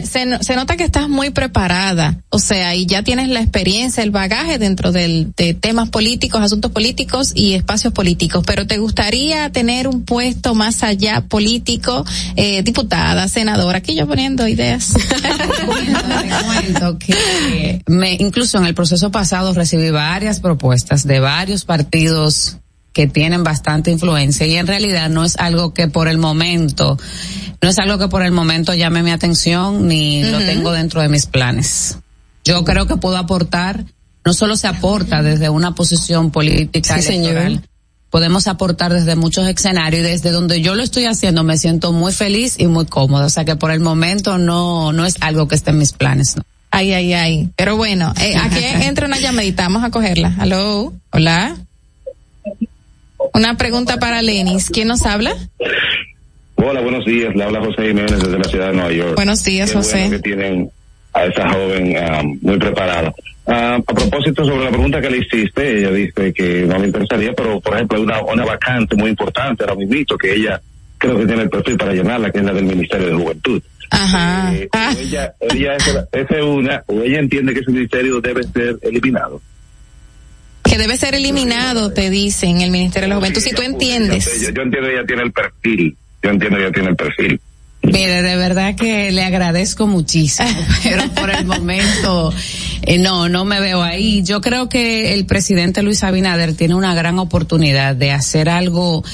Se, 0.00 0.06
se 0.06 0.26
no- 0.26 0.40
se 0.40 0.54
nota 0.54 0.76
que 0.76 0.84
estás 0.84 1.08
muy 1.08 1.30
preparada, 1.30 2.20
o 2.28 2.38
sea, 2.38 2.72
y 2.76 2.86
ya 2.86 3.02
tienes 3.02 3.26
la 3.30 3.40
experiencia, 3.40 4.04
el 4.04 4.12
bagaje 4.12 4.58
dentro 4.58 4.92
del, 4.92 5.32
de 5.36 5.54
temas 5.54 5.88
políticos, 5.88 6.40
asuntos 6.40 6.70
políticos 6.70 7.32
y 7.34 7.54
espacios 7.54 7.92
políticos, 7.92 8.44
pero 8.46 8.68
¿te 8.68 8.78
gustaría 8.78 9.50
tener 9.50 9.88
un 9.88 10.04
puesto 10.04 10.54
más 10.54 10.84
allá 10.84 11.22
político, 11.22 12.04
eh, 12.36 12.62
diputada, 12.62 13.26
senadora? 13.26 13.78
Aquí 13.78 13.96
yo 13.96 14.06
poniendo 14.06 14.46
ideas. 14.46 14.92
cuento 15.66 16.96
que 17.00 17.82
me, 17.88 18.12
incluso 18.20 18.56
en 18.56 18.66
el 18.66 18.74
proceso 18.74 19.10
pasado 19.10 19.52
recibí 19.52 19.90
varias 19.90 20.38
propuestas 20.38 21.04
de 21.04 21.18
varios 21.18 21.64
partidos 21.64 22.58
que 22.98 23.06
tienen 23.06 23.44
bastante 23.44 23.92
influencia 23.92 24.44
y 24.44 24.56
en 24.56 24.66
realidad 24.66 25.08
no 25.08 25.24
es 25.24 25.36
algo 25.36 25.72
que 25.72 25.86
por 25.86 26.08
el 26.08 26.18
momento, 26.18 26.98
no 27.62 27.68
es 27.68 27.78
algo 27.78 27.96
que 27.96 28.08
por 28.08 28.24
el 28.24 28.32
momento 28.32 28.74
llame 28.74 29.04
mi 29.04 29.12
atención 29.12 29.86
ni 29.86 30.24
lo 30.24 30.38
tengo 30.38 30.72
dentro 30.72 31.00
de 31.00 31.08
mis 31.08 31.26
planes. 31.26 31.98
Yo 32.44 32.64
creo 32.64 32.88
que 32.88 32.96
puedo 32.96 33.16
aportar, 33.16 33.84
no 34.24 34.32
solo 34.32 34.56
se 34.56 34.66
aporta 34.66 35.22
desde 35.22 35.48
una 35.48 35.76
posición 35.76 36.32
política 36.32 37.00
Sí, 37.00 37.12
electoral, 37.14 37.46
señor. 37.52 37.68
podemos 38.10 38.48
aportar 38.48 38.92
desde 38.92 39.14
muchos 39.14 39.46
escenarios 39.46 40.00
y 40.04 40.10
desde 40.10 40.32
donde 40.32 40.60
yo 40.60 40.74
lo 40.74 40.82
estoy 40.82 41.04
haciendo 41.04 41.44
me 41.44 41.56
siento 41.56 41.92
muy 41.92 42.12
feliz 42.12 42.56
y 42.58 42.66
muy 42.66 42.86
cómoda. 42.86 43.26
O 43.26 43.30
sea 43.30 43.44
que 43.44 43.54
por 43.54 43.70
el 43.70 43.78
momento 43.78 44.38
no, 44.38 44.92
no 44.92 45.06
es 45.06 45.14
algo 45.20 45.46
que 45.46 45.54
esté 45.54 45.70
en 45.70 45.78
mis 45.78 45.92
planes. 45.92 46.34
¿no? 46.36 46.42
Ay, 46.72 46.92
ay, 46.94 47.12
ay. 47.12 47.50
Pero 47.54 47.76
bueno, 47.76 48.12
eh, 48.20 48.34
aquí 48.36 48.58
entra 48.64 49.06
una 49.06 49.20
llamadita, 49.20 49.62
vamos 49.62 49.84
a 49.84 49.90
cogerla. 49.90 50.34
Aló, 50.40 50.92
hola. 51.12 51.56
Una 53.34 53.56
pregunta 53.56 53.98
para 53.98 54.22
Lenis. 54.22 54.70
¿Quién 54.70 54.88
nos 54.88 55.06
habla? 55.06 55.34
Hola, 56.56 56.80
buenos 56.80 57.04
días. 57.04 57.34
Le 57.34 57.44
habla 57.44 57.60
José 57.60 57.88
Jiménez 57.88 58.20
desde 58.20 58.38
la 58.38 58.44
ciudad 58.44 58.66
de 58.68 58.72
Nueva 58.74 58.92
York. 58.92 59.14
Buenos 59.14 59.44
días, 59.44 59.70
Qué 59.70 59.76
José. 59.76 59.98
Bueno 59.98 60.10
que 60.16 60.18
tienen 60.22 60.70
a 61.12 61.24
esa 61.24 61.48
joven 61.50 61.96
ah, 61.96 62.22
muy 62.42 62.58
preparada. 62.58 63.12
Ah, 63.46 63.76
a 63.76 63.92
propósito 63.92 64.44
sobre 64.44 64.64
la 64.64 64.70
pregunta 64.70 65.00
que 65.00 65.10
le 65.10 65.18
hiciste, 65.18 65.78
ella 65.78 65.90
dice 65.90 66.32
que 66.32 66.64
no 66.66 66.78
le 66.78 66.86
interesaría, 66.86 67.32
pero 67.32 67.60
por 67.60 67.74
ejemplo 67.74 67.96
hay 67.96 68.04
una, 68.04 68.22
una 68.22 68.44
vacante 68.44 68.96
muy 68.96 69.10
importante 69.10 69.64
ahora 69.64 69.76
mismo 69.76 70.16
que 70.18 70.34
ella 70.34 70.60
creo 70.98 71.18
que 71.18 71.26
tiene 71.26 71.42
el 71.42 71.50
perfil 71.50 71.76
para 71.76 71.94
llenarla, 71.94 72.30
que 72.30 72.38
es 72.38 72.44
la 72.44 72.52
del 72.52 72.64
Ministerio 72.64 73.06
de 73.06 73.14
Juventud. 73.14 73.62
Ajá. 73.90 74.54
Eh, 74.54 74.68
ella, 75.00 75.32
ella 75.40 75.76
es, 75.76 75.86
esa 76.12 76.36
es 76.36 76.44
una, 76.44 76.82
o 76.86 77.00
ella 77.00 77.20
entiende 77.20 77.54
que 77.54 77.60
ese 77.60 77.70
ministerio 77.70 78.20
debe 78.20 78.42
ser 78.42 78.76
eliminado. 78.82 79.40
Que 80.68 80.78
debe 80.78 80.96
ser 80.96 81.14
eliminado, 81.14 81.92
te 81.92 82.10
dicen 82.10 82.60
el 82.60 82.70
Ministerio 82.70 83.06
de 83.06 83.10
la 83.10 83.16
Juventud. 83.16 83.40
Si 83.40 83.52
tú 83.52 83.62
entiendes. 83.62 84.24
Yo, 84.42 84.50
yo 84.50 84.62
entiendo 84.62 84.88
ella 84.88 85.06
tiene 85.06 85.22
el 85.22 85.32
perfil. 85.32 85.96
Yo 86.22 86.30
entiendo 86.30 86.58
ella 86.58 86.72
tiene 86.72 86.90
el 86.90 86.96
perfil. 86.96 87.40
Mire, 87.82 88.22
de 88.22 88.36
verdad 88.36 88.74
que 88.74 89.12
le 89.12 89.22
agradezco 89.22 89.86
muchísimo, 89.86 90.48
pero 90.82 91.08
por 91.14 91.30
el 91.30 91.46
momento 91.46 92.32
eh, 92.82 92.98
no, 92.98 93.28
no 93.28 93.44
me 93.44 93.60
veo 93.60 93.82
ahí. 93.82 94.22
Yo 94.22 94.40
creo 94.40 94.68
que 94.68 95.14
el 95.14 95.26
presidente 95.26 95.82
Luis 95.82 96.02
Abinader 96.02 96.54
tiene 96.54 96.74
una 96.74 96.94
gran 96.94 97.18
oportunidad 97.18 97.94
de 97.94 98.10
hacer 98.10 98.48
algo, 98.48 99.04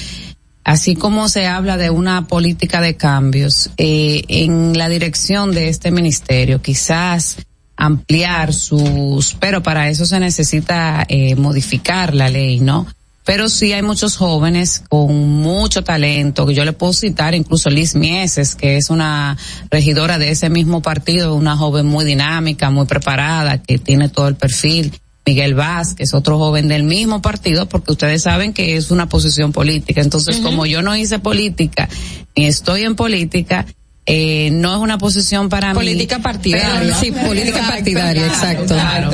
así 0.65 0.97
como 0.97 1.29
se 1.29 1.47
habla 1.47 1.77
de 1.77 1.91
una 1.91 2.27
política 2.27 2.81
de 2.81 2.97
cambios 2.97 3.71
eh, 3.77 4.23
en 4.29 4.77
la 4.77 4.89
dirección 4.89 5.53
de 5.53 5.69
este 5.69 5.91
ministerio, 5.91 6.63
quizás 6.63 7.37
ampliar 7.77 8.53
sus, 8.55 9.35
pero 9.41 9.63
para 9.63 9.89
eso 9.89 10.07
se 10.07 10.21
necesita 10.21 11.05
eh, 11.09 11.35
modificar 11.37 12.15
la 12.15 12.29
ley, 12.29 12.61
¿no? 12.61 12.87
Pero 13.25 13.49
sí 13.49 13.73
hay 13.73 13.81
muchos 13.83 14.17
jóvenes 14.17 14.83
con 14.91 15.17
mucho 15.17 15.83
talento, 15.83 16.47
que 16.47 16.55
yo 16.55 16.65
le 16.65 16.75
puedo 16.75 16.93
citar 16.93 17.35
incluso 17.35 17.71
Liz 17.71 17.95
Mieses, 17.95 18.55
que 18.55 18.77
es 18.77 18.91
una 18.91 19.39
regidora 19.71 20.19
de 20.19 20.31
ese 20.31 20.51
mismo 20.51 20.83
partido, 20.83 21.35
una 21.35 21.57
joven 21.57 21.87
muy 21.87 22.05
dinámica, 22.05 22.71
muy 22.71 22.85
preparada, 22.85 23.63
que 23.63 23.79
tiene 23.79 24.11
todo 24.11 24.29
el 24.29 24.35
perfil. 24.35 24.93
Miguel 25.27 25.55
Vázquez, 25.55 26.13
otro 26.13 26.37
joven 26.37 26.69
del 26.69 26.83
mismo 26.83 27.23
partido, 27.23 27.67
porque 27.67 27.93
ustedes 27.93 28.23
saben 28.23 28.53
que 28.53 28.77
es 28.77 28.91
una 28.91 29.09
posición 29.09 29.53
política. 29.53 30.03
Entonces, 30.03 30.37
como 30.41 30.67
yo 30.67 30.83
no 30.83 30.95
hice 30.95 31.19
política, 31.19 31.89
ni 32.37 32.45
estoy 32.45 32.83
en 32.83 32.95
política, 32.95 33.65
eh, 34.07 34.51
no 34.53 34.75
es 34.75 34.81
una 34.81 34.99
posición 34.99 35.49
para 35.49 35.69
mí. 35.73 35.75
Política 35.75 36.19
partidaria. 36.19 36.81
Pero- 36.81 36.95
Sí, 37.01 37.11
política 37.13 37.67
partidaria, 37.69 38.27
exacto. 38.27 38.75
Claro. 38.75 39.11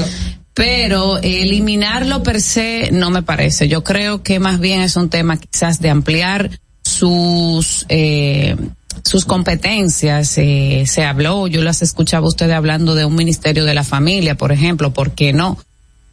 Pero 0.54 1.18
eliminarlo 1.22 2.22
per 2.22 2.40
se 2.40 2.90
no 2.92 3.10
me 3.10 3.22
parece. 3.22 3.68
Yo 3.68 3.84
creo 3.84 4.22
que 4.22 4.38
más 4.40 4.58
bien 4.60 4.80
es 4.82 4.96
un 4.96 5.08
tema 5.08 5.38
quizás 5.38 5.80
de 5.80 5.90
ampliar 5.90 6.50
sus 6.82 7.86
eh, 7.88 8.56
sus 9.04 9.24
competencias. 9.24 10.36
Eh, 10.38 10.84
se 10.86 11.04
habló, 11.04 11.46
yo 11.46 11.62
las 11.62 11.82
escuchaba 11.82 12.26
ustedes 12.26 12.54
hablando 12.54 12.94
de 12.94 13.04
un 13.04 13.14
ministerio 13.14 13.64
de 13.64 13.74
la 13.74 13.84
familia, 13.84 14.34
por 14.36 14.52
ejemplo. 14.52 14.92
¿Por 14.92 15.12
qué 15.12 15.32
no? 15.32 15.56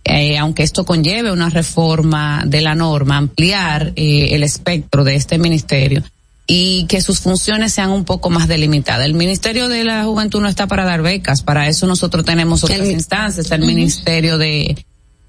Eh, 0.06 0.38
aunque 0.38 0.64
esto 0.64 0.86
conlleve 0.86 1.32
una 1.32 1.50
reforma 1.50 2.44
de 2.46 2.62
la 2.62 2.76
norma, 2.76 3.18
ampliar 3.18 3.92
eh, 3.98 4.30
el 4.32 4.44
espectro 4.44 5.04
de 5.04 5.16
este 5.16 5.38
ministerio. 5.38 6.04
Y 6.50 6.86
que 6.86 7.02
sus 7.02 7.20
funciones 7.20 7.74
sean 7.74 7.90
un 7.92 8.06
poco 8.06 8.30
más 8.30 8.48
delimitadas. 8.48 9.06
El 9.06 9.14
Ministerio 9.16 9.68
de 9.68 9.84
la 9.84 10.06
Juventud 10.06 10.40
no 10.42 10.48
está 10.48 10.66
para 10.68 10.86
dar 10.86 11.02
becas, 11.02 11.42
para 11.44 11.68
eso 11.68 11.86
nosotros 11.88 12.24
tenemos 12.24 12.64
otras 12.64 12.88
instancias, 12.88 13.52
el 13.52 13.62
Ministerio 13.62 14.38
de, 14.38 14.78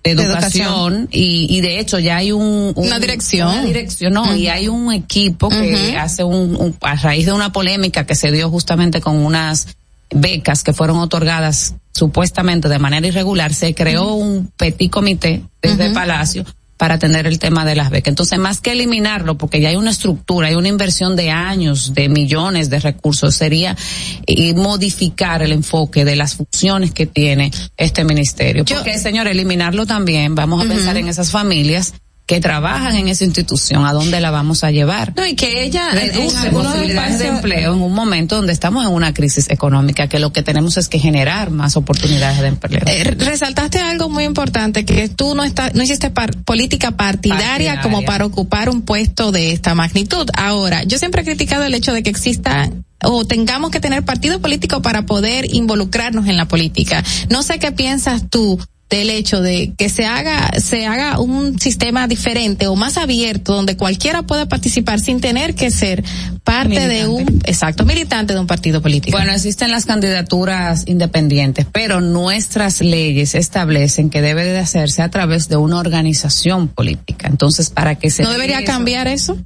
de 0.04 0.14
De 0.14 0.22
educación. 0.22 1.08
Y, 1.10 1.48
y 1.50 1.60
de 1.60 1.80
hecho 1.80 1.98
ya 1.98 2.18
hay 2.18 2.30
un, 2.30 2.72
un- 2.76 2.86
Una 2.86 3.00
dirección. 3.00 3.48
una 3.48 3.64
dirección 3.64 4.12
no 4.12 4.36
y 4.36 4.46
hay 4.46 4.68
un 4.68 4.92
equipo 4.92 5.48
que 5.48 5.96
hace 5.98 6.22
un, 6.22 6.54
un- 6.54 6.76
a 6.82 6.94
raíz 6.94 7.26
de 7.26 7.32
una 7.32 7.50
polémica 7.52 8.06
que 8.06 8.14
se 8.14 8.30
dio 8.30 8.48
justamente 8.48 9.00
con 9.00 9.16
unas 9.16 9.66
becas 10.10 10.62
que 10.62 10.72
fueron 10.72 10.98
otorgadas 11.00 11.74
supuestamente 11.92 12.68
de 12.68 12.78
manera 12.78 13.06
irregular 13.08 13.52
se 13.52 13.74
creó 13.74 14.14
un 14.14 14.50
petit 14.56 14.90
comité 14.90 15.42
desde 15.60 15.86
el 15.88 15.92
Palacio 15.92 16.44
para 16.78 16.94
atender 16.94 17.26
el 17.26 17.38
tema 17.38 17.66
de 17.66 17.74
las 17.74 17.90
becas. 17.90 18.08
Entonces, 18.08 18.38
más 18.38 18.60
que 18.60 18.72
eliminarlo, 18.72 19.36
porque 19.36 19.60
ya 19.60 19.68
hay 19.68 19.76
una 19.76 19.90
estructura, 19.90 20.48
hay 20.48 20.54
una 20.54 20.68
inversión 20.68 21.16
de 21.16 21.30
años, 21.30 21.92
de 21.92 22.08
millones 22.08 22.70
de 22.70 22.80
recursos, 22.80 23.34
sería 23.34 23.76
eh, 24.26 24.54
modificar 24.54 25.42
el 25.42 25.52
enfoque 25.52 26.04
de 26.04 26.16
las 26.16 26.36
funciones 26.36 26.92
que 26.92 27.06
tiene 27.06 27.50
este 27.76 28.04
ministerio. 28.04 28.64
Porque, 28.64 28.98
señor, 28.98 29.26
eliminarlo 29.26 29.84
también, 29.84 30.34
vamos 30.34 30.64
a 30.64 30.68
pensar 30.68 30.96
en 30.96 31.08
esas 31.08 31.30
familias 31.30 31.92
que 32.28 32.40
trabajan 32.42 32.94
en 32.94 33.08
esa 33.08 33.24
institución, 33.24 33.86
¿a 33.86 33.94
dónde 33.94 34.20
la 34.20 34.30
vamos 34.30 34.62
a 34.62 34.70
llevar? 34.70 35.14
No, 35.16 35.24
y 35.26 35.34
que 35.34 35.64
ella 35.64 35.88
reduce 35.92 36.50
posibilidades 36.50 37.18
de 37.20 37.28
empleo 37.28 37.72
en 37.72 37.80
un 37.80 37.94
momento 37.94 38.36
donde 38.36 38.52
estamos 38.52 38.84
en 38.84 38.92
una 38.92 39.14
crisis 39.14 39.48
económica, 39.48 40.08
que 40.08 40.18
lo 40.18 40.30
que 40.30 40.42
tenemos 40.42 40.76
es 40.76 40.90
que 40.90 40.98
generar 40.98 41.50
más 41.50 41.74
oportunidades 41.76 42.38
de 42.42 42.48
empleo. 42.48 42.82
Eh, 42.84 43.04
resaltaste 43.16 43.78
algo 43.78 44.10
muy 44.10 44.24
importante, 44.24 44.84
que 44.84 45.08
tú 45.08 45.34
no 45.34 45.42
estás, 45.42 45.74
no 45.74 45.82
hiciste 45.82 46.10
par- 46.10 46.36
política 46.44 46.90
partidaria, 46.90 47.46
Partidaria. 47.46 47.80
como 47.80 48.02
para 48.02 48.26
ocupar 48.26 48.68
un 48.68 48.82
puesto 48.82 49.32
de 49.32 49.52
esta 49.52 49.74
magnitud. 49.74 50.28
Ahora, 50.34 50.82
yo 50.84 50.98
siempre 50.98 51.22
he 51.22 51.24
criticado 51.24 51.64
el 51.64 51.72
hecho 51.72 51.94
de 51.94 52.02
que 52.02 52.10
exista 52.10 52.68
o 53.02 53.24
tengamos 53.24 53.70
que 53.70 53.80
tener 53.80 54.04
partido 54.04 54.38
político 54.40 54.82
para 54.82 55.06
poder 55.06 55.46
involucrarnos 55.54 56.26
en 56.26 56.36
la 56.36 56.44
política. 56.46 57.02
No 57.30 57.42
sé 57.42 57.58
qué 57.58 57.72
piensas 57.72 58.24
tú 58.28 58.58
del 58.90 59.10
hecho 59.10 59.42
de 59.42 59.74
que 59.76 59.88
se 59.88 60.06
haga 60.06 60.50
se 60.60 60.86
haga 60.86 61.20
un 61.20 61.58
sistema 61.58 62.08
diferente 62.08 62.68
o 62.68 62.76
más 62.76 62.96
abierto 62.96 63.54
donde 63.54 63.76
cualquiera 63.76 64.22
pueda 64.22 64.46
participar 64.46 65.00
sin 65.00 65.20
tener 65.20 65.54
que 65.54 65.70
ser 65.70 66.02
parte 66.42 66.88
de 66.88 67.06
un 67.06 67.42
exacto 67.44 67.84
militante 67.84 68.32
de 68.32 68.40
un 68.40 68.46
partido 68.46 68.80
político. 68.80 69.16
Bueno, 69.16 69.32
existen 69.32 69.70
las 69.70 69.84
candidaturas 69.84 70.84
independientes, 70.86 71.66
pero 71.70 72.00
nuestras 72.00 72.80
leyes 72.80 73.34
establecen 73.34 74.08
que 74.08 74.22
debe 74.22 74.44
de 74.44 74.58
hacerse 74.58 75.02
a 75.02 75.10
través 75.10 75.48
de 75.48 75.56
una 75.56 75.78
organización 75.78 76.68
política. 76.68 77.28
Entonces, 77.28 77.68
para 77.68 77.96
que 77.96 78.10
se 78.10 78.22
¿No 78.22 78.30
debería 78.30 78.64
cambiar 78.64 79.08
eso? 79.08 79.36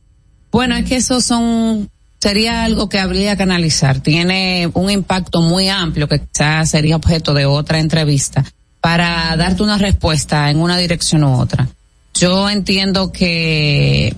Bueno, 0.53 0.77
es 0.77 0.85
que 0.85 0.97
eso 0.97 1.21
son 1.21 1.91
sería 2.21 2.62
algo 2.62 2.89
que 2.89 3.01
habría 3.01 3.35
que 3.35 3.43
analizar. 3.43 3.99
Tiene 3.99 4.71
un 4.75 4.89
impacto 4.89 5.41
muy 5.41 5.69
amplio 5.69 6.07
que 6.07 6.21
quizás 6.21 6.71
sería 6.71 6.95
objeto 6.95 7.35
de 7.35 7.47
otra 7.47 7.81
entrevista 7.81 8.45
para 8.83 9.35
darte 9.36 9.62
una 9.62 9.78
respuesta 9.78 10.51
en 10.51 10.59
una 10.59 10.77
dirección 10.77 11.23
u 11.25 11.41
otra. 11.41 11.69
Yo 12.15 12.51
entiendo 12.51 13.12
que 13.12 14.15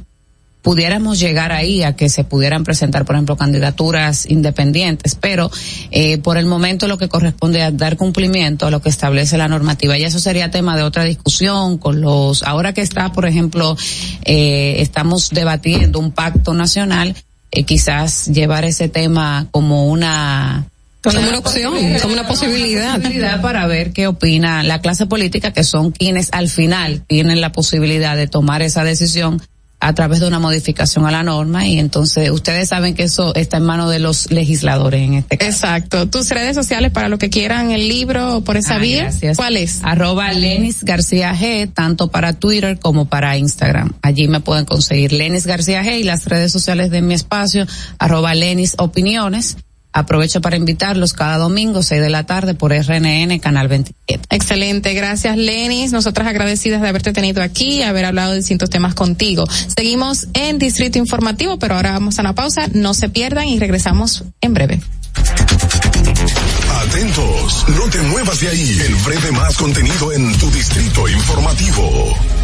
pudiéramos 0.62 1.20
llegar 1.20 1.52
ahí 1.52 1.82
a 1.82 1.94
que 1.94 2.08
se 2.08 2.24
pudieran 2.24 2.64
presentar, 2.64 3.04
por 3.04 3.14
ejemplo, 3.14 3.36
candidaturas 3.36 4.24
independientes, 4.24 5.14
pero 5.14 5.50
eh, 5.90 6.16
por 6.16 6.38
el 6.38 6.46
momento 6.46 6.88
lo 6.88 6.96
que 6.96 7.10
corresponde 7.10 7.64
es 7.64 7.76
dar 7.76 7.98
cumplimiento 7.98 8.66
a 8.66 8.70
lo 8.70 8.80
que 8.80 8.88
establece 8.88 9.36
la 9.36 9.46
normativa 9.46 9.98
y 9.98 10.04
eso 10.04 10.18
sería 10.18 10.50
tema 10.50 10.74
de 10.78 10.82
otra 10.82 11.04
discusión 11.04 11.76
con 11.76 12.00
los, 12.00 12.42
ahora 12.42 12.72
que 12.72 12.80
está, 12.80 13.12
por 13.12 13.26
ejemplo, 13.26 13.76
eh, 14.24 14.76
estamos 14.78 15.28
debatiendo 15.28 15.98
un 15.98 16.12
pacto 16.12 16.54
nacional, 16.54 17.14
eh, 17.50 17.64
quizás 17.64 18.28
llevar 18.28 18.64
ese 18.64 18.88
tema 18.88 19.46
como 19.50 19.88
una 19.88 20.64
Como 21.04 21.28
una 21.28 21.38
opción, 21.38 21.74
como 22.00 22.14
una 22.14 22.26
posibilidad. 22.26 23.40
para 23.42 23.66
ver 23.66 23.92
qué 23.92 24.06
opina 24.06 24.62
la 24.62 24.80
clase 24.80 25.06
política, 25.06 25.52
que 25.52 25.64
son 25.64 25.90
quienes 25.92 26.28
al 26.32 26.48
final 26.48 27.02
tienen 27.06 27.40
la 27.40 27.52
posibilidad 27.52 28.16
de 28.16 28.26
tomar 28.26 28.62
esa 28.62 28.84
decisión 28.84 29.40
a 29.80 29.92
través 29.92 30.20
de 30.20 30.26
una 30.26 30.38
modificación 30.38 31.04
a 31.04 31.10
la 31.10 31.22
norma 31.22 31.66
y 31.66 31.78
entonces 31.78 32.30
ustedes 32.30 32.70
saben 32.70 32.94
que 32.94 33.02
eso 33.02 33.34
está 33.34 33.58
en 33.58 33.64
manos 33.64 33.90
de 33.90 33.98
los 33.98 34.30
legisladores 34.30 35.02
en 35.02 35.12
este 35.14 35.36
caso. 35.36 35.50
Exacto. 35.50 36.08
Tus 36.08 36.30
redes 36.30 36.54
sociales 36.56 36.90
para 36.90 37.10
lo 37.10 37.18
que 37.18 37.28
quieran 37.28 37.70
el 37.70 37.86
libro 37.86 38.40
por 38.40 38.56
esa 38.56 38.76
Ah, 38.76 38.78
vía. 38.78 39.02
gracias. 39.02 39.36
¿Cuál 39.36 39.58
es? 39.58 39.80
Arroba 39.82 40.32
Lenis 40.32 40.84
García 40.84 41.34
G, 41.34 41.70
tanto 41.70 42.08
para 42.08 42.32
Twitter 42.32 42.78
como 42.78 43.04
para 43.10 43.36
Instagram. 43.36 43.92
Allí 44.00 44.26
me 44.26 44.40
pueden 44.40 44.64
conseguir 44.64 45.12
Lenis 45.12 45.46
García 45.46 45.82
G 45.84 45.98
y 46.00 46.02
las 46.04 46.24
redes 46.24 46.50
sociales 46.50 46.90
de 46.90 47.02
mi 47.02 47.12
espacio, 47.12 47.66
arroba 47.98 48.34
Lenis 48.34 48.76
Opiniones. 48.78 49.58
Aprovecho 49.96 50.40
para 50.40 50.56
invitarlos 50.56 51.12
cada 51.12 51.38
domingo, 51.38 51.80
6 51.80 52.02
de 52.02 52.10
la 52.10 52.26
tarde, 52.26 52.54
por 52.54 52.72
RNN, 52.72 53.38
Canal 53.38 53.68
27. 53.68 54.26
Excelente, 54.28 54.92
gracias 54.92 55.36
Lenis. 55.36 55.92
Nosotras 55.92 56.26
agradecidas 56.26 56.82
de 56.82 56.88
haberte 56.88 57.12
tenido 57.12 57.44
aquí 57.44 57.76
y 57.76 57.82
haber 57.82 58.04
hablado 58.04 58.32
de 58.32 58.38
distintos 58.38 58.70
temas 58.70 58.94
contigo. 58.94 59.44
Seguimos 59.76 60.26
en 60.34 60.58
Distrito 60.58 60.98
Informativo, 60.98 61.60
pero 61.60 61.76
ahora 61.76 61.92
vamos 61.92 62.18
a 62.18 62.22
una 62.22 62.34
pausa. 62.34 62.66
No 62.72 62.92
se 62.92 63.08
pierdan 63.08 63.46
y 63.46 63.60
regresamos 63.60 64.24
en 64.40 64.52
breve. 64.52 64.80
Atentos, 66.88 67.64
no 67.68 67.88
te 67.88 68.02
muevas 68.02 68.40
de 68.40 68.48
ahí. 68.48 68.78
El 68.86 68.94
breve 68.96 69.30
más 69.30 69.56
contenido 69.56 70.12
en 70.12 70.36
tu 70.38 70.50
distrito 70.50 71.08
informativo. 71.08 72.43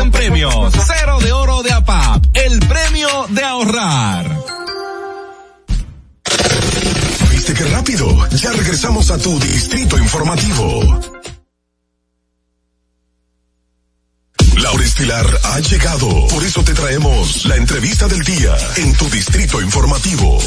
en 0.01 0.11
premios. 0.11 0.73
Cero 0.85 1.19
de 1.19 1.31
oro 1.31 1.63
de 1.63 1.71
APAP, 1.71 2.25
el 2.33 2.59
premio 2.59 3.27
de 3.29 3.43
ahorrar. 3.43 4.37
¿Viste 7.31 7.53
qué 7.53 7.65
rápido? 7.65 8.29
Ya 8.29 8.51
regresamos 8.51 9.11
a 9.11 9.17
tu 9.17 9.39
Distrito 9.39 9.97
Informativo. 9.97 10.99
Laura 14.57 14.83
Estilar 14.83 15.25
ha 15.43 15.59
llegado. 15.59 16.27
Por 16.27 16.43
eso 16.43 16.63
te 16.63 16.73
traemos 16.73 17.45
la 17.45 17.55
entrevista 17.55 18.07
del 18.07 18.23
día 18.23 18.55
en 18.77 18.93
tu 18.95 19.09
Distrito 19.09 19.61
Informativo. 19.61 20.39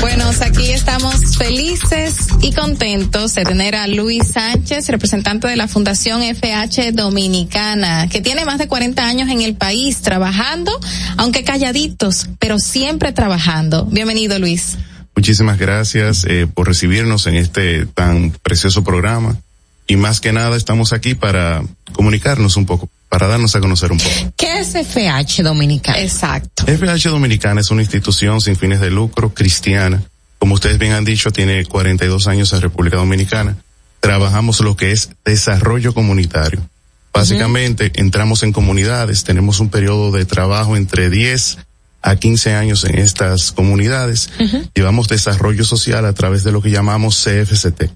Bueno, 0.00 0.30
aquí 0.40 0.70
estamos 0.70 1.36
felices 1.36 2.28
y 2.40 2.52
contentos 2.52 3.34
de 3.34 3.44
tener 3.44 3.74
a 3.76 3.86
Luis 3.86 4.28
Sánchez, 4.28 4.88
representante 4.88 5.46
de 5.46 5.56
la 5.56 5.68
Fundación 5.68 6.22
FH 6.22 6.92
Dominicana, 6.92 8.08
que 8.08 8.22
tiene 8.22 8.46
más 8.46 8.58
de 8.58 8.66
40 8.66 9.06
años 9.06 9.28
en 9.28 9.42
el 9.42 9.56
país 9.56 10.00
trabajando, 10.00 10.72
aunque 11.18 11.44
calladitos, 11.44 12.28
pero 12.38 12.58
siempre 12.58 13.12
trabajando. 13.12 13.84
Bienvenido, 13.84 14.38
Luis. 14.38 14.78
Muchísimas 15.14 15.58
gracias 15.58 16.24
eh, 16.24 16.46
por 16.46 16.66
recibirnos 16.66 17.26
en 17.26 17.34
este 17.34 17.84
tan 17.84 18.30
precioso 18.42 18.82
programa. 18.82 19.36
Y 19.86 19.96
más 19.96 20.20
que 20.20 20.32
nada 20.32 20.56
estamos 20.56 20.94
aquí 20.94 21.14
para 21.14 21.62
comunicarnos 21.92 22.56
un 22.56 22.64
poco, 22.64 22.88
para 23.10 23.26
darnos 23.26 23.54
a 23.56 23.60
conocer 23.60 23.90
un 23.90 23.98
poco. 23.98 24.32
¿Qué 24.36 24.60
es 24.60 24.68
FH 24.68 25.42
Dominicana? 25.42 25.98
Exacto. 25.98 26.64
FH 26.64 27.08
Dominicana 27.10 27.60
es 27.60 27.70
una 27.72 27.82
institución 27.82 28.40
sin 28.40 28.56
fines 28.56 28.80
de 28.80 28.90
lucro 28.90 29.34
cristiana. 29.34 30.00
Como 30.38 30.54
ustedes 30.54 30.78
bien 30.78 30.92
han 30.92 31.04
dicho, 31.04 31.32
tiene 31.32 31.64
42 31.66 32.28
años 32.28 32.52
en 32.52 32.60
República 32.62 32.96
Dominicana. 32.96 33.56
Trabajamos 33.98 34.60
lo 34.60 34.76
que 34.76 34.92
es 34.92 35.10
desarrollo 35.24 35.92
comunitario. 35.92 36.60
Básicamente 37.12 37.90
entramos 37.96 38.44
en 38.44 38.52
comunidades, 38.52 39.24
tenemos 39.24 39.58
un 39.58 39.70
periodo 39.70 40.12
de 40.12 40.24
trabajo 40.24 40.76
entre 40.76 41.10
10 41.10 41.58
a 42.02 42.14
15 42.14 42.54
años 42.54 42.84
en 42.84 42.96
estas 42.98 43.50
comunidades. 43.50 44.30
Llevamos 44.72 45.08
desarrollo 45.08 45.64
social 45.64 46.06
a 46.06 46.12
través 46.12 46.44
de 46.44 46.52
lo 46.52 46.62
que 46.62 46.70
llamamos 46.70 47.24
CFCT. 47.24 47.90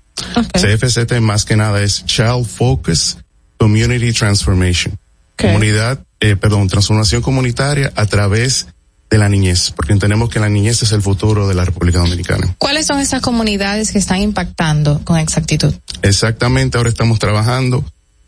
CFCT 0.53 1.21
más 1.21 1.45
que 1.45 1.57
nada 1.57 1.81
es 1.83 2.05
Child 2.05 2.47
Focus 2.47 3.19
Community 3.57 4.13
Transformation. 4.13 4.99
Comunidad, 5.37 6.01
eh, 6.21 6.37
perdón, 6.37 6.69
transformación 6.69 7.23
comunitaria 7.23 7.93
a 7.97 8.07
través 8.07 8.69
de 9.11 9.19
la 9.19 9.29
niñez, 9.29 9.71
porque 9.71 9.93
entendemos 9.93 10.29
que 10.29 10.41
la 10.41 10.49
niñez 10.49 10.83
es 10.83 10.93
el 10.93 11.03
futuro 11.03 11.47
de 11.47 11.55
la 11.55 11.65
República 11.65 11.99
Dominicana. 11.99 12.55
¿Cuáles 12.59 12.87
son 12.87 13.01
esas 13.01 13.21
comunidades 13.21 13.93
que 13.93 13.99
están 13.99 14.21
impactando 14.21 15.01
con 15.05 15.19
exactitud? 15.19 15.75
Exactamente, 16.03 16.79
ahora 16.79 16.91
estamos 16.91 17.19
trabajando 17.19 17.85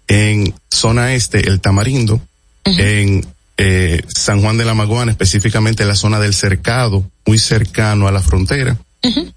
en 0.08 0.54
zona 0.70 1.14
este, 1.14 1.48
el 1.48 1.60
Tamarindo, 1.60 2.20
en 2.64 3.26
eh, 3.56 4.02
San 4.08 4.42
Juan 4.42 4.58
de 4.58 4.64
la 4.64 4.74
Maguana, 4.74 5.12
específicamente 5.12 5.84
la 5.84 5.94
zona 5.94 6.20
del 6.20 6.34
cercado, 6.34 7.10
muy 7.26 7.38
cercano 7.38 8.06
a 8.06 8.12
la 8.12 8.20
frontera, 8.20 8.76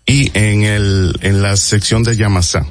y 0.05 0.31
en 0.37 0.63
el, 0.63 1.17
en 1.21 1.41
la 1.41 1.55
sección 1.55 2.03
de 2.03 2.15
Yamasá. 2.15 2.65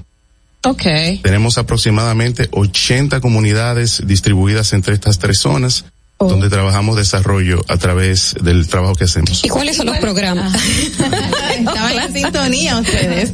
Ok. 0.65 0.83
Tenemos 1.23 1.59
aproximadamente 1.59 2.49
80 2.51 3.21
comunidades 3.21 4.03
distribuidas 4.07 4.73
entre 4.73 4.95
estas 4.95 5.19
tres 5.19 5.39
zonas, 5.39 5.85
donde 6.19 6.51
trabajamos 6.51 6.97
desarrollo 6.97 7.65
a 7.69 7.77
través 7.77 8.35
del 8.43 8.67
trabajo 8.67 8.97
que 8.97 9.05
hacemos. 9.05 9.45
¿Y 9.45 9.49
cuáles 9.49 9.77
son 9.77 9.87
los 9.87 9.99
programas? 9.99 10.53
Estaban 11.59 11.99
en 11.99 12.13
sintonía 12.13 12.79
ustedes. 12.79 13.33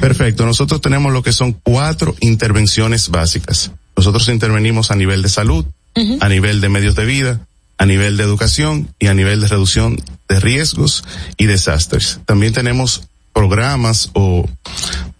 Perfecto. 0.00 0.44
Nosotros 0.44 0.80
tenemos 0.82 1.12
lo 1.12 1.22
que 1.22 1.32
son 1.32 1.52
cuatro 1.52 2.14
intervenciones 2.20 3.08
básicas. 3.08 3.70
Nosotros 3.96 4.28
intervenimos 4.28 4.90
a 4.90 4.96
nivel 4.96 5.22
de 5.22 5.30
salud, 5.30 5.64
a 6.20 6.28
nivel 6.28 6.60
de 6.60 6.68
medios 6.68 6.96
de 6.96 7.06
vida, 7.06 7.40
a 7.78 7.86
nivel 7.86 8.18
de 8.18 8.24
educación 8.24 8.94
y 8.98 9.06
a 9.06 9.14
nivel 9.14 9.40
de 9.40 9.48
reducción 9.48 10.02
de 10.28 10.38
riesgos 10.38 11.02
y 11.38 11.46
desastres. 11.46 12.20
También 12.26 12.52
tenemos 12.52 13.08
programas 13.32 14.10
o 14.14 14.48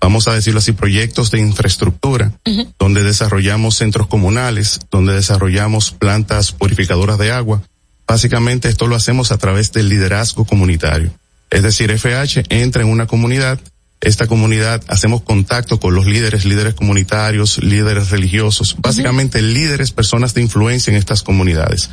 vamos 0.01 0.29
a 0.29 0.35
decirlo 0.35 0.59
así, 0.59 0.73
proyectos 0.73 1.31
de 1.31 1.41
infraestructura, 1.41 2.33
donde 2.79 3.05
desarrollamos 3.05 3.77
centros 3.77 4.07
comunales, 4.07 4.81
donde 4.91 5.15
desarrollamos 5.15 5.91
plantas 5.93 6.53
purificadoras 6.53 7.19
de 7.19 7.33
agua. 7.33 7.63
Básicamente 8.07 8.69
esto 8.69 8.87
lo 8.87 8.97
hacemos 8.97 9.31
a 9.31 9.39
través 9.39 9.73
del 9.73 9.89
liderazgo 9.89 10.45
comunitario. 10.45 11.13
Es 11.51 11.63
decir, 11.63 11.91
FH 11.91 12.45
entra 12.49 12.83
en 12.83 12.89
una 12.89 13.07
comunidad, 13.07 13.61
esta 14.01 14.27
comunidad 14.27 14.83
hacemos 14.89 15.23
contacto 15.23 15.79
con 15.79 15.95
los 15.95 16.07
líderes, 16.07 16.45
líderes 16.45 16.75
comunitarios, 16.75 17.63
líderes 17.63 18.11
religiosos, 18.11 18.77
básicamente 18.79 19.43
líderes, 19.43 19.93
personas 19.93 20.33
de 20.33 20.43
influencia 20.43 20.91
en 20.91 20.97
estas 20.97 21.23
comunidades. 21.23 21.91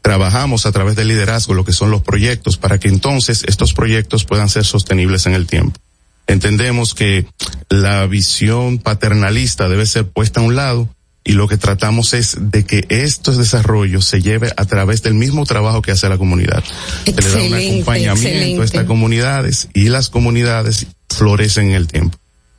Trabajamos 0.00 0.66
a 0.66 0.72
través 0.72 0.96
del 0.96 1.08
liderazgo 1.08 1.54
lo 1.54 1.64
que 1.64 1.72
son 1.72 1.90
los 1.90 2.02
proyectos 2.02 2.56
para 2.56 2.78
que 2.78 2.88
entonces 2.88 3.44
estos 3.46 3.72
proyectos 3.72 4.24
puedan 4.24 4.48
ser 4.48 4.64
sostenibles 4.64 5.26
en 5.26 5.34
el 5.34 5.46
tiempo. 5.46 5.78
Entendemos 6.26 6.94
que 6.94 7.26
la 7.68 8.06
visión 8.06 8.78
paternalista 8.78 9.68
debe 9.68 9.86
ser 9.86 10.08
puesta 10.08 10.40
a 10.40 10.44
un 10.44 10.56
lado 10.56 10.88
y 11.24 11.32
lo 11.32 11.46
que 11.46 11.56
tratamos 11.56 12.14
es 12.14 12.36
de 12.38 12.64
que 12.64 12.84
estos 12.88 13.38
desarrollos 13.38 14.04
se 14.06 14.22
lleve 14.22 14.52
a 14.56 14.64
través 14.64 15.02
del 15.02 15.14
mismo 15.14 15.44
trabajo 15.46 15.82
que 15.82 15.92
hace 15.92 16.08
la 16.08 16.18
comunidad. 16.18 16.64
Se 17.04 17.12
le 17.12 17.12
da 17.12 17.20
un 17.20 17.44
Excelente, 17.44 17.72
acompañamiento 17.72 18.10
a 18.10 18.32
excelente. 18.32 18.64
estas 18.64 18.84
comunidades 18.86 19.68
y 19.72 19.88
las 19.88 20.08
comunidades 20.08 20.86
florecen 21.08 21.66
en 21.68 21.74
el 21.74 21.86
tiempo. 21.86 22.18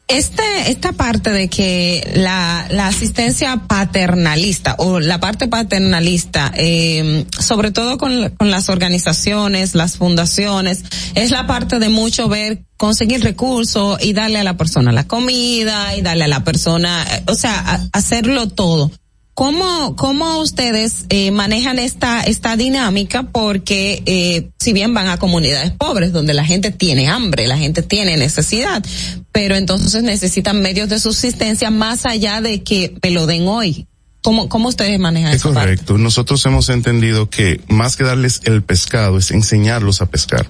Este, 0.10 0.44
esta 0.68 0.92
parte 0.92 1.32
de 1.32 1.48
que 1.48 2.12
la, 2.16 2.68
la 2.70 2.88
asistencia 2.88 3.56
paternalista 3.68 4.76
o 4.78 5.00
la 5.00 5.20
parte 5.20 5.48
paternalista, 5.48 6.52
eh, 6.56 7.26
sobre 7.40 7.72
todo 7.72 7.98
con, 7.98 8.30
con 8.32 8.52
las 8.52 8.68
organizaciones, 8.68 9.76
las 9.76 9.98
fundaciones, 9.98 10.84
es 11.16 11.32
la 11.32 11.48
parte 11.48 11.80
de 11.80 11.88
mucho 11.88 12.28
ver 12.28 12.64
conseguir 12.76 13.24
recursos 13.24 13.98
y 14.04 14.12
darle 14.12 14.40
a 14.40 14.44
la 14.44 14.58
persona 14.58 14.92
la 14.92 15.08
comida 15.08 15.96
y 15.96 16.02
darle 16.02 16.26
a 16.26 16.28
la 16.28 16.44
persona, 16.44 17.06
o 17.28 17.36
sea, 17.36 17.88
hacerlo 17.94 18.50
todo. 18.50 18.92
¿Cómo, 19.36 19.96
cómo 19.96 20.38
ustedes 20.40 21.06
eh, 21.10 21.32
manejan 21.32 21.80
esta, 21.80 22.22
esta 22.22 22.56
dinámica? 22.56 23.24
Porque 23.24 24.04
eh, 24.06 24.50
si 24.60 24.74
bien 24.74 24.94
van 24.94 25.08
a 25.08 25.18
comunidades 25.18 25.72
pobres 25.72 26.12
donde 26.14 26.36
la 26.36 26.46
gente 26.46 26.70
tiene 26.72 27.08
hambre, 27.10 27.48
la 27.48 27.58
gente 27.58 27.82
tiene 27.82 28.16
necesidad, 28.16 28.84
pero 29.32 29.56
entonces 29.56 30.04
necesitan 30.04 30.62
medios 30.62 30.88
de 30.90 31.00
subsistencia 31.00 31.72
más 31.72 32.06
allá 32.06 32.42
de 32.42 32.62
que 32.62 32.96
me 33.02 33.10
lo 33.10 33.26
den 33.26 33.48
hoy. 33.48 33.88
¿Cómo, 34.22 34.48
cómo 34.48 34.70
ustedes 34.70 34.98
manejan 35.00 35.32
Es 35.32 35.38
esa 35.38 35.46
parte? 35.52 35.60
correcto. 35.62 35.98
Nosotros 35.98 36.46
hemos 36.46 36.70
entendido 36.70 37.30
que 37.30 37.60
más 37.68 37.98
que 37.98 38.04
darles 38.06 38.40
el 38.46 38.62
pescado 38.62 39.18
es 39.18 39.32
enseñarlos 39.32 40.02
a 40.02 40.06
pescar. 40.06 40.48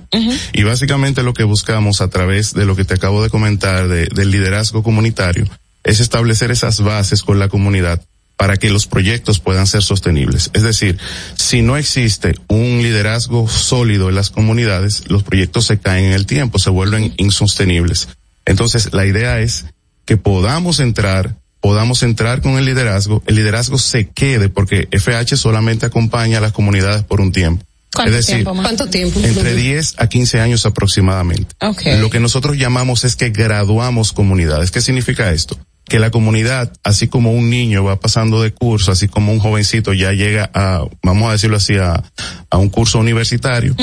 Y 0.53 0.61
básicamente 0.63 1.23
lo 1.23 1.33
que 1.33 1.43
buscamos 1.43 2.01
a 2.01 2.09
través 2.09 2.53
de 2.53 2.65
lo 2.65 2.75
que 2.75 2.83
te 2.85 2.93
acabo 2.95 3.23
de 3.23 3.29
comentar 3.31 3.87
de- 3.87 4.07
del 4.13 4.29
liderazgo 4.29 4.83
comunitario 4.83 5.47
es 5.85 6.01
establecer 6.01 6.51
esas 6.51 6.81
bases 6.81 7.23
con 7.23 7.39
la 7.39 7.47
comunidad 7.47 7.99
para 8.37 8.57
que 8.57 8.69
los 8.69 8.87
proyectos 8.87 9.39
puedan 9.39 9.67
ser 9.67 9.83
sostenibles. 9.83 10.49
Es 10.53 10.63
decir, 10.63 10.97
si 11.35 11.61
no 11.61 11.77
existe 11.77 12.35
un 12.47 12.81
liderazgo 12.81 13.47
sólido 13.47 14.09
en 14.09 14.15
las 14.15 14.29
comunidades, 14.29 15.09
los 15.09 15.23
proyectos 15.23 15.65
se 15.65 15.79
caen 15.79 16.05
en 16.05 16.13
el 16.13 16.25
tiempo, 16.25 16.59
se 16.59 16.69
vuelven 16.69 17.13
insostenibles. 17.17 18.09
Entonces, 18.45 18.93
la 18.93 19.05
idea 19.05 19.39
es 19.39 19.65
que 20.05 20.17
podamos 20.17 20.79
entrar, 20.79 21.35
podamos 21.61 22.03
entrar 22.03 22.41
con 22.41 22.57
el 22.57 22.65
liderazgo, 22.65 23.23
el 23.27 23.35
liderazgo 23.35 23.77
se 23.77 24.09
quede 24.09 24.49
porque 24.49 24.87
FH 24.91 25.37
solamente 25.37 25.85
acompaña 25.85 26.39
a 26.39 26.41
las 26.41 26.51
comunidades 26.51 27.03
por 27.03 27.21
un 27.21 27.31
tiempo. 27.31 27.63
¿Cuánto 27.93 28.11
es 28.11 28.25
decir, 28.25 28.43
tiempo? 28.43 28.61
¿Cuánto 28.61 28.87
tiempo? 28.87 29.19
entre 29.23 29.55
10 29.55 29.95
a 29.97 30.07
15 30.07 30.39
años 30.39 30.65
aproximadamente. 30.65 31.55
Okay. 31.61 31.99
Lo 31.99 32.09
que 32.09 32.19
nosotros 32.19 32.57
llamamos 32.57 33.03
es 33.03 33.15
que 33.15 33.29
graduamos 33.29 34.11
comunidades. 34.13 34.71
¿Qué 34.71 34.81
significa 34.81 35.31
esto? 35.31 35.57
Que 35.85 35.99
la 35.99 36.11
comunidad, 36.11 36.71
así 36.83 37.07
como 37.07 37.31
un 37.31 37.49
niño 37.49 37.83
va 37.83 37.99
pasando 37.99 38.41
de 38.41 38.53
curso, 38.53 38.91
así 38.91 39.07
como 39.07 39.31
un 39.31 39.39
jovencito 39.39 39.93
ya 39.93 40.11
llega 40.11 40.49
a, 40.53 40.85
vamos 41.03 41.29
a 41.29 41.33
decirlo 41.33 41.57
así, 41.57 41.75
a, 41.75 42.03
a 42.49 42.57
un 42.57 42.69
curso 42.69 42.99
universitario, 42.99 43.75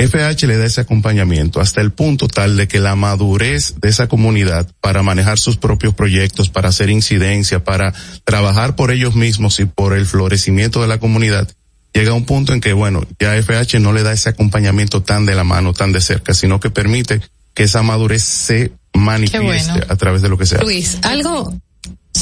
FH 0.00 0.46
le 0.46 0.56
da 0.56 0.64
ese 0.64 0.80
acompañamiento 0.80 1.60
hasta 1.60 1.82
el 1.82 1.92
punto 1.92 2.26
tal 2.26 2.56
de 2.56 2.66
que 2.66 2.80
la 2.80 2.96
madurez 2.96 3.74
de 3.80 3.90
esa 3.90 4.08
comunidad 4.08 4.66
para 4.80 5.02
manejar 5.02 5.38
sus 5.38 5.58
propios 5.58 5.94
proyectos, 5.94 6.48
para 6.48 6.70
hacer 6.70 6.88
incidencia, 6.88 7.62
para 7.62 7.92
trabajar 8.24 8.76
por 8.76 8.92
ellos 8.92 9.14
mismos 9.14 9.60
y 9.60 9.66
por 9.66 9.94
el 9.94 10.06
florecimiento 10.06 10.80
de 10.80 10.88
la 10.88 10.98
comunidad, 10.98 11.48
llega 11.92 12.12
a 12.12 12.14
un 12.14 12.24
punto 12.24 12.54
en 12.54 12.60
que, 12.60 12.72
bueno, 12.72 13.02
ya 13.18 13.36
FH 13.36 13.78
no 13.80 13.92
le 13.92 14.02
da 14.02 14.12
ese 14.12 14.30
acompañamiento 14.30 15.02
tan 15.02 15.26
de 15.26 15.34
la 15.34 15.44
mano, 15.44 15.74
tan 15.74 15.92
de 15.92 16.00
cerca, 16.00 16.32
sino 16.32 16.60
que 16.60 16.70
permite 16.70 17.20
que 17.52 17.64
esa 17.64 17.82
madurez 17.82 18.22
se 18.22 18.72
manifieste 19.00 19.42
bueno. 19.42 19.86
a 19.88 19.96
través 19.96 20.22
de 20.22 20.28
lo 20.28 20.38
que 20.38 20.46
sea. 20.46 20.60
Luis, 20.60 20.98
algo, 21.02 21.52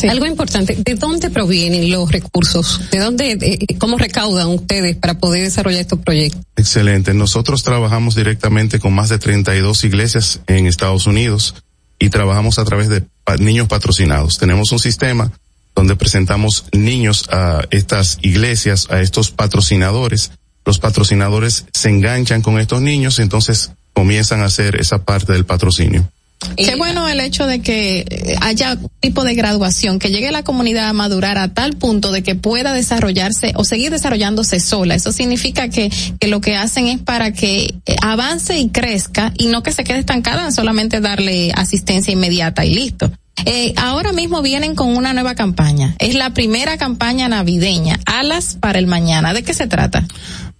algo 0.08 0.26
importante. 0.26 0.76
¿De 0.76 0.94
dónde 0.94 1.30
provienen 1.30 1.90
los 1.90 2.10
recursos? 2.10 2.80
¿De 2.90 2.98
dónde, 2.98 3.58
cómo 3.78 3.98
recaudan 3.98 4.48
ustedes 4.48 4.96
para 4.96 5.18
poder 5.18 5.44
desarrollar 5.44 5.80
estos 5.80 6.00
proyectos? 6.00 6.42
Excelente. 6.56 7.14
Nosotros 7.14 7.62
trabajamos 7.62 8.14
directamente 8.14 8.78
con 8.78 8.94
más 8.94 9.08
de 9.08 9.18
32 9.18 9.84
iglesias 9.84 10.40
en 10.46 10.66
Estados 10.66 11.06
Unidos 11.06 11.54
y 11.98 12.10
trabajamos 12.10 12.58
a 12.58 12.64
través 12.64 12.88
de 12.88 13.04
niños 13.38 13.68
patrocinados. 13.68 14.38
Tenemos 14.38 14.72
un 14.72 14.78
sistema 14.78 15.32
donde 15.74 15.96
presentamos 15.96 16.64
niños 16.72 17.24
a 17.30 17.62
estas 17.70 18.18
iglesias, 18.22 18.88
a 18.90 19.00
estos 19.00 19.30
patrocinadores. 19.30 20.32
Los 20.64 20.78
patrocinadores 20.78 21.66
se 21.72 21.88
enganchan 21.88 22.42
con 22.42 22.58
estos 22.58 22.82
niños 22.82 23.18
y 23.18 23.22
entonces 23.22 23.70
comienzan 23.92 24.42
a 24.42 24.46
hacer 24.46 24.76
esa 24.76 25.04
parte 25.04 25.32
del 25.32 25.44
patrocinio. 25.44 26.10
Qué 26.56 26.76
bueno 26.76 27.08
el 27.08 27.20
hecho 27.20 27.46
de 27.46 27.60
que 27.60 28.04
eh, 28.08 28.36
haya 28.40 28.78
tipo 29.00 29.24
de 29.24 29.34
graduación, 29.34 29.98
que 29.98 30.10
llegue 30.10 30.30
la 30.30 30.44
comunidad 30.44 30.88
a 30.88 30.92
madurar 30.92 31.36
a 31.36 31.52
tal 31.52 31.74
punto 31.74 32.12
de 32.12 32.22
que 32.22 32.34
pueda 32.34 32.72
desarrollarse 32.72 33.52
o 33.56 33.64
seguir 33.64 33.90
desarrollándose 33.90 34.60
sola. 34.60 34.94
Eso 34.94 35.12
significa 35.12 35.68
que, 35.68 35.90
que 36.20 36.28
lo 36.28 36.40
que 36.40 36.56
hacen 36.56 36.86
es 36.86 37.00
para 37.00 37.32
que 37.32 37.74
eh, 37.86 37.96
avance 38.02 38.58
y 38.58 38.68
crezca 38.68 39.32
y 39.36 39.48
no 39.48 39.62
que 39.62 39.72
se 39.72 39.84
quede 39.84 39.98
estancada 39.98 40.44
en 40.44 40.52
solamente 40.52 41.00
darle 41.00 41.52
asistencia 41.54 42.12
inmediata 42.12 42.64
y 42.64 42.74
listo. 42.74 43.10
Eh, 43.44 43.72
ahora 43.76 44.12
mismo 44.12 44.42
vienen 44.42 44.74
con 44.74 44.96
una 44.96 45.12
nueva 45.12 45.34
campaña. 45.34 45.94
Es 45.98 46.14
la 46.14 46.30
primera 46.30 46.76
campaña 46.76 47.28
navideña, 47.28 47.98
Alas 48.04 48.56
para 48.60 48.78
el 48.78 48.86
Mañana. 48.86 49.32
¿De 49.32 49.42
qué 49.42 49.54
se 49.54 49.66
trata? 49.66 50.06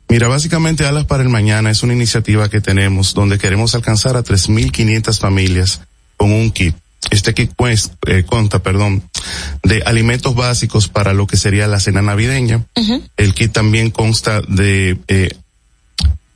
Mira, 0.08 0.28
básicamente 0.28 0.86
Alas 0.86 1.04
para 1.04 1.22
el 1.22 1.28
Mañana 1.28 1.70
es 1.70 1.82
una 1.82 1.92
iniciativa 1.92 2.48
que 2.48 2.60
tenemos 2.60 3.12
donde 3.12 3.38
queremos 3.38 3.74
alcanzar 3.74 4.16
a 4.16 4.24
3.500 4.24 5.18
familias 5.18 5.82
con 6.16 6.32
un 6.32 6.50
kit. 6.50 6.74
Este 7.10 7.34
kit 7.34 7.52
pues, 7.56 7.92
eh, 8.06 8.24
consta, 8.26 8.60
perdón, 8.60 9.02
de 9.62 9.82
alimentos 9.84 10.34
básicos 10.34 10.88
para 10.88 11.12
lo 11.12 11.26
que 11.26 11.36
sería 11.36 11.66
la 11.66 11.80
cena 11.80 12.02
navideña. 12.02 12.64
El 13.16 13.34
kit 13.34 13.52
también 13.52 13.90
consta 13.90 14.40
de 14.42 14.98
eh, 15.08 15.30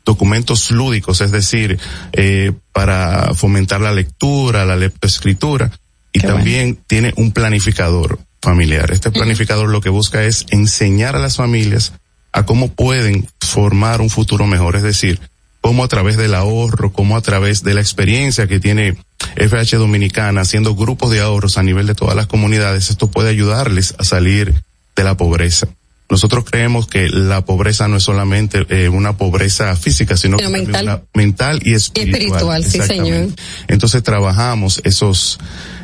documentos 0.04 0.70
lúdicos, 0.70 1.20
es 1.20 1.30
decir, 1.30 1.78
eh, 2.12 2.52
para 2.72 3.34
fomentar 3.34 3.80
la 3.80 3.92
lectura, 3.92 4.64
la 4.64 4.76
leptoescritura, 4.76 5.70
y 6.12 6.20
también 6.20 6.78
tiene 6.86 7.12
un 7.16 7.32
planificador 7.32 8.18
familiar. 8.40 8.90
Este 8.90 9.10
planificador 9.10 9.68
lo 9.68 9.80
que 9.80 9.88
busca 9.88 10.24
es 10.24 10.46
enseñar 10.50 11.16
a 11.16 11.20
las 11.20 11.36
familias 11.36 11.92
a 12.32 12.44
cómo 12.44 12.72
pueden 12.72 13.28
formar 13.40 14.00
un 14.00 14.10
futuro 14.10 14.46
mejor, 14.46 14.76
es 14.76 14.82
decir, 14.82 15.20
cómo 15.60 15.84
a 15.84 15.88
través 15.88 16.16
del 16.16 16.34
ahorro, 16.34 16.92
cómo 16.92 17.16
a 17.16 17.20
través 17.20 17.62
de 17.62 17.74
la 17.74 17.80
experiencia 17.80 18.46
que 18.46 18.60
tiene 18.60 18.96
FH 19.36 19.76
Dominicana 19.76 20.40
haciendo 20.40 20.74
grupos 20.74 21.10
de 21.10 21.20
ahorros 21.20 21.56
a 21.58 21.62
nivel 21.62 21.86
de 21.86 21.94
todas 21.94 22.16
las 22.16 22.26
comunidades, 22.26 22.90
esto 22.90 23.08
puede 23.08 23.30
ayudarles 23.30 23.94
a 23.98 24.04
salir 24.04 24.54
de 24.96 25.04
la 25.04 25.16
pobreza. 25.16 25.68
Nosotros 26.10 26.44
creemos 26.44 26.86
que 26.88 27.08
la 27.08 27.42
pobreza 27.42 27.88
no 27.88 27.96
es 27.96 28.02
solamente 28.02 28.66
eh, 28.68 28.90
una 28.90 29.16
pobreza 29.16 29.74
física, 29.76 30.16
sino 30.16 30.36
que 30.36 30.48
mental. 30.48 30.84
una 30.84 31.02
mental 31.14 31.60
y 31.64 31.72
espiritual. 31.72 32.62
espiritual, 32.62 32.64
sí, 32.64 32.80
señor. 32.82 33.28
Entonces 33.68 34.02
trabajamos 34.02 34.82
esos 34.84 35.38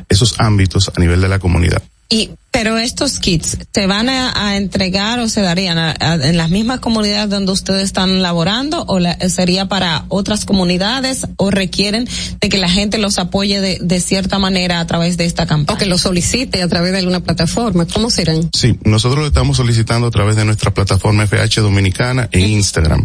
esos 0.09 0.35
ámbitos 0.39 0.91
a 0.94 1.01
nivel 1.01 1.20
de 1.20 1.28
la 1.28 1.39
comunidad. 1.39 1.83
Y, 2.10 2.30
pero 2.50 2.78
estos 2.78 3.18
kits, 3.18 3.58
¿se 3.74 3.86
van 3.86 4.08
a, 4.08 4.32
a 4.34 4.56
entregar 4.56 5.18
o 5.20 5.28
se 5.28 5.42
darían 5.42 5.76
a- 5.76 5.94
a- 6.00 6.14
en 6.14 6.38
las 6.38 6.48
mismas 6.48 6.80
comunidades 6.80 7.28
donde 7.28 7.52
ustedes 7.52 7.82
están 7.82 8.22
laborando 8.22 8.82
o 8.88 8.98
la- 8.98 9.18
sería 9.28 9.66
para 9.68 10.06
otras 10.08 10.46
comunidades 10.46 11.26
o 11.36 11.50
requieren 11.50 12.08
de 12.40 12.48
que 12.48 12.56
la 12.56 12.70
gente 12.70 12.96
los 12.96 13.18
apoye 13.18 13.60
de, 13.60 13.78
de 13.82 14.00
cierta 14.00 14.38
manera 14.38 14.80
a 14.80 14.86
través 14.86 15.18
de 15.18 15.26
esta 15.26 15.44
campaña? 15.46 15.76
O 15.76 15.78
que 15.78 15.84
lo 15.84 15.98
solicite 15.98 16.62
a 16.62 16.68
través 16.68 16.92
de 16.92 16.98
alguna 16.98 17.20
plataforma. 17.20 17.86
¿Cómo 17.86 18.08
serán? 18.10 18.48
Sí, 18.56 18.78
nosotros 18.84 19.20
lo 19.20 19.26
estamos 19.26 19.58
solicitando 19.58 20.06
a 20.06 20.10
través 20.10 20.34
de 20.36 20.46
nuestra 20.46 20.72
plataforma 20.72 21.24
FH 21.26 21.60
Dominicana 21.60 22.30
en 22.32 22.48
Instagram. 22.48 23.04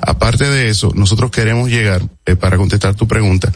Aparte 0.00 0.44
de 0.48 0.68
eso, 0.68 0.92
nosotros 0.94 1.32
queremos 1.32 1.70
llegar, 1.70 2.02
eh, 2.26 2.36
para 2.36 2.56
contestar 2.56 2.94
tu 2.94 3.08
pregunta, 3.08 3.52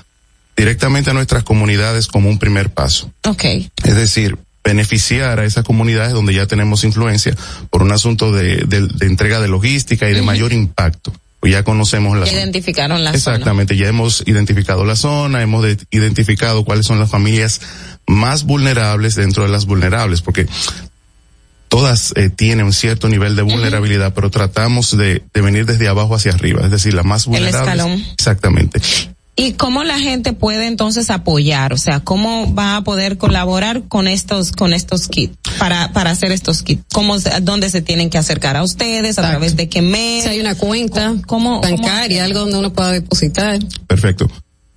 directamente 0.57 1.11
a 1.11 1.13
nuestras 1.13 1.45
comunidades 1.45 2.09
como 2.09 2.29
un 2.29 2.41
primer 2.41 2.71
paso. 2.71 3.13
Ok. 3.25 3.45
Es 3.85 3.95
decir, 3.95 4.37
beneficiar 4.65 5.41
a 5.41 5.45
esas 5.45 5.65
comunidades 5.65 6.13
donde 6.13 6.35
ya 6.35 6.47
tenemos 6.47 6.85
influencia 6.85 7.35
por 7.71 7.83
un 7.83 7.93
asunto 7.93 8.33
de, 8.33 8.65
de- 8.67 8.87
de 8.89 9.07
entrega 9.07 9.41
de 9.41 9.49
logística 9.49 10.09
y 10.11 10.15
de 10.15 10.23
mayor 10.23 10.53
impacto. 10.53 11.13
Pues 11.41 11.53
ya 11.53 11.63
conocemos 11.63 12.19
la 12.19 12.25
Ya 12.27 12.33
zona. 12.33 12.43
identificaron 12.43 13.05
la 13.05 13.11
zona. 13.11 13.17
Exactamente, 13.37 13.77
ya 13.77 13.87
hemos 13.87 14.25
identificado 14.27 14.85
la 14.85 14.97
zona, 14.97 15.41
hemos 15.41 15.63
de- 15.63 15.79
identificado 15.91 16.65
cuáles 16.65 16.85
son 16.87 16.99
las 16.99 17.09
familias 17.11 17.61
más 18.09 18.43
vulnerables 18.45 19.15
dentro 19.15 19.45
de 19.45 19.49
las 19.51 19.65
vulnerables, 19.65 20.21
porque 20.21 20.49
todas 21.69 22.13
eh, 22.17 22.31
tienen 22.31 22.67
un 22.67 22.73
cierto 22.73 23.09
nivel 23.09 23.37
de 23.37 23.43
vulnerabilidad, 23.43 24.15
pero 24.15 24.31
tratamos 24.31 24.97
de, 24.97 25.23
de 25.33 25.41
venir 25.41 25.67
desde 25.67 25.87
abajo 25.87 26.15
hacia 26.15 26.33
arriba, 26.33 26.65
es 26.65 26.71
decir, 26.71 26.95
las 26.95 27.05
más 27.05 27.27
El 27.27 27.33
vulnerables. 27.33 27.75
escalón. 27.75 28.05
Exactamente. 28.15 28.81
¿Y 29.41 29.53
cómo 29.53 29.85
la 29.85 30.01
gente 30.01 30.33
puede 30.33 30.67
entonces 30.67 31.11
apoyar? 31.11 31.73
O 31.73 31.79
sea, 31.79 32.01
¿cómo 32.01 32.53
va 32.57 32.75
a 32.77 32.83
poder 32.83 33.19
colaborar 33.19 33.85
con 33.87 34.09
estos, 34.09 34.51
con 34.51 34.73
estos 34.73 35.07
kits 35.07 35.37
para, 35.61 35.93
para 35.93 36.11
hacer 36.11 36.33
estos 36.33 36.65
kits? 36.65 36.83
¿Cómo, 36.93 37.21
se- 37.21 37.31
dónde 37.43 37.71
se 37.71 37.81
tienen 37.81 38.11
que 38.11 38.19
acercar 38.19 38.57
a 38.57 38.65
ustedes? 38.65 39.17
¿A 39.17 39.23
través 39.23 39.55
de 39.55 39.69
qué 39.69 39.81
mes? 39.81 40.25
Si 40.25 40.31
hay 40.31 40.41
una 40.41 40.57
cuenta 40.57 41.15
¿Cómo, 41.29 41.61
bancaria, 41.61 42.25
algo 42.25 42.41
donde 42.41 42.59
uno 42.59 42.73
pueda 42.73 42.91
depositar. 42.91 43.61
Perfecto. 43.87 44.29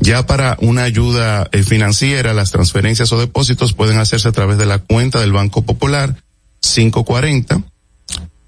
Ya 0.00 0.26
para 0.26 0.56
una 0.60 0.84
ayuda 0.84 1.48
eh, 1.52 1.62
financiera, 1.62 2.32
las 2.34 2.50
transferencias 2.50 3.12
o 3.12 3.18
depósitos 3.18 3.72
pueden 3.72 3.98
hacerse 3.98 4.28
a 4.28 4.32
través 4.32 4.58
de 4.58 4.66
la 4.66 4.78
cuenta 4.78 5.20
del 5.20 5.32
Banco 5.32 5.62
Popular 5.62 6.16
540 6.60 7.62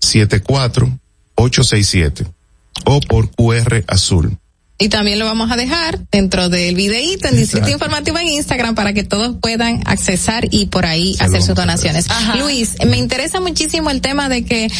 74 0.00 0.98
867 1.34 2.26
o 2.84 3.00
por 3.00 3.30
QR 3.30 3.84
azul. 3.88 4.38
Y 4.78 4.90
también 4.90 5.18
lo 5.18 5.24
vamos 5.24 5.50
a 5.50 5.56
dejar 5.56 5.98
dentro 6.10 6.50
del 6.50 6.74
videíto 6.74 7.28
en 7.28 7.36
Distrito 7.36 7.70
Informativo 7.70 8.18
en 8.18 8.28
Instagram 8.28 8.74
para 8.74 8.92
que 8.92 9.04
todos 9.04 9.36
puedan 9.40 9.82
accesar 9.86 10.48
y 10.50 10.66
por 10.66 10.84
ahí 10.84 11.16
hacer 11.18 11.42
sus 11.42 11.54
donaciones. 11.54 12.06
Luis, 12.38 12.76
me 12.86 12.98
interesa 12.98 13.40
muchísimo 13.40 13.90
el 13.90 14.02
tema 14.02 14.28
de 14.28 14.44
que 14.44 14.66
eh, 14.66 14.70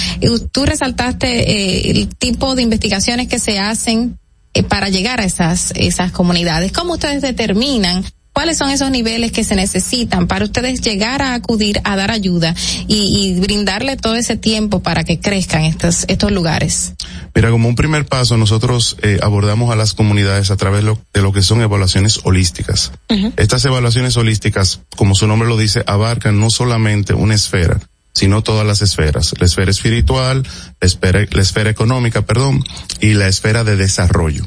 tú 0.53 0.67
resaltaste 0.67 1.51
eh, 1.51 1.91
el 1.93 2.09
tipo 2.15 2.55
de 2.55 2.63
investigaciones 2.63 3.29
que 3.29 3.39
se 3.39 3.59
hacen 3.59 4.19
eh, 4.53 4.63
para 4.63 4.91
llegar 4.91 5.21
a 5.21 5.25
esas, 5.25 5.73
esas 5.75 6.13
comunidades. 6.13 6.73
¿Cómo 6.73 6.95
ustedes 6.95 7.23
determinan 7.23 8.05
cuáles 8.37 8.59
son 8.59 8.69
esos 8.69 8.91
niveles 8.91 9.33
que 9.33 9.45
se 9.45 9.57
necesitan 9.57 10.27
para 10.27 10.45
ustedes 10.45 10.83
llegar 10.83 11.23
a 11.23 11.33
acudir 11.33 11.81
a 11.85 11.97
dar 11.97 12.11
ayuda 12.11 12.55
y, 12.87 12.97
y 13.35 13.41
brindarle 13.41 13.97
todo 13.97 14.15
ese 14.15 14.37
tiempo 14.37 14.81
para 14.83 15.05
que 15.05 15.19
crezcan 15.19 15.63
estos, 15.65 16.05
estos 16.09 16.31
lugares? 16.33 16.93
Mira, 17.35 17.51
como 17.51 17.67
un 17.67 17.75
primer 17.77 18.05
paso, 18.05 18.37
nosotros 18.37 18.99
eh, 19.01 19.19
abordamos 19.23 19.71
a 19.73 19.77
las 19.77 19.95
comunidades 19.95 20.51
a 20.51 20.59
través 20.59 20.85
lo- 20.85 20.99
de 21.15 21.23
lo 21.23 21.33
que 21.33 21.41
son 21.41 21.63
evaluaciones 21.63 22.21
holísticas. 22.25 22.93
Estas 23.39 23.65
evaluaciones 23.65 24.19
holísticas, 24.19 24.81
como 24.97 25.15
su 25.15 25.27
nombre 25.27 25.49
lo 25.49 25.57
dice, 25.57 25.83
abarcan 25.87 26.39
no 26.39 26.51
solamente 26.51 27.15
una 27.15 27.35
esfera, 27.35 27.81
sino 28.15 28.43
todas 28.43 28.67
las 28.67 28.83
esferas. 28.83 29.33
La 29.41 29.47
esfera 29.47 29.71
espiritual, 29.71 30.47
la 30.79 30.87
esfera, 30.87 31.21
la 31.31 31.41
esfera 31.43 31.71
económica, 31.71 32.21
perdón, 32.27 32.63
y 33.01 33.15
la 33.15 33.29
esfera 33.29 33.65
de 33.65 33.77
desarrollo. 33.77 34.45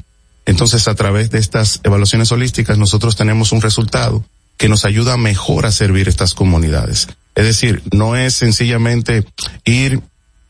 Entonces, 0.50 0.88
a 0.88 0.96
través 0.96 1.30
de 1.30 1.38
estas 1.38 1.80
evaluaciones 1.84 2.32
holísticas, 2.32 2.80
nosotros 2.80 3.16
tenemos 3.16 3.52
un 3.52 3.62
resultado 3.62 4.26
que 4.58 4.68
nos 4.68 4.84
ayuda 4.84 5.16
mejor 5.16 5.68
a 5.68 5.72
servir 5.72 6.10
estas 6.10 6.34
comunidades. 6.34 7.08
Es 7.36 7.46
decir, 7.46 7.84
no 7.92 8.16
es 8.16 8.34
sencillamente 8.34 9.28
ir, 9.64 10.02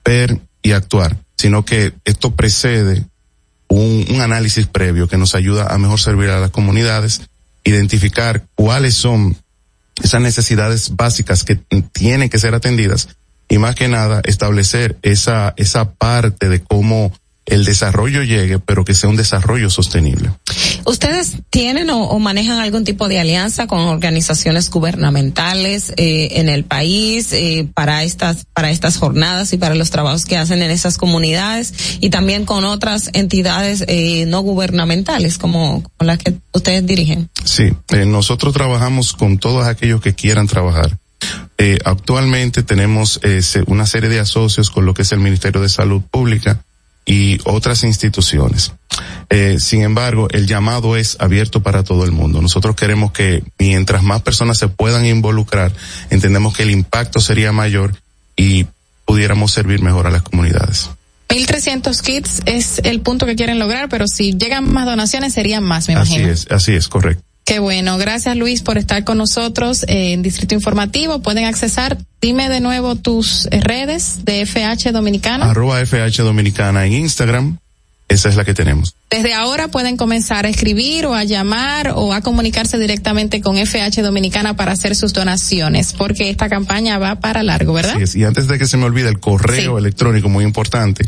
ver 0.06 0.40
y 0.62 0.72
actuar, 0.72 1.18
sino 1.38 1.66
que 1.66 1.92
esto 2.06 2.34
precede 2.34 3.08
un, 3.68 4.22
análisis 4.22 4.68
previo 4.68 5.10
que 5.10 5.18
nos 5.18 5.36
ayuda 5.36 5.68
a 5.68 5.78
mejor 5.78 6.00
servir 6.00 6.30
a 6.30 6.40
las 6.40 6.52
comunidades, 6.52 7.24
identificar 7.66 8.46
cuáles 8.56 8.96
son 8.96 9.36
esas 10.02 10.22
necesidades 10.22 10.96
básicas 10.96 11.44
que 11.44 11.58
tienen 11.92 12.30
que 12.30 12.40
ser 12.40 12.56
atendidas 12.56 13.10
y 13.50 13.58
más 13.58 13.76
que 13.76 13.90
nada 13.90 14.22
establecer 14.24 14.98
esa, 15.02 15.54
esa 15.58 15.92
parte 15.92 16.48
de 16.48 16.62
cómo 16.62 17.12
el 17.50 17.66
desarrollo 17.66 18.24
llegue, 18.24 18.60
pero 18.60 18.86
que 18.86 18.94
sea 18.94 19.10
un 19.10 19.16
desarrollo 19.16 19.70
sostenible. 19.70 20.32
¿Ustedes 20.86 21.38
tienen 21.50 21.90
o, 21.90 22.04
o 22.10 22.20
manejan 22.20 22.60
algún 22.60 22.84
tipo 22.84 23.08
de 23.08 23.20
alianza 23.20 23.68
con 23.68 23.80
organizaciones 23.80 24.70
gubernamentales 24.70 25.94
eh, 25.98 26.40
en 26.40 26.50
el 26.50 26.64
país 26.64 27.34
eh, 27.34 27.68
para 27.74 28.04
estas 28.04 28.46
para 28.54 28.72
estas 28.72 28.98
jornadas 28.98 29.54
y 29.54 29.58
para 29.58 29.76
los 29.76 29.90
trabajos 29.90 30.26
que 30.26 30.38
hacen 30.38 30.62
en 30.62 30.72
esas 30.72 30.98
comunidades 30.98 31.74
y 32.00 32.10
también 32.10 32.46
con 32.46 32.66
otras 32.66 33.10
entidades 33.14 33.84
eh, 33.88 34.26
no 34.28 34.42
gubernamentales 34.42 35.38
como 35.38 35.84
con 35.98 36.08
las 36.08 36.18
que 36.18 36.34
ustedes 36.54 36.86
dirigen? 36.86 37.30
Sí, 37.44 37.74
eh, 37.90 38.06
nosotros 38.06 38.54
trabajamos 38.54 39.14
con 39.14 39.38
todos 39.38 39.68
aquellos 39.68 40.02
que 40.02 40.14
quieran 40.14 40.48
trabajar. 40.48 40.98
Eh, 41.58 41.78
actualmente 41.84 42.64
tenemos 42.64 43.20
eh, 43.24 43.42
una 43.68 43.86
serie 43.86 44.10
de 44.10 44.20
asocios 44.20 44.70
con 44.70 44.86
lo 44.86 44.94
que 44.94 45.02
es 45.02 45.12
el 45.12 45.20
Ministerio 45.20 45.62
de 45.62 45.70
Salud 45.70 46.02
Pública 46.10 46.64
y 47.10 47.40
otras 47.44 47.84
instituciones. 47.84 48.72
Eh, 49.32 49.58
sin 49.60 49.82
embargo, 49.82 50.28
el 50.30 50.46
llamado 50.46 50.96
es 50.96 51.18
abierto 51.20 51.64
para 51.64 51.84
todo 51.84 52.06
el 52.06 52.12
mundo. 52.12 52.40
Nosotros 52.40 52.76
queremos 52.76 53.12
que 53.12 53.44
mientras 53.58 54.04
más 54.04 54.22
personas 54.22 54.60
se 54.60 54.68
puedan 54.68 55.08
involucrar, 55.08 55.74
entendemos 56.12 56.56
que 56.56 56.62
el 56.64 56.70
impacto 56.70 57.20
sería 57.20 57.52
mayor 57.52 57.96
y 58.38 58.68
pudiéramos 59.06 59.52
servir 59.52 59.82
mejor 59.82 60.06
a 60.06 60.12
las 60.12 60.22
comunidades. 60.22 60.92
1.300 61.30 62.00
kits 62.02 62.42
es 62.46 62.80
el 62.84 63.02
punto 63.02 63.26
que 63.26 63.36
quieren 63.36 63.58
lograr, 63.58 63.90
pero 63.90 64.08
si 64.08 64.34
llegan 64.34 64.72
más 64.72 64.86
donaciones 64.86 65.34
serían 65.34 65.64
más, 65.64 65.88
me 65.88 65.96
Así 65.96 66.14
imagino. 66.14 66.32
es, 66.32 66.48
así 66.52 66.74
es, 66.74 66.88
correcto. 66.88 67.24
Qué 67.50 67.58
bueno, 67.58 67.98
gracias 67.98 68.38
Luis 68.38 68.62
por 68.62 68.78
estar 68.78 69.04
con 69.04 69.18
nosotros 69.18 69.82
eh, 69.88 70.14
en 70.14 70.22
Distrito 70.22 70.54
Informativo. 70.54 71.24
Pueden 71.24 71.46
accesar, 71.46 71.98
dime 72.22 72.48
de 72.48 72.60
nuevo 72.60 72.96
tus 72.96 73.48
eh, 73.48 73.60
redes 73.60 74.24
de 74.24 74.46
FH 74.46 74.92
Dominicana. 74.92 75.50
Arroba 75.50 75.84
FH 75.84 76.22
Dominicana 76.22 76.86
en 76.86 76.94
Instagram, 76.94 77.58
esa 78.08 78.30
es 78.30 78.36
la 78.36 78.46
que 78.46 78.54
tenemos. 78.54 78.94
Desde 79.10 79.34
ahora 79.34 79.68
pueden 79.68 79.98
comenzar 79.98 80.46
a 80.46 80.50
escribir 80.50 81.08
o 81.08 81.16
a 81.16 81.24
llamar 81.24 81.94
o 81.96 82.14
a 82.14 82.22
comunicarse 82.22 82.78
directamente 82.78 83.42
con 83.42 83.58
FH 83.58 84.04
Dominicana 84.04 84.56
para 84.56 84.74
hacer 84.74 84.96
sus 84.96 85.14
donaciones, 85.14 85.94
porque 85.94 86.30
esta 86.30 86.50
campaña 86.50 87.00
va 87.00 87.16
para 87.16 87.42
largo, 87.42 87.74
¿verdad? 87.74 88.00
Es. 88.00 88.14
Y 88.16 88.26
antes 88.26 88.48
de 88.48 88.60
que 88.60 88.68
se 88.68 88.78
me 88.78 88.86
olvide 88.86 89.10
el 89.10 89.20
correo 89.20 89.80
electrónico 89.80 90.30
muy 90.30 90.44
importante, 90.44 91.04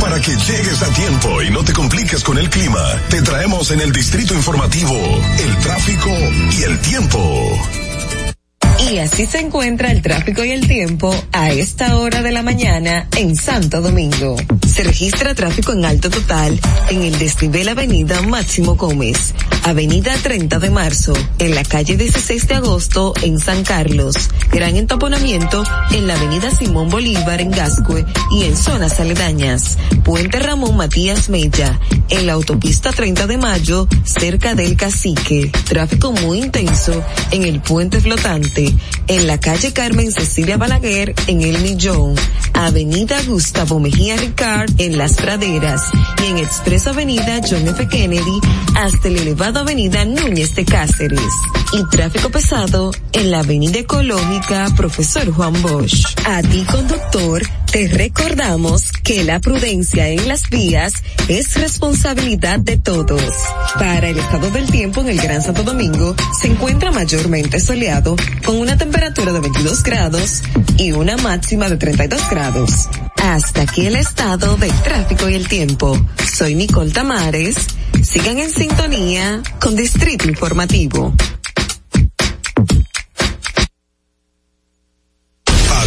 Para 0.00 0.20
que 0.20 0.30
llegues 0.30 0.82
a 0.82 0.88
tiempo 0.94 1.42
y 1.42 1.50
no 1.50 1.62
te 1.62 1.72
compliques 1.72 2.24
con 2.24 2.38
el 2.38 2.48
clima, 2.48 2.82
te 3.10 3.20
traemos 3.22 3.70
en 3.70 3.80
el 3.80 3.92
distrito 3.92 4.34
informativo 4.34 4.94
el 4.94 5.56
tráfico 5.58 6.10
y 6.58 6.62
el 6.62 6.80
tiempo. 6.80 7.79
Y 8.88 8.98
así 8.98 9.26
se 9.26 9.38
encuentra 9.38 9.92
el 9.92 10.02
tráfico 10.02 10.42
y 10.44 10.50
el 10.50 10.66
tiempo 10.66 11.14
a 11.32 11.50
esta 11.50 11.96
hora 11.98 12.22
de 12.22 12.32
la 12.32 12.42
mañana 12.42 13.06
en 13.16 13.36
Santo 13.36 13.80
Domingo. 13.80 14.36
Se 14.66 14.82
registra 14.82 15.34
tráfico 15.34 15.72
en 15.72 15.84
alto 15.84 16.10
total 16.10 16.58
en 16.88 17.02
el 17.02 17.18
desnivel 17.18 17.68
Avenida 17.68 18.22
Máximo 18.22 18.76
Gómez, 18.76 19.34
Avenida 19.64 20.12
30 20.22 20.58
de 20.58 20.70
Marzo, 20.70 21.12
en 21.38 21.54
la 21.54 21.62
calle 21.64 21.96
16 21.96 22.48
de 22.48 22.54
Agosto 22.54 23.12
en 23.22 23.38
San 23.38 23.62
Carlos, 23.62 24.14
gran 24.50 24.76
entaponamiento 24.76 25.62
en 25.92 26.06
la 26.06 26.14
Avenida 26.14 26.50
Simón 26.50 26.88
Bolívar 26.88 27.40
en 27.40 27.50
Gascue 27.50 28.04
y 28.32 28.44
en 28.44 28.56
zonas 28.56 28.98
aledañas, 29.00 29.78
Puente 30.02 30.38
Ramón 30.38 30.76
Matías 30.76 31.28
Mella, 31.28 31.78
en 32.08 32.26
la 32.26 32.32
autopista 32.32 32.92
30 32.92 33.26
de 33.26 33.38
Mayo, 33.38 33.86
cerca 34.04 34.54
del 34.54 34.76
Cacique, 34.76 35.52
tráfico 35.68 36.12
muy 36.12 36.38
intenso 36.38 37.04
en 37.30 37.44
el 37.44 37.60
puente 37.60 38.00
flotante, 38.00 38.69
en 39.06 39.26
la 39.26 39.38
calle 39.38 39.72
Carmen 39.72 40.12
Cecilia 40.12 40.56
Balaguer, 40.56 41.14
en 41.26 41.42
El 41.42 41.60
Millón, 41.62 42.14
Avenida 42.54 43.22
Gustavo 43.26 43.80
Mejía 43.80 44.16
Ricard, 44.16 44.70
en 44.78 44.98
Las 44.98 45.14
Praderas, 45.14 45.82
y 46.22 46.30
en 46.30 46.38
Expreso 46.38 46.90
Avenida 46.90 47.40
John 47.48 47.66
F. 47.68 47.88
Kennedy, 47.88 48.40
hasta 48.76 49.08
el 49.08 49.16
elevado 49.16 49.60
Avenida 49.60 50.04
Núñez 50.04 50.54
de 50.54 50.64
Cáceres. 50.64 51.20
Y 51.72 51.84
tráfico 51.88 52.30
pesado 52.30 52.90
en 53.12 53.30
la 53.30 53.40
Avenida 53.40 53.78
Ecológica 53.78 54.66
Profesor 54.76 55.30
Juan 55.30 55.62
Bosch. 55.62 56.04
A 56.26 56.42
ti, 56.42 56.64
conductor, 56.64 57.42
te 57.70 57.86
recordamos 57.86 58.90
que 59.04 59.22
la 59.22 59.38
prudencia 59.38 60.08
en 60.08 60.26
las 60.26 60.50
vías 60.50 60.92
es 61.28 61.54
responsabilidad 61.54 62.58
de 62.58 62.76
todos. 62.76 63.22
Para 63.74 64.08
el 64.08 64.18
estado 64.18 64.50
del 64.50 64.68
tiempo 64.68 65.00
en 65.02 65.10
el 65.10 65.20
Gran 65.20 65.42
Santo 65.42 65.62
Domingo, 65.62 66.16
se 66.40 66.48
encuentra 66.48 66.90
mayormente 66.90 67.60
soleado 67.60 68.16
con 68.44 68.56
una 68.56 68.76
temperatura 68.76 69.32
de 69.32 69.38
22 69.38 69.84
grados 69.84 70.42
y 70.76 70.90
una 70.90 71.16
máxima 71.18 71.68
de 71.68 71.76
32 71.76 72.30
grados. 72.30 72.88
Hasta 73.22 73.62
aquí 73.62 73.86
el 73.86 73.94
estado 73.94 74.56
del 74.56 74.72
tráfico 74.82 75.28
y 75.28 75.34
el 75.34 75.46
tiempo. 75.46 75.96
Soy 76.34 76.56
Nicole 76.56 76.90
Tamares. 76.90 77.54
Sigan 78.02 78.38
en 78.38 78.50
sintonía 78.50 79.40
con 79.60 79.76
Distrito 79.76 80.26
Informativo. 80.26 81.14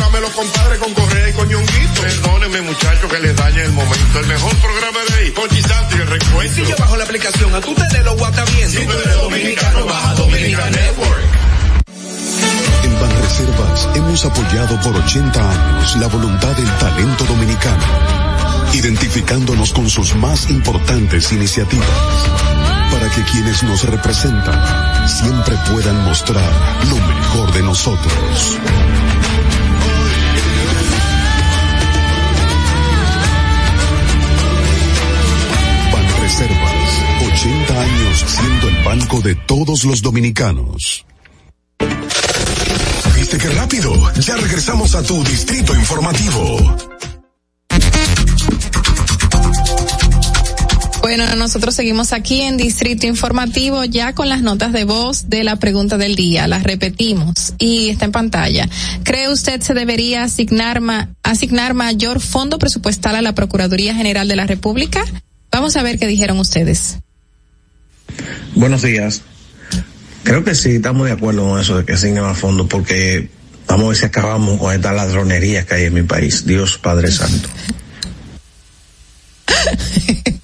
programa 0.00 0.20
los 0.20 0.30
compadres 0.30 0.78
con 0.78 0.94
Correa 0.94 1.28
y 1.28 1.32
con 1.34 1.48
Ñonguito. 1.48 2.00
Perdónenme 2.00 2.60
muchachos 2.62 3.12
que 3.12 3.18
les 3.18 3.36
dañe 3.36 3.62
el 3.62 3.72
momento. 3.72 4.20
El 4.20 4.26
mejor 4.26 4.56
programa 4.56 4.98
de 5.08 5.14
ahí. 5.14 5.30
Ponchi 5.30 5.62
Santi, 5.62 5.96
el 5.96 6.06
recuento. 6.06 6.44
Y 6.44 6.48
si 6.48 6.70
yo 6.70 6.76
bajo 6.78 6.96
la 6.96 7.04
aplicación, 7.04 7.54
a 7.54 7.60
tú 7.60 7.74
te 7.74 7.96
de 7.96 8.02
lo 8.04 8.16
guata 8.16 8.44
viendo. 8.44 8.80
Si 8.80 8.86
tú 8.86 8.92
eres 8.92 9.14
dominicano, 9.16 9.86
baja 9.86 10.14
Dominican 10.14 10.72
Network. 10.72 11.22
En 12.84 13.00
Banreservas 13.00 13.88
hemos 13.94 14.24
apoyado 14.24 14.80
por 14.80 14.96
80 14.96 15.50
años 15.50 15.96
la 15.96 16.06
voluntad 16.06 16.56
del 16.56 16.70
talento 16.78 17.24
dominicano, 17.24 17.84
identificándonos 18.72 19.72
con 19.72 19.90
sus 19.90 20.14
más 20.16 20.48
importantes 20.48 21.30
iniciativas, 21.32 21.86
para 22.90 23.10
que 23.10 23.22
quienes 23.24 23.62
nos 23.64 23.84
representan 23.84 25.08
siempre 25.08 25.56
puedan 25.70 26.04
mostrar 26.04 26.50
lo 26.88 26.96
mejor 26.96 27.52
de 27.52 27.62
nosotros. 27.62 28.58
Siendo 38.26 38.68
el 38.68 38.84
banco 38.84 39.20
de 39.20 39.34
todos 39.34 39.84
los 39.84 40.02
dominicanos. 40.02 41.04
¿Viste 43.16 43.38
qué 43.38 43.48
rápido? 43.50 43.92
Ya 44.20 44.36
regresamos 44.36 44.94
a 44.94 45.02
tu 45.02 45.22
distrito 45.24 45.74
informativo. 45.74 46.76
Bueno, 51.02 51.24
nosotros 51.34 51.74
seguimos 51.74 52.12
aquí 52.12 52.42
en 52.42 52.56
Distrito 52.56 53.06
Informativo 53.06 53.84
ya 53.84 54.14
con 54.14 54.28
las 54.28 54.42
notas 54.42 54.72
de 54.72 54.84
voz 54.84 55.28
de 55.28 55.42
la 55.44 55.56
pregunta 55.56 55.96
del 55.98 56.14
día. 56.14 56.46
Las 56.46 56.62
repetimos 56.62 57.54
y 57.58 57.88
está 57.88 58.04
en 58.04 58.12
pantalla. 58.12 58.68
¿Cree 59.02 59.28
usted 59.28 59.60
se 59.60 59.74
debería 59.74 60.22
asignar, 60.24 60.80
ma- 60.80 61.08
asignar 61.22 61.74
mayor 61.74 62.20
fondo 62.20 62.58
presupuestal 62.58 63.16
a 63.16 63.22
la 63.22 63.34
Procuraduría 63.34 63.94
General 63.94 64.28
de 64.28 64.36
la 64.36 64.46
República? 64.46 65.04
Vamos 65.50 65.76
a 65.76 65.82
ver 65.82 65.98
qué 65.98 66.06
dijeron 66.06 66.38
ustedes. 66.38 66.98
Buenos 68.54 68.82
días. 68.82 69.22
Creo 70.22 70.44
que 70.44 70.54
sí, 70.54 70.76
estamos 70.76 71.06
de 71.06 71.12
acuerdo 71.12 71.48
con 71.48 71.60
eso 71.60 71.78
de 71.78 71.84
que 71.84 71.94
asignen 71.94 72.22
más 72.22 72.38
fondos 72.38 72.66
porque 72.68 73.30
vamos 73.66 73.84
a 73.84 73.88
ver 73.88 73.96
si 73.96 74.04
acabamos 74.04 74.58
con 74.58 74.74
esta 74.74 74.92
ladronería 74.92 75.64
que 75.64 75.74
hay 75.74 75.84
en 75.84 75.94
mi 75.94 76.02
país. 76.02 76.46
Dios 76.46 76.78
Padre 76.78 77.10
Santo. 77.10 77.48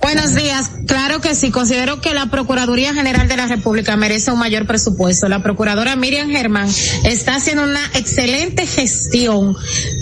Buenos 0.00 0.34
días. 0.34 0.70
Claro 0.86 1.20
que 1.20 1.34
sí. 1.34 1.50
Considero 1.50 2.00
que 2.00 2.12
la 2.12 2.26
Procuraduría 2.26 2.92
General 2.94 3.28
de 3.28 3.36
la 3.36 3.46
República 3.46 3.96
merece 3.96 4.30
un 4.30 4.38
mayor 4.38 4.66
presupuesto. 4.66 5.28
La 5.28 5.42
Procuradora 5.42 5.96
Miriam 5.96 6.28
Germán 6.30 6.68
está 7.04 7.36
haciendo 7.36 7.64
una 7.64 7.84
excelente 7.94 8.66
gestión, 8.66 9.56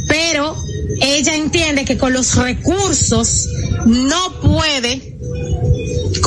pero 0.09 0.57
ella 1.01 1.35
entiende 1.35 1.85
que 1.85 1.99
con 1.99 2.13
los 2.13 2.37
recursos 2.37 3.49
no 3.87 4.41
puede 4.41 5.17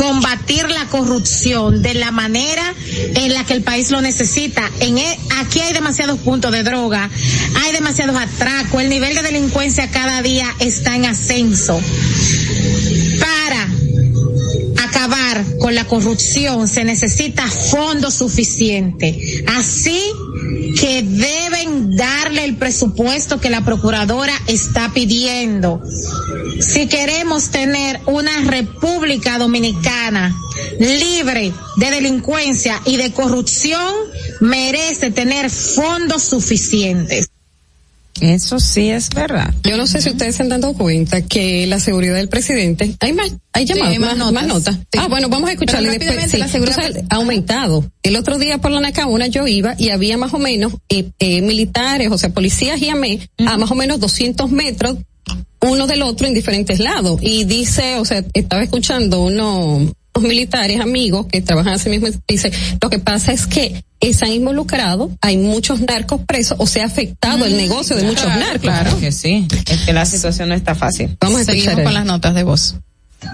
combatir 0.03 0.69
la 0.69 0.85
corrupción 0.88 1.82
de 1.82 1.93
la 1.93 2.11
manera 2.11 2.73
en 3.15 3.33
la 3.33 3.45
que 3.45 3.53
el 3.53 3.64
país 3.64 3.90
lo 3.90 4.01
necesita. 4.01 4.69
En 4.82 4.98
e- 4.98 5.19
aquí 5.40 5.61
hay 5.61 5.72
demasiados 5.72 6.19
puntos 6.19 6.51
de 6.51 6.61
droga, 6.64 7.09
hay 7.64 7.72
demasiados 7.72 8.17
atracos, 8.17 8.82
el 8.82 8.90
nivel 8.90 9.15
de 9.15 9.22
delincuencia 9.22 9.90
cada 9.91 10.22
día 10.22 10.48
está 10.59 10.98
en 10.98 11.06
ascenso. 11.06 11.80
Para 13.19 13.69
acabar 14.85 15.45
con 15.59 15.73
la 15.73 15.85
corrupción 15.85 16.67
se 16.67 16.83
necesita 16.83 17.48
fondos 17.48 18.15
suficientes. 18.15 19.15
Así 19.56 20.01
que 20.80 21.03
deben 21.03 21.95
darle 21.95 22.45
el 22.45 22.56
presupuesto 22.56 23.40
que 23.40 23.49
la 23.49 23.64
procuradora 23.64 24.33
está 24.48 24.91
pidiendo. 24.93 25.82
Si 26.59 26.88
queremos 26.88 27.49
tener 27.49 27.99
una 28.06 28.41
república 28.41 29.38
dominicana 29.38 30.35
libre 30.80 31.53
de 31.77 31.91
delincuencia 31.91 32.82
y 32.85 32.98
de 32.98 33.11
corrupción, 33.11 33.93
merece 34.40 35.11
tener 35.11 35.49
fondos 35.49 36.23
suficientes. 36.23 37.33
Eso 38.22 38.59
sí 38.59 38.90
es 38.90 39.09
verdad. 39.09 39.53
Yo 39.64 39.75
no 39.75 39.88
sé 39.88 40.01
si 40.01 40.09
ustedes 40.09 40.35
se 40.35 40.43
han 40.43 40.50
dado 40.50 40.74
cuenta 40.74 41.22
que 41.22 41.66
la 41.67 41.80
seguridad 41.80 42.16
del 42.16 42.30
presidente, 42.30 42.95
hay 43.00 43.14
más, 43.14 43.32
hay 43.53 43.66
llamadas, 43.66 44.00
más 44.00 44.09
más, 44.09 44.17
notas. 44.17 44.33
más 44.33 44.48
notas. 44.48 44.75
Sí. 44.75 45.00
Ah, 45.00 45.08
bueno, 45.08 45.30
vamos 45.30 45.50
a 45.50 45.53
escucharle 45.53 45.98
después. 45.98 46.32
Sí, 46.32 46.38
la 46.38 46.48
seguridad- 46.48 47.03
ha 47.09 47.16
aumentado. 47.16 47.90
El 48.03 48.16
otro 48.16 48.38
día 48.38 48.59
por 48.59 48.72
la 48.72 48.80
Nacauna 48.82 49.27
yo 49.27 49.48
iba 49.48 49.75
y 49.77 49.90
había 49.90 50.17
más 50.17 50.33
o 50.33 50.40
menos 50.40 50.74
eh, 50.90 51.09
eh, 51.19 51.42
militares, 51.42 52.09
o 52.11 52.17
sea, 52.17 52.30
policías 52.30 52.82
y 52.82 52.90
AME, 52.90 53.19
a 53.45 53.58
más 53.58 53.72
o 53.72 53.75
menos 53.75 54.00
200 54.00 54.50
metros 54.51 54.98
uno 55.61 55.88
del 55.88 56.01
otro 56.01 56.27
en 56.27 56.33
diferentes 56.33 56.80
lados. 56.80 57.19
Y 57.22 57.45
dice, 57.45 57.95
o 57.98 58.06
sea, 58.06 58.24
estaba 58.33 58.61
escuchando 58.64 59.24
unos, 59.24 59.92
unos 60.16 60.27
militares 60.27 60.80
amigos 60.80 61.27
que 61.27 61.42
trabajan 61.42 61.74
así 61.74 61.90
mismo, 61.90 62.08
dice, 62.27 62.51
lo 62.82 62.90
que 62.90 63.00
pasa 63.00 63.32
es 63.32 63.48
que 63.48 63.83
están 64.00 64.32
involucrados, 64.32 65.11
hay 65.22 65.38
muchos 65.38 65.82
narcos 65.82 66.22
presos, 66.27 66.58
o 66.59 66.67
sea, 66.67 66.83
ha 66.83 66.88
afectado 66.88 67.45
el 67.45 67.56
negocio 67.58 67.95
de 67.95 68.03
muchos 68.03 68.27
narcos. 68.27 68.61
Claro 68.61 69.00
que 69.00 69.11
sí. 69.11 69.48
Es 69.67 69.82
que 69.82 69.93
la 69.93 70.06
situación 70.06 70.50
no 70.50 70.56
está 70.56 70.75
fácil. 70.75 71.17
Vamos 71.19 71.42
a 71.42 71.45
Seguimos 71.45 71.67
escuchar 71.67 71.83
con 71.85 71.93
las 71.93 72.06
notas 72.06 72.35
de 72.35 72.43
voz. 72.43 72.75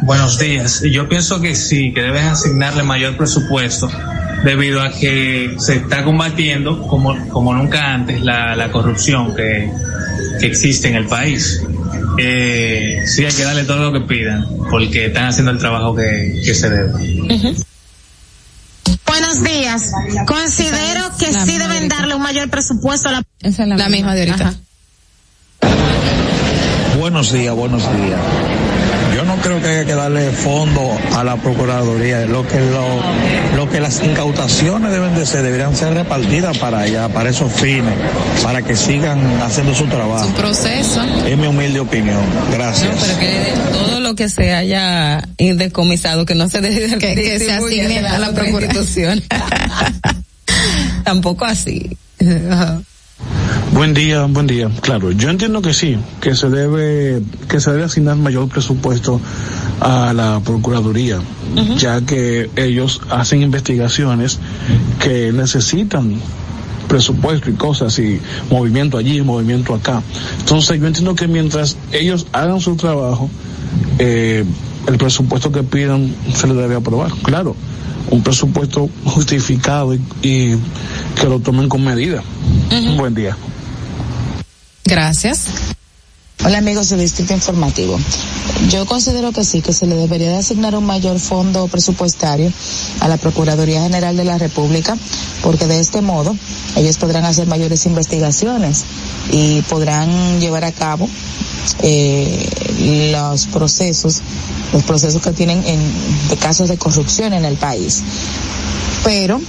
Buenos 0.02 0.40
días. 0.40 0.82
Yo 0.92 1.08
pienso 1.10 1.42
que 1.42 1.56
sí, 1.56 1.94
que 1.94 2.02
deben 2.02 2.26
asignarle 2.28 2.84
mayor 2.84 3.18
presupuesto 3.18 3.90
debido 4.44 4.82
a 4.82 4.92
que 4.92 5.56
se 5.60 5.76
está 5.76 6.04
combatiendo 6.04 6.88
como, 6.88 7.28
como 7.30 7.54
nunca 7.54 7.94
antes 7.94 8.22
la, 8.22 8.56
la 8.56 8.72
corrupción 8.72 9.36
que, 9.36 9.72
que 10.40 10.48
existe 10.48 10.88
en 10.88 10.96
el 10.96 11.08
país. 11.08 11.62
Eh, 12.18 13.04
sí, 13.06 13.26
hay 13.26 13.34
que 13.34 13.44
darle 13.44 13.64
todo 13.64 13.92
lo 13.92 13.94
que 13.94 14.02
pidan 14.08 14.46
porque 14.70 15.08
están 15.08 15.26
haciendo 15.26 15.52
el 15.52 15.60
trabajo 15.60 15.96
que, 15.96 16.42
que 16.44 16.54
se 16.54 16.70
debe. 16.70 16.92
Buenos 19.06 19.44
días. 19.44 19.92
Considero 20.26 21.10
que 21.18 21.34
sí 21.34 21.46
misma 21.46 21.68
deben 21.68 21.90
de 21.90 21.96
darle 21.96 22.16
un 22.16 22.22
mayor 22.22 22.50
presupuesto 22.50 23.10
a 23.10 23.12
la 23.14 23.24
Esa 23.42 23.64
es 23.64 23.70
la, 23.70 23.78
La 23.78 23.90
misma 23.90 24.16
de 24.16 24.22
ahorita. 24.22 24.48
Ajá. 24.48 24.56
Buenos 26.98 27.32
días, 27.32 27.56
buenos 27.56 27.82
días. 27.82 28.20
No 29.40 29.46
creo 29.46 29.62
que 29.62 29.68
haya 29.70 29.86
que 29.86 29.96
darle 29.96 30.32
fondo 30.32 30.98
a 31.16 31.24
la 31.24 31.38
Procuraduría. 31.38 32.26
Lo 32.26 32.46
que, 32.46 32.60
lo, 32.60 32.86
lo 33.56 33.70
que 33.70 33.80
las 33.80 34.04
incautaciones 34.04 34.92
deben 34.92 35.16
de 35.16 35.26
ser, 35.26 35.44
deberían 35.44 35.76
ser 35.78 35.94
repartidas 35.94 36.58
para 36.58 36.80
allá, 36.82 37.08
para 37.08 37.30
esos 37.30 37.50
fines, 37.54 37.94
para 38.44 38.62
que 38.62 38.76
sigan 38.76 39.20
haciendo 39.42 39.74
su 39.74 39.86
trabajo. 39.86 40.28
Un 40.28 40.34
proceso. 40.34 41.02
Es 41.26 41.38
mi 41.38 41.48
humilde 41.48 41.80
opinión. 41.80 42.20
Gracias. 42.52 42.90
Pero 43.00 43.20
que 43.20 43.54
todo 43.72 44.00
lo 44.02 44.14
que 44.16 44.28
se 44.28 44.54
haya 44.54 45.22
decomisado, 45.38 46.26
que 46.26 46.36
no 46.36 46.50
se 46.50 46.60
debe 46.60 46.98
Que- 46.98 47.16
que 47.16 47.40
se 47.40 47.46
distribuya 47.46 47.84
asigne 47.86 48.00
a 48.00 48.02
la 48.12 48.20
la 48.20 48.30
otra 48.32 48.44
procura- 48.44 48.66
institución. 48.66 49.24
Tampoco 51.06 51.46
así. 51.46 51.98
Buen 53.74 53.94
día, 53.94 54.26
buen 54.26 54.48
día. 54.48 54.70
Claro, 54.82 55.12
yo 55.12 55.30
entiendo 55.30 55.62
que 55.62 55.74
sí, 55.74 55.98
que 56.22 56.36
se 56.36 56.50
debe, 56.50 57.22
que 57.48 57.60
se 57.60 57.72
debe 57.72 57.84
asignar 57.84 58.18
mayor 58.18 58.50
presupuesto 58.50 59.22
a 59.80 60.12
la 60.14 60.42
Procuraduría, 60.44 61.20
ya 61.78 62.02
que 62.02 62.50
ellos 62.56 63.02
hacen 63.10 63.42
investigaciones 63.42 64.40
que 65.00 65.32
necesitan 65.32 66.20
presupuesto 66.90 67.50
y 67.50 67.54
cosas 67.54 67.98
y 68.00 68.20
movimiento 68.50 68.98
allí, 68.98 69.22
movimiento 69.22 69.74
acá. 69.74 70.02
Entonces 70.40 70.80
yo 70.80 70.88
entiendo 70.88 71.16
que 71.16 71.28
mientras 71.28 71.78
ellos 71.94 72.28
hagan 72.34 72.60
su 72.60 72.76
trabajo, 72.76 73.30
eh, 74.00 74.44
el 74.88 74.98
presupuesto 74.98 75.52
que 75.52 75.64
pidan 75.64 76.14
se 76.34 76.48
le 76.48 76.56
debe 76.56 76.76
aprobar. 76.76 77.12
Claro, 77.24 77.56
un 78.10 78.24
presupuesto 78.24 78.90
justificado 79.06 79.94
y, 79.94 80.02
y 80.22 80.56
que 81.20 81.28
lo 81.30 81.40
tomen 81.40 81.70
con 81.70 81.84
medida. 81.84 82.24
Buen 82.70 83.16
día. 83.16 83.36
Gracias. 84.86 85.46
Hola 86.46 86.60
amigos 86.60 86.90
del 86.90 87.00
Distrito 87.02 87.34
Informativo. 87.34 88.00
Yo 88.70 88.86
considero 88.86 89.32
que 89.32 89.44
sí, 89.44 89.62
que 89.62 89.74
se 89.74 89.88
le 89.88 89.96
debería 89.96 90.30
de 90.30 90.38
asignar 90.38 90.76
un 90.76 90.86
mayor 90.86 91.20
fondo 91.20 91.68
presupuestario 91.68 92.52
a 93.00 93.08
la 93.08 93.18
Procuraduría 93.18 93.82
General 93.84 94.16
de 94.16 94.24
la 94.24 94.38
República, 94.38 94.98
porque 95.42 95.66
de 95.66 95.80
este 95.80 96.02
modo 96.02 96.36
ellos 96.76 96.98
podrán 96.98 97.26
hacer 97.26 97.48
mayores 97.48 97.86
investigaciones 97.86 98.86
y 99.32 99.62
podrán 99.64 100.40
llevar 100.40 100.64
a 100.64 100.72
cabo 100.72 101.10
eh, 101.82 103.12
los 103.12 103.48
procesos, 103.48 104.22
los 104.72 104.84
procesos 104.84 105.22
que 105.22 105.32
tienen 105.32 105.64
en 105.66 106.30
de 106.30 106.38
casos 106.38 106.70
de 106.70 106.78
corrupción 106.78 107.34
en 107.34 107.46
el 107.46 107.58
país. 107.58 108.02
Pero 109.04 109.42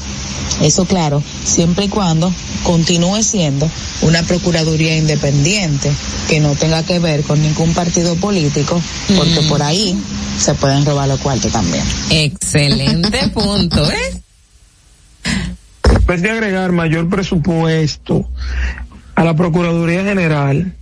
eso 0.63 0.85
claro, 0.85 1.23
siempre 1.45 1.87
y 1.87 1.89
cuando 1.89 2.33
continúe 2.65 3.23
siendo 3.23 3.69
una 4.03 4.23
procuraduría 4.23 4.97
independiente 4.97 5.91
que 6.29 6.41
no 6.41 6.55
tenga 6.55 6.83
que 6.83 6.99
ver 6.99 7.23
con 7.23 7.41
ningún 7.43 7.73
partido 7.73 8.15
político, 8.17 8.81
porque 9.17 9.43
por 9.49 9.63
ahí 9.63 9.97
se 10.39 10.55
pueden 10.55 10.85
robar 10.85 11.09
los 11.09 11.21
cuartos 11.21 11.53
también. 11.53 11.85
Excelente 12.11 13.29
punto, 13.35 13.91
¿eh? 13.91 14.23
Vez 16.07 16.23
de 16.23 16.31
agregar 16.31 16.73
mayor 16.73 17.09
presupuesto 17.09 18.29
a 19.15 19.25
la 19.25 19.35
Procuraduría 19.35 20.03
General, 20.03 20.75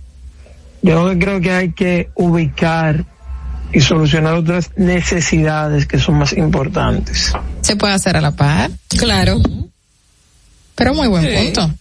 yo 0.81 1.19
creo 1.19 1.41
que 1.41 1.51
hay 1.51 1.71
que 1.73 2.09
ubicar 2.15 3.05
y 3.71 3.81
solucionar 3.81 4.33
otras 4.35 4.71
necesidades 4.75 5.85
que 5.85 5.99
son 5.99 6.15
más 6.15 6.33
importantes. 6.33 7.33
Se 7.61 7.75
puede 7.75 7.93
hacer 7.93 8.17
a 8.17 8.21
la 8.21 8.31
par. 8.31 8.71
Claro. 8.89 9.39
Pero 10.75 10.93
muy 10.93 11.07
buen 11.07 11.27
punto. 11.35 11.71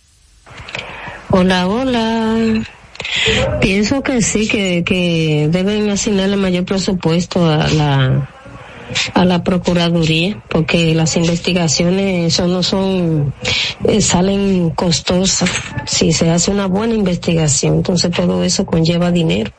Hola, 1.31 1.67
hola. 1.67 2.65
Pienso 3.61 4.03
que 4.03 4.23
sí, 4.23 4.49
que, 4.49 4.83
que 4.85 5.49
deben 5.51 5.89
asignarle 5.91 6.37
mayor 6.37 6.65
presupuesto 6.65 7.49
a 7.49 7.69
la 7.69 8.29
a 9.15 9.25
la 9.25 9.43
procuraduría 9.43 10.43
porque 10.49 10.95
las 10.95 11.17
investigaciones 11.17 12.33
eso 12.33 12.47
no 12.47 12.63
son 12.63 13.35
eh, 13.85 14.01
salen 14.01 14.71
costosas. 14.71 15.51
Si 15.87 16.13
se 16.13 16.31
hace 16.31 16.51
una 16.51 16.67
buena 16.67 16.95
investigación 16.95 17.77
entonces 17.77 18.11
todo 18.11 18.43
eso 18.43 18.67
conlleva 18.67 19.11
dinero. 19.11 19.53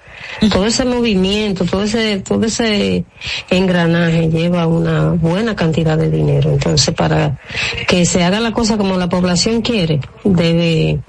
Todo 0.51 0.65
ese 0.65 0.85
movimiento 0.85 1.65
todo 1.65 1.83
ese 1.83 2.19
todo 2.19 2.45
ese 2.45 3.05
engranaje 3.49 4.29
lleva 4.29 4.67
una 4.67 5.11
buena 5.11 5.55
cantidad 5.55 5.97
de 5.97 6.09
dinero. 6.09 6.51
Entonces 6.51 6.93
para 6.93 7.39
que 7.87 8.05
se 8.05 8.23
haga 8.23 8.39
la 8.39 8.51
cosa 8.51 8.77
como 8.77 8.97
la 8.97 9.09
población 9.09 9.61
quiere 9.61 9.99
debe 10.23 10.99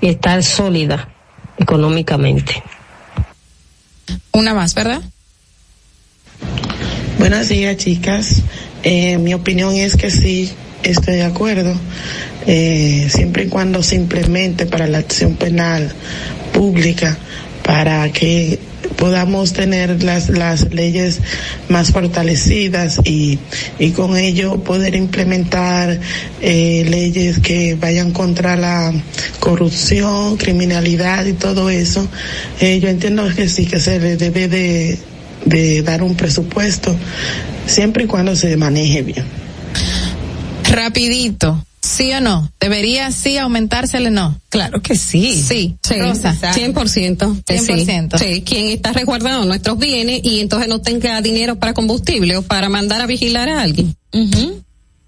estar 0.00 0.42
sólida 0.42 1.08
económicamente. 1.58 2.62
Una 4.32 4.52
más, 4.54 4.74
¿verdad? 4.74 5.00
Buenos 7.18 7.48
días, 7.48 7.76
chicas. 7.76 8.42
Eh, 8.82 9.18
mi 9.18 9.34
opinión 9.34 9.76
es 9.76 9.96
que 9.96 10.10
sí, 10.10 10.50
estoy 10.82 11.14
de 11.14 11.22
acuerdo, 11.22 11.72
eh, 12.46 13.08
siempre 13.08 13.44
y 13.44 13.48
cuando 13.48 13.84
se 13.84 13.94
implemente 13.94 14.66
para 14.66 14.88
la 14.88 14.98
acción 14.98 15.36
penal 15.36 15.92
pública, 16.52 17.16
para 17.62 18.10
que 18.10 18.58
podamos 18.96 19.52
tener 19.52 20.02
las, 20.02 20.28
las 20.28 20.72
leyes 20.74 21.20
más 21.68 21.92
fortalecidas 21.92 23.00
y, 23.04 23.38
y 23.78 23.90
con 23.92 24.16
ello 24.16 24.58
poder 24.64 24.96
implementar 24.96 26.00
eh, 26.42 26.84
leyes 26.88 27.38
que 27.38 27.76
vayan 27.76 28.10
contra 28.10 28.56
la 28.56 28.92
corrupción, 29.38 30.36
criminalidad 30.36 31.24
y 31.26 31.32
todo 31.34 31.70
eso. 31.70 32.06
Eh, 32.60 32.80
yo 32.80 32.88
entiendo 32.88 33.28
que 33.34 33.48
sí, 33.48 33.66
que 33.66 33.78
se 33.78 34.00
debe 34.00 34.48
de, 34.48 34.98
de 35.44 35.82
dar 35.82 36.02
un 36.02 36.14
presupuesto 36.14 36.94
siempre 37.66 38.04
y 38.04 38.06
cuando 38.06 38.36
se 38.36 38.56
maneje 38.56 39.02
bien. 39.02 39.24
Rapidito. 40.70 41.64
¿Sí 41.80 42.12
o 42.14 42.20
no? 42.20 42.50
¿Debería 42.58 43.12
sí 43.12 43.36
aumentársele 43.36 44.10
no? 44.10 44.40
Claro 44.48 44.80
que 44.80 44.96
sí. 44.96 45.34
Sí, 45.46 45.76
sí 45.82 45.94
Rosa. 45.96 46.34
100%. 46.40 47.44
que 47.44 47.58
100%. 47.58 48.18
Sí. 48.18 48.24
sí, 48.24 48.42
quien 48.42 48.68
está 48.68 48.92
resguardando 48.92 49.44
nuestros 49.44 49.78
bienes 49.78 50.20
y 50.24 50.40
entonces 50.40 50.68
no 50.68 50.80
tenga 50.80 51.20
dinero 51.20 51.56
para 51.56 51.74
combustible 51.74 52.38
o 52.38 52.42
para 52.42 52.70
mandar 52.70 53.02
a 53.02 53.06
vigilar 53.06 53.50
a 53.50 53.60
alguien. 53.60 53.94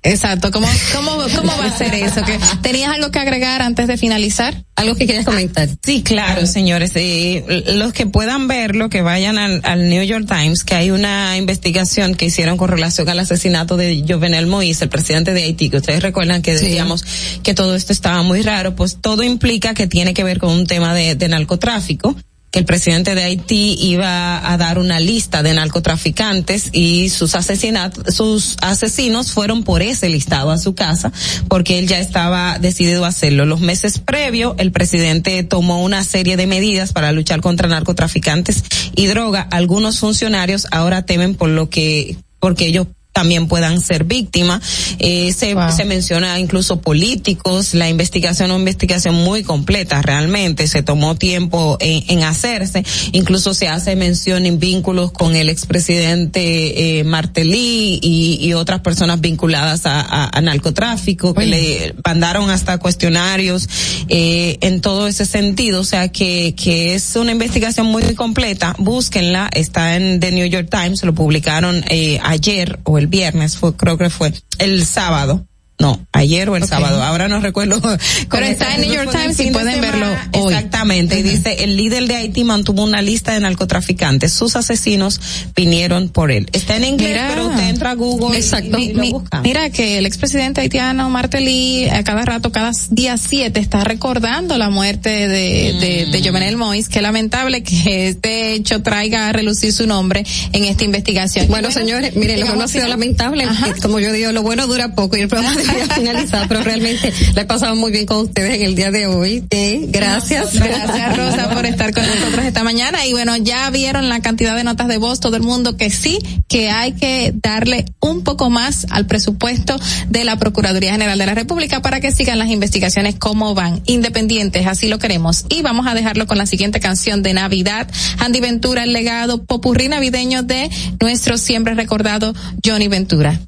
Exacto. 0.07 0.51
¿Cómo, 0.51 0.68
cómo, 0.94 1.10
¿Cómo 1.35 1.52
va 1.59 1.67
a 1.67 1.76
ser 1.76 1.94
eso? 1.94 2.23
¿Que 2.23 2.39
¿Tenías 2.62 2.91
algo 2.91 3.10
que 3.10 3.18
agregar 3.18 3.62
antes 3.62 3.86
de 3.86 3.97
finalizar? 3.97 4.65
¿Algo 4.76 4.94
que 4.94 5.07
quieras 5.07 5.25
comentar? 5.25 5.68
Sí, 5.85 6.02
claro, 6.02 6.47
señores. 6.47 6.93
Eh, 6.94 7.65
los 7.75 7.93
que 7.93 8.07
puedan 8.07 8.47
verlo, 8.47 8.89
que 8.89 9.02
vayan 9.02 9.39
al, 9.39 9.60
al, 9.65 9.89
New 9.89 10.02
York 10.02 10.26
Times, 10.28 10.65
que 10.65 10.75
hay 10.75 10.91
una 10.91 11.36
investigación 11.36 12.15
que 12.15 12.26
hicieron 12.26 12.57
con 12.57 12.68
relación 12.68 13.09
al 13.09 13.18
asesinato 13.18 13.76
de 13.76 14.05
Jovenel 14.07 14.47
Moïse, 14.47 14.83
el 14.83 14.89
presidente 14.89 15.33
de 15.33 15.43
Haití, 15.43 15.70
que 15.70 15.78
ustedes 15.78 16.02
recuerdan 16.02 16.43
que 16.43 16.52
decíamos 16.52 17.05
que 17.43 17.55
todo 17.55 17.75
esto 17.75 17.93
estaba 17.93 18.23
muy 18.23 18.43
raro, 18.43 18.76
pues 18.76 18.99
todo 19.01 19.23
implica 19.23 19.75
que 19.75 19.86
tiene 19.86 20.15
que 20.15 20.25
ver 20.25 20.39
con 20.39 20.51
un 20.51 20.67
tema 20.67 20.94
de, 20.94 21.15
de 21.15 21.28
narcotráfico 21.28 22.17
el 22.57 22.65
presidente 22.65 23.15
de 23.15 23.23
Haití 23.23 23.76
iba 23.81 24.51
a 24.51 24.57
dar 24.57 24.78
una 24.78 24.99
lista 24.99 25.43
de 25.43 25.52
narcotraficantes 25.52 26.70
y 26.73 27.10
sus 27.10 27.35
asesinatos, 27.35 28.15
sus 28.15 28.57
asesinos 28.62 29.33
fueron 29.33 29.62
por 29.62 29.83
ese 29.83 30.09
listado 30.09 30.51
a 30.51 30.59
su 30.59 30.75
casa 30.75 31.12
porque 31.49 31.78
él 31.78 31.86
ya 31.86 31.99
estaba 31.99 32.59
decidido 32.59 33.05
a 33.05 33.09
hacerlo. 33.09 33.44
Los 33.44 33.60
meses 33.60 33.99
previos, 33.99 34.55
el 34.59 34.73
presidente 34.73 35.43
tomó 35.43 35.83
una 35.83 36.02
serie 36.02 36.36
de 36.39 36.47
medidas 36.47 36.93
para 36.93 37.12
luchar 37.12 37.43
contra 37.43 37.68
narcotraficantes 37.68 38.65
y 38.94 39.07
droga. 39.07 39.43
Algunos 39.51 39.99
funcionarios 39.99 40.67
ahora 40.70 41.05
temen 41.05 41.35
por 41.35 41.51
lo 41.51 41.68
que, 41.68 42.17
porque 42.41 42.67
ellos 42.67 42.86
también 43.16 43.48
puedan 43.48 43.80
ser 43.80 44.04
víctimas. 44.04 44.60
Eh, 44.98 45.32
se, 45.32 45.54
wow. 45.54 45.72
se 45.74 45.86
menciona 45.86 46.38
incluso 46.38 46.82
políticos, 46.82 47.72
la 47.72 47.88
investigación, 47.88 48.50
una 48.50 48.60
investigación 48.60 49.14
muy 49.14 49.42
completa 49.42 50.02
realmente, 50.02 50.66
se 50.66 50.82
tomó 50.82 51.14
tiempo 51.14 51.78
en, 51.80 52.04
en 52.08 52.24
hacerse, 52.24 52.84
incluso 53.12 53.54
se 53.54 53.68
hace 53.68 53.96
mención 53.96 54.44
en 54.44 54.58
vínculos 54.58 55.12
con 55.12 55.34
el 55.34 55.48
expresidente 55.48 56.98
eh, 56.98 57.04
Martelly 57.04 58.00
y, 58.02 58.38
y, 58.38 58.52
otras 58.52 58.80
personas 58.80 59.18
vinculadas 59.22 59.86
a, 59.86 60.02
a, 60.02 60.36
a 60.36 60.40
narcotráfico, 60.42 61.32
que 61.32 61.46
le 61.46 61.94
mandaron 62.04 62.50
hasta 62.50 62.76
cuestionarios 62.76 63.66
eh, 64.08 64.58
en 64.60 64.82
todo 64.82 65.06
ese 65.06 65.24
sentido, 65.24 65.80
o 65.80 65.84
sea 65.84 66.08
que, 66.08 66.54
que 66.54 66.94
es 66.94 67.16
una 67.16 67.32
investigación 67.32 67.86
muy 67.86 68.02
completa, 68.14 68.76
búsquenla, 68.78 69.48
está 69.54 69.96
en 69.96 70.20
The 70.20 70.32
New 70.32 70.46
York 70.46 70.68
Times, 70.70 71.02
lo 71.02 71.14
publicaron 71.14 71.82
eh, 71.88 72.18
ayer 72.22 72.78
o 72.84 72.98
el 72.98 73.06
viernes, 73.09 73.57
fue, 73.57 73.76
creo 73.76 73.99
que 73.99 74.10
fue 74.10 74.33
el 74.59 74.85
sábado. 74.85 75.47
No, 75.78 76.06
ayer 76.12 76.48
o 76.48 76.56
el 76.56 76.62
okay. 76.62 76.78
sábado, 76.78 77.02
ahora 77.02 77.28
no 77.28 77.40
recuerdo. 77.40 77.80
Pero 77.82 78.46
está 78.46 78.74
en 78.74 78.80
New 78.80 78.94
York 78.94 79.10
Times 79.10 79.38
y 79.40 79.50
pueden 79.50 79.80
verlo 79.80 80.06
hoy. 80.32 80.55
Exactamente, 80.55 81.16
uh 81.16 81.18
-huh. 81.18 81.20
y 81.20 81.22
dice, 81.22 81.64
el 81.64 81.76
líder 81.76 82.06
de 82.06 82.16
Haití 82.16 82.44
mantuvo 82.44 82.82
una 82.82 83.02
lista 83.02 83.34
de 83.34 83.40
narcotraficantes, 83.40 84.32
sus 84.32 84.56
asesinos 84.56 85.20
vinieron 85.55 86.08
por 86.08 86.30
él. 86.30 86.48
Está 86.52 86.76
en 86.76 86.84
inglés, 86.84 87.10
mira, 87.10 87.28
pero 87.28 87.48
usted 87.48 87.68
entra 87.68 87.90
a 87.90 87.94
Google 87.94 88.38
exacto. 88.38 88.78
y, 88.78 88.90
y 88.90 88.94
Mi, 88.94 89.14
Mira 89.42 89.68
que 89.70 89.98
el 89.98 90.06
expresidente 90.06 90.62
haitiano 90.62 91.10
Martelly 91.10 91.88
a 91.90 92.02
cada 92.05 92.24
rato, 92.24 92.50
cada 92.52 92.72
día 92.90 93.18
siete, 93.18 93.60
está 93.60 93.84
recordando 93.84 94.56
la 94.56 94.70
muerte 94.70 95.28
de, 95.28 95.74
mm. 95.74 95.80
de, 95.80 96.06
de 96.06 96.28
Jovenel 96.28 96.56
Moïse, 96.56 96.88
que 96.88 97.02
lamentable 97.02 97.62
que 97.62 98.08
este 98.08 98.55
hecho 98.55 98.82
traiga 98.82 99.28
a 99.28 99.32
relucir 99.32 99.72
su 99.72 99.86
nombre 99.86 100.24
en 100.52 100.64
esta 100.64 100.84
investigación. 100.84 101.48
Bueno, 101.48 101.68
bueno 101.68 101.78
señores, 101.78 102.16
miren, 102.16 102.40
lo 102.40 102.46
que 102.46 102.56
no 102.56 102.64
ha 102.64 102.68
sido 102.68 102.88
lamentable, 102.88 103.46
como 103.82 104.00
yo 104.00 104.12
digo, 104.12 104.32
lo 104.32 104.42
bueno 104.42 104.66
dura 104.66 104.94
poco 104.94 105.16
y 105.16 105.20
el 105.20 105.28
programa 105.66 105.94
a 105.94 105.96
finalizar, 105.96 106.48
pero 106.48 106.62
realmente 106.62 107.12
la 107.34 107.42
he 107.42 107.44
pasado 107.44 107.74
muy 107.76 107.92
bien 107.92 108.06
con 108.06 108.18
ustedes 108.18 108.54
en 108.54 108.62
el 108.62 108.74
día 108.74 108.90
de 108.90 109.06
hoy. 109.06 109.44
Gracias. 109.88 110.54
Gracias, 110.54 111.16
Rosa, 111.16 111.50
por 111.50 111.66
estar 111.66 111.92
con 111.92 112.06
nosotros 112.06 112.44
esta 112.44 112.62
mañana. 112.62 113.06
Y 113.06 113.12
bueno, 113.12 113.36
ya 113.36 113.68
vieron 113.70 114.08
la 114.08 114.20
cantidad 114.20 114.56
de 114.56 114.64
notas 114.64 114.88
de 114.88 114.98
voz, 114.98 115.20
todo 115.20 115.36
el 115.36 115.42
mundo 115.42 115.76
que 115.76 115.90
sí, 115.90 116.18
que 116.48 116.70
hay 116.70 116.92
que 116.92 117.32
darle 117.34 117.86
un 118.00 118.22
poco 118.22 118.50
más 118.50 118.86
al 118.90 119.06
presupuesto 119.06 119.78
de 120.08 120.24
la 120.24 120.38
Procuraduría 120.38 120.92
General 120.92 121.18
de 121.18 121.26
la 121.26 121.34
República 121.34 121.82
para 121.82 122.00
que 122.00 122.12
sigan 122.12 122.38
las 122.38 122.48
investigaciones 122.48 123.16
como 123.16 123.54
van, 123.54 123.82
independientes, 123.86 124.66
así 124.66 124.88
lo 124.88 124.98
queremos. 124.98 125.44
Y 125.48 125.62
vamos 125.62 125.86
a 125.86 125.94
dejarlo 125.94 126.26
con 126.26 126.38
la 126.38 126.46
siguiente 126.46 126.80
canción 126.80 127.22
de 127.22 127.34
Navidad, 127.34 127.88
Andy 128.18 128.40
Ventura, 128.40 128.84
el 128.84 128.92
legado 128.92 129.44
popurrí 129.44 129.88
navideño 129.88 130.42
de 130.42 130.70
nuestro 131.00 131.38
siempre 131.38 131.74
recordado 131.74 132.34
Johnny 132.64 132.88
Ventura. 132.88 133.40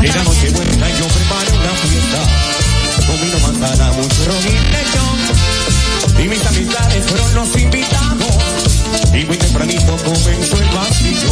Llega 0.00 0.22
Nochebuena 0.24 0.90
y 0.90 0.98
yo 0.98 1.06
preparo 1.06 1.54
una 1.54 1.72
fiesta. 1.82 2.20
Comino 3.06 3.38
manzana, 3.40 3.92
mucho 3.92 4.24
ron 4.26 4.42
y 4.42 4.58
lechón. 4.72 6.24
Y 6.24 6.28
mis 6.28 6.46
amistades 6.46 7.06
fueron 7.06 7.34
los 7.34 7.56
invitados. 7.56 8.34
Y 9.12 9.24
muy 9.24 9.36
tempranito 9.36 9.96
comenzó 10.04 10.56
el 10.58 10.68
vacío. 10.70 11.30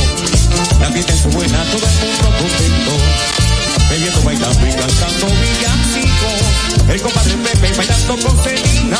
La 0.81 0.91
fiesta 0.91 1.13
es 1.13 1.35
buena, 1.35 1.65
todo 1.65 1.87
el 1.87 1.95
mundo 2.07 2.39
contento. 2.39 2.93
Bebiendo, 3.91 4.23
bailando 4.23 4.67
y 4.67 4.73
cantando 4.73 5.27
villancicos. 5.27 6.63
El 6.89 7.03
compadre 7.03 7.37
Pepe 7.37 7.73
bailando 7.77 8.17
con 8.17 8.45
Celina. 8.45 8.99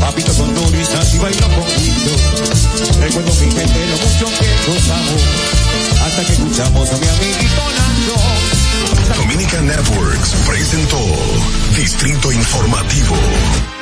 Papito 0.00 0.32
con 0.34 0.54
Doris, 0.54 0.90
así 0.90 1.18
bailó 1.18 1.48
con 1.48 1.66
Guido. 1.76 2.16
Recuerdo 3.00 3.32
mi 3.34 3.52
gente 3.52 3.86
lo 3.90 3.96
mucho 3.96 4.26
que 4.38 4.70
gozamos. 4.70 5.22
Hasta 6.04 6.24
que 6.24 6.32
escuchamos 6.32 6.90
a 6.90 6.96
mi 6.98 7.08
amiguito 7.08 7.75
Networks 9.54 10.34
presentó 10.44 10.98
Distrito 11.76 12.32
Informativo. 12.32 13.75